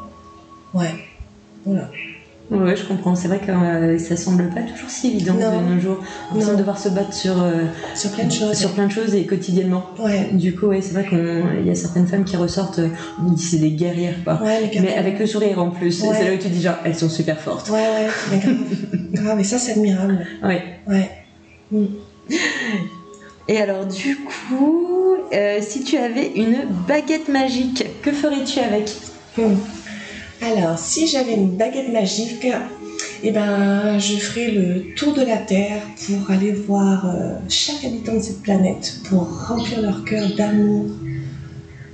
Ouais, 0.75 0.93
voilà. 1.65 1.91
Ouais, 2.51 2.75
je 2.77 2.85
comprends. 2.85 3.15
C'est 3.15 3.29
vrai 3.29 3.41
que 3.41 3.51
euh, 3.51 3.99
ça 3.99 4.17
semble 4.17 4.49
pas 4.49 4.63
toujours 4.63 4.89
si 4.89 5.09
évident 5.09 5.35
Non. 5.35 5.61
de 5.69 5.75
nos 5.75 5.81
jours. 5.81 5.99
On 6.35 6.41
semble 6.41 6.57
devoir 6.57 6.79
se 6.79 6.89
battre 6.89 7.13
sur, 7.13 7.43
euh, 7.43 7.65
Sur 7.95 8.11
plein 8.13 8.25
de 8.25 8.33
choses. 8.33 8.55
sur 8.57 8.71
plein 8.73 8.87
de 8.87 8.93
choses 8.93 9.15
et 9.15 9.27
quotidiennement. 9.27 9.85
Ouais, 9.99 10.31
Du 10.33 10.55
coup, 10.57 10.67
ouais, 10.69 10.81
c'est 10.81 10.95
vrai 10.95 11.07
qu'il 11.07 11.67
y 11.67 11.71
a 11.71 11.75
certaines 11.75 12.07
femmes 12.07 12.25
qui 12.25 12.37
ressortent, 12.39 12.79
euh, 12.79 12.89
on 13.23 13.33
dit 13.33 13.43
c'est 13.43 13.59
des 13.59 13.73
guerrières, 13.73 14.15
quoi. 14.25 14.41
ouais, 14.43 14.71
mais, 14.81 14.95
avec 14.95 15.19
le 15.19 15.27
sourire 15.27 15.59
en 15.59 15.71
plus. 15.71 16.01
Ouais. 16.03 16.09
C'est 16.19 16.25
là 16.29 16.35
où 16.35 16.39
tu 16.39 16.49
dis 16.49 16.63
genre, 16.63 16.77
elles 16.85 16.95
sont 16.97 17.11
super 17.11 17.39
fortes. 17.39 17.69
Ouais, 17.69 17.75
ouais, 17.77 18.09
mais 18.31 18.39
grave. 18.39 18.57
grave, 19.13 19.41
et 19.41 19.45
ça, 19.45 19.59
c'est 19.59 19.73
admirable. 19.73 20.27
Ouais. 20.43 20.63
Ouais. 20.87 21.11
Et 23.49 23.59
alors, 23.59 23.85
du 23.87 24.17
coup, 24.17 25.17
euh, 25.35 25.59
si 25.61 25.83
tu 25.85 25.97
avais 25.99 26.33
une 26.35 26.59
baguette 26.87 27.29
magique, 27.29 27.85
que 28.03 28.11
ferais-tu 28.13 28.59
avec? 28.61 28.91
Hmm. 29.37 29.55
Alors, 30.41 30.79
si 30.79 31.07
j'avais 31.07 31.35
une 31.35 31.57
baguette 31.57 31.93
magique, 31.93 32.47
eh 33.23 33.31
ben, 33.33 33.99
je 33.99 34.17
ferais 34.17 34.51
le 34.51 34.95
tour 34.95 35.13
de 35.13 35.23
la 35.23 35.39
Terre 35.39 35.83
pour 36.07 36.31
aller 36.31 36.53
voir 36.53 37.07
euh, 37.07 37.35
chaque 37.49 37.85
habitant 37.85 38.15
de 38.15 38.21
cette 38.21 38.43
planète, 38.43 39.01
pour 39.09 39.49
remplir 39.49 39.83
leur 39.83 40.05
cœur 40.05 40.29
d'amour, 40.37 40.87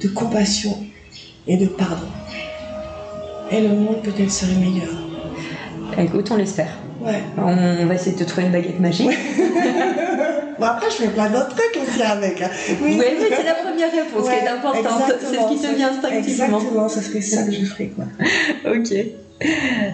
de 0.02 0.08
compassion 0.08 0.76
et 1.46 1.56
de 1.56 1.66
pardon. 1.66 2.06
Et 3.50 3.60
le 3.62 3.68
monde 3.68 4.02
peut-être 4.02 4.30
serait 4.30 4.56
meilleur. 4.56 4.92
Écoute, 5.98 6.30
on 6.30 6.36
l'espère. 6.36 6.76
Ouais. 7.00 7.22
On 7.38 7.86
va 7.86 7.94
essayer 7.94 8.12
de 8.12 8.18
te 8.18 8.28
trouver 8.28 8.46
une 8.46 8.52
baguette 8.52 8.80
magique. 8.80 9.10
Bon, 10.58 10.66
après, 10.66 10.90
je 10.90 10.96
fais 10.96 11.08
plein 11.08 11.30
d'autres 11.30 11.54
trucs 11.54 11.76
aussi 11.82 12.02
avec. 12.02 12.40
hein. 12.42 12.50
Oui, 12.82 12.96
mais 12.98 13.14
c'est 13.36 13.44
la 13.44 13.54
première 13.54 13.90
réponse 13.90 14.28
qui 14.28 14.34
est 14.34 14.48
importante. 14.48 15.12
C'est 15.20 15.36
ce 15.36 15.48
qui 15.48 15.60
te 15.60 15.74
vient 15.76 15.90
instinctivement. 15.90 16.46
Exactement, 16.46 16.88
ça 16.88 17.02
serait 17.02 17.20
ça 17.20 17.42
que 17.44 17.52
je 17.52 17.64
ferais, 17.64 17.88
quoi. 17.94 18.04
Ok. 18.72 18.92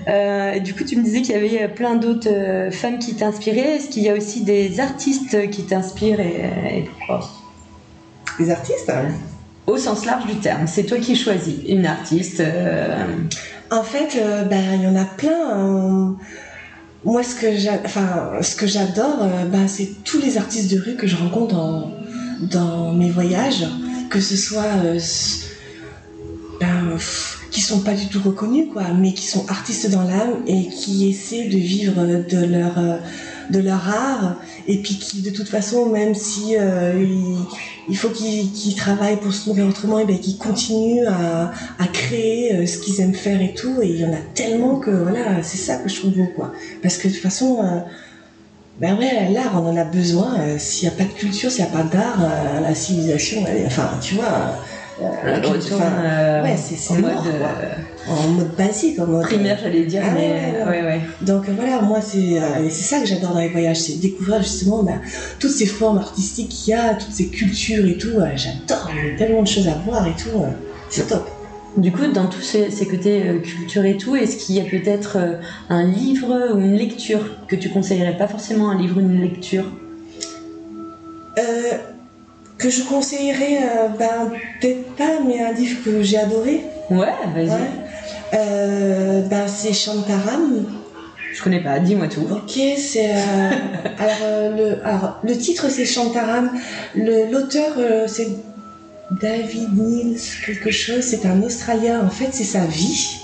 Euh, 0.08 0.58
du 0.60 0.74
coup, 0.74 0.84
tu 0.84 0.96
me 0.96 1.02
disais 1.02 1.22
qu'il 1.22 1.34
y 1.34 1.56
avait 1.58 1.68
plein 1.68 1.94
d'autres 1.96 2.28
euh, 2.30 2.70
femmes 2.70 2.98
qui 2.98 3.14
t'inspiraient. 3.16 3.76
Est-ce 3.76 3.88
qu'il 3.88 4.02
y 4.02 4.08
a 4.08 4.14
aussi 4.14 4.42
des 4.44 4.80
artistes 4.80 5.50
qui 5.50 5.64
t'inspirent 5.64 6.20
et, 6.20 6.42
et 6.78 6.82
pourquoi? 6.82 7.26
Les 8.38 8.50
artistes 8.50 8.88
hein. 8.90 9.06
Au 9.66 9.76
sens 9.76 10.04
large 10.04 10.26
du 10.26 10.36
terme, 10.36 10.66
c'est 10.66 10.82
toi 10.84 10.98
qui 10.98 11.14
choisis 11.16 11.54
une 11.68 11.86
artiste. 11.86 12.40
euh, 12.40 13.04
En 13.70 13.82
fait, 13.82 14.16
euh, 14.20 14.42
ben, 14.44 14.74
il 14.74 14.82
y 14.82 14.86
en 14.86 14.96
a 14.96 15.04
plein. 15.04 16.16
Moi, 17.04 17.22
ce 17.22 17.34
que 18.56 18.66
j'adore, 18.66 19.22
euh, 19.22 19.46
ben, 19.46 19.66
c'est 19.68 20.04
tous 20.04 20.20
les 20.20 20.36
artistes 20.36 20.70
de 20.70 20.78
rue 20.78 20.96
que 20.96 21.06
je 21.06 21.16
rencontre 21.16 21.54
dans, 22.42 22.92
mes 22.92 23.10
voyages, 23.10 23.66
que 24.10 24.20
ce 24.20 24.36
soit 24.36 24.66
euh, 24.84 24.98
ben, 26.60 26.98
qui 27.50 27.62
sont 27.62 27.80
pas 27.80 27.94
du 27.94 28.08
tout 28.08 28.20
reconnus, 28.22 28.66
quoi, 28.70 28.88
mais 28.94 29.14
qui 29.14 29.26
sont 29.26 29.48
artistes 29.50 29.90
dans 29.90 30.02
l'âme 30.02 30.42
et 30.46 30.68
qui 30.68 31.08
essaient 31.08 31.48
de 31.48 31.56
vivre 31.56 32.04
de 32.04 32.44
leur 32.44 32.78
euh, 32.78 32.98
de 33.50 33.60
leur 33.60 33.88
art 33.88 34.36
et 34.66 34.80
puis 34.82 34.98
qui 34.98 35.22
de 35.22 35.30
toute 35.30 35.48
façon 35.48 35.86
même 35.86 36.14
si 36.14 36.56
euh, 36.56 37.04
il, 37.88 37.96
faut 37.96 38.08
qu'ils 38.10 38.74
travaillent 38.76 39.20
pour 39.20 39.32
se 39.32 39.48
nourrir 39.48 39.66
autrement 39.66 39.98
et 39.98 40.04
ben 40.04 40.18
qu'ils 40.18 40.38
continuent 40.38 41.06
à, 41.06 41.50
créer 41.92 42.54
euh, 42.54 42.66
ce 42.66 42.78
qu'ils 42.78 43.00
aiment 43.00 43.14
faire 43.14 43.40
et 43.42 43.54
tout 43.54 43.82
et 43.82 43.88
il 43.88 44.00
y 44.00 44.04
en 44.04 44.12
a 44.12 44.20
tellement 44.34 44.76
que 44.76 44.90
voilà 44.90 45.42
c'est 45.42 45.58
ça 45.58 45.76
que 45.76 45.88
je 45.88 45.96
trouve 45.96 46.12
beau 46.12 46.28
quoi. 46.34 46.52
Parce 46.82 46.96
que 46.96 47.08
de 47.08 47.12
toute 47.12 47.22
façon 47.22 47.62
euh, 47.62 47.80
ben 48.80 48.98
ouais 48.98 49.30
l'art 49.30 49.52
on 49.62 49.68
en 49.68 49.76
a 49.76 49.84
besoin 49.84 50.58
s'il 50.58 50.88
n'y 50.88 50.94
a 50.94 50.96
pas 50.96 51.04
de 51.04 51.12
culture 51.18 51.50
s'il 51.50 51.64
n'y 51.64 51.70
a 51.70 51.72
pas 51.72 51.82
d'art 51.82 52.18
la 52.62 52.74
civilisation 52.74 53.44
elle 53.46 53.66
enfin 53.66 53.90
tu 54.00 54.14
vois 54.14 54.56
euh, 55.02 55.40
enfin, 55.74 55.92
euh, 56.04 56.42
ouais, 56.42 56.56
c'est- 56.56 56.76
c'est 56.76 56.92
en 56.94 57.00
mort, 57.00 57.24
mode 57.24 57.38
quoi. 57.38 57.48
euh, 57.62 58.12
en 58.12 58.28
mode 58.28 58.54
basique 58.56 58.98
en 58.98 59.06
mode 59.06 59.22
primaire, 59.22 59.58
j'allais 59.60 59.84
dire, 59.84 60.02
Ah 60.04 60.12
mais 60.14 60.30
ouais, 60.30 60.62
ouais, 60.64 60.68
ouais, 60.80 60.82
ouais. 60.84 61.00
donc 61.22 61.48
voilà, 61.50 61.80
moi 61.80 62.00
c'est 62.00 62.38
euh, 62.40 62.64
et 62.64 62.70
c'est 62.70 62.84
ça 62.84 63.00
que 63.00 63.06
j'adore 63.06 63.32
dans 63.34 63.40
les 63.40 63.48
voyages, 63.48 63.80
c'est 63.80 63.94
découvrir 64.00 64.42
justement 64.42 64.82
bah, 64.82 65.00
toutes 65.38 65.50
ces 65.52 65.66
formes 65.66 65.98
artistiques 65.98 66.48
qu'il 66.50 66.72
y 66.72 66.76
a, 66.76 66.94
toutes 66.94 67.12
ces 67.12 67.28
cultures 67.28 67.86
et 67.86 67.96
tout. 67.96 68.18
euh, 68.18 68.26
j'adore, 68.36 68.88
il 68.90 69.10
y 69.10 69.14
a 69.14 69.16
tellement 69.16 69.42
de 69.42 69.48
choses 69.48 69.68
à 69.68 69.74
voir 69.74 70.06
et 70.06 70.14
tout. 70.14 70.38
euh, 70.40 70.48
c'est 70.88 71.06
top. 71.06 71.28
Du 71.76 71.92
coup, 71.92 72.04
dans 72.12 72.26
tous 72.26 72.40
ces, 72.42 72.68
ces 72.70 72.88
côtés 72.88 73.22
euh, 73.28 73.38
culture 73.38 73.84
et 73.84 73.96
tout, 73.96 74.16
est-ce 74.16 74.36
qu'il 74.36 74.56
y 74.56 74.60
a 74.60 74.64
peut-être 74.64 75.16
euh, 75.16 75.34
un 75.68 75.84
livre 75.84 76.52
ou 76.54 76.58
une 76.58 76.74
lecture 76.74 77.20
que 77.46 77.54
tu 77.54 77.70
conseillerais? 77.70 78.16
Pas 78.16 78.26
forcément 78.26 78.70
un 78.70 78.76
livre 78.76 78.96
ou 78.96 79.00
une 79.00 79.20
lecture. 79.20 79.70
Euh, 81.38 81.72
que 82.60 82.70
je 82.70 82.82
conseillerais, 82.84 83.58
euh, 83.62 83.88
ben 83.98 84.30
peut-être 84.60 84.94
pas, 84.96 85.18
mais 85.26 85.40
un 85.40 85.52
livre 85.52 85.82
que 85.84 86.02
j'ai 86.02 86.18
adoré. 86.18 86.60
Ouais, 86.90 87.14
vas-y. 87.34 87.48
Ouais. 87.48 87.70
Euh, 88.34 89.22
ben, 89.22 89.46
c'est 89.48 89.72
Shantaram. 89.72 90.64
Je 91.32 91.42
connais 91.42 91.62
pas, 91.62 91.78
dis-moi 91.78 92.08
tout. 92.08 92.26
Ok, 92.30 92.60
c'est. 92.76 93.12
euh, 93.14 93.50
alors, 93.98 94.56
le, 94.56 94.86
alors, 94.86 95.20
le 95.22 95.36
titre 95.36 95.70
c'est 95.70 95.86
Shantaram. 95.86 96.50
L'auteur 96.94 97.72
c'est 98.06 98.28
David 99.10 99.76
Niels, 99.76 100.20
quelque 100.44 100.70
chose. 100.70 101.00
C'est 101.02 101.26
un 101.26 101.42
Australien. 101.42 102.04
En 102.04 102.10
fait, 102.10 102.28
c'est 102.32 102.44
sa 102.44 102.64
vie. 102.66 103.19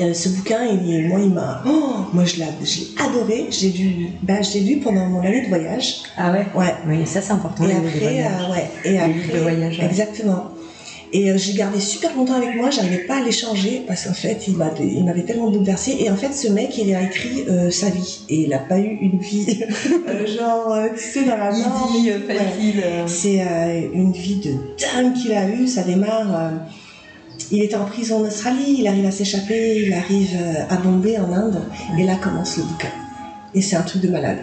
Euh, 0.00 0.14
ce 0.14 0.30
bouquin, 0.30 0.64
il, 0.64 1.06
moi, 1.08 1.20
il 1.20 1.30
m'a. 1.30 1.62
Oh, 1.66 2.06
moi, 2.14 2.24
je 2.24 2.36
l'ai 2.36 2.44
adoré. 2.98 3.46
J'ai 3.50 3.70
lu, 3.70 4.08
ben, 4.22 4.42
je 4.42 4.54
l'ai 4.54 4.60
lu 4.60 4.80
pendant 4.80 5.06
mon 5.06 5.20
année 5.20 5.42
de 5.42 5.48
voyage. 5.48 5.96
Ah 6.16 6.32
ouais? 6.32 6.46
Ouais. 6.54 6.74
Oui, 6.88 7.06
ça 7.06 7.20
c'est 7.20 7.32
important. 7.32 7.64
Et 7.68 7.72
après, 7.72 8.24
euh, 8.24 8.52
ouais. 8.52 8.70
Et 8.84 8.98
après, 8.98 9.34
de 9.34 9.38
voyage, 9.42 9.78
ouais. 9.78 9.84
Exactement. 9.84 10.52
Et 11.14 11.30
euh, 11.30 11.36
j'ai 11.36 11.52
gardé 11.52 11.78
super 11.78 12.16
longtemps 12.16 12.36
avec 12.36 12.56
moi, 12.56 12.70
j'arrivais 12.70 13.04
pas 13.04 13.16
à 13.16 13.20
l'échanger 13.20 13.82
parce 13.86 14.04
qu'en 14.06 14.14
fait, 14.14 14.48
il 14.48 14.56
m'avait, 14.56 15.22
tellement 15.24 15.50
bouleversé. 15.50 15.96
Et 16.00 16.10
en 16.10 16.16
fait, 16.16 16.32
ce 16.32 16.48
mec, 16.48 16.76
il 16.78 16.94
a 16.94 17.02
écrit 17.02 17.44
euh, 17.48 17.70
sa 17.70 17.90
vie 17.90 18.20
et 18.30 18.44
il 18.44 18.54
a 18.54 18.60
pas 18.60 18.78
eu 18.78 18.96
une 19.02 19.18
vie 19.18 19.62
euh, 20.08 20.26
genre, 20.26 20.74
tu 20.96 21.02
sais, 21.04 21.24
dans 21.24 21.36
la 21.36 21.50
Ouais. 21.50 22.34
facile. 22.34 22.82
C'est 23.06 23.90
une 23.92 24.12
vie 24.12 24.36
de 24.36 24.52
dingue 24.78 25.12
qu'il 25.12 25.32
a 25.32 25.50
eue. 25.50 25.68
Ça 25.68 25.82
démarre. 25.82 26.52
Il 27.52 27.62
était 27.62 27.76
en 27.76 27.84
prison 27.84 28.16
en 28.16 28.26
Australie, 28.26 28.76
il 28.78 28.88
arrive 28.88 29.04
à 29.04 29.10
s'échapper, 29.10 29.84
il 29.86 29.92
arrive 29.92 30.30
euh, 30.34 30.64
à 30.70 30.76
Bombay 30.76 31.18
en 31.18 31.30
Inde, 31.32 31.62
et 31.98 32.04
là 32.04 32.16
commence 32.16 32.56
le 32.56 32.64
bouquin. 32.64 32.88
Et 33.54 33.60
c'est 33.60 33.76
un 33.76 33.82
truc 33.82 34.00
de 34.00 34.08
malade. 34.08 34.38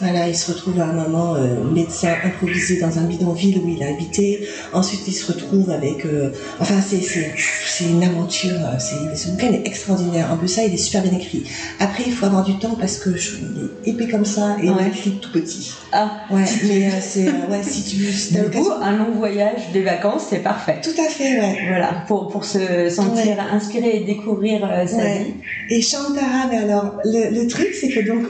Voilà, 0.00 0.28
il 0.28 0.34
se 0.36 0.52
retrouve 0.52 0.78
à 0.80 0.84
un 0.84 0.92
moment 0.92 1.34
euh, 1.34 1.64
médecin 1.72 2.14
improvisé 2.24 2.78
dans 2.78 2.98
un 2.98 3.04
bidonville 3.04 3.58
où 3.58 3.68
il 3.68 3.82
a 3.82 3.88
habité. 3.88 4.46
Ensuite, 4.72 5.00
il 5.08 5.12
se 5.12 5.32
retrouve 5.32 5.70
avec. 5.70 6.04
euh, 6.04 6.30
enfin, 6.60 6.80
c'est 6.80 7.84
une 7.84 8.02
aventure. 8.04 8.52
euh, 8.64 8.76
C'est 8.78 9.16
ce 9.16 9.28
bouquin 9.30 9.52
est 9.52 9.66
extraordinaire. 9.66 10.30
En 10.32 10.36
plus, 10.36 10.46
ça, 10.48 10.62
il 10.64 10.72
est 10.72 10.76
super 10.76 11.02
bien 11.02 11.12
écrit. 11.18 11.42
Après, 11.80 12.04
il 12.06 12.12
faut 12.12 12.26
avoir 12.26 12.44
du 12.44 12.58
temps 12.58 12.76
parce 12.78 12.98
que 12.98 13.16
je, 13.16 13.38
il 13.84 13.88
est 13.88 13.90
épais 13.90 14.06
comme 14.08 14.24
ça 14.24 14.56
et 14.62 14.68
Ouais. 14.70 14.76
il 14.82 14.86
écrit 14.88 15.10
tout 15.20 15.32
petit. 15.32 15.72
Ah, 15.92 16.12
Ouais, 16.30 16.44
mais 16.68 16.86
euh, 16.86 16.90
c'est 17.00 17.24
ouais 17.24 17.62
si 17.64 17.82
tu 17.82 17.96
veux. 17.96 18.12
si 18.12 18.34
coup, 18.34 18.42
l'occasion- 18.44 18.80
un 18.80 18.96
long 18.98 19.10
voyage, 19.12 19.72
des 19.72 19.82
vacances, 19.82 20.26
c'est 20.30 20.42
parfait. 20.42 20.80
Tout 20.82 20.90
à 21.00 21.08
fait, 21.08 21.40
ouais. 21.40 21.56
Voilà, 21.68 22.04
pour, 22.06 22.28
pour 22.28 22.44
se 22.44 22.88
sentir 22.88 23.36
inspiré 23.52 23.96
et 23.96 24.04
découvrir 24.04 24.60
sa 24.86 25.04
vie. 25.18 25.34
Et 25.70 25.82
Shantara, 25.82 26.46
mais 26.50 26.58
alors, 26.58 26.98
le, 27.04 27.34
le 27.34 27.46
truc, 27.48 27.68
c'est 27.78 27.88
que 27.88 28.06
donc, 28.06 28.24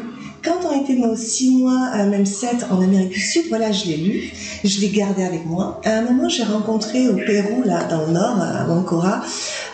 quand 0.44 0.58
on 0.64 0.82
était 0.82 0.94
nos 0.94 1.16
six 1.16 1.50
mois, 1.50 1.90
euh, 1.96 2.08
même 2.08 2.26
sept 2.26 2.66
en 2.70 2.80
Amérique 2.80 3.10
du 3.10 3.20
Sud, 3.20 3.44
voilà, 3.48 3.72
je 3.72 3.86
l'ai 3.86 3.96
lu, 3.96 4.32
je 4.64 4.80
l'ai 4.80 4.88
gardé 4.88 5.22
avec 5.22 5.44
moi. 5.44 5.80
À 5.84 5.98
un 5.98 6.02
moment, 6.02 6.28
j'ai 6.28 6.44
rencontré 6.44 7.08
au 7.08 7.14
Pérou, 7.14 7.62
là, 7.64 7.84
dans 7.84 8.06
le 8.06 8.12
nord, 8.12 8.40
à 8.40 8.64
Mancora, 8.64 9.22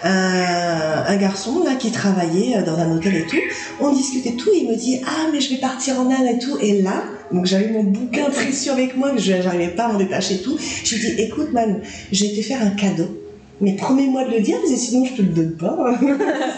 un, 0.02 1.16
garçon, 1.16 1.62
là, 1.64 1.74
qui 1.76 1.90
travaillait 1.90 2.56
euh, 2.56 2.62
dans 2.62 2.78
un 2.78 2.96
hôtel 2.96 3.16
et 3.16 3.26
tout. 3.26 3.36
On 3.80 3.92
discutait 3.92 4.32
tout, 4.32 4.50
il 4.54 4.68
me 4.68 4.76
dit, 4.76 5.00
ah, 5.06 5.28
mais 5.32 5.40
je 5.40 5.50
vais 5.50 5.60
partir 5.60 6.00
en 6.00 6.10
Inde 6.10 6.26
et 6.34 6.38
tout. 6.38 6.58
Et 6.60 6.82
là, 6.82 7.04
donc 7.32 7.46
j'avais 7.46 7.68
mon 7.68 7.84
bouquin 7.84 8.30
précieux 8.30 8.72
avec 8.72 8.96
moi, 8.96 9.10
que 9.10 9.20
je 9.20 9.32
n'arrivais 9.32 9.68
pas 9.68 9.84
à 9.84 9.92
m'en 9.92 9.98
détacher 9.98 10.34
et 10.34 10.42
tout. 10.42 10.56
Je 10.84 10.94
lui 10.94 11.02
dis, 11.02 11.22
écoute, 11.22 11.52
man, 11.52 11.80
j'ai 12.12 12.32
été 12.32 12.42
faire 12.42 12.62
un 12.62 12.70
cadeau. 12.70 13.23
Mais 13.60 13.74
promets-moi 13.74 14.24
de 14.24 14.30
le 14.32 14.40
dire, 14.40 14.56
parce 14.58 14.72
que 14.72 14.76
sinon 14.76 15.04
je 15.04 15.14
te 15.14 15.22
le 15.22 15.28
donne 15.28 15.52
pas. 15.52 15.76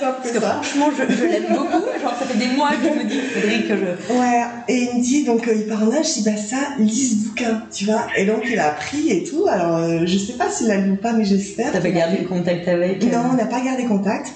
Parce 0.00 0.30
que 0.30 0.40
ça. 0.40 0.60
franchement, 0.62 0.86
je, 0.96 1.14
je 1.14 1.24
l'aime 1.24 1.44
beaucoup. 1.50 1.84
Genre, 2.02 2.14
ça 2.18 2.24
fait 2.26 2.38
des 2.38 2.54
mois 2.54 2.70
que 2.70 2.88
je 2.88 2.98
me 2.98 3.08
dis 3.08 3.20
faudrait 3.20 3.62
que 3.62 3.76
je. 3.76 4.14
Ouais, 4.14 4.42
et 4.68 4.88
il 4.90 4.98
me 4.98 5.02
dit, 5.02 5.24
donc 5.24 5.46
euh, 5.46 5.54
il 5.54 5.66
part 5.66 5.82
en 5.82 5.92
âge, 5.92 6.08
je 6.08 6.12
dis, 6.14 6.22
bah 6.22 6.36
ça, 6.36 6.56
lis 6.78 7.10
ce 7.10 7.28
bouquin, 7.28 7.62
tu 7.72 7.84
vois. 7.84 8.06
Et 8.16 8.24
donc 8.24 8.42
il 8.50 8.58
a 8.58 8.68
appris 8.68 9.10
et 9.10 9.24
tout, 9.24 9.46
alors 9.48 9.76
euh, 9.76 10.00
je 10.06 10.18
sais 10.18 10.34
pas 10.34 10.50
s'il 10.50 10.68
l'a 10.68 10.78
lu 10.78 10.92
ou 10.92 10.96
pas, 10.96 11.12
mais 11.12 11.24
j'espère. 11.24 11.72
T'as 11.72 11.80
pas 11.80 11.90
gardé 11.90 12.18
le 12.18 12.28
contact 12.28 12.66
avec 12.68 13.02
euh, 13.04 13.10
Non, 13.10 13.30
on 13.32 13.34
n'a 13.34 13.46
pas 13.46 13.60
gardé 13.60 13.84
contact. 13.84 14.32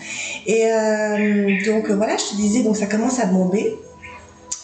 Et 0.47 0.67
euh, 0.67 1.57
donc 1.67 1.91
voilà, 1.91 2.17
je 2.17 2.33
te 2.33 2.37
disais, 2.37 2.63
donc 2.63 2.77
ça 2.77 2.87
commence 2.87 3.21
à 3.21 3.27
bomber. 3.27 3.75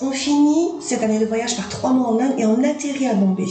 on 0.00 0.10
finit 0.10 0.68
cette 0.80 1.02
année 1.02 1.18
de 1.18 1.26
voyage 1.26 1.56
par 1.56 1.68
trois 1.68 1.92
mois 1.92 2.08
en 2.08 2.20
Inde 2.20 2.34
et 2.38 2.44
on 2.46 2.62
atterrit 2.62 3.06
à 3.06 3.14
Bombay. 3.14 3.46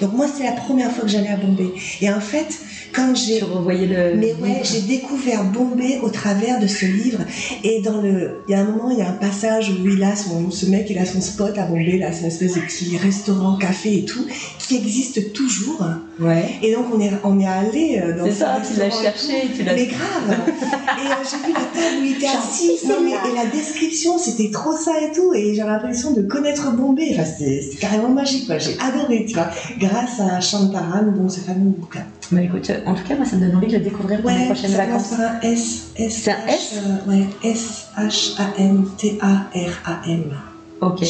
Donc 0.00 0.12
moi, 0.14 0.26
c'est 0.32 0.44
la 0.44 0.52
première 0.52 0.90
fois 0.90 1.04
que 1.04 1.10
j'allais 1.10 1.28
à 1.30 1.36
Bombay. 1.36 1.72
Et 2.00 2.10
en 2.10 2.20
fait, 2.20 2.58
quand 2.94 3.14
j'ai... 3.14 3.40
Le... 3.40 4.16
Mais 4.16 4.34
ouais, 4.40 4.62
j'ai 4.62 4.80
découvert 4.82 5.44
Bombay 5.44 6.00
au 6.02 6.10
travers 6.10 6.60
de 6.60 6.66
ce 6.66 6.86
livre. 6.86 7.20
Et 7.64 7.80
dans 7.80 8.00
le... 8.00 8.42
Il 8.48 8.52
y 8.52 8.54
a 8.54 8.60
un 8.60 8.64
moment, 8.64 8.90
il 8.90 8.98
y 8.98 9.02
a 9.02 9.08
un 9.08 9.14
passage 9.14 9.70
où 9.70 9.88
il 9.88 10.02
a 10.02 10.16
son... 10.16 10.50
Ce 10.50 10.66
mec, 10.66 10.88
il 10.90 10.98
a 10.98 11.06
son 11.06 11.20
spot 11.20 11.56
à 11.58 11.66
Bombay, 11.66 11.98
là, 11.98 12.12
c'est 12.12 12.20
une 12.20 12.26
espèce 12.26 12.54
de 12.54 12.60
petit 12.60 12.96
restaurant, 12.96 13.56
café 13.56 13.98
et 13.98 14.04
tout, 14.04 14.26
qui 14.58 14.76
existe 14.76 15.32
toujours. 15.32 15.84
Ouais. 16.20 16.44
Et 16.62 16.72
donc, 16.72 16.86
on 16.94 17.00
est, 17.00 17.12
on 17.24 17.40
est 17.40 17.46
allé 17.46 18.00
euh, 18.02 18.18
dans 18.18 18.24
C'est 18.24 18.32
ce 18.32 18.38
ça, 18.38 18.60
tu 18.66 18.78
l'as 18.78 18.90
cherché, 18.90 19.48
tu 19.56 19.62
l'as... 19.62 19.74
Mais 19.74 19.86
grave 19.86 20.28
Et 20.28 21.06
euh, 21.06 21.14
j'ai 21.30 21.46
vu 21.46 21.52
la 21.52 21.60
table 21.60 22.00
où 22.00 22.04
il 22.04 22.12
était 22.12 22.26
assis. 22.26 22.86
Non, 22.86 22.96
mais, 23.02 23.12
et 23.12 23.34
la 23.34 23.46
description, 23.50 24.18
c'était 24.18 24.50
trop 24.50 24.76
ça 24.76 24.92
et 25.00 25.12
tout. 25.14 25.32
Et 25.34 25.54
j'avais 25.54 25.70
l'impression 25.70 26.12
de 26.12 26.22
connaître 26.22 26.70
Bombay. 26.72 27.10
Enfin, 27.12 27.24
c'est 27.24 27.62
c'est 27.62 27.78
carrément 27.78 28.08
magique, 28.08 28.46
quoi. 28.46 28.58
J'ai 28.58 28.76
adoré, 28.80 29.24
tu 29.26 29.34
vois. 29.34 29.50
Grâce 29.78 30.20
à 30.20 30.40
Shantaran, 30.40 31.02
donc 31.16 31.30
ce 31.30 31.40
fameux 31.40 31.70
bouquin. 31.70 32.04
Bah 32.32 32.42
écoute, 32.42 32.70
en 32.86 32.94
tout 32.94 33.04
cas, 33.04 33.14
moi, 33.14 33.26
ça 33.26 33.36
me 33.36 33.42
donne 33.42 33.56
envie 33.56 33.66
de 33.66 33.74
le 33.74 33.80
découvrir 33.80 34.22
pour 34.22 34.30
les 34.30 34.46
prochaines 34.46 34.70
vacances. 34.72 35.10
par 35.10 35.20
un 35.20 35.40
S. 35.42 35.88
S 35.96 36.20
C'est 36.22 36.32
un 36.32 36.46
S 36.48 36.72
euh, 36.74 37.10
Ouais, 37.10 37.26
S-H-A-N-T-A-R-A-M. 37.44 40.34
Ok. 40.80 41.04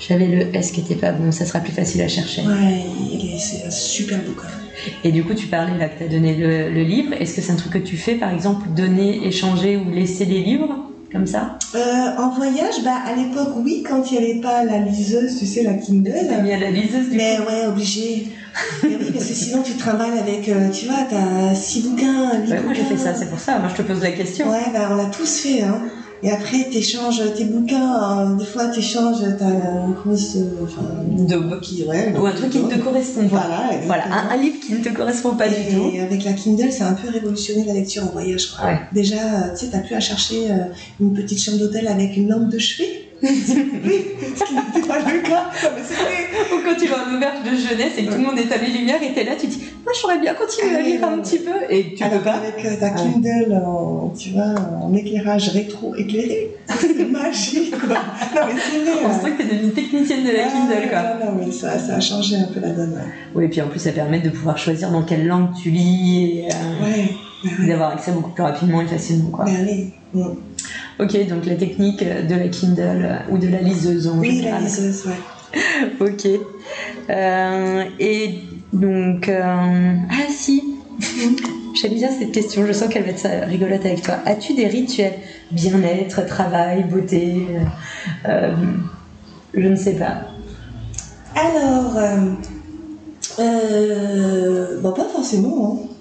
J'avais 0.00 0.26
le 0.26 0.56
S 0.56 0.72
qui 0.72 0.80
était 0.80 0.96
pas 0.96 1.12
bon, 1.12 1.30
ça 1.30 1.44
sera 1.44 1.60
plus 1.60 1.72
facile 1.72 2.00
à 2.00 2.08
chercher. 2.08 2.42
Ouais, 2.42 2.84
c'est 3.38 3.64
un 3.64 3.70
super 3.70 4.18
bouquin. 4.24 4.48
Et 5.04 5.12
du 5.12 5.22
coup, 5.22 5.34
tu 5.34 5.46
parlais 5.46 5.78
là 5.78 5.88
que 5.88 5.98
tu 5.98 6.04
as 6.04 6.08
donné 6.08 6.34
le, 6.34 6.70
le 6.70 6.82
livre. 6.82 7.12
Est-ce 7.12 7.36
que 7.36 7.42
c'est 7.42 7.52
un 7.52 7.56
truc 7.56 7.74
que 7.74 7.78
tu 7.78 7.96
fais, 7.96 8.16
par 8.16 8.30
exemple, 8.30 8.68
donner, 8.70 9.24
échanger 9.26 9.76
ou 9.76 9.88
laisser 9.90 10.26
des 10.26 10.40
livres? 10.40 10.76
Comme 11.12 11.26
ça 11.26 11.58
Euh, 11.74 12.16
en 12.18 12.30
voyage, 12.30 12.82
bah, 12.84 12.96
à 13.06 13.14
l'époque, 13.14 13.50
oui, 13.56 13.84
quand 13.88 14.10
il 14.10 14.18
n'y 14.18 14.24
avait 14.24 14.40
pas 14.40 14.64
la 14.64 14.78
liseuse, 14.78 15.38
tu 15.38 15.46
sais, 15.46 15.62
la 15.62 15.74
Kindle. 15.74 16.12
T'es 16.12 16.42
mis 16.42 16.52
à 16.52 16.58
la 16.58 16.70
liseuse 16.70 17.10
du 17.10 17.16
Mais 17.16 17.36
coup 17.36 17.42
ouais, 17.50 17.66
obligé. 17.66 18.28
Mais 18.82 18.96
oui, 19.00 19.10
parce 19.12 19.26
que 19.26 19.34
sinon 19.34 19.62
tu 19.62 19.74
travailles 19.74 20.18
avec, 20.18 20.48
euh, 20.48 20.68
tu 20.70 20.86
vois, 20.86 21.04
t'as 21.08 21.54
six 21.54 21.82
bouquins, 21.88 22.30
Ouais, 22.48 22.60
Moi, 22.62 22.72
j'ai 22.74 22.82
fait 22.84 22.96
ça, 22.96 23.14
c'est 23.14 23.28
pour 23.30 23.38
ça. 23.40 23.58
Moi, 23.58 23.68
je 23.70 23.82
te 23.82 23.86
pose 23.86 24.02
la 24.02 24.10
question. 24.12 24.50
Ouais, 24.50 24.64
bah, 24.72 24.88
on 24.90 24.96
l'a 24.96 25.06
tous 25.06 25.38
fait, 25.40 25.62
hein. 25.62 25.82
Et 26.24 26.30
après, 26.30 26.64
t'échanges 26.70 27.20
tes 27.36 27.44
bouquins, 27.46 28.30
euh, 28.30 28.36
des 28.36 28.44
fois 28.44 28.68
t'échanges, 28.68 29.22
t'as 29.38 29.44
une 29.86 29.92
grosse, 29.92 30.36
euh, 30.36 30.64
enfin, 30.64 30.82
De- 31.08 31.58
qui, 31.60 31.82
ouais, 31.84 32.14
Ou 32.16 32.26
un 32.26 32.32
truc 32.32 32.50
qui 32.50 32.60
ne 32.60 32.68
te 32.68 32.78
correspond 32.78 33.26
pas. 33.28 33.70
Voilà, 33.86 34.04
un, 34.06 34.30
un 34.30 34.36
livre 34.36 34.56
qui 34.64 34.72
ne 34.72 34.78
te 34.84 34.88
correspond 34.90 35.34
pas 35.34 35.48
du 35.48 35.54
tout. 35.74 35.90
Et 35.92 36.00
avec 36.00 36.22
la 36.24 36.32
Kindle, 36.34 36.70
ça 36.70 36.86
a 36.86 36.90
un 36.90 36.94
peu 36.94 37.08
révolutionné 37.08 37.64
la 37.64 37.72
lecture 37.74 38.04
en 38.04 38.12
voyage. 38.12 38.52
Quoi. 38.52 38.66
Ouais. 38.68 38.78
Déjà, 38.92 39.16
tu 39.58 39.64
sais, 39.64 39.70
t'as 39.72 39.80
plus 39.80 39.96
à 39.96 40.00
chercher 40.00 40.50
euh, 40.50 40.54
une 41.00 41.12
petite 41.12 41.40
chambre 41.40 41.58
d'hôtel 41.58 41.88
avec 41.88 42.16
une 42.16 42.28
lampe 42.28 42.48
de 42.50 42.58
chevet. 42.58 43.08
Ce 43.22 44.44
qui 44.44 44.54
n'était 44.54 44.88
pas 44.88 44.98
le 44.98 45.20
cas. 45.22 45.50
Mais. 45.62 46.56
Ou 46.56 46.60
quand 46.64 46.74
tu 46.78 46.88
vas 46.88 46.96
en 47.08 47.16
auberge 47.16 47.42
de 47.44 47.50
jeunesse 47.56 47.92
et 47.98 48.04
que 48.04 48.10
tout 48.12 48.18
le 48.18 48.24
monde 48.24 48.38
est 48.38 48.52
à 48.52 48.56
les 48.56 48.68
lumières 48.78 49.02
et 49.02 49.12
t'es 49.14 49.24
là, 49.24 49.32
tu 49.38 49.46
dis 49.46 49.62
Moi, 49.84 49.92
j'aurais 50.00 50.18
bien 50.18 50.34
continué 50.34 50.74
à 50.74 50.78
Ah, 50.78 50.82
lire 50.82 51.04
un 51.04 51.16
ouais. 51.16 51.22
petit 51.22 51.38
peu. 51.38 51.50
Et 51.70 51.94
tu 51.94 52.02
Alors 52.02 52.18
peux 52.18 52.24
pas. 52.24 52.32
avec 52.34 52.64
euh, 52.64 52.76
ta 52.80 52.86
Ah 52.86 52.90
Kindle 52.98 53.54
en, 53.64 54.12
tu 54.18 54.30
vois, 54.30 54.54
en 54.82 54.92
éclairage 54.94 55.50
rétro-éclairé, 55.50 56.50
c'est 56.66 57.04
magique 57.10 57.78
quoi. 57.78 57.88
Non 58.34 58.46
mais 58.46 58.60
c'est 58.60 58.78
vrai. 58.80 59.00
On 59.04 59.08
hein. 59.08 59.12
sent 59.22 59.30
que 59.38 59.42
t'es 59.42 59.54
devenue 59.56 59.72
technicienne 59.72 60.24
de 60.24 60.30
la 60.30 60.44
Ah, 60.46 60.50
Kindle, 60.50 60.88
quoi. 60.88 61.02
Non, 61.02 61.32
non, 61.32 61.44
mais 61.46 61.52
ça, 61.52 61.78
ça 61.78 61.94
a 61.96 62.00
changé 62.00 62.36
un 62.36 62.52
peu 62.52 62.60
la 62.60 62.70
donne. 62.70 63.00
Oui, 63.34 63.44
et 63.44 63.48
puis 63.48 63.60
en 63.60 63.68
plus, 63.68 63.78
ça 63.80 63.92
permet 63.92 64.20
de 64.20 64.30
pouvoir 64.30 64.58
choisir 64.58 64.90
dans 64.90 65.02
quelle 65.02 65.26
langue 65.26 65.50
tu 65.62 65.70
lis 65.70 66.40
et 66.40 66.48
euh, 66.48 66.82
Ouais, 66.84 67.66
d'avoir 67.66 67.92
accès 67.92 68.12
beaucoup 68.12 68.30
plus 68.30 68.42
rapidement 68.42 68.80
et 68.80 68.86
facilement, 68.86 69.30
quoi. 69.30 69.44
Bah 69.44 69.50
oui. 69.66 69.90
Mm. 70.14 70.34
Ok, 71.00 71.28
donc 71.28 71.46
la 71.46 71.54
technique 71.56 72.04
de 72.04 72.34
la 72.34 72.48
Kindle 72.48 72.80
euh, 72.80 73.16
ou 73.30 73.38
de 73.38 73.48
la 73.48 73.60
liseuse 73.60 74.06
en 74.06 74.18
Oui, 74.18 74.28
la 74.28 74.34
général. 74.34 74.62
liseuse, 74.64 75.06
ouais. 75.06 75.60
Ok. 76.00 76.28
Euh, 77.10 77.84
et 77.98 78.34
donc, 78.72 79.28
euh, 79.28 79.94
ah 80.10 80.28
si, 80.30 80.62
j'aime 81.74 81.94
bien 81.94 82.10
cette 82.10 82.32
question, 82.32 82.66
je 82.66 82.72
sens 82.72 82.88
qu'elle 82.88 83.04
va 83.04 83.10
être 83.10 83.48
rigolote 83.48 83.84
avec 83.84 84.02
toi. 84.02 84.16
As-tu 84.26 84.54
des 84.54 84.66
rituels? 84.66 85.14
Bien-être, 85.50 86.24
travail, 86.26 86.84
beauté 86.84 87.46
euh, 88.28 88.54
Je 89.54 89.68
ne 89.68 89.76
sais 89.76 89.94
pas. 89.94 90.22
Alors, 91.34 91.98
bon, 94.82 94.92
pas 94.92 95.08
forcément. 95.08 95.80
Hein. 95.84 95.91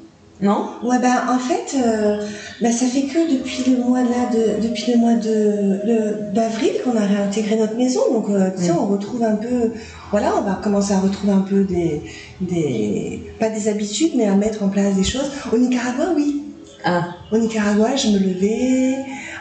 Non? 0.41 0.65
Ouais, 0.83 0.97
bah, 0.99 1.25
en 1.29 1.37
fait, 1.37 1.77
euh, 1.77 2.25
bah, 2.61 2.71
ça 2.71 2.87
fait 2.87 3.03
que 3.03 3.31
depuis 3.37 3.63
le 3.71 3.77
mois 3.77 4.01
là, 4.01 4.29
de, 4.33 4.67
depuis 4.67 4.91
le 4.91 4.97
mois 4.97 5.13
de 5.13 6.33
d'avril 6.33 6.71
qu'on 6.83 6.95
a 6.97 7.05
réintégré 7.05 7.57
notre 7.57 7.75
maison. 7.77 8.01
Donc, 8.11 8.29
euh, 8.29 8.49
tu 8.57 8.63
sais, 8.63 8.71
Mm. 8.71 8.77
on 8.79 8.87
retrouve 8.87 9.21
un 9.23 9.35
peu, 9.35 9.71
voilà, 10.09 10.33
on 10.37 10.41
va 10.41 10.59
commencer 10.63 10.93
à 10.93 10.99
retrouver 10.99 11.33
un 11.33 11.41
peu 11.41 11.63
des, 11.63 12.01
des, 12.41 13.21
pas 13.39 13.49
des 13.49 13.67
habitudes, 13.67 14.13
mais 14.15 14.25
à 14.25 14.35
mettre 14.35 14.63
en 14.63 14.69
place 14.69 14.95
des 14.95 15.03
choses. 15.03 15.29
Au 15.53 15.57
Nicaragua, 15.57 16.05
oui. 16.15 16.41
Ah, 16.83 17.03
Au 17.31 17.37
Nicaragua, 17.37 17.95
je 17.95 18.07
me 18.07 18.17
levais, 18.17 18.95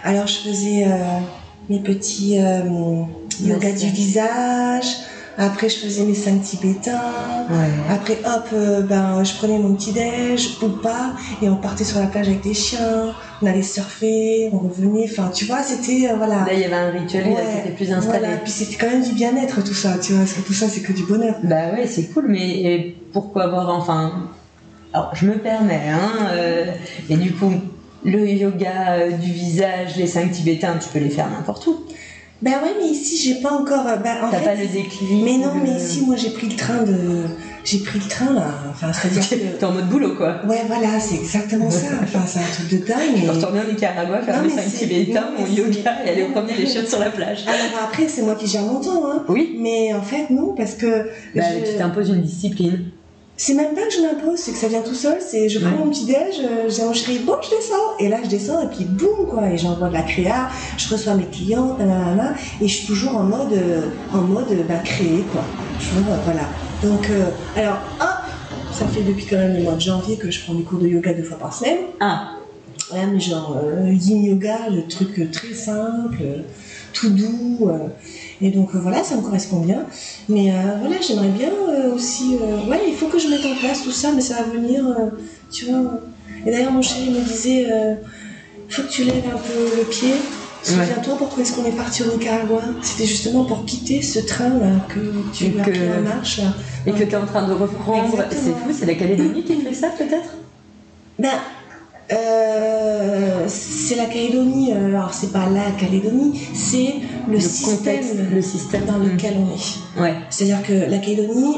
alors 0.04 0.26
je 0.26 0.36
faisais 0.50 0.84
euh, 0.86 1.18
mes 1.70 1.78
petits 1.78 2.38
euh, 2.38 2.60
yoga 3.42 3.72
du 3.72 3.86
visage. 3.86 4.84
Après, 5.42 5.70
je 5.70 5.78
faisais 5.78 6.04
mes 6.04 6.14
cinq 6.14 6.42
tibétains. 6.42 7.46
ouais. 7.48 7.70
Après, 7.88 8.18
hop, 8.26 8.44
euh, 8.52 8.82
ben, 8.82 9.24
je 9.24 9.34
prenais 9.36 9.58
mon 9.58 9.74
petit 9.74 9.90
déj 9.92 10.58
ou 10.62 10.68
pas, 10.68 11.14
et 11.40 11.48
on 11.48 11.56
partait 11.56 11.84
sur 11.84 11.98
la 11.98 12.08
plage 12.08 12.28
avec 12.28 12.42
des 12.42 12.52
chiens, 12.52 13.14
on 13.40 13.46
allait 13.46 13.62
surfer, 13.62 14.50
on 14.52 14.58
revenait, 14.58 15.08
enfin, 15.10 15.30
tu 15.34 15.46
vois, 15.46 15.62
c'était, 15.62 16.10
euh, 16.10 16.16
voilà. 16.16 16.44
Là, 16.44 16.52
il 16.52 16.60
y 16.60 16.64
avait 16.64 16.74
un 16.74 16.90
rituel, 16.90 17.28
Ouais, 17.28 17.36
c'était 17.56 17.74
plus 17.74 17.90
installé. 17.90 18.18
Voilà, 18.18 18.36
puis 18.36 18.52
c'était 18.52 18.76
quand 18.76 18.90
même 18.90 19.02
du 19.02 19.12
bien-être 19.12 19.64
tout 19.64 19.72
ça, 19.72 19.96
tu 19.98 20.12
vois, 20.12 20.24
parce 20.24 20.34
que 20.34 20.42
tout 20.42 20.52
ça, 20.52 20.68
c'est 20.68 20.82
que 20.82 20.92
du 20.92 21.04
bonheur. 21.04 21.36
Bah 21.42 21.72
ouais, 21.72 21.86
c'est 21.86 22.08
cool, 22.12 22.26
mais 22.28 22.60
et 22.60 22.96
pourquoi 23.10 23.44
avoir 23.44 23.70
enfin. 23.70 24.28
Alors, 24.92 25.10
je 25.14 25.24
me 25.24 25.38
permets, 25.38 25.88
hein, 25.88 26.28
euh, 26.32 26.66
et 27.08 27.16
du 27.16 27.32
coup, 27.32 27.50
le 28.04 28.28
yoga 28.28 29.08
du 29.08 29.32
visage, 29.32 29.96
les 29.96 30.06
cinq 30.06 30.32
tibétains, 30.32 30.76
tu 30.78 30.90
peux 30.90 30.98
les 30.98 31.08
faire 31.10 31.30
n'importe 31.30 31.66
où. 31.66 31.86
Ben 32.42 32.52
ouais, 32.52 32.74
mais 32.80 32.88
ici, 32.88 33.16
j'ai 33.22 33.40
pas 33.42 33.50
encore, 33.52 33.86
euh, 33.86 33.96
ben, 33.96 34.16
en 34.24 34.30
T'as 34.30 34.38
fait, 34.38 34.44
pas 34.44 34.54
le 34.54 34.66
déclic. 34.66 35.22
mais 35.24 35.36
non, 35.36 35.52
le- 35.54 35.60
mais 35.62 35.76
ici, 35.78 36.00
moi, 36.06 36.16
j'ai 36.16 36.30
pris 36.30 36.48
le 36.48 36.56
train 36.56 36.82
de, 36.84 37.24
j'ai 37.64 37.80
pris 37.80 37.98
le 37.98 38.08
train, 38.08 38.32
là, 38.32 38.46
enfin, 38.70 38.90
c'est-à-dire 38.94 39.28
que, 39.28 39.58
T'es 39.58 39.64
en 39.66 39.72
mode 39.72 39.88
boulot, 39.90 40.14
quoi. 40.16 40.40
ouais, 40.48 40.62
voilà, 40.66 40.98
c'est 40.98 41.16
exactement 41.16 41.70
ça, 41.70 41.88
enfin, 42.02 42.20
c'est 42.26 42.38
un 42.38 42.42
truc 42.50 42.80
de 42.80 42.86
dingue, 42.86 43.16
Je 43.16 43.26
peux 43.26 43.32
retourner 43.32 43.60
au 43.68 43.70
Nicaragua, 43.70 44.22
faire 44.22 44.36
Non, 44.38 44.48
mes 44.48 44.54
mais 44.54 44.62
cinq 44.62 44.70
c'est- 44.70 44.86
tibétains, 44.86 45.20
non, 45.32 45.40
mon 45.46 45.46
yoga 45.54 45.72
c'est- 45.72 46.08
et 46.08 46.12
aller 46.12 46.24
promener 46.32 46.54
les 46.56 46.66
chiottes 46.66 46.88
sur 46.88 46.98
la 46.98 47.10
plage. 47.10 47.44
Alors 47.46 47.84
après, 47.84 48.08
c'est 48.08 48.22
moi 48.22 48.34
qui 48.34 48.46
gère 48.46 48.62
mon 48.62 48.80
temps, 48.80 49.02
hein. 49.10 49.24
Oui, 49.28 49.56
Mais 49.58 49.92
en 49.92 50.00
fait, 50.02 50.30
non, 50.30 50.54
parce 50.56 50.74
que 50.74 51.08
bah, 51.36 51.42
je- 51.62 51.70
tu 51.72 51.76
t'imposes 51.76 52.08
une 52.08 52.22
discipline. 52.22 52.84
C'est 53.42 53.54
même 53.54 53.74
pas 53.74 53.86
que 53.86 53.92
je 53.94 54.00
m'impose, 54.02 54.38
c'est 54.38 54.52
que 54.52 54.58
ça 54.58 54.68
vient 54.68 54.82
tout 54.82 54.94
seul. 54.94 55.16
C'est 55.26 55.48
je 55.48 55.58
prends 55.60 55.70
Ouais. 55.70 55.78
mon 55.84 55.88
petit 55.90 56.04
déj, 56.04 56.40
euh, 56.44 56.68
je 56.68 56.82
à 56.82 56.84
mon 56.84 56.92
chéri, 56.92 57.20
bon, 57.20 57.36
je 57.42 57.48
descends. 57.56 57.96
Et 57.98 58.08
là, 58.08 58.18
je 58.22 58.28
descends, 58.28 58.60
et 58.60 58.66
puis 58.66 58.84
boum, 58.84 59.26
quoi. 59.30 59.48
Et 59.48 59.56
j'envoie 59.56 59.88
de 59.88 59.94
la 59.94 60.02
créa, 60.02 60.50
je 60.76 60.86
reçois 60.92 61.14
mes 61.14 61.24
clients, 61.24 61.74
nanana, 61.78 62.34
et 62.60 62.68
je 62.68 62.74
suis 62.76 62.86
toujours 62.86 63.16
en 63.16 63.22
mode, 63.22 63.52
euh, 63.54 63.88
en 64.12 64.18
mode 64.20 64.50
euh, 64.50 64.62
bah, 64.68 64.74
créer, 64.84 65.24
quoi. 65.32 65.42
Toujours, 65.78 66.12
euh, 66.12 66.16
voilà. 66.26 66.42
Donc, 66.82 67.08
euh, 67.08 67.24
alors, 67.56 67.78
hop, 68.00 68.08
ça 68.78 68.86
fait 68.88 69.02
depuis 69.02 69.24
quand 69.24 69.36
même 69.38 69.56
le 69.56 69.62
mois 69.62 69.72
de 69.74 69.80
janvier 69.80 70.16
que 70.18 70.30
je 70.30 70.44
prends 70.44 70.52
des 70.54 70.62
cours 70.62 70.78
de 70.78 70.88
yoga 70.88 71.14
deux 71.14 71.22
fois 71.24 71.38
par 71.38 71.54
semaine. 71.54 71.78
Ah, 72.00 72.32
Ouais, 72.92 73.06
mais 73.10 73.20
genre 73.20 73.56
euh, 73.62 73.90
yin 73.92 74.24
yoga, 74.24 74.68
le 74.68 74.86
truc 74.88 75.30
très 75.30 75.54
simple, 75.54 76.22
tout 76.92 77.08
doux. 77.10 77.68
euh, 77.70 77.86
et 78.42 78.50
donc 78.50 78.74
euh, 78.74 78.78
voilà, 78.78 79.02
ça 79.04 79.16
me 79.16 79.22
correspond 79.22 79.60
bien. 79.60 79.84
Mais 80.28 80.50
euh, 80.50 80.54
voilà, 80.80 80.96
j'aimerais 81.00 81.28
bien 81.28 81.50
euh, 81.68 81.94
aussi. 81.94 82.36
ouais, 82.68 82.80
il 82.88 82.94
faut 82.94 83.06
que 83.06 83.18
je 83.18 83.28
mette 83.28 83.44
en 83.44 83.54
place 83.56 83.82
tout 83.82 83.90
ça, 83.90 84.12
mais 84.14 84.20
ça 84.20 84.34
va 84.36 84.42
venir, 84.44 84.84
tu 85.50 85.66
vois. 85.66 86.00
Et 86.46 86.50
d'ailleurs, 86.50 86.72
mon 86.72 86.82
chéri 86.82 87.10
me 87.10 87.20
disait 87.20 87.66
euh, 87.70 87.94
faut 88.68 88.82
que 88.82 88.88
tu 88.88 89.04
lèves 89.04 89.24
un 89.26 89.38
peu 89.38 89.76
le 89.78 89.84
pied. 89.84 90.12
Souviens-toi 90.62 91.16
pourquoi 91.16 91.42
est-ce 91.42 91.54
qu'on 91.54 91.64
est 91.64 91.70
parti 91.76 92.02
au 92.02 92.12
Nicaragua? 92.12 92.60
C'était 92.82 93.06
justement 93.06 93.44
pour 93.44 93.64
quitter 93.64 94.02
ce 94.02 94.18
train-là 94.18 94.86
que 94.90 95.00
tu 95.32 95.46
Et 95.46 95.60
as 95.60 95.64
que- 95.64 95.70
pris 95.70 95.80
en 95.98 96.02
marche. 96.02 96.38
Là. 96.38 96.52
et 96.86 96.92
que 96.92 97.02
t'es 97.04 97.16
en 97.16 97.24
train 97.24 97.46
de 97.48 97.54
reprendre. 97.54 98.16
C'est 98.30 98.36
fou, 98.52 98.68
c'est 98.78 98.84
la 98.86 98.94
Calédonie 98.94 99.42
qui 99.42 99.56
fait 99.62 99.72
ça, 99.74 99.88
peut-être? 99.88 100.34
Ben, 101.18 101.30
euh, 102.12 103.44
c'est 103.48 103.96
la 103.96 104.06
Calédonie, 104.06 104.72
euh, 104.72 104.88
alors 104.88 105.12
c'est 105.14 105.32
pas 105.32 105.48
la 105.48 105.70
Calédonie, 105.78 106.40
c'est 106.54 106.94
le, 107.28 107.38
système 107.40 107.76
contexte, 107.78 108.14
le 108.32 108.42
système 108.42 108.84
dans 108.84 108.98
lequel 108.98 109.34
on 109.38 109.54
est. 109.54 110.00
Ouais. 110.02 110.14
C'est-à-dire 110.30 110.62
que 110.66 110.90
la 110.90 110.98
Calédonie, 110.98 111.56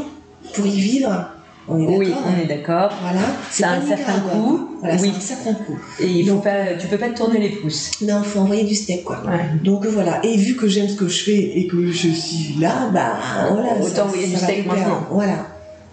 pour 0.55 0.67
y 0.67 0.71
vivre, 0.81 1.27
on 1.69 1.79
est 1.79 1.87
d'accord 1.87 1.99
Oui, 1.99 2.13
on 2.27 2.43
est 2.43 2.47
d'accord. 2.47 2.91
Voilà, 3.01 3.21
c'est 3.51 3.65
un 3.65 3.81
certain 3.87 4.21
coût. 4.21 4.69
Voilà, 4.81 4.97
oui. 5.01 5.13
un 5.17 5.21
certain 5.21 5.55
coût. 5.55 5.79
Et 6.01 6.07
il 6.07 6.27
faut 6.27 6.35
Donc- 6.35 6.45
pas, 6.45 6.75
tu 6.79 6.89
peux 6.89 6.99
pas 6.99 7.09
te 7.11 7.17
tourner 7.17 7.39
les 7.39 7.51
pouces. 7.51 7.93
Non, 8.03 8.21
il 8.23 8.29
faut 8.29 8.41
envoyer 8.41 8.65
du 8.65 8.75
steak, 8.75 9.05
quoi. 9.05 9.23
Ouais. 9.25 9.59
Donc 9.63 9.87
voilà, 9.87 10.21
et 10.25 10.37
vu 10.37 10.57
que 10.57 10.67
j'aime 10.67 10.89
ce 10.89 10.97
que 10.97 11.07
je 11.07 11.23
fais 11.23 11.59
et 11.59 11.67
que 11.69 11.87
je 11.93 12.09
suis 12.09 12.57
là, 12.61 12.91
bah 12.93 13.13
voilà. 13.53 13.75
Autant 13.81 13.87
ça- 13.95 14.05
envoyer 14.07 14.27
ça 14.27 14.31
du 14.39 14.45
steak 14.45 14.67
maintenant. 14.67 15.07
Voilà. 15.11 15.47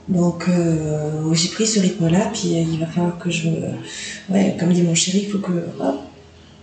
Donc 0.09 0.45
euh, 0.49 1.33
j'ai 1.33 1.49
pris 1.49 1.67
ce 1.67 1.79
rythme-là, 1.79 2.31
puis 2.33 2.55
euh, 2.55 2.65
il 2.73 2.79
va 2.79 2.87
falloir 2.87 3.17
que 3.19 3.29
je. 3.29 3.49
Ouais, 4.29 4.55
comme 4.59 4.73
dit 4.73 4.81
mon 4.81 4.95
chéri, 4.95 5.25
il 5.27 5.31
faut 5.31 5.37
que, 5.37 5.51
hop, 5.79 5.99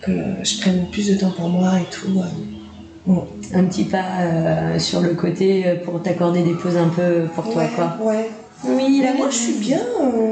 que 0.01 0.12
je 0.42 0.61
prenne 0.61 0.86
plus 0.90 1.09
de 1.09 1.14
temps 1.14 1.30
pour 1.30 1.49
moi 1.49 1.78
et 1.80 1.86
tout. 1.90 2.11
ouais. 2.18 3.14
Un 3.55 3.64
petit 3.66 3.84
pas 3.84 4.78
sur 4.80 5.01
le 5.01 5.14
côté 5.14 5.64
pour 5.84 6.03
t'accorder 6.03 6.42
des 6.42 6.55
pauses 6.55 6.76
un 6.76 6.88
peu 6.88 7.26
pour 7.36 7.53
toi, 7.53 7.64
quoi. 7.76 7.97
Ouais. 8.03 8.28
Oui, 8.64 9.01
là, 9.01 9.14
moi 9.16 9.28
je 9.30 9.36
suis 9.36 9.53
bien, 9.61 9.80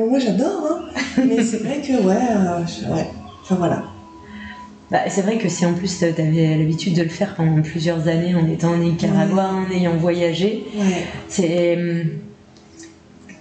moi 0.09 0.19
j'adore, 0.19 0.67
hein. 0.69 1.01
mais 1.25 1.45
c'est 1.45 1.59
vrai 1.59 1.81
que 1.81 1.93
ouais, 1.93 2.91
ouais, 2.91 3.07
enfin 3.43 3.55
voilà. 3.55 3.85
Bah, 4.91 5.01
c'est 5.09 5.23
vrai 5.23 5.39
que 5.39 5.49
si 5.49 5.65
en 5.67 5.75
plus 5.75 5.99
tu 5.99 6.05
avais 6.05 6.57
l'habitude 6.57 6.97
de 6.97 7.03
le 7.03 7.09
faire 7.09 7.35
pendant 7.35 7.63
plusieurs 7.63 8.09
années 8.09 8.35
en 8.35 8.49
étant 8.49 8.71
en 8.73 8.79
Nicaragua, 8.79 9.51
en 9.53 9.71
ayant 9.73 9.97
voyagé, 9.97 10.67
c'est 11.29 11.77
hum, 11.77 12.11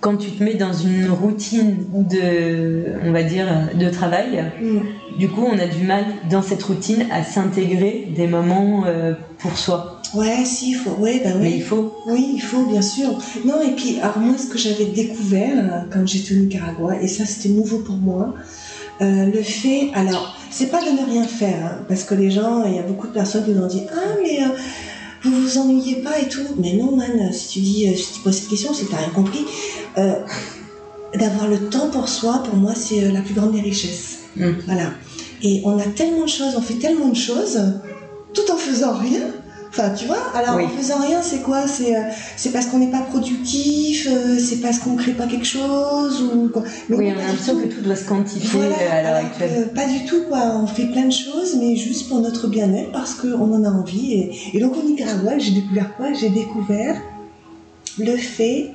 quand 0.03 0.17
tu 0.17 0.31
te 0.31 0.43
mets 0.43 0.55
dans 0.55 0.73
une 0.73 1.09
routine 1.09 1.77
de, 1.93 2.83
on 3.05 3.13
va 3.13 3.23
dire, 3.23 3.47
de 3.73 3.89
travail, 3.89 4.51
mm. 4.61 5.17
du 5.17 5.29
coup, 5.29 5.47
on 5.49 5.57
a 5.57 5.65
du 5.65 5.85
mal 5.85 6.03
dans 6.29 6.41
cette 6.41 6.61
routine 6.61 7.05
à 7.09 7.23
s'intégrer 7.23 8.09
des 8.13 8.27
moments 8.27 8.83
euh, 8.85 9.13
pour 9.39 9.57
soi. 9.57 10.01
Ouais, 10.13 10.43
si, 10.43 10.71
il 10.71 10.75
faut. 10.75 10.91
Ouais, 10.99 11.21
bah 11.23 11.31
Mais 11.39 11.51
il 11.51 11.63
faut. 11.63 11.95
Oui, 12.05 12.33
il 12.35 12.41
faut, 12.41 12.65
bien 12.65 12.81
sûr. 12.81 13.17
Non, 13.45 13.61
et 13.61 13.71
puis, 13.71 13.97
alors 14.01 14.19
moi, 14.19 14.37
ce 14.37 14.47
que 14.47 14.57
j'avais 14.57 14.87
découvert 14.87 15.57
euh, 15.57 15.79
quand 15.91 16.05
j'étais 16.05 16.35
au 16.35 16.39
Nicaragua, 16.39 17.01
et 17.01 17.07
ça, 17.07 17.25
c'était 17.25 17.53
nouveau 17.53 17.77
pour 17.77 17.95
moi, 17.95 18.35
euh, 19.01 19.25
le 19.33 19.41
fait. 19.41 19.89
Alors, 19.93 20.37
c'est 20.51 20.69
pas 20.69 20.81
de 20.81 20.91
ne 20.99 21.09
rien 21.09 21.23
faire, 21.23 21.65
hein, 21.65 21.85
parce 21.87 22.03
que 22.03 22.13
les 22.13 22.29
gens, 22.29 22.65
il 22.65 22.75
y 22.75 22.79
a 22.79 22.83
beaucoup 22.83 23.07
de 23.07 23.13
personnes 23.13 23.45
qui 23.45 23.51
nous 23.51 23.63
ont 23.63 23.67
dit 23.67 23.83
Ah, 23.89 24.17
mais 24.21 24.39
vous 25.23 25.41
vous 25.41 25.57
ennuyez 25.57 25.97
pas 25.97 26.19
et 26.19 26.27
tout. 26.27 26.45
Mais 26.57 26.73
non, 26.73 26.95
man, 26.95 27.31
si 27.31 27.47
tu 27.49 27.59
dis, 27.59 27.89
euh, 27.89 27.95
si 27.95 28.13
tu 28.13 28.19
poses 28.19 28.35
cette 28.35 28.49
question, 28.49 28.73
c'est 28.73 28.85
que 28.85 28.91
t'as 28.91 28.97
rien 28.97 29.09
compris. 29.09 29.45
Euh, 29.97 30.15
d'avoir 31.15 31.47
le 31.47 31.69
temps 31.69 31.89
pour 31.89 32.09
soi, 32.09 32.43
pour 32.43 32.55
moi, 32.55 32.73
c'est 32.75 33.03
euh, 33.03 33.11
la 33.11 33.21
plus 33.21 33.33
grande 33.33 33.53
des 33.53 33.61
richesses. 33.61 34.19
Mm. 34.35 34.51
Voilà. 34.65 34.91
Et 35.41 35.61
on 35.65 35.77
a 35.77 35.83
tellement 35.83 36.23
de 36.23 36.29
choses, 36.29 36.55
on 36.57 36.61
fait 36.61 36.75
tellement 36.75 37.09
de 37.09 37.15
choses, 37.15 37.59
tout 38.33 38.49
en 38.51 38.57
faisant 38.57 38.93
rien. 38.97 39.21
Enfin, 39.75 39.89
tu 39.89 40.05
vois, 40.05 40.31
alors 40.35 40.63
en 40.63 40.69
faisant 40.69 40.99
rien, 40.99 41.23
c'est 41.23 41.39
quoi? 41.41 41.67
C'est 41.67 41.95
c'est 42.37 42.51
parce 42.51 42.67
qu'on 42.67 42.77
n'est 42.77 42.91
pas 42.91 43.01
productif, 43.01 44.07
c'est 44.37 44.57
parce 44.61 44.77
qu'on 44.77 44.91
ne 44.91 44.97
crée 44.97 45.13
pas 45.13 45.25
quelque 45.25 45.47
chose 45.47 46.21
ou 46.21 46.51
Oui, 46.91 47.11
on 47.11 47.19
a 47.19 47.25
l'impression 47.27 47.55
que 47.55 47.65
tout 47.65 47.81
doit 47.81 47.95
se 47.95 48.05
quantifier 48.05 48.61
à 48.91 49.01
l'heure 49.01 49.15
actuelle. 49.15 49.71
pas 49.73 49.87
du 49.87 50.05
tout, 50.05 50.25
quoi. 50.29 50.59
On 50.61 50.67
fait 50.67 50.85
plein 50.85 51.05
de 51.07 51.11
choses, 51.11 51.55
mais 51.59 51.75
juste 51.75 52.07
pour 52.07 52.19
notre 52.19 52.47
bien-être 52.47 52.91
parce 52.91 53.15
qu'on 53.15 53.51
en 53.51 53.63
a 53.63 53.69
envie. 53.69 54.13
Et, 54.13 54.31
et 54.53 54.59
donc 54.59 54.77
au 54.77 54.83
Nicaragua, 54.83 55.39
j'ai 55.39 55.51
découvert 55.51 55.95
quoi? 55.97 56.13
J'ai 56.13 56.29
découvert 56.29 56.95
le 57.97 58.15
fait 58.17 58.71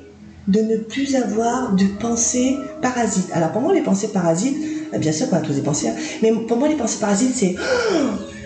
de 0.48 0.62
ne 0.62 0.78
plus 0.78 1.14
avoir 1.14 1.74
de 1.76 1.84
pensées 2.00 2.56
parasites. 2.82 3.28
Alors 3.34 3.52
pour 3.52 3.60
moi, 3.60 3.72
les 3.72 3.82
pensées 3.82 4.08
parasites, 4.08 4.56
bien 4.98 5.12
sûr 5.12 5.28
qu'on 5.28 5.36
a 5.36 5.40
tous 5.40 5.52
des 5.52 5.60
pensées, 5.62 5.88
hein, 5.90 5.94
mais 6.22 6.32
pour 6.32 6.56
moi, 6.56 6.68
les 6.68 6.74
pensées 6.76 6.98
parasites, 6.98 7.34
c'est 7.34 7.54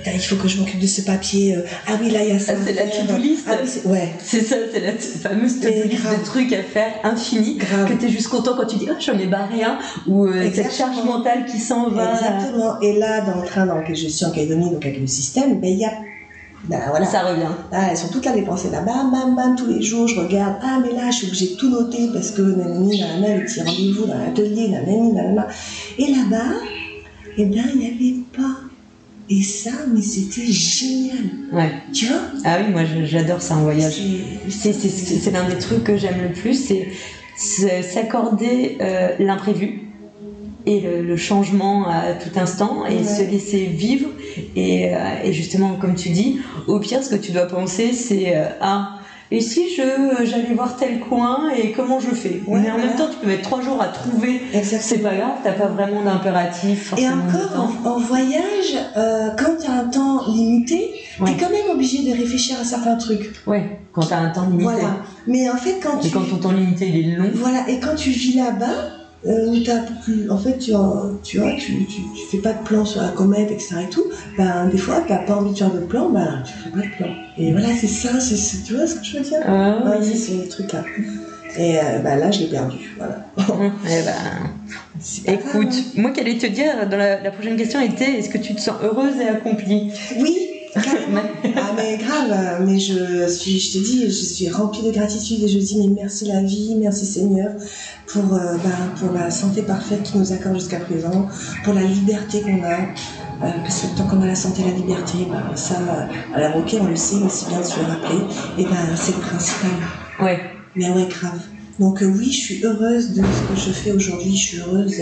il 0.06 0.20
faut 0.20 0.36
que 0.36 0.48
je 0.48 0.58
m'occupe 0.58 0.80
de 0.80 0.86
ce 0.86 1.02
papier. 1.02 1.56
Euh, 1.56 1.64
ah 1.86 1.92
oui, 2.00 2.10
là, 2.10 2.22
il 2.22 2.32
y 2.32 2.36
a 2.36 2.38
ça. 2.38 2.52
Ah, 2.56 2.60
c'est 2.64 2.72
la 2.72 2.86
to-do 2.86 3.16
list. 3.18 3.46
Ah, 3.48 3.88
ouais. 3.88 4.08
C'est 4.22 4.42
ça, 4.42 4.56
c'est 4.72 4.80
la 4.80 4.92
fameuse 4.92 5.60
to-do 5.60 5.88
list 5.88 6.02
de 6.02 6.24
trucs 6.24 6.52
à 6.52 6.62
faire 6.62 6.92
infini. 7.04 7.58
Que 7.58 7.94
tu 7.94 8.06
es 8.06 8.08
juste 8.08 8.28
content 8.28 8.54
quand 8.56 8.66
tu 8.66 8.76
dis, 8.76 8.88
ah, 8.90 8.96
j'en 8.98 9.18
ai 9.18 9.26
barré 9.26 9.62
un. 9.62 9.78
Ou 10.06 10.26
euh, 10.26 10.50
cette 10.52 10.72
charge 10.72 11.02
mentale 11.04 11.46
qui 11.46 11.58
s'en 11.58 11.88
va. 11.90 12.12
Exactement. 12.14 12.80
Et 12.80 12.98
là, 12.98 13.20
dans 13.20 13.40
le 13.40 13.46
train 13.46 13.66
dans 13.66 13.78
lequel 13.78 13.96
je 13.96 14.08
suis 14.08 14.24
en 14.24 14.30
Calédonie, 14.30 14.70
donc 14.70 14.84
avec 14.84 15.00
le 15.00 15.06
système, 15.06 15.60
ben, 15.60 15.70
il 15.70 15.78
y 15.78 15.84
a 15.84 15.92
ben, 16.64 16.80
voilà. 16.90 17.06
Ça 17.06 17.22
revient. 17.22 17.50
Ah, 17.72 17.88
elles 17.90 17.96
sont 17.96 18.08
toutes 18.08 18.24
là 18.24 18.32
dépensées 18.32 18.70
là, 18.70 18.82
bam, 18.82 19.10
bam, 19.10 19.34
bam, 19.34 19.56
tous 19.56 19.66
les 19.66 19.82
jours, 19.82 20.06
je 20.06 20.20
regarde, 20.20 20.54
ah, 20.62 20.78
mais 20.80 20.92
là, 20.92 21.10
je 21.10 21.16
suis 21.16 21.26
obligée 21.26 21.50
de 21.50 21.56
tout 21.56 21.70
noter 21.70 22.10
parce 22.12 22.30
que 22.30 22.42
nanani, 22.42 23.00
nanana, 23.00 23.36
le 23.36 23.44
petit 23.44 23.60
rendez-vous 23.60 24.06
dans 24.06 24.18
l'atelier, 24.18 24.68
nanani, 24.68 25.12
nanana. 25.12 25.48
Et 25.98 26.06
là-bas, 26.06 26.54
eh 27.36 27.44
bien, 27.46 27.64
il 27.74 27.80
n'y 27.80 27.86
avait 27.86 28.20
pas 28.36 28.61
et 29.28 29.42
ça, 29.42 29.70
mais 29.92 30.02
c'était 30.02 30.46
génial. 30.46 31.24
Ouais. 31.52 31.70
Tu 31.92 32.06
vois 32.06 32.22
Ah 32.44 32.58
oui, 32.60 32.72
moi 32.72 32.82
j'adore 33.04 33.40
ça 33.40 33.56
en 33.56 33.62
voyage. 33.62 34.00
C'est 34.48 35.30
l'un 35.32 35.48
des 35.48 35.58
trucs 35.58 35.84
que 35.84 35.96
j'aime 35.96 36.22
le 36.22 36.32
plus, 36.32 36.54
c'est 36.54 36.88
s'accorder 37.36 38.76
euh, 38.80 39.08
l'imprévu 39.18 39.88
et 40.66 40.80
le, 40.80 41.16
changement 41.16 41.88
à 41.88 42.12
tout 42.12 42.38
instant 42.38 42.86
et 42.86 43.02
se 43.04 43.22
laisser 43.22 43.66
vivre. 43.66 44.08
Et, 44.54 44.94
euh, 44.94 44.98
et, 45.24 45.32
justement, 45.32 45.74
comme 45.80 45.94
tu 45.94 46.10
dis, 46.10 46.40
au 46.68 46.78
pire, 46.78 47.02
ce 47.02 47.10
que 47.10 47.20
tu 47.20 47.32
dois 47.32 47.46
penser, 47.46 47.92
c'est 47.92 48.36
euh, 48.36 48.44
ah, 48.60 48.98
et 49.32 49.40
si 49.40 49.74
je 49.74 49.82
j'allais 50.26 50.52
voir 50.54 50.76
tel 50.76 51.00
coin 51.00 51.48
et 51.56 51.72
comment 51.72 51.98
je 51.98 52.10
fais 52.10 52.42
Mais 52.46 52.70
en 52.70 52.76
même 52.76 52.96
temps, 52.96 53.08
tu 53.10 53.16
peux 53.16 53.26
mettre 53.26 53.42
trois 53.42 53.62
jours 53.62 53.80
à 53.80 53.88
trouver. 53.88 54.42
C'est 54.62 54.98
pas 54.98 55.14
grave, 55.14 55.36
t'as 55.42 55.52
pas 55.52 55.68
vraiment 55.68 56.02
d'impératif. 56.02 56.92
Et 56.98 57.08
encore, 57.08 57.72
en, 57.84 57.98
voyage, 57.98 58.76
euh, 58.94 59.30
quand 59.38 59.56
tu 59.58 59.70
as 59.70 59.72
un 59.72 59.84
temps 59.84 60.26
limité, 60.26 60.92
tu 61.16 61.30
es 61.30 61.36
quand 61.36 61.48
même 61.48 61.70
obligé 61.70 62.10
de 62.10 62.14
réfléchir 62.14 62.58
à 62.60 62.64
certains 62.64 62.96
trucs. 62.96 63.32
Ouais, 63.46 63.80
quand 63.94 64.02
tu 64.02 64.12
as 64.12 64.18
un 64.18 64.30
temps 64.30 64.46
limité. 64.46 64.64
Voilà. 64.64 64.96
Mais 65.26 65.48
en 65.48 65.56
fait, 65.56 65.80
quand 65.82 65.96
tu. 65.98 66.08
Et 66.08 66.10
quand 66.10 66.28
ton 66.28 66.36
temps 66.36 66.52
limité 66.52 66.88
il 66.88 67.12
est 67.12 67.16
long. 67.16 67.30
Voilà, 67.34 67.66
et 67.70 67.80
quand 67.80 67.94
tu 67.94 68.10
vis 68.10 68.34
là-bas, 68.36 69.01
euh, 69.26 69.54
plus, 70.04 70.30
en 70.30 70.38
fait, 70.38 70.58
tu, 70.58 70.72
tu 71.22 71.38
vois, 71.38 71.52
tu, 71.52 71.86
tu, 71.86 72.02
fais 72.30 72.38
pas 72.38 72.52
de 72.52 72.62
plan 72.64 72.84
sur 72.84 73.02
la 73.02 73.08
comète, 73.08 73.50
etc. 73.50 73.76
et 73.84 73.90
tout, 73.90 74.04
ben, 74.36 74.66
des 74.66 74.78
fois, 74.78 75.02
t'as 75.06 75.18
pas 75.18 75.36
envie 75.36 75.52
de 75.52 75.58
faire 75.58 75.72
de 75.72 75.80
plan, 75.80 76.08
ben, 76.10 76.42
tu 76.44 76.52
fais 76.52 76.70
pas 76.70 76.86
de 76.86 76.96
plan. 76.96 77.14
Et 77.38 77.52
voilà, 77.52 77.68
c'est 77.68 77.86
ça, 77.86 78.18
c'est, 78.20 78.62
tu 78.64 78.74
vois 78.74 78.86
ce 78.86 78.96
que 78.96 79.04
je 79.04 79.18
veux 79.18 79.24
dire? 79.24 79.38
Ah, 79.44 79.78
oui. 80.00 80.16
c'est 80.16 80.42
le 80.42 80.48
truc 80.48 80.72
là. 80.72 80.84
Et 81.56 81.78
euh, 81.78 81.98
ben, 82.02 82.16
là, 82.16 82.30
je 82.30 82.40
l'ai 82.40 82.46
perdu, 82.46 82.96
voilà. 82.96 83.26
eh 83.86 84.02
ben, 84.04 85.34
écoute, 85.34 85.96
moi, 85.96 86.10
qu'allais 86.10 86.38
te 86.38 86.46
dire, 86.46 86.88
dans 86.88 86.96
la, 86.96 87.22
la 87.22 87.30
prochaine 87.30 87.56
question 87.56 87.80
était, 87.80 88.18
est-ce 88.18 88.30
que 88.30 88.38
tu 88.38 88.54
te 88.54 88.60
sens 88.60 88.76
heureuse 88.82 89.20
et 89.20 89.28
accomplie? 89.28 89.92
Oui, 90.18 90.51
ah 90.74 91.72
mais 91.76 91.98
grave, 91.98 92.64
mais 92.66 92.78
je 92.78 93.28
suis, 93.28 93.58
je 93.58 93.72
te 93.72 93.84
dis, 93.84 94.04
je 94.06 94.10
suis 94.10 94.48
remplie 94.48 94.82
de 94.82 94.90
gratitude 94.90 95.42
et 95.42 95.48
je 95.48 95.58
dis 95.58 95.78
mais 95.78 95.94
merci 96.02 96.24
la 96.24 96.42
vie, 96.42 96.74
merci 96.76 97.04
Seigneur 97.04 97.52
pour, 98.06 98.34
euh, 98.34 98.56
pour 98.98 99.12
la 99.12 99.30
santé 99.30 99.62
parfaite 99.62 100.02
qui 100.02 100.16
nous 100.16 100.32
accorde 100.32 100.58
jusqu'à 100.58 100.80
présent, 100.80 101.28
pour 101.64 101.74
la 101.74 101.82
liberté 101.82 102.40
qu'on 102.40 102.62
a. 102.62 102.78
Euh, 103.44 103.50
parce 103.62 103.80
que 103.80 103.96
tant 103.98 104.06
qu'on 104.06 104.22
a 104.22 104.26
la 104.26 104.34
santé 104.34 104.62
et 104.62 104.70
la 104.70 104.76
liberté, 104.76 105.26
ben, 105.30 105.56
ça, 105.56 105.74
alors 106.34 106.56
ok, 106.56 106.76
on 106.80 106.86
le 106.86 106.96
sait, 106.96 107.16
mais 107.22 107.28
c'est 107.28 107.48
bien 107.48 107.60
de 107.60 107.66
se 107.66 107.78
le 107.78 107.86
rappeler, 107.86 108.20
et 108.58 108.64
ben 108.64 108.96
c'est 108.96 109.14
le 109.14 109.20
principal. 109.20 109.70
Ouais. 110.22 110.40
Mais 110.76 110.88
ouais, 110.90 111.06
grave. 111.06 111.40
Donc 111.78 112.02
euh, 112.02 112.06
oui, 112.06 112.30
je 112.30 112.40
suis 112.40 112.64
heureuse 112.64 113.10
de 113.10 113.22
ce 113.22 113.52
que 113.52 113.60
je 113.68 113.72
fais 113.72 113.92
aujourd'hui, 113.92 114.36
je 114.36 114.42
suis 114.42 114.58
heureuse 114.58 114.96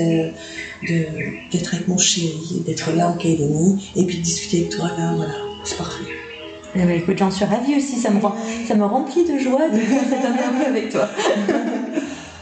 d'être 1.53 1.75
avec 1.75 1.87
mon 1.87 1.99
chéri, 1.99 2.63
d'être 2.67 2.91
là 2.93 3.09
en 3.09 3.13
Calédonie, 3.13 3.93
et 3.95 4.05
puis 4.05 4.19
de 4.19 4.23
discuter 4.23 4.61
avec 4.61 4.71
toi 4.71 4.89
là, 4.97 5.15
voilà. 5.17 5.50
C'est 5.65 5.77
parfait. 5.77 6.05
Eh 6.75 6.79
ben, 6.79 6.91
écoute, 6.91 7.19
j'en 7.19 7.31
suis 7.31 7.45
ravie 7.45 7.77
aussi. 7.77 7.97
Ça 7.97 8.11
me, 8.11 8.21
rend, 8.21 8.35
ça 8.67 8.75
me 8.75 8.85
remplit 8.85 9.25
de 9.25 9.39
joie 9.39 9.69
de 9.69 9.79
faire 9.79 10.03
cette 10.09 10.25
interview 10.25 10.67
avec 10.67 10.91
toi. 10.91 11.09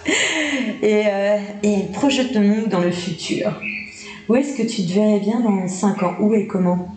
et, 0.83 1.03
euh, 1.07 1.39
et 1.63 1.85
projette-nous 1.93 2.67
dans 2.67 2.81
le 2.81 2.91
futur. 2.91 3.61
Où 4.29 4.37
est-ce 4.37 4.57
que 4.57 4.63
tu 4.63 4.85
te 4.85 4.93
verrais 4.93 5.21
bien 5.21 5.41
dans 5.41 5.67
5 5.67 6.03
ans? 6.03 6.15
Où 6.21 6.35
et 6.35 6.47
comment? 6.47 6.89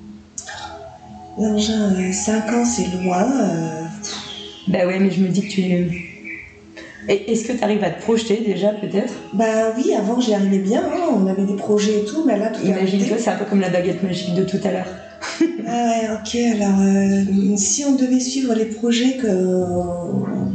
Dans 1.38 1.58
5 1.58 2.54
ans, 2.54 2.66
c'est 2.66 2.88
loin. 3.02 3.24
Euh... 3.24 3.86
Bah 4.68 4.86
ouais, 4.86 5.00
mais 5.00 5.12
je 5.12 5.22
me 5.22 5.30
dis 5.30 5.42
que 5.42 5.52
tu 5.52 6.12
est-ce 7.08 7.48
que 7.48 7.54
tu 7.54 7.64
arrives 7.64 7.84
à 7.84 7.90
te 7.90 8.02
projeter 8.02 8.42
déjà 8.46 8.70
peut-être? 8.70 9.14
Bah 9.34 9.74
oui, 9.76 9.94
avant 9.94 10.20
j'y 10.20 10.34
arrivais 10.36 10.60
bien, 10.60 10.84
hein. 10.84 11.10
on 11.12 11.26
avait 11.26 11.46
des 11.46 11.56
projets 11.56 12.02
et 12.02 12.06
tout, 12.06 12.24
mais 12.26 12.38
là 12.38 12.50
tout 12.50 12.64
Imagine-toi, 12.64 13.18
c'est 13.18 13.32
un 13.32 13.38
peu 13.38 13.46
comme 13.46 13.60
la 13.60 13.70
baguette 13.70 14.04
magique 14.04 14.36
de 14.36 14.44
tout 14.44 14.60
à 14.64 14.72
l'heure. 14.72 14.88
Ah 15.68 16.20
ok, 16.20 16.36
alors 16.36 16.80
euh, 16.82 17.56
si 17.56 17.86
on 17.86 17.96
devait 17.96 18.20
suivre 18.20 18.54
les 18.54 18.66
projets 18.66 19.18
que 19.18 19.28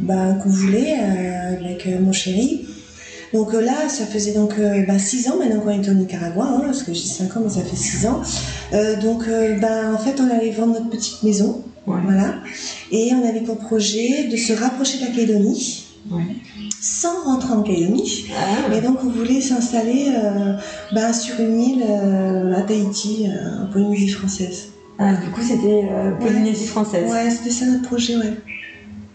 bah, 0.02 0.34
qu'on 0.42 0.48
voulait 0.48 0.96
euh, 0.98 1.56
avec 1.56 1.86
euh, 1.86 2.00
mon 2.00 2.12
chéri, 2.12 2.66
donc 3.32 3.52
là 3.52 3.88
ça 3.88 4.06
faisait 4.06 4.32
donc 4.32 4.54
6 4.54 5.26
bah, 5.26 5.32
ans 5.32 5.38
maintenant 5.38 5.60
qu'on 5.60 5.70
est 5.70 5.88
au 5.88 5.94
Nicaragua, 5.94 6.44
hein, 6.44 6.62
parce 6.64 6.82
que 6.82 6.92
j'ai 6.92 7.06
5 7.06 7.36
ans 7.36 7.40
mais 7.44 7.50
ça 7.50 7.62
fait 7.62 7.76
6 7.76 8.06
ans. 8.06 8.22
donc 9.02 9.24
bah, 9.60 9.92
en 9.94 9.98
fait 9.98 10.20
on 10.20 10.30
allait 10.30 10.50
vendre 10.50 10.74
notre 10.74 10.90
petite 10.90 11.22
maison, 11.22 11.62
voilà, 11.86 12.36
et 12.90 13.12
on 13.14 13.28
avait 13.28 13.40
pour 13.40 13.58
projet 13.58 14.28
de 14.28 14.36
se 14.36 14.52
rapprocher 14.52 14.98
de 14.98 15.04
la 15.04 15.10
Calédonie 15.10 15.84
sans 16.80 17.24
rentrer 17.24 17.52
en 17.52 17.62
Calédonie. 17.62 18.26
Ah. 18.36 18.74
Et 18.74 18.80
donc 18.80 18.98
on 19.04 19.08
voulait 19.08 19.40
s'installer 19.40 20.08
euh, 20.14 20.54
bah, 20.92 21.12
sur 21.12 21.40
une 21.40 21.60
île 21.60 21.84
euh, 21.88 22.54
à 22.54 22.62
Tahiti, 22.62 23.26
euh, 23.28 23.64
en 23.64 23.66
Polynésie 23.66 24.08
française. 24.08 24.68
Ah, 24.98 25.14
du 25.14 25.30
coup 25.30 25.42
c'était 25.42 25.88
Polynésie 26.20 26.66
française. 26.66 27.10
Ouais, 27.10 27.30
c'était 27.30 27.50
ça 27.50 27.66
notre 27.66 27.82
projet, 27.82 28.16
ouais. 28.16 28.32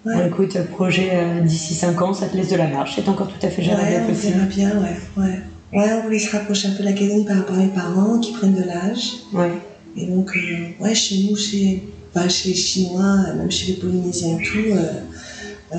ouais. 0.06 0.28
écoute, 0.28 0.58
projet 0.72 1.42
d'ici 1.44 1.74
5 1.74 2.00
ans, 2.02 2.14
ça 2.14 2.28
te 2.28 2.38
laisse 2.38 2.50
de 2.50 2.56
la 2.56 2.68
marche, 2.68 2.94
c'est 2.96 3.10
encore 3.10 3.28
tout 3.28 3.46
à 3.46 3.50
fait 3.50 3.64
gérable 3.64 3.84
ouais, 3.84 4.08
possible. 4.08 4.38
On 4.44 4.46
bien, 4.46 4.70
ouais, 4.70 5.24
ouais. 5.24 5.40
Ouais, 5.74 5.94
on 5.94 6.04
voulait 6.04 6.20
se 6.20 6.36
rapprocher 6.36 6.68
un 6.68 6.72
peu 6.72 6.84
de 6.84 6.90
la 6.90 6.94
Calédonie 6.94 7.26
par 7.26 7.38
rapport 7.38 7.56
à 7.56 7.60
mes 7.60 7.70
parents 7.70 8.20
qui 8.20 8.34
prennent 8.34 8.54
de 8.54 8.64
l'âge. 8.64 9.14
Ouais. 9.34 9.52
Et 9.96 10.06
donc, 10.06 10.38
ouais, 10.80 10.94
chez 10.94 11.24
nous, 11.24 11.36
chez, 11.36 11.84
bah, 12.14 12.30
chez 12.30 12.50
les 12.50 12.56
Chinois, 12.56 13.34
même 13.36 13.50
chez 13.50 13.72
les 13.72 13.78
Polynésiens 13.80 14.38
et 14.38 14.44
tout, 14.44 15.78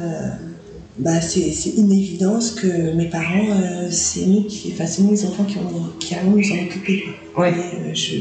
bah, 0.98 1.20
c'est 1.20 1.70
une 1.76 1.92
évidence 1.92 2.50
que 2.50 2.92
mes 2.94 3.08
parents, 3.08 3.48
euh, 3.50 3.88
c'est 3.90 4.26
nous 4.26 4.44
qui, 4.44 4.72
enfin, 4.74 4.86
c'est 4.86 5.02
nous 5.02 5.12
les 5.12 5.24
enfants 5.24 5.44
qui, 5.44 5.56
ont, 5.58 5.90
qui 5.98 6.14
allons 6.14 6.32
nous 6.32 6.52
en 6.52 6.64
occuper. 6.64 7.04
Ouais. 7.36 7.52
Euh, 7.52 7.94
je, 7.94 8.16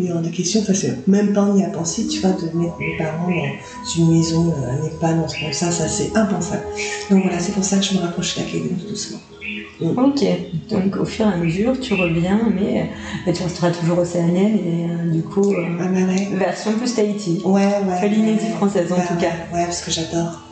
est 0.00 0.10
hors 0.12 0.22
de 0.22 0.28
question, 0.28 0.62
que 0.62 1.10
même 1.10 1.32
pas 1.32 1.42
on 1.42 1.56
y 1.56 1.64
a 1.64 1.68
pensé, 1.68 2.06
tu 2.06 2.20
vois, 2.20 2.30
de 2.30 2.44
mettre 2.56 2.78
mes 2.78 2.96
parents 2.96 3.28
dans 3.28 3.90
une 3.96 4.16
maison, 4.16 4.52
un 4.66 4.86
EHPAD, 4.86 5.18
un 5.18 5.22
truc 5.24 5.42
comme 5.42 5.52
ça, 5.52 5.70
ça 5.70 5.88
c'est 5.88 6.16
impensable. 6.16 6.64
Donc 7.10 7.22
voilà, 7.22 7.38
c'est 7.38 7.52
pour 7.52 7.64
ça 7.64 7.76
que 7.78 7.84
je 7.84 7.94
me 7.94 8.00
rapproche 8.00 8.36
de 8.36 8.42
la 8.42 8.46
tout 8.48 8.88
doucement. 8.88 9.18
Ok, 9.96 10.24
donc 10.70 10.96
au 10.96 11.04
fur 11.04 11.26
et 11.26 11.32
à 11.32 11.36
mesure, 11.36 11.78
tu 11.80 11.94
reviens, 11.94 12.40
mais, 12.54 12.90
mais 13.26 13.32
tu 13.32 13.42
resteras 13.42 13.70
toujours 13.70 13.98
océanienne 13.98 14.56
et 14.56 14.86
euh, 14.88 15.10
du 15.10 15.22
coup, 15.22 15.52
euh, 15.52 15.64
Ah 15.80 15.88
bah 15.88 15.98
ouais. 16.00 16.28
version 16.38 16.72
plus 16.74 16.94
Tahiti. 16.94 17.40
Ouais, 17.44 17.62
ouais. 17.62 18.00
Polynésie 18.00 18.50
française, 18.56 18.92
en 18.92 18.96
ouais, 18.96 19.06
tout 19.06 19.16
cas. 19.16 19.32
Ouais, 19.52 19.64
parce 19.64 19.82
que 19.82 19.90
j'adore. 19.90 20.51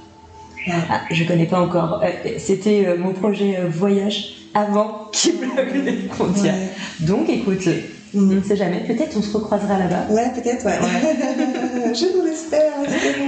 Ah, 0.69 1.03
je 1.11 1.25
connais 1.25 1.47
pas 1.47 1.61
encore. 1.61 2.03
Euh, 2.05 2.09
C'était 2.39 2.85
euh, 2.87 2.97
mon 2.99 3.13
projet 3.13 3.57
euh, 3.59 3.69
voyage 3.69 4.37
avant 4.55 5.09
qu'il 5.13 5.39
bloque 5.39 5.73
les 5.75 6.09
frontières. 6.09 6.55
Ouais. 6.55 7.07
Donc 7.07 7.29
écoute, 7.29 7.69
on 8.15 8.21
ne 8.23 8.43
sait 8.43 8.57
jamais, 8.57 8.81
peut-être 8.81 9.17
on 9.17 9.23
se 9.23 9.37
recroisera 9.37 9.79
là-bas. 9.79 10.07
Ouais, 10.11 10.31
peut-être, 10.35 10.65
ouais. 10.67 10.73
je 11.95 12.17
nous 12.17 12.25
l'espère. 12.25 12.73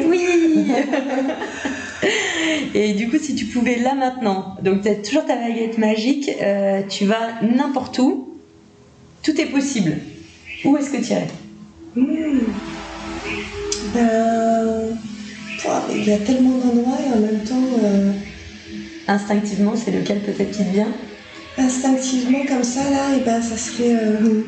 Oui 0.07 0.27
Et 2.75 2.95
du 2.95 3.09
coup, 3.09 3.19
si 3.21 3.35
tu 3.35 3.45
pouvais 3.47 3.77
là 3.77 3.95
maintenant, 3.95 4.57
donc 4.63 4.83
tu 4.83 4.89
as 4.89 4.95
toujours 4.97 5.25
ta 5.25 5.37
baguette 5.37 5.79
magique, 5.79 6.31
euh, 6.41 6.83
tu 6.89 7.05
vas 7.05 7.41
n'importe 7.43 7.99
où, 7.99 8.35
tout 9.23 9.41
est 9.41 9.47
possible. 9.47 9.99
Où 10.65 10.77
est-ce 10.77 10.91
que 10.91 10.97
tu 10.97 11.13
irais? 11.13 11.29
Ben, 11.95 12.41
pouah, 13.95 15.12
il 15.91 16.05
y 16.05 16.13
a 16.13 16.19
tellement 16.19 16.59
d'endroits 16.59 16.99
et 17.05 17.13
en 17.13 17.21
même 17.21 17.45
temps, 17.45 17.65
euh, 17.83 18.13
Instinctivement, 19.09 19.73
c'est 19.75 19.91
lequel 19.91 20.21
peut-être 20.21 20.53
qui 20.53 20.65
te 20.65 20.71
vient 20.71 20.93
instinctivement 21.59 22.47
comme 22.49 22.65
ça, 22.65 22.89
là, 22.91 23.15
et 23.17 23.21
ben, 23.25 23.43
ça 23.43 23.57
serait 23.57 23.95
euh, 23.95 24.43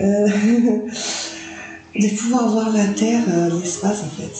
euh, 0.00 0.26
de 1.94 2.16
pouvoir 2.18 2.50
voir 2.50 2.72
la 2.72 2.86
Terre, 2.86 3.20
l'espace 3.62 4.02
en 4.02 4.08
fait. 4.08 4.32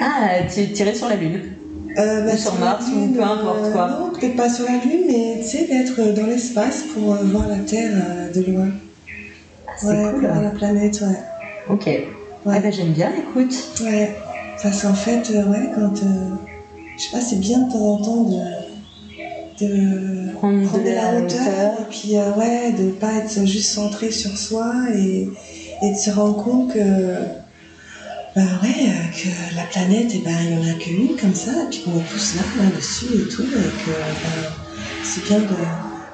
Ah, 0.00 0.40
tu 0.52 0.72
tirais 0.72 0.94
sur 0.94 1.08
la 1.08 1.16
Lune. 1.16 1.40
Euh, 1.96 2.34
Ou 2.34 2.36
sur 2.36 2.54
Mars, 2.58 2.86
ou 2.92 3.00
Lune, 3.00 3.14
peu 3.14 3.22
importe, 3.22 3.72
quoi. 3.72 3.88
Non, 3.88 4.10
peut-être 4.10 4.36
pas 4.36 4.50
sur 4.50 4.64
la 4.64 4.72
Lune, 4.84 5.04
mais 5.06 5.38
tu 5.42 5.48
sais, 5.48 5.66
d'être 5.66 6.12
dans 6.20 6.26
l'espace 6.26 6.82
pour 6.92 7.14
euh, 7.14 7.22
voir 7.24 7.48
la 7.48 7.58
Terre 7.58 7.92
de 8.34 8.52
loin. 8.52 8.68
Ah, 9.66 9.72
c'est 9.78 9.86
ouais, 9.86 10.10
cool. 10.10 10.20
pour 10.20 10.28
voir 10.28 10.42
la 10.42 10.50
planète, 10.50 11.00
ouais. 11.00 11.18
Ok. 11.70 11.88
Ah 12.44 12.58
ben 12.58 12.72
j'aime 12.72 12.92
bien, 12.92 13.10
écoute. 13.16 13.54
Ouais, 13.82 14.16
parce 14.60 14.82
qu'en 14.82 14.94
fait, 14.94 15.30
euh, 15.30 15.44
ouais, 15.46 15.70
quand. 15.74 16.02
euh, 16.02 16.34
je 16.96 17.04
sais 17.04 17.10
pas, 17.10 17.20
c'est 17.20 17.40
bien 17.40 17.60
de 17.60 17.72
temps 17.72 17.94
en 17.94 18.02
temps 18.02 18.22
de. 18.24 19.64
de 19.64 20.32
Prendre, 20.32 20.66
prendre 20.66 20.84
de 20.84 20.90
la, 20.90 21.20
hauteur. 21.20 21.80
et 21.80 21.84
puis, 21.90 22.16
euh, 22.16 22.32
ouais, 22.34 22.72
de 22.72 22.90
pas 22.90 23.12
être 23.14 23.44
juste 23.46 23.70
centré 23.70 24.10
sur 24.10 24.36
soi 24.36 24.72
et, 24.94 25.28
et 25.80 25.90
de 25.90 25.96
se 25.96 26.10
rendre 26.10 26.42
compte 26.42 26.72
que. 26.74 27.14
Bah 28.34 28.40
ouais, 28.62 28.90
que 29.14 29.28
la 29.56 29.64
planète, 29.64 30.10
eh 30.14 30.20
ben, 30.20 30.34
il 30.42 30.56
n'y 30.56 30.70
en 30.70 30.72
a 30.74 30.78
qu'une 30.78 31.16
comme 31.16 31.34
ça, 31.34 31.50
et 31.64 31.68
puis 31.68 31.82
qu'on 31.82 31.98
est 31.98 32.04
tous 32.06 32.34
là, 32.36 32.42
là-dessus 32.56 33.14
et 33.14 33.28
tout, 33.28 33.52
et 33.58 33.72
que 33.84 33.90
ben, 33.90 34.46
c'est 35.02 35.22
bien 35.24 35.40
de 35.40 35.54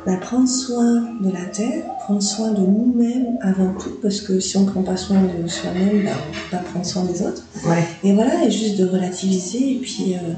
bah, 0.07 0.17
prendre 0.21 0.49
soin 0.49 1.05
de 1.21 1.31
la 1.31 1.45
Terre, 1.53 1.83
prendre 2.01 2.23
soin 2.23 2.51
de 2.53 2.61
nous-mêmes 2.61 3.39
avant 3.43 3.73
tout, 3.75 3.99
parce 4.03 4.21
que 4.21 4.41
si 4.41 4.57
on 4.57 4.63
ne 4.63 4.71
prend 4.71 4.83
pas 4.83 4.97
soin 4.97 5.19
de 5.21 5.47
soi-même, 5.49 6.05
bah, 6.05 6.11
on 6.15 6.29
ne 6.29 6.35
peut 6.35 6.51
pas 6.51 6.59
prendre 6.59 6.87
soin 6.87 7.05
des 7.05 7.23
autres. 7.23 7.43
Ouais. 7.67 7.83
Et 8.05 8.13
voilà, 8.15 8.45
et 8.45 8.51
juste 8.51 8.79
de 8.79 8.87
relativiser, 8.89 9.73
et 9.73 9.79
puis... 9.83 10.15
euh, 10.15 10.33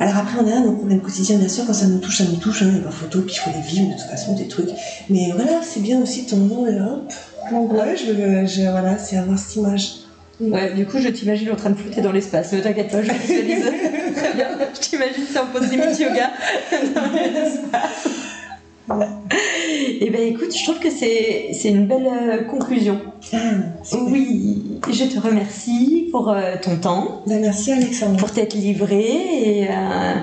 Alors 0.00 0.16
après, 0.18 0.38
on 0.42 0.46
a 0.50 0.60
nos 0.60 0.72
problèmes 0.72 1.00
quotidiens, 1.00 1.38
bien 1.38 1.48
sûr, 1.48 1.64
quand 1.66 1.72
ça 1.74 1.86
nous 1.86 1.98
touche, 1.98 2.18
ça 2.18 2.24
nous 2.24 2.36
touche, 2.36 2.62
hein, 2.62 2.68
il 2.70 2.76
y 2.78 2.80
a 2.80 2.84
pas 2.84 2.90
photo, 2.90 3.20
puis 3.22 3.34
il 3.34 3.38
faut 3.38 3.50
les 3.56 3.62
vivre 3.66 3.88
de 3.88 3.92
toute 4.00 4.10
façon, 4.10 4.34
des 4.34 4.48
trucs. 4.48 4.70
Mais 5.08 5.30
voilà, 5.34 5.60
c'est 5.62 5.80
bien 5.80 6.00
aussi 6.02 6.26
ton 6.26 6.36
nom, 6.38 6.66
et 6.66 6.78
hop, 6.80 7.12
donc 7.50 7.72
ouais, 7.72 7.96
je, 7.96 8.12
veux- 8.12 8.46
je, 8.46 8.62
voilà, 8.70 8.98
c'est 8.98 9.16
avoir 9.16 9.38
cette 9.38 9.56
image. 9.56 9.92
Ouais, 10.40 10.72
du 10.72 10.86
coup, 10.86 10.96
je 10.98 11.08
t'imagine 11.08 11.50
en 11.50 11.56
train 11.56 11.68
de 11.68 11.74
flotter 11.74 12.00
dans 12.00 12.12
l'espace. 12.12 12.50
Ne 12.54 12.60
t'inquiète 12.60 12.90
pas, 12.90 13.02
je 13.02 13.12
visualise. 13.12 13.62
Très 14.16 14.32
bien. 14.34 14.46
Je 14.74 14.80
t'imagine, 14.88 15.24
c'est 15.30 15.38
en 15.38 15.44
pose 15.46 15.68
limite 15.70 15.98
yoga 15.98 16.30
dans 16.94 17.12
l'espace. 17.12 18.06
Et 20.00 20.10
ben 20.10 20.22
écoute, 20.22 20.56
je 20.56 20.64
trouve 20.64 20.78
que 20.78 20.90
c'est 20.90 21.68
une 21.68 21.86
belle 21.86 22.06
euh, 22.06 22.44
conclusion. 22.44 23.00
Ah. 23.32 23.38
Oui, 24.08 24.80
je 24.90 25.04
te 25.04 25.18
remercie 25.20 26.08
pour 26.10 26.30
euh, 26.30 26.54
ton 26.60 26.76
temps, 26.76 27.22
Ben, 27.26 27.40
merci 27.40 27.72
Alexandre. 27.72 28.16
pour 28.16 28.30
t'être 28.32 28.54
livré 28.54 29.00
et, 29.02 29.68
euh, 29.68 30.14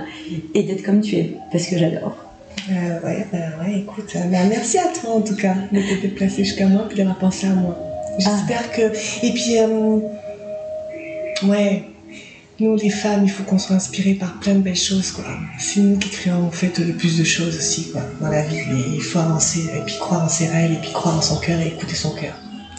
et 0.53 0.63
d'être 0.63 0.83
comme 0.83 1.01
tu 1.01 1.15
es, 1.15 1.35
parce 1.51 1.67
que 1.67 1.77
j'adore. 1.77 2.15
Euh, 2.69 2.99
ouais, 3.05 3.25
ben 3.31 3.51
ouais, 3.61 3.79
écoute, 3.79 4.11
ben, 4.29 4.47
merci 4.49 4.77
à 4.77 4.87
toi 4.87 5.11
en 5.15 5.21
tout 5.21 5.35
cas 5.35 5.53
de 5.71 5.79
t'être 5.79 6.01
déplacé 6.01 6.43
jusqu'à 6.43 6.65
moi 6.67 6.83
puis 6.87 6.97
d'avoir 6.97 7.17
pensé 7.17 7.47
à 7.47 7.51
moi. 7.51 7.77
J'espère 8.19 8.71
que. 8.71 8.81
Et 9.25 9.31
puis, 9.31 9.57
ouais, 11.47 11.83
nous 12.59 12.75
les 12.75 12.89
femmes, 12.89 13.21
il 13.23 13.29
faut 13.29 13.43
qu'on 13.43 13.59
soit 13.59 13.75
inspirées 13.75 14.13
par 14.15 14.39
plein 14.39 14.55
de 14.55 14.59
belles 14.59 14.75
choses, 14.75 15.11
quoi. 15.11 15.25
C'est 15.59 15.79
nous 15.79 15.97
qui 15.97 16.09
créons 16.09 16.45
en 16.47 16.51
fait 16.51 16.77
le 16.79 16.93
plus 16.93 17.17
de 17.17 17.23
choses 17.23 17.55
aussi, 17.57 17.91
quoi, 17.91 18.01
dans 18.21 18.29
la 18.29 18.41
vie. 18.43 18.57
Et 18.57 18.95
il 18.95 19.01
faut 19.01 19.19
avancer 19.19 19.61
et 19.75 19.81
puis 19.85 19.95
croire 19.99 20.23
en 20.25 20.29
ses 20.29 20.47
rêves 20.47 20.71
et 20.73 20.77
puis 20.81 20.91
croire 20.91 21.17
en 21.17 21.21
son 21.21 21.37
cœur 21.37 21.59
et 21.59 21.67
écouter 21.67 21.95
son 21.95 22.11
cœur. 22.11 22.33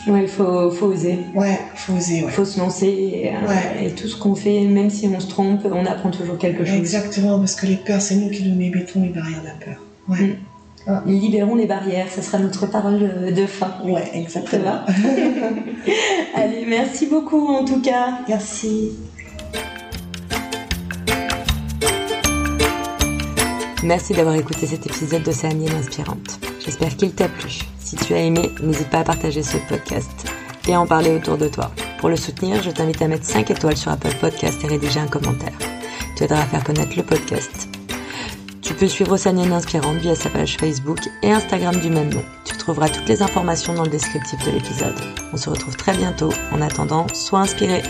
Ouais, 0.06 0.22
il 0.22 0.28
faut, 0.28 0.70
faut 0.70 0.86
oser, 0.86 1.18
Ouais, 1.34 1.58
faut 1.74 1.92
oser, 1.92 2.18
il 2.18 2.24
ouais. 2.24 2.30
faut 2.30 2.44
se 2.44 2.58
lancer. 2.58 2.86
Et, 2.86 3.28
euh, 3.28 3.46
Ouais. 3.48 3.86
et 3.86 3.90
tout 3.90 4.08
ce 4.08 4.16
qu'on 4.16 4.34
fait, 4.34 4.60
même 4.62 4.88
si 4.90 5.06
on 5.06 5.20
se 5.20 5.26
trompe, 5.26 5.60
on 5.70 5.84
apprend 5.84 6.10
toujours 6.10 6.38
quelque 6.38 6.64
chose. 6.64 6.74
Exactement, 6.76 7.38
parce 7.38 7.54
que 7.54 7.66
les 7.66 7.76
peurs, 7.76 8.00
c'est 8.00 8.14
nous 8.14 8.30
qui 8.30 8.44
nous 8.44 8.56
mettons 8.56 9.02
les 9.02 9.10
barrières 9.10 9.42
de 9.42 9.46
la 9.46 9.52
peur. 9.64 9.82
Ouais, 10.08 10.36
Libérons 11.04 11.54
les 11.56 11.66
barrières, 11.66 12.06
ça 12.10 12.22
sera 12.22 12.38
notre 12.38 12.66
parole 12.66 13.32
de- 13.34 13.44
fin. 13.46 13.74
ouais, 13.84 14.04
Ça 14.10 14.16
exactement. 14.18 14.78
Allez, 16.34 16.64
merci 16.66 17.06
beaucoup 17.06 17.46
en 17.48 17.64
tout 17.64 17.82
cas. 17.82 18.20
Merci. 18.28 18.92
Merci 23.84 24.12
d'avoir 24.12 24.34
écouté 24.34 24.66
cet 24.66 24.86
épisode 24.86 25.22
d'Océanienne 25.22 25.74
Inspirante. 25.74 26.40
J'espère 26.64 26.96
qu'il 26.96 27.12
t'a 27.12 27.28
plu. 27.28 27.60
Si 27.78 27.94
tu 27.94 28.12
as 28.12 28.18
aimé, 28.18 28.50
n'hésite 28.60 28.90
pas 28.90 29.00
à 29.00 29.04
partager 29.04 29.42
ce 29.44 29.56
podcast 29.68 30.10
et 30.66 30.74
à 30.74 30.80
en 30.80 30.86
parler 30.86 31.14
autour 31.14 31.38
de 31.38 31.46
toi. 31.46 31.70
Pour 32.00 32.08
le 32.08 32.16
soutenir, 32.16 32.60
je 32.60 32.70
t'invite 32.70 33.00
à 33.00 33.06
mettre 33.06 33.24
5 33.24 33.50
étoiles 33.52 33.76
sur 33.76 33.92
Apple 33.92 34.14
Podcast 34.20 34.58
et 34.64 34.66
rédiger 34.66 34.98
un 34.98 35.06
commentaire. 35.06 35.56
Tu 36.16 36.24
aideras 36.24 36.40
à 36.40 36.46
faire 36.46 36.64
connaître 36.64 36.96
le 36.96 37.04
podcast. 37.04 37.68
Tu 38.62 38.74
peux 38.74 38.88
suivre 38.88 39.12
Océanienne 39.12 39.52
Inspirante 39.52 39.98
via 39.98 40.16
sa 40.16 40.28
page 40.28 40.56
Facebook 40.56 40.98
et 41.22 41.30
Instagram 41.30 41.76
du 41.76 41.88
même 41.88 42.12
nom. 42.12 42.24
Tu 42.44 42.56
trouveras 42.56 42.88
toutes 42.88 43.08
les 43.08 43.22
informations 43.22 43.74
dans 43.74 43.84
le 43.84 43.90
descriptif 43.90 44.44
de 44.44 44.50
l'épisode. 44.50 44.96
On 45.32 45.36
se 45.36 45.48
retrouve 45.48 45.76
très 45.76 45.96
bientôt. 45.96 46.32
En 46.52 46.60
attendant, 46.60 47.06
sois 47.14 47.40
inspiré. 47.40 47.82